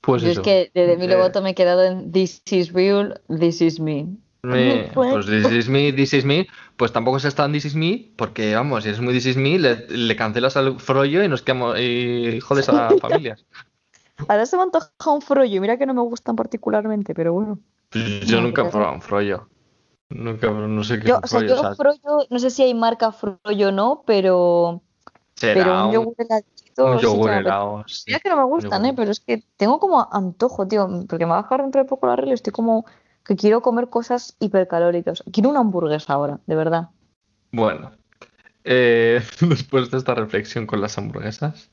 Pues 0.00 0.22
Yo 0.22 0.30
eso. 0.30 0.40
es 0.40 0.44
que 0.44 0.70
de 0.74 0.86
Demi 0.86 1.04
Eh, 1.06 1.08
Lovato 1.08 1.40
me 1.42 1.50
he 1.50 1.54
quedado 1.54 1.82
en 1.84 2.12
This 2.12 2.42
is 2.50 2.72
real, 2.72 3.20
this 3.28 3.60
is 3.62 3.80
me. 3.80 4.06
Me- 4.42 4.90
Pues- 4.92 5.10
pues 5.14 5.26
This 5.26 5.50
Is 5.52 5.68
Me, 5.70 5.90
This 5.94 6.12
Is 6.12 6.24
Me, 6.26 6.46
pues 6.76 6.92
tampoco 6.92 7.18
se 7.18 7.28
está 7.28 7.46
en 7.46 7.52
This 7.52 7.64
Is 7.64 7.74
Me, 7.74 8.10
porque 8.16 8.54
vamos, 8.54 8.82
si 8.82 8.90
eres 8.90 9.00
muy 9.00 9.14
This 9.14 9.24
Is 9.24 9.36
Me, 9.38 9.58
le, 9.58 9.86
le 9.88 10.16
cancelas 10.16 10.58
al 10.58 10.78
frollo 10.78 11.24
y 11.24 11.28
nos 11.28 11.40
quedamos 11.40 11.78
y 11.80 12.38
jodes 12.40 12.68
a 12.68 12.90
familias. 13.00 13.46
Ahora 14.28 14.46
se 14.46 14.56
me 14.56 14.62
antoja 14.62 14.90
un 15.10 15.22
frollo, 15.22 15.60
mira 15.60 15.76
que 15.76 15.86
no 15.86 15.94
me 15.94 16.02
gustan 16.02 16.36
particularmente, 16.36 17.14
pero 17.14 17.32
bueno. 17.32 17.58
Yo 18.26 18.40
nunca 18.40 18.62
he 18.62 18.70
probado 18.70 18.94
un 18.94 19.02
frollo. 19.02 19.48
Nunca, 20.10 20.50
no 20.50 20.84
sé 20.84 21.00
qué 21.00 21.08
Yo, 21.08 21.20
es 21.22 21.32
un 21.32 21.38
o 21.38 21.40
sea, 21.40 21.40
frollo, 21.40 21.48
yo 21.48 21.54
o 21.54 21.62
sea, 21.62 21.74
frollo, 21.74 22.26
no 22.30 22.38
sé 22.38 22.50
si 22.50 22.62
hay 22.62 22.74
marca 22.74 23.12
frollo 23.12 23.68
o 23.68 23.72
no, 23.72 24.02
pero, 24.06 24.82
será 25.34 25.54
pero 25.54 25.86
un 25.86 25.92
yogur 25.92 26.14
heladito 26.18 26.54
un 26.78 26.98
sí 26.98 27.04
yogur 27.04 27.30
me 27.30 27.38
helado. 27.38 27.84
sí. 27.86 28.04
Mira 28.08 28.20
que 28.20 28.28
no 28.28 28.36
me 28.36 28.44
gustan. 28.44 28.84
¿eh? 28.84 28.94
Pero 28.94 29.10
es 29.10 29.20
que 29.20 29.44
tengo 29.56 29.78
como 29.78 30.08
antojo, 30.12 30.66
tío, 30.66 30.88
porque 31.08 31.26
me 31.26 31.32
va 31.32 31.38
a 31.38 31.42
bajar 31.42 31.62
dentro 31.62 31.82
de 31.82 31.88
poco 31.88 32.06
la 32.06 32.16
regla 32.16 32.32
y 32.32 32.34
estoy 32.34 32.52
como 32.52 32.84
que 33.24 33.36
quiero 33.36 33.62
comer 33.62 33.88
cosas 33.88 34.36
hipercalóricas. 34.40 35.22
Quiero 35.32 35.50
una 35.50 35.60
hamburguesa 35.60 36.12
ahora, 36.12 36.40
de 36.46 36.56
verdad. 36.56 36.90
Bueno, 37.52 37.92
eh, 38.64 39.22
después 39.40 39.90
de 39.90 39.98
esta 39.98 40.14
reflexión 40.14 40.66
con 40.66 40.80
las 40.80 40.98
hamburguesas, 40.98 41.70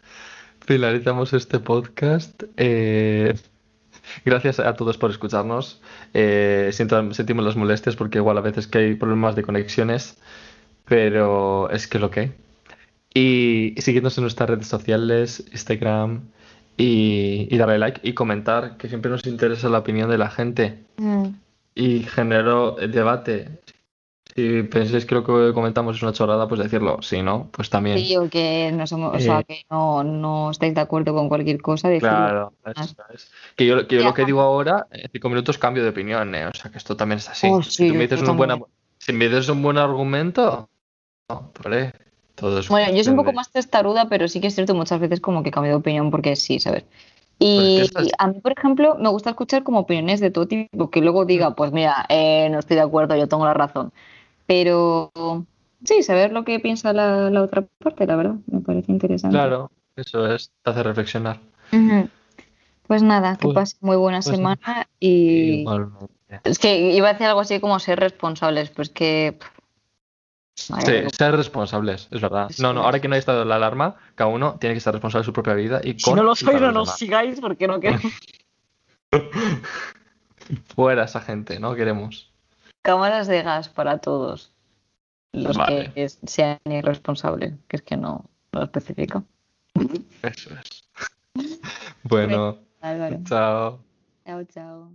finalizamos 0.76 1.34
este 1.34 1.60
podcast. 1.60 2.44
Eh, 2.56 3.34
gracias 4.24 4.60
a 4.62 4.74
todos 4.74 4.98
por 4.98 5.12
escucharnos. 5.12 5.82
Eh, 6.14 6.70
siento- 6.72 7.14
sentimos 7.14 7.44
las 7.44 7.58
molestias 7.58 7.98
porque 7.98 8.20
igual 8.20 8.38
a 8.38 8.42
veces 8.42 8.68
que 8.68 8.78
hay 8.78 8.96
problemas 8.96 9.36
de 9.36 9.44
conexiones, 9.44 10.18
pero 10.86 11.70
es 11.72 11.88
que 11.88 12.00
lo 12.00 12.10
que 12.10 12.20
hay. 12.22 12.32
Y 13.14 13.76
siguiéndonos 13.82 14.18
en 14.18 14.22
nuestras 14.24 14.50
redes 14.50 14.68
sociales, 14.68 15.44
Instagram, 15.52 16.22
y, 16.78 17.50
y 17.54 17.58
darle 17.58 17.78
like 17.78 18.00
y 18.02 18.14
comentar, 18.14 18.78
que 18.78 18.88
siempre 18.88 19.12
nos 19.12 19.28
interesa 19.28 19.68
la 19.68 19.80
opinión 19.80 20.10
de 20.10 20.18
la 20.18 20.30
gente 20.30 20.80
y 21.76 22.04
generó 22.04 22.78
debate. 22.78 23.50
Si 24.34 24.64
pensáis 24.64 25.06
que 25.06 25.16
lo 25.16 25.24
que 25.24 25.54
comentamos 25.54 25.98
es 25.98 26.04
una 26.04 26.14
chorrada, 26.14 26.48
pues 26.48 26.62
decirlo. 26.62 27.02
Si 27.02 27.22
no, 27.22 27.50
pues 27.52 27.70
también. 27.70 27.98
Sí, 28.00 28.16
o 28.16 28.30
que 28.30 28.72
no 28.74 28.88
somos, 28.88 29.16
o 29.16 29.20
sea, 29.20 29.40
Eh, 29.40 29.44
que 29.46 29.66
no, 29.70 30.04
no 30.04 30.52
estáis 30.52 30.74
de 30.74 30.82
acuerdo 30.82 31.14
con 31.14 31.28
cualquier 31.28 31.62
cosa, 31.62 31.90
decirlo. 31.90 32.10
Claro, 32.10 32.54
eso 32.74 32.96
es. 33.14 33.32
Que 33.56 33.66
yo, 33.66 33.88
que 33.88 33.98
yo 33.98 34.04
lo 34.04 34.14
que 34.14 34.26
digo 34.26 34.42
ahora, 34.42 34.88
en 34.92 35.10
cinco 35.12 35.28
minutos 35.30 35.58
cambio 35.58 35.84
de 35.84 35.90
opinión, 35.90 36.34
¿eh? 36.34 36.48
O 36.48 36.54
sea, 36.54 36.72
que 36.72 36.78
esto 36.78 36.96
también 36.96 37.20
es 37.20 37.28
así. 37.28 37.48
Oh, 37.52 37.62
Si 37.62 37.90
tú 37.90 37.94
me 37.94 38.08
dices 38.08 38.22
un 38.22 38.38
buen, 38.38 38.50
también. 38.50 38.70
si 39.00 39.12
me 39.12 39.28
dices 39.28 39.50
un 39.50 39.62
buen 39.62 39.78
argumento, 39.78 40.70
no, 41.30 41.52
vale, 41.64 41.94
todo 42.36 42.60
es 42.60 42.70
Bueno, 42.70 42.94
yo 42.96 43.04
soy 43.04 43.12
un 43.12 43.18
poco 43.18 43.34
más 43.34 43.52
testaruda, 43.52 44.08
pero 44.08 44.30
sí 44.30 44.40
que 44.40 44.48
es 44.48 44.56
cierto 44.56 44.74
muchas 44.76 45.00
veces 45.02 45.20
como 45.20 45.44
que 45.44 45.52
cambio 45.52 45.72
de 45.72 45.78
opinión 45.78 46.10
porque 46.10 46.38
sí, 46.38 46.60
¿sabes? 46.60 46.86
Y 47.38 47.80
es 47.80 47.92
a 48.20 48.28
mí, 48.28 48.40
por 48.40 48.54
ejemplo, 48.56 48.96
me 49.00 49.10
gusta 49.10 49.32
escuchar 49.32 49.64
como 49.64 49.80
opiniones 49.80 50.20
de 50.20 50.30
todo 50.30 50.48
tipo, 50.48 50.92
que 50.92 51.02
luego 51.02 51.26
diga, 51.26 51.56
pues 51.56 51.72
mira, 51.72 52.06
eh, 52.08 52.48
no 52.52 52.60
estoy 52.60 52.76
de 52.76 52.84
acuerdo, 52.84 53.16
yo 53.16 53.28
tengo 53.28 53.46
la 53.46 53.56
razón. 53.56 53.92
Pero 54.52 55.12
sí, 55.86 56.04
saber 56.04 56.34
lo 56.34 56.44
que 56.44 56.60
piensa 56.60 56.92
la, 56.92 57.30
la 57.30 57.42
otra 57.42 57.62
parte, 57.80 58.06
la 58.06 58.18
verdad, 58.18 58.36
me 58.48 58.60
parece 58.60 58.92
interesante. 58.92 59.34
Claro, 59.34 59.72
eso 59.96 60.28
es, 60.28 60.52
te 60.62 60.72
hace 60.72 60.84
reflexionar. 60.84 61.40
Pues 62.86 63.02
nada, 63.02 63.38
que 63.38 63.44
Pues- 63.44 63.56
pase 63.56 63.78
muy 63.80 63.96
buena 63.96 64.20
pues 64.20 64.36
semana 64.36 64.88
y 65.00 65.62
Igualmente. 65.62 66.42
es 66.44 66.60
que 66.60 66.92
iba 66.92 67.08
a 67.08 67.14
decir 67.14 67.28
algo 67.28 67.40
así 67.40 67.62
como 67.62 67.80
ser 67.80 67.98
responsables, 68.02 68.70
pues 68.72 68.90
que 68.90 69.38
ay, 70.74 70.82
Sí, 70.86 70.92
algo- 70.98 71.10
ser 71.18 71.34
responsables, 71.38 72.10
es 72.12 72.20
verdad. 72.20 72.50
No, 72.60 72.74
no, 72.74 72.82
ahora 72.84 73.00
que 73.00 73.08
no 73.08 73.16
ha 73.16 73.20
estado 73.20 73.46
la 73.46 73.56
alarma, 73.56 73.96
cada 74.16 74.30
uno 74.30 74.58
tiene 74.60 74.74
que 74.76 74.82
ser 74.82 74.92
responsable 74.92 75.22
de 75.22 75.26
su 75.28 75.32
propia 75.34 75.54
vida 75.54 75.80
y 75.82 75.98
si 75.98 76.14
no 76.14 76.24
lo 76.24 76.36
sois, 76.36 76.60
no 76.60 76.74
nos 76.74 76.98
sigáis 76.98 77.40
porque 77.40 77.68
no 77.70 77.80
queremos 77.80 78.12
Fuera 80.76 81.06
esa 81.06 81.22
gente, 81.22 81.58
no 81.62 81.74
queremos. 81.74 82.31
Cámaras 82.82 83.28
de 83.28 83.44
gas 83.44 83.70
para 83.70 84.00
todos 84.00 84.54
los 85.34 85.58
Vale. 85.58 85.92
que 85.94 86.10
sean 86.10 86.60
irresponsables, 86.66 87.54
que 87.68 87.78
es 87.78 87.82
que 87.82 87.98
no 87.98 88.30
lo 88.52 88.64
especifica. 88.64 89.24
Eso 90.22 90.50
es. 90.56 90.88
Bueno, 92.04 92.58
Álvaro. 92.82 93.20
chao. 93.26 93.80
Chao, 94.26 94.44
chao. 94.46 94.92